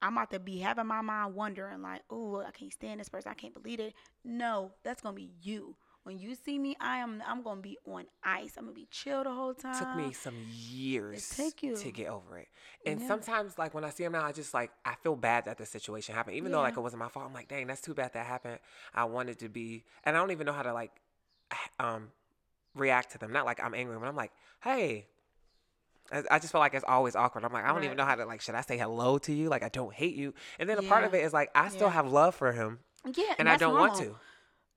I'm 0.00 0.14
about 0.16 0.30
to 0.32 0.40
be 0.40 0.58
having 0.58 0.86
my 0.86 1.00
mind 1.00 1.34
wondering 1.34 1.80
like, 1.80 2.02
oh, 2.10 2.40
I 2.40 2.50
can't 2.50 2.72
stand 2.72 2.98
this 3.00 3.08
person. 3.08 3.30
I 3.30 3.34
can't 3.34 3.54
believe 3.54 3.78
it. 3.78 3.94
No, 4.24 4.72
that's 4.82 5.00
gonna 5.00 5.14
be 5.14 5.30
you. 5.40 5.76
When 6.04 6.18
you 6.18 6.34
see 6.34 6.58
me, 6.58 6.76
I 6.80 6.98
am 6.98 7.22
I'm 7.24 7.42
gonna 7.42 7.60
be 7.60 7.78
on 7.86 8.06
ice. 8.24 8.54
I'm 8.56 8.64
gonna 8.64 8.74
be 8.74 8.88
chill 8.90 9.22
the 9.22 9.30
whole 9.32 9.54
time. 9.54 9.78
took 9.78 9.94
me 9.94 10.12
some 10.12 10.34
years 10.50 11.28
take 11.36 11.62
you. 11.62 11.76
to 11.76 11.92
get 11.92 12.08
over 12.08 12.38
it. 12.38 12.48
And 12.84 13.00
Yeah. 13.00 13.06
sometimes, 13.06 13.56
like 13.56 13.72
when 13.72 13.84
I 13.84 13.90
see 13.90 14.02
him 14.02 14.12
now, 14.12 14.24
I 14.24 14.32
just 14.32 14.52
like 14.52 14.72
I 14.84 14.96
feel 14.96 15.14
bad 15.14 15.44
that 15.44 15.58
the 15.58 15.66
situation 15.66 16.16
happened, 16.16 16.36
even 16.36 16.50
though 16.50 16.60
like 16.60 16.76
it 16.76 16.80
wasn't 16.80 16.98
my 17.00 17.08
fault. 17.08 17.26
I'm 17.26 17.32
like, 17.32 17.46
dang, 17.48 17.68
that's 17.68 17.80
too 17.80 17.94
bad 17.94 18.12
that 18.14 18.26
happened. 18.26 18.58
I 18.92 19.04
wanted 19.04 19.38
to 19.38 19.48
be, 19.48 19.84
and 20.04 20.16
I 20.16 20.20
don't 20.20 20.32
even 20.32 20.46
know 20.46 20.52
how 20.52 20.62
to 20.62 20.72
like, 20.72 20.90
um, 21.78 22.10
react 22.74 23.12
to 23.12 23.18
them. 23.18 23.32
Not 23.32 23.44
like 23.46 23.62
I'm 23.62 23.74
angry, 23.74 23.96
but 23.98 24.06
I'm 24.06 24.16
like, 24.16 24.32
hey. 24.62 25.06
I 26.12 26.22
I 26.32 26.38
just 26.38 26.52
feel 26.52 26.60
like 26.60 26.74
it's 26.74 26.84
always 26.86 27.16
awkward. 27.16 27.44
I'm 27.44 27.52
like, 27.52 27.64
I 27.64 27.72
don't 27.72 27.84
even 27.84 27.96
know 27.96 28.04
how 28.04 28.14
to 28.14 28.24
like. 28.26 28.40
Should 28.40 28.54
I 28.54 28.60
say 28.60 28.76
hello 28.78 29.18
to 29.18 29.32
you? 29.32 29.48
Like, 29.48 29.62
I 29.62 29.68
don't 29.68 29.92
hate 29.94 30.14
you. 30.14 30.34
And 30.58 30.68
then 30.68 30.78
a 30.78 30.82
part 30.82 31.04
of 31.04 31.14
it 31.14 31.24
is 31.24 31.32
like, 31.32 31.50
I 31.54 31.68
still 31.68 31.88
Yeah. 31.88 31.92
have 31.94 32.06
love 32.12 32.34
for 32.34 32.52
him, 32.52 32.80
Yeah, 33.14 33.34
and 33.38 33.48
I 33.48 33.56
don't 33.56 33.74
want 33.74 33.96
to. 33.96 34.16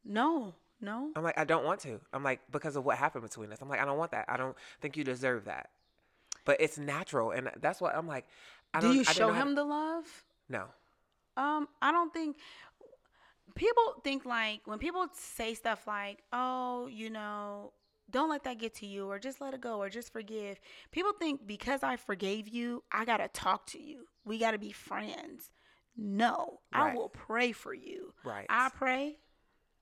No, 0.03 0.53
no. 0.81 1.11
I'm 1.15 1.23
like, 1.23 1.37
I 1.37 1.43
don't 1.45 1.65
want 1.65 1.79
to. 1.81 1.99
I'm 2.13 2.23
like, 2.23 2.39
because 2.51 2.75
of 2.75 2.85
what 2.85 2.97
happened 2.97 3.23
between 3.23 3.51
us. 3.51 3.59
I'm 3.61 3.69
like, 3.69 3.81
I 3.81 3.85
don't 3.85 3.97
want 3.97 4.11
that. 4.11 4.25
I 4.27 4.37
don't 4.37 4.55
think 4.81 4.95
you 4.97 5.03
deserve 5.03 5.45
that. 5.45 5.69
But 6.45 6.61
it's 6.61 6.77
natural, 6.77 7.31
and 7.31 7.49
that's 7.59 7.81
what 7.81 7.95
I'm 7.95 8.07
like. 8.07 8.25
I 8.73 8.79
Do 8.81 8.87
don't, 8.87 8.95
you 8.97 9.03
show 9.03 9.31
how 9.31 9.43
to- 9.43 9.49
him 9.49 9.55
the 9.55 9.63
love? 9.63 10.05
No. 10.49 10.65
Um, 11.37 11.67
I 11.81 11.91
don't 11.91 12.13
think 12.13 12.37
people 13.55 13.95
think 14.03 14.25
like 14.25 14.61
when 14.65 14.79
people 14.79 15.07
say 15.13 15.53
stuff 15.53 15.87
like, 15.87 16.19
"Oh, 16.33 16.87
you 16.87 17.09
know, 17.09 17.71
don't 18.09 18.29
let 18.29 18.43
that 18.43 18.59
get 18.59 18.73
to 18.75 18.85
you," 18.85 19.09
or 19.09 19.19
just 19.19 19.41
let 19.41 19.53
it 19.53 19.61
go, 19.61 19.81
or 19.81 19.89
just 19.89 20.11
forgive. 20.13 20.59
People 20.91 21.13
think 21.13 21.45
because 21.47 21.83
I 21.83 21.95
forgave 21.95 22.47
you, 22.47 22.83
I 22.91 23.05
gotta 23.05 23.27
talk 23.27 23.65
to 23.67 23.81
you. 23.81 24.05
We 24.23 24.37
gotta 24.39 24.57
be 24.57 24.71
friends. 24.71 25.51
No, 25.97 26.59
Right. 26.73 26.91
I 26.91 26.95
will 26.95 27.09
pray 27.09 27.51
for 27.51 27.73
you. 27.73 28.13
Right. 28.23 28.45
I 28.49 28.69
pray. 28.69 29.17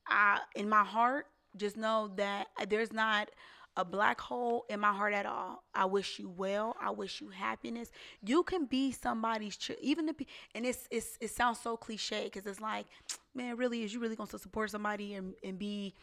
I 0.08 0.42
in 0.56 0.70
my 0.70 0.84
heart, 0.84 1.28
just 1.58 1.78
know 1.78 2.12
that 2.18 2.48
there's 2.68 2.92
not 2.94 3.30
a 3.76 3.84
black 3.84 4.22
hole 4.22 4.66
in 4.70 4.80
my 4.80 4.94
heart 4.94 5.14
at 5.16 5.26
all. 5.26 5.64
I 5.74 5.86
wish 5.86 6.20
you 6.20 6.30
well. 6.30 6.76
I 6.80 6.92
wish 6.92 7.22
you 7.22 7.30
happiness. 7.30 7.90
You 8.22 8.44
can 8.44 8.66
be 8.66 8.92
somebody's 8.92 9.58
ch- 9.58 9.72
even 9.82 10.08
if 10.10 10.16
and 10.54 10.66
it's 10.66 10.88
it's 10.92 11.18
it 11.20 11.32
sounds 11.32 11.60
so 11.60 11.76
cliche 11.76 12.26
because 12.26 12.46
it's 12.46 12.62
like, 12.62 12.86
man, 13.34 13.58
really 13.58 13.84
is 13.84 13.94
you 13.94 14.00
really 14.00 14.16
gonna 14.16 14.30
support 14.30 14.70
somebody 14.70 15.16
and, 15.16 15.34
and 15.44 15.58
be 15.58 15.96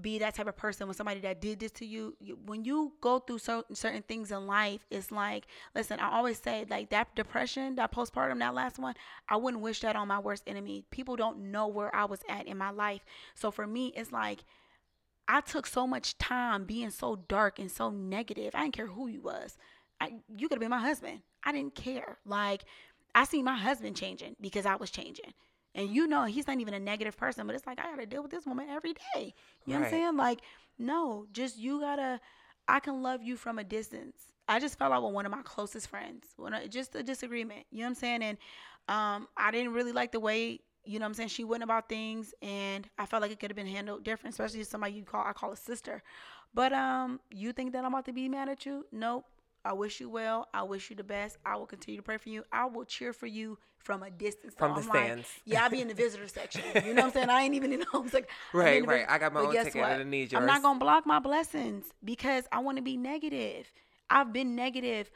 be 0.00 0.18
that 0.18 0.34
type 0.34 0.46
of 0.46 0.56
person 0.56 0.86
with 0.86 0.96
somebody 0.96 1.20
that 1.20 1.40
did 1.40 1.60
this 1.60 1.72
to 1.72 1.86
you, 1.86 2.16
when 2.44 2.64
you 2.64 2.92
go 3.00 3.18
through 3.18 3.38
certain 3.38 3.74
certain 3.74 4.02
things 4.02 4.30
in 4.30 4.46
life 4.46 4.84
it's 4.90 5.10
like 5.10 5.46
listen 5.74 5.98
i 6.00 6.10
always 6.10 6.38
say 6.38 6.64
like 6.68 6.90
that 6.90 7.14
depression 7.14 7.74
that 7.74 7.92
postpartum 7.92 8.38
that 8.38 8.54
last 8.54 8.78
one 8.78 8.94
i 9.28 9.36
wouldn't 9.36 9.62
wish 9.62 9.80
that 9.80 9.96
on 9.96 10.08
my 10.08 10.18
worst 10.18 10.42
enemy. 10.46 10.84
People 10.90 11.16
don't 11.16 11.38
know 11.38 11.66
where 11.66 11.94
i 11.94 12.04
was 12.04 12.20
at 12.28 12.46
in 12.46 12.56
my 12.56 12.70
life. 12.70 13.04
So 13.34 13.50
for 13.50 13.66
me 13.66 13.92
it's 13.96 14.12
like 14.12 14.44
i 15.26 15.40
took 15.40 15.66
so 15.66 15.86
much 15.86 16.16
time 16.18 16.64
being 16.64 16.90
so 16.90 17.16
dark 17.16 17.58
and 17.58 17.70
so 17.70 17.90
negative. 17.90 18.54
I 18.54 18.62
didn't 18.62 18.76
care 18.76 18.86
who 18.86 19.08
you 19.08 19.20
was. 19.22 19.58
I, 20.00 20.14
you 20.36 20.48
could 20.48 20.56
have 20.56 20.60
been 20.60 20.70
my 20.70 20.78
husband. 20.78 21.22
I 21.42 21.52
didn't 21.52 21.74
care. 21.74 22.18
Like 22.24 22.64
i 23.14 23.24
seen 23.24 23.44
my 23.44 23.56
husband 23.56 23.96
changing 23.96 24.36
because 24.40 24.66
i 24.66 24.76
was 24.76 24.90
changing 24.90 25.32
and 25.78 25.94
you 25.94 26.08
know 26.08 26.24
he's 26.24 26.48
not 26.48 26.58
even 26.58 26.74
a 26.74 26.80
negative 26.80 27.16
person, 27.16 27.46
but 27.46 27.54
it's 27.54 27.66
like 27.66 27.78
I 27.78 27.84
gotta 27.84 28.04
deal 28.04 28.20
with 28.20 28.32
this 28.32 28.44
woman 28.44 28.66
every 28.68 28.94
day. 28.94 29.32
You 29.64 29.74
know 29.74 29.80
what 29.80 29.86
I'm 29.86 29.90
saying? 29.92 30.16
Like, 30.16 30.40
no, 30.78 31.26
just 31.32 31.56
you 31.56 31.80
gotta. 31.80 32.20
I 32.66 32.80
can 32.80 33.00
love 33.02 33.22
you 33.22 33.36
from 33.36 33.58
a 33.58 33.64
distance. 33.64 34.16
I 34.48 34.58
just 34.58 34.76
fell 34.76 34.92
out 34.92 35.04
with 35.04 35.14
one 35.14 35.24
of 35.24 35.30
my 35.30 35.42
closest 35.42 35.88
friends. 35.88 36.26
When 36.36 36.52
I, 36.52 36.66
just 36.66 36.96
a 36.96 37.02
disagreement. 37.02 37.64
You 37.70 37.78
know 37.78 37.84
what 37.84 37.88
I'm 37.90 37.94
saying? 37.94 38.22
And 38.22 38.38
um, 38.88 39.28
I 39.36 39.52
didn't 39.52 39.72
really 39.72 39.92
like 39.92 40.10
the 40.10 40.20
way 40.20 40.60
you 40.84 40.98
know 40.98 41.04
what 41.04 41.08
I'm 41.08 41.14
saying 41.14 41.28
she 41.28 41.44
went 41.44 41.62
about 41.62 41.88
things, 41.88 42.34
and 42.42 42.88
I 42.98 43.06
felt 43.06 43.22
like 43.22 43.30
it 43.30 43.38
could 43.38 43.50
have 43.50 43.56
been 43.56 43.66
handled 43.66 44.02
different, 44.04 44.34
especially 44.34 44.64
somebody 44.64 44.94
you 44.94 45.04
call 45.04 45.24
I 45.24 45.32
call 45.32 45.52
a 45.52 45.56
sister. 45.56 46.02
But 46.54 46.72
um, 46.72 47.20
you 47.30 47.52
think 47.52 47.72
that 47.74 47.84
I'm 47.84 47.92
about 47.92 48.06
to 48.06 48.12
be 48.12 48.28
mad 48.28 48.48
at 48.48 48.66
you? 48.66 48.84
Nope. 48.90 49.26
I 49.68 49.74
wish 49.74 50.00
you 50.00 50.08
well. 50.08 50.48
I 50.54 50.62
wish 50.62 50.90
you 50.90 50.96
the 50.96 51.04
best. 51.04 51.36
I 51.44 51.56
will 51.56 51.66
continue 51.66 51.98
to 51.98 52.02
pray 52.02 52.16
for 52.16 52.30
you. 52.30 52.44
I 52.52 52.66
will 52.66 52.84
cheer 52.84 53.12
for 53.12 53.26
you 53.26 53.58
from 53.78 54.02
a 54.02 54.10
distance. 54.10 54.54
From 54.56 54.74
So 54.74 54.80
the 54.80 54.82
I'm 54.82 54.88
like, 54.88 55.06
stands. 55.06 55.28
yeah, 55.44 55.62
I'll 55.64 55.70
be 55.70 55.80
in 55.80 55.88
the 55.88 55.94
visitor 55.94 56.28
section. 56.38 56.62
You 56.84 56.94
know 56.94 57.02
what 57.02 57.04
I'm 57.04 57.10
saying? 57.12 57.30
I 57.30 57.42
ain't 57.42 57.54
even 57.54 57.72
in 57.72 57.80
the 57.80 57.86
homes. 57.86 58.14
Like, 58.14 58.30
Right, 58.52 58.84
right. 58.86 59.06
I 59.08 59.18
got 59.18 59.32
my 59.32 59.40
But 59.40 59.48
own 59.48 59.52
ticket 59.56 59.76
what? 59.76 59.90
I 59.90 60.02
need 60.04 60.32
yours. 60.32 60.40
I'm 60.40 60.46
not 60.46 60.62
gonna 60.62 60.78
block 60.78 61.06
my 61.06 61.18
blessings 61.18 61.92
because 62.04 62.44
I 62.50 62.60
want 62.60 62.78
to 62.78 62.82
be 62.82 62.96
negative. 62.96 63.70
I've 64.10 64.32
been 64.32 64.56
negative 64.56 65.10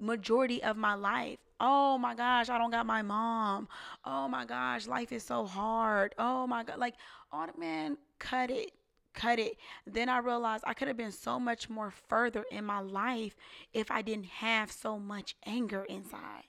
majority 0.00 0.62
of 0.62 0.76
my 0.76 0.94
life. 0.94 1.38
Oh 1.58 1.98
my 1.98 2.14
gosh, 2.14 2.48
I 2.48 2.58
don't 2.58 2.70
got 2.70 2.86
my 2.86 3.02
mom. 3.02 3.68
Oh 4.04 4.28
my 4.28 4.44
gosh, 4.44 4.86
life 4.86 5.12
is 5.12 5.22
so 5.24 5.46
hard. 5.46 6.14
Oh 6.18 6.46
my 6.46 6.64
god, 6.64 6.78
like, 6.78 6.94
oh 7.32 7.46
man, 7.58 7.96
cut 8.18 8.50
it 8.50 8.72
cut 9.16 9.40
it. 9.40 9.56
Then 9.86 10.08
I 10.08 10.18
realized 10.18 10.62
I 10.66 10.74
could 10.74 10.86
have 10.88 10.96
been 10.96 11.10
so 11.10 11.40
much 11.40 11.68
more 11.68 11.92
further 12.08 12.44
in 12.52 12.64
my 12.64 12.78
life 12.80 13.34
if 13.72 13.90
I 13.90 14.02
didn't 14.02 14.26
have 14.26 14.70
so 14.70 14.98
much 14.98 15.34
anger 15.44 15.84
inside. 15.88 16.44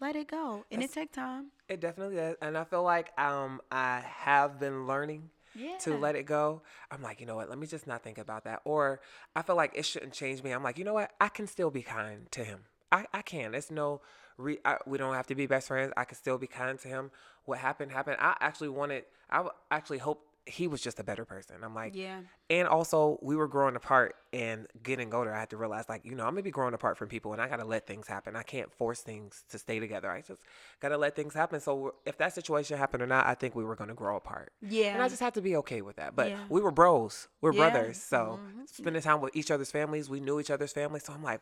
Let 0.00 0.16
it 0.16 0.26
go. 0.28 0.64
And 0.72 0.82
it 0.82 0.92
take 0.92 1.12
time. 1.12 1.52
It 1.68 1.80
definitely 1.80 2.16
does, 2.16 2.36
and 2.42 2.56
I 2.58 2.64
feel 2.64 2.82
like 2.82 3.18
um 3.18 3.60
I 3.70 4.00
have 4.00 4.58
been 4.60 4.86
learning 4.86 5.30
Yeah. 5.54 5.78
to 5.80 5.96
let 5.96 6.16
it 6.16 6.26
go. 6.26 6.62
I'm 6.90 7.00
like, 7.02 7.18
you 7.20 7.26
know 7.26 7.36
what? 7.36 7.48
Let 7.48 7.58
me 7.58 7.66
just 7.66 7.86
not 7.86 8.02
think 8.02 8.18
about 8.18 8.44
that. 8.44 8.60
Or 8.64 9.00
I 9.34 9.42
feel 9.42 9.56
like 9.56 9.72
it 9.74 9.84
shouldn't 9.86 10.12
change 10.12 10.42
me. 10.42 10.50
I'm 10.50 10.62
like, 10.62 10.76
you 10.78 10.84
know 10.84 10.94
what? 10.94 11.12
I 11.20 11.28
can 11.28 11.46
still 11.46 11.70
be 11.70 11.82
kind 11.82 12.30
to 12.32 12.44
him. 12.44 12.64
I 12.92 13.06
I 13.14 13.22
can. 13.22 13.54
It's 13.54 13.70
no. 13.70 14.00
Re- 14.38 14.58
I, 14.66 14.76
we 14.86 14.98
don't 14.98 15.14
have 15.14 15.26
to 15.28 15.34
be 15.34 15.46
best 15.46 15.68
friends. 15.68 15.94
I 15.96 16.04
can 16.04 16.18
still 16.18 16.36
be 16.36 16.46
kind 16.46 16.78
to 16.80 16.88
him. 16.88 17.10
What 17.46 17.58
happened 17.58 17.90
happened. 17.90 18.18
I 18.20 18.36
actually 18.40 18.68
wanted. 18.68 19.04
I 19.30 19.46
actually 19.70 19.96
hope 19.98 20.25
he 20.46 20.68
was 20.68 20.80
just 20.80 21.00
a 21.00 21.04
better 21.04 21.24
person. 21.24 21.56
I'm 21.64 21.74
like, 21.74 21.94
Yeah. 21.94 22.20
and 22.48 22.68
also 22.68 23.18
we 23.20 23.34
were 23.34 23.48
growing 23.48 23.74
apart 23.74 24.14
and 24.32 24.66
getting 24.82 25.12
older. 25.12 25.34
I 25.34 25.40
had 25.40 25.50
to 25.50 25.56
realize, 25.56 25.88
like, 25.88 26.04
you 26.04 26.14
know, 26.14 26.22
I'm 26.24 26.30
gonna 26.30 26.42
be 26.42 26.50
growing 26.50 26.72
apart 26.74 26.96
from 26.96 27.08
people, 27.08 27.32
and 27.32 27.42
I 27.42 27.48
gotta 27.48 27.64
let 27.64 27.86
things 27.86 28.06
happen. 28.06 28.36
I 28.36 28.42
can't 28.42 28.72
force 28.72 29.00
things 29.00 29.44
to 29.50 29.58
stay 29.58 29.80
together. 29.80 30.10
I 30.10 30.20
just 30.20 30.42
gotta 30.80 30.96
let 30.96 31.16
things 31.16 31.34
happen. 31.34 31.58
So 31.60 31.96
if 32.04 32.16
that 32.18 32.32
situation 32.32 32.78
happened 32.78 33.02
or 33.02 33.06
not, 33.06 33.26
I 33.26 33.34
think 33.34 33.54
we 33.54 33.64
were 33.64 33.74
gonna 33.76 33.94
grow 33.94 34.16
apart. 34.16 34.52
Yeah. 34.60 34.94
And 34.94 35.02
I 35.02 35.08
just 35.08 35.20
had 35.20 35.34
to 35.34 35.42
be 35.42 35.56
okay 35.56 35.82
with 35.82 35.96
that. 35.96 36.14
But 36.14 36.30
Yeah. 36.30 36.44
we 36.48 36.60
were 36.60 36.70
bros. 36.70 37.28
We're 37.40 37.52
Yeah. 37.52 37.56
brothers. 37.70 38.00
So 38.00 38.40
Mhm. 38.40 38.68
spending 38.68 39.02
time 39.02 39.20
with 39.20 39.34
each 39.34 39.50
other's 39.50 39.72
families, 39.72 40.08
we 40.08 40.20
knew 40.20 40.38
each 40.38 40.50
other's 40.50 40.72
families. 40.72 41.04
So 41.04 41.12
I'm 41.12 41.22
like, 41.24 41.40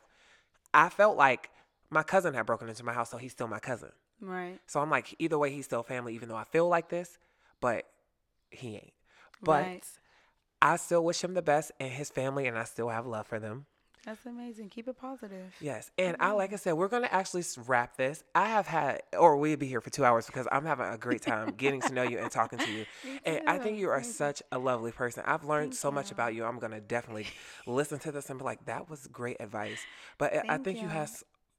I 0.72 0.88
felt 0.88 1.16
like 1.16 1.50
my 1.90 2.02
cousin 2.02 2.34
had 2.34 2.46
broken 2.46 2.68
into 2.68 2.84
my 2.84 2.92
house, 2.94 3.10
so 3.10 3.18
he's 3.18 3.32
still 3.32 3.48
my 3.48 3.60
cousin. 3.60 3.92
right. 4.20 4.58
So 4.66 4.80
I'm 4.80 4.88
like, 4.88 5.14
either 5.18 5.38
way, 5.38 5.50
he's 5.50 5.66
still 5.66 5.82
family, 5.82 6.14
even 6.14 6.28
though 6.30 6.36
I 6.36 6.44
feel 6.44 6.66
like 6.68 6.88
this, 6.88 7.18
but 7.60 7.84
he 8.54 8.74
ain't. 8.76 8.92
But 9.42 9.62
Right. 9.62 9.84
I 10.62 10.76
still 10.76 11.04
wish 11.04 11.22
him 11.22 11.34
the 11.34 11.42
best 11.42 11.72
and 11.78 11.90
his 11.92 12.10
family, 12.10 12.46
and 12.46 12.58
I 12.58 12.64
still 12.64 12.88
have 12.88 13.06
love 13.06 13.26
for 13.26 13.38
them. 13.38 13.66
That's 14.04 14.26
amazing. 14.26 14.68
Keep 14.68 14.88
it 14.88 14.98
positive. 14.98 15.54
Yes. 15.62 15.90
And 15.96 16.16
I, 16.20 16.32
like 16.32 16.52
I 16.52 16.56
said, 16.56 16.72
we're 16.74 16.88
going 16.88 17.04
to 17.04 17.14
actually 17.14 17.42
wrap 17.66 17.96
this. 17.96 18.22
I 18.34 18.48
have 18.48 18.66
had, 18.66 19.00
or 19.18 19.38
we'd 19.38 19.58
be 19.58 19.66
here 19.66 19.80
for 19.80 19.88
two 19.88 20.04
hours 20.04 20.26
because 20.26 20.46
I'm 20.52 20.66
having 20.66 20.84
a 20.86 20.98
great 20.98 21.22
time 21.22 21.54
getting 21.56 21.80
to 21.80 21.92
know 21.94 22.02
you 22.02 22.18
and 22.18 22.30
talking 22.30 22.58
to 22.58 22.70
you. 22.70 22.84
And 23.24 23.40
I 23.48 23.56
think 23.56 23.78
you 23.78 23.88
are 23.88 24.02
such 24.02 24.42
a 24.52 24.58
lovely 24.58 24.92
person. 24.92 25.22
I've 25.26 25.44
learned 25.44 25.72
Thank 25.72 25.80
so 25.80 25.90
much 25.90 26.10
about 26.12 26.34
you. 26.34 26.44
I'm 26.44 26.58
going 26.58 26.72
to 26.72 26.80
definitely 26.82 27.26
listen 27.66 27.98
to 28.00 28.12
this 28.12 28.28
and 28.28 28.38
be 28.38 28.44
like, 28.44 28.66
that 28.66 28.90
was 28.90 29.06
great 29.06 29.38
advice. 29.40 29.80
But 30.18 30.34
uh, 30.34 30.42
I- 30.48 30.54
I 30.54 30.58
think 30.58 30.76
you 30.78 30.84
you. 30.84 30.88
have 30.90 31.10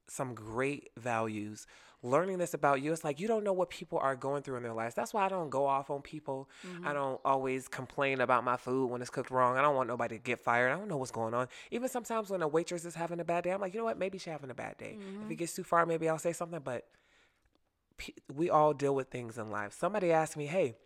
some 0.08 0.34
great 0.34 0.90
values. 0.96 1.66
Learning 2.02 2.38
this 2.38 2.54
about 2.54 2.82
you, 2.82 2.92
it's 2.92 3.04
like 3.04 3.18
you 3.18 3.26
don't 3.26 3.42
know 3.42 3.52
what 3.52 3.70
people 3.70 3.98
are 3.98 4.14
going 4.14 4.42
through 4.42 4.56
in 4.56 4.62
their 4.62 4.74
lives. 4.74 4.94
That's 4.94 5.14
why 5.14 5.24
I 5.24 5.28
don't 5.28 5.50
go 5.50 5.66
off 5.66 5.90
on 5.90 6.02
people. 6.02 6.48
Mm-hmm. 6.66 6.86
I 6.86 6.92
don't 6.92 7.20
always 7.24 7.68
complain 7.68 8.20
about 8.20 8.44
my 8.44 8.56
food 8.56 8.90
when 8.90 9.00
it's 9.00 9.10
cooked 9.10 9.30
wrong. 9.30 9.56
I 9.56 9.62
don't 9.62 9.74
want 9.74 9.88
nobody 9.88 10.16
to 10.16 10.22
get 10.22 10.38
fired. 10.38 10.72
I 10.72 10.76
don't 10.76 10.88
know 10.88 10.98
what's 10.98 11.10
going 11.10 11.34
on. 11.34 11.48
Even 11.70 11.88
sometimes 11.88 12.30
when 12.30 12.42
a 12.42 12.48
waitress 12.48 12.84
is 12.84 12.94
having 12.94 13.18
a 13.18 13.24
bad 13.24 13.44
day, 13.44 13.50
I'm 13.50 13.60
like, 13.60 13.72
you 13.74 13.80
know 13.80 13.86
what? 13.86 13.98
Maybe 13.98 14.18
she's 14.18 14.32
having 14.32 14.50
a 14.50 14.54
bad 14.54 14.76
day. 14.76 14.98
Mm-hmm. 15.00 15.24
If 15.24 15.30
it 15.30 15.34
gets 15.36 15.54
too 15.54 15.64
far, 15.64 15.86
maybe 15.86 16.08
I'll 16.08 16.18
say 16.18 16.32
something. 16.32 16.60
But 16.62 16.86
we 18.32 18.50
all 18.50 18.74
deal 18.74 18.94
with 18.94 19.08
things 19.08 19.38
in 19.38 19.50
life. 19.50 19.72
Somebody 19.72 20.12
asked 20.12 20.36
me, 20.36 20.46
hey, 20.46 20.76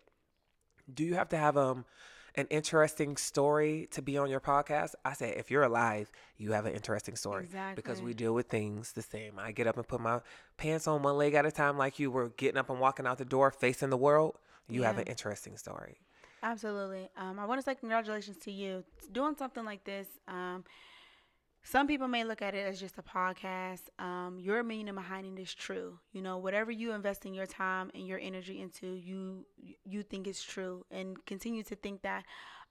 do 0.93 1.05
you 1.05 1.15
have 1.15 1.29
to 1.31 1.37
have 1.37 1.57
um 1.57 1.85
an 2.41 2.47
interesting 2.51 3.17
story 3.17 3.89
to 3.93 4.03
be 4.03 4.19
on 4.19 4.29
your 4.29 4.41
podcast? 4.41 4.95
I 5.05 5.13
said, 5.13 5.35
if 5.37 5.51
you're 5.51 5.63
alive, 5.63 6.11
you 6.37 6.53
have 6.53 6.67
an 6.67 6.75
interesting 6.75 7.15
story 7.15 7.49
because 7.77 8.03
we 8.03 8.15
deal 8.15 8.35
with 8.35 8.49
things 8.49 8.93
the 8.93 9.03
same. 9.03 9.39
I 9.39 9.53
get 9.53 9.67
up 9.67 9.77
and 9.77 9.87
put 9.87 10.01
my 10.01 10.21
pants 10.57 10.89
on 10.89 11.03
one 11.03 11.17
leg 11.17 11.35
at 11.35 11.47
a 11.47 11.53
time, 11.53 11.79
like 11.79 11.99
you 11.99 12.11
were 12.11 12.31
getting 12.31 12.59
up 12.59 12.71
and 12.71 12.81
walking 12.81 13.07
out 13.07 13.19
the 13.19 13.25
door, 13.25 13.51
facing 13.51 13.91
the 13.91 13.97
world. 13.97 14.37
You 14.69 14.83
have 14.83 14.99
an 14.99 15.05
interesting 15.05 15.57
story. 15.57 15.99
Absolutely. 16.43 17.11
Um, 17.17 17.39
I 17.39 17.45
want 17.45 17.61
to 17.61 17.65
say 17.65 17.75
congratulations 17.75 18.39
to 18.39 18.51
you 18.51 18.83
doing 19.13 19.35
something 19.37 19.65
like 19.65 19.85
this. 19.85 20.07
Um, 20.27 20.65
some 21.63 21.87
people 21.87 22.09
may 22.09 22.25
look 22.25 22.43
at 22.43 22.55
it 22.55 22.67
as 22.67 22.81
just 22.81 22.97
a 22.99 23.03
podcast. 23.03 23.83
Um, 23.99 24.39
your 24.41 24.63
meaning 24.63 24.95
behind 24.95 25.27
it 25.27 25.41
is 25.41 25.55
true. 25.55 25.99
You 26.13 26.23
know, 26.23 26.39
whatever 26.39 26.71
you 26.71 26.93
invest 26.93 27.27
in 27.27 27.35
your 27.35 27.47
time 27.47 27.91
and 27.95 28.07
your 28.07 28.19
energy 28.19 28.61
into, 28.61 28.95
you 28.95 29.45
you 29.85 30.03
think 30.03 30.27
it's 30.27 30.43
true, 30.43 30.85
and 30.91 31.25
continue 31.27 31.63
to 31.65 31.77
think 31.77 32.03
that. 32.03 32.25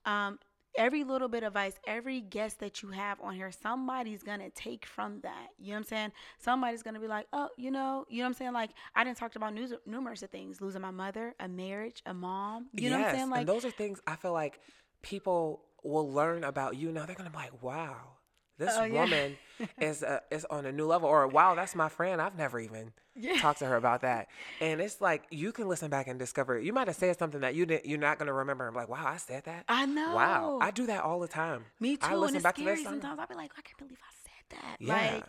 Um, 0.05 0.39
every 0.75 1.03
little 1.03 1.27
bit 1.27 1.43
of 1.43 1.47
advice, 1.47 1.73
every 1.87 2.21
guest 2.21 2.59
that 2.59 2.81
you 2.81 2.89
have 2.89 3.19
on 3.21 3.35
here, 3.35 3.51
somebody's 3.51 4.23
gonna 4.23 4.49
take 4.51 4.85
from 4.85 5.19
that. 5.21 5.49
You 5.59 5.69
know 5.69 5.73
what 5.73 5.77
I'm 5.77 5.83
saying? 5.85 6.11
Somebody's 6.37 6.83
gonna 6.83 6.99
be 6.99 7.07
like, 7.07 7.27
oh, 7.33 7.49
you 7.57 7.69
know, 7.69 8.05
you 8.09 8.19
know 8.19 8.23
what 8.23 8.27
I'm 8.29 8.33
saying? 8.35 8.53
Like 8.53 8.71
I 8.95 9.03
didn't 9.03 9.17
talk 9.17 9.35
about 9.35 9.53
news, 9.53 9.73
numerous 9.85 10.23
of 10.23 10.29
things: 10.29 10.61
losing 10.61 10.81
my 10.81 10.91
mother, 10.91 11.35
a 11.39 11.47
marriage, 11.47 12.01
a 12.05 12.13
mom. 12.13 12.67
You 12.73 12.89
know 12.89 12.99
what 12.99 13.09
I'm 13.09 13.15
saying? 13.15 13.29
Like 13.29 13.39
and 13.41 13.49
those 13.49 13.65
are 13.65 13.71
things 13.71 14.01
I 14.07 14.15
feel 14.15 14.33
like 14.33 14.59
people 15.01 15.61
will 15.83 16.11
learn 16.11 16.43
about 16.43 16.75
you 16.75 16.91
now. 16.91 17.05
They're 17.05 17.15
gonna 17.15 17.29
be 17.29 17.37
like, 17.37 17.61
wow, 17.61 18.18
this 18.59 18.71
Oh, 18.77 18.83
yeah. 18.83 19.01
woman 19.01 19.37
is 19.81 20.03
uh, 20.03 20.19
is 20.29 20.45
on 20.45 20.65
a 20.67 20.71
new 20.71 20.85
level, 20.85 21.09
or 21.09 21.27
wow, 21.27 21.55
that's 21.55 21.73
my 21.75 21.89
friend. 21.89 22.21
I've 22.21 22.37
never 22.37 22.59
even 22.59 22.91
Yeah. 23.15 23.39
talked 23.39 23.59
to 23.59 23.65
her 23.65 23.75
about 23.75 24.01
that. 24.01 24.27
And 24.61 24.79
it's 24.81 25.01
like 25.01 25.23
you 25.31 25.51
can 25.51 25.67
listen 25.67 25.89
back 25.89 26.07
and 26.07 26.19
discover. 26.19 26.59
You 26.59 26.71
might 26.73 26.87
have 26.87 26.95
said 26.97 27.17
something 27.17 27.41
that 27.41 27.55
you 27.55 27.65
didn't. 27.65 27.85
You're 27.87 27.97
not 27.99 28.19
gonna 28.19 28.33
remember. 28.33 28.67
I'm 28.67 28.75
like, 28.75 28.89
wow, 28.89 29.05
I 29.07 29.17
said 29.17 29.45
that. 29.45 29.65
I 29.67 29.85
know. 29.87 30.13
Wow, 30.15 30.59
I 30.61 30.69
do 30.71 30.85
that 30.85 31.03
all 31.03 31.19
the 31.19 31.27
time. 31.27 31.65
Me 31.79 31.97
too. 31.97 32.05
I 32.05 32.15
listen 32.15 32.27
and 32.27 32.35
it's 32.37 32.43
back 32.43 32.55
to 32.55 32.61
scary 32.61 32.75
this. 32.77 32.85
I'm- 32.85 32.95
sometimes. 33.01 33.19
I'll 33.19 33.27
be 33.27 33.35
like, 33.35 33.51
I 33.57 33.61
can't 33.61 33.77
believe 33.79 33.97
I 34.01 34.13
said 34.23 34.59
that. 34.61 34.77
Yeah. 34.79 35.13
Like 35.15 35.25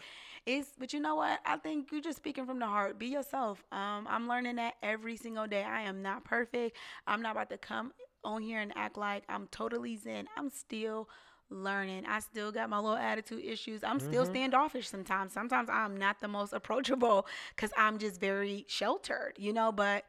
it's 0.47 0.71
but 0.79 0.93
you 0.93 1.01
know 1.01 1.17
what? 1.17 1.39
I 1.45 1.57
think 1.59 1.93
you're 1.93 2.01
just 2.01 2.17
speaking 2.19 2.47
from 2.47 2.59
the 2.61 2.67
heart. 2.67 2.99
Be 2.99 3.09
yourself. 3.09 3.63
Um, 3.73 4.07
I'm 4.09 4.27
learning 4.29 4.57
that 4.57 4.75
every 4.83 5.17
single 5.17 5.47
day. 5.47 5.63
I 5.63 5.83
am 5.83 6.03
not 6.03 6.25
perfect. 6.25 6.77
I'm 7.07 7.21
not 7.23 7.33
about 7.33 7.51
to 7.51 7.59
come 7.59 7.93
on 8.25 8.41
here 8.43 8.59
and 8.61 8.73
act 8.77 8.97
like 8.97 9.25
I'm 9.29 9.47
totally 9.49 9.97
zen. 9.97 10.27
I'm 10.39 10.49
still 10.51 11.09
learning. 11.51 12.05
I 12.07 12.21
still 12.21 12.53
got 12.53 12.71
my 12.71 12.79
little 12.79 12.97
attitude 12.97 13.45
issues. 13.45 13.83
I'm 13.85 14.01
still 14.01 14.25
Mm-hmm. 14.25 14.27
standoffish 14.27 14.89
sometimes. 14.89 15.33
Sometimes 15.33 15.69
I'm 15.71 15.97
not 15.97 16.21
the 16.21 16.29
most 16.29 16.53
approachable 16.55 17.27
because 17.55 17.73
I'm 17.77 17.99
just 17.99 18.21
very 18.21 18.65
sheltered, 18.69 19.35
you 19.39 19.53
know, 19.53 19.73
but 19.73 20.05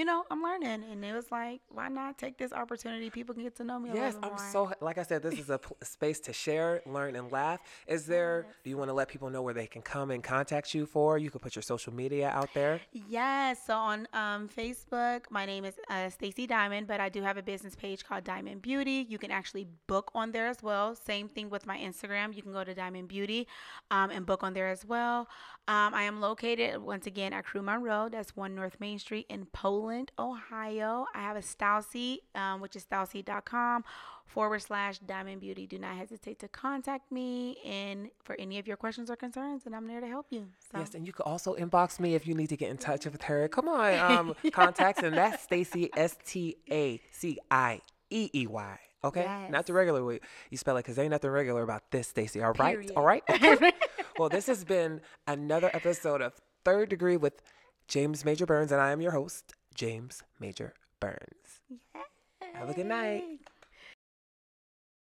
you 0.00 0.06
know, 0.06 0.24
I'm 0.30 0.42
learning, 0.42 0.82
and 0.90 1.04
it 1.04 1.12
was 1.12 1.30
like, 1.30 1.60
why 1.68 1.88
not 1.88 2.16
take 2.16 2.38
this 2.38 2.54
opportunity? 2.54 3.10
People 3.10 3.34
can 3.34 3.44
get 3.44 3.54
to 3.56 3.64
know 3.64 3.78
me 3.78 3.90
a 3.90 3.94
Yes, 3.94 4.16
I'm 4.22 4.30
more. 4.30 4.50
so 4.50 4.72
like 4.80 4.96
I 4.96 5.02
said. 5.02 5.22
This 5.22 5.38
is 5.38 5.50
a 5.50 5.60
space 5.82 6.20
to 6.20 6.32
share, 6.32 6.80
learn, 6.86 7.16
and 7.16 7.30
laugh. 7.30 7.60
Is 7.86 8.06
there? 8.06 8.46
Do 8.64 8.70
you 8.70 8.78
want 8.78 8.88
to 8.88 8.94
let 8.94 9.08
people 9.08 9.28
know 9.28 9.42
where 9.42 9.52
they 9.52 9.66
can 9.66 9.82
come 9.82 10.10
and 10.10 10.24
contact 10.24 10.72
you 10.72 10.86
for? 10.86 11.18
You 11.18 11.30
could 11.30 11.42
put 11.42 11.54
your 11.54 11.62
social 11.74 11.92
media 11.92 12.30
out 12.30 12.48
there. 12.54 12.80
Yes. 13.10 13.58
So 13.66 13.74
on 13.74 14.08
um, 14.14 14.48
Facebook, 14.48 15.24
my 15.28 15.44
name 15.44 15.66
is 15.66 15.74
uh, 15.90 16.08
Stacy 16.08 16.46
Diamond, 16.46 16.86
but 16.86 16.98
I 16.98 17.10
do 17.10 17.20
have 17.20 17.36
a 17.36 17.42
business 17.42 17.76
page 17.76 18.02
called 18.02 18.24
Diamond 18.24 18.62
Beauty. 18.62 19.06
You 19.06 19.18
can 19.18 19.30
actually 19.30 19.66
book 19.86 20.10
on 20.14 20.32
there 20.32 20.46
as 20.46 20.62
well. 20.62 20.94
Same 20.94 21.28
thing 21.28 21.50
with 21.50 21.66
my 21.66 21.76
Instagram. 21.76 22.34
You 22.34 22.40
can 22.40 22.52
go 22.54 22.64
to 22.64 22.74
Diamond 22.74 23.08
Beauty 23.08 23.46
um, 23.90 24.08
and 24.10 24.24
book 24.24 24.42
on 24.42 24.54
there 24.54 24.70
as 24.70 24.82
well. 24.82 25.28
Um, 25.68 25.94
I 25.94 26.02
am 26.02 26.20
located 26.20 26.82
once 26.82 27.06
again 27.06 27.32
at 27.32 27.44
Crew 27.44 27.62
Monroe. 27.62 28.08
That's 28.08 28.34
one 28.34 28.54
North 28.56 28.80
Main 28.80 28.98
Street 28.98 29.26
in 29.28 29.44
Poland, 29.52 29.89
Ohio. 30.18 31.06
I 31.14 31.20
have 31.22 31.36
a 31.36 31.40
StyleSeat, 31.40 32.18
um, 32.34 32.60
which 32.60 32.76
is 32.76 32.84
styleseat.com 32.84 33.84
forward 34.26 34.62
slash 34.62 34.98
diamond 35.00 35.40
beauty. 35.40 35.66
Do 35.66 35.78
not 35.78 35.96
hesitate 35.96 36.38
to 36.40 36.48
contact 36.48 37.10
me 37.10 37.56
and 37.64 38.10
for 38.22 38.36
any 38.38 38.58
of 38.58 38.66
your 38.66 38.76
questions 38.76 39.10
or 39.10 39.16
concerns, 39.16 39.66
and 39.66 39.74
I'm 39.74 39.86
there 39.86 40.00
to 40.00 40.06
help 40.06 40.26
you. 40.30 40.46
So. 40.72 40.78
Yes, 40.78 40.94
and 40.94 41.06
you 41.06 41.12
could 41.12 41.24
also 41.26 41.54
inbox 41.54 41.98
me 42.00 42.14
if 42.14 42.26
you 42.26 42.34
need 42.34 42.48
to 42.48 42.56
get 42.56 42.70
in 42.70 42.76
touch 42.76 43.04
with 43.04 43.22
her. 43.22 43.48
Come 43.48 43.68
on, 43.68 43.94
um, 43.98 44.34
contacts, 44.52 45.02
and 45.02 45.16
that's 45.16 45.42
Stacy 45.42 45.90
S 45.96 46.16
T 46.24 46.56
A 46.70 47.00
C 47.12 47.38
I 47.50 47.80
E 48.10 48.30
E 48.32 48.46
Y. 48.46 48.78
Okay, 49.02 49.26
not 49.50 49.64
the 49.66 49.72
regular 49.72 50.04
way 50.04 50.20
you 50.50 50.58
spell 50.58 50.76
it, 50.76 50.80
because 50.80 50.96
there 50.96 51.04
ain't 51.04 51.10
nothing 51.12 51.30
regular 51.30 51.62
about 51.62 51.90
this, 51.90 52.08
Stacy. 52.08 52.42
All 52.42 52.52
right, 52.52 52.76
Period. 52.76 52.92
all 52.96 53.04
right. 53.04 53.22
Okay. 53.30 53.72
well, 54.18 54.28
this 54.28 54.46
has 54.46 54.62
been 54.64 55.00
another 55.26 55.70
episode 55.72 56.20
of 56.20 56.34
Third 56.64 56.90
Degree 56.90 57.16
with 57.16 57.40
James 57.88 58.24
Major 58.24 58.44
Burns, 58.44 58.70
and 58.72 58.80
I 58.80 58.92
am 58.92 59.00
your 59.00 59.12
host, 59.12 59.54
James 59.74 60.22
Major 60.38 60.74
Burns. 61.00 61.60
Have 62.54 62.70
a 62.70 62.74
good 62.74 62.86
night. 62.86 63.22
Yay. 63.22 63.38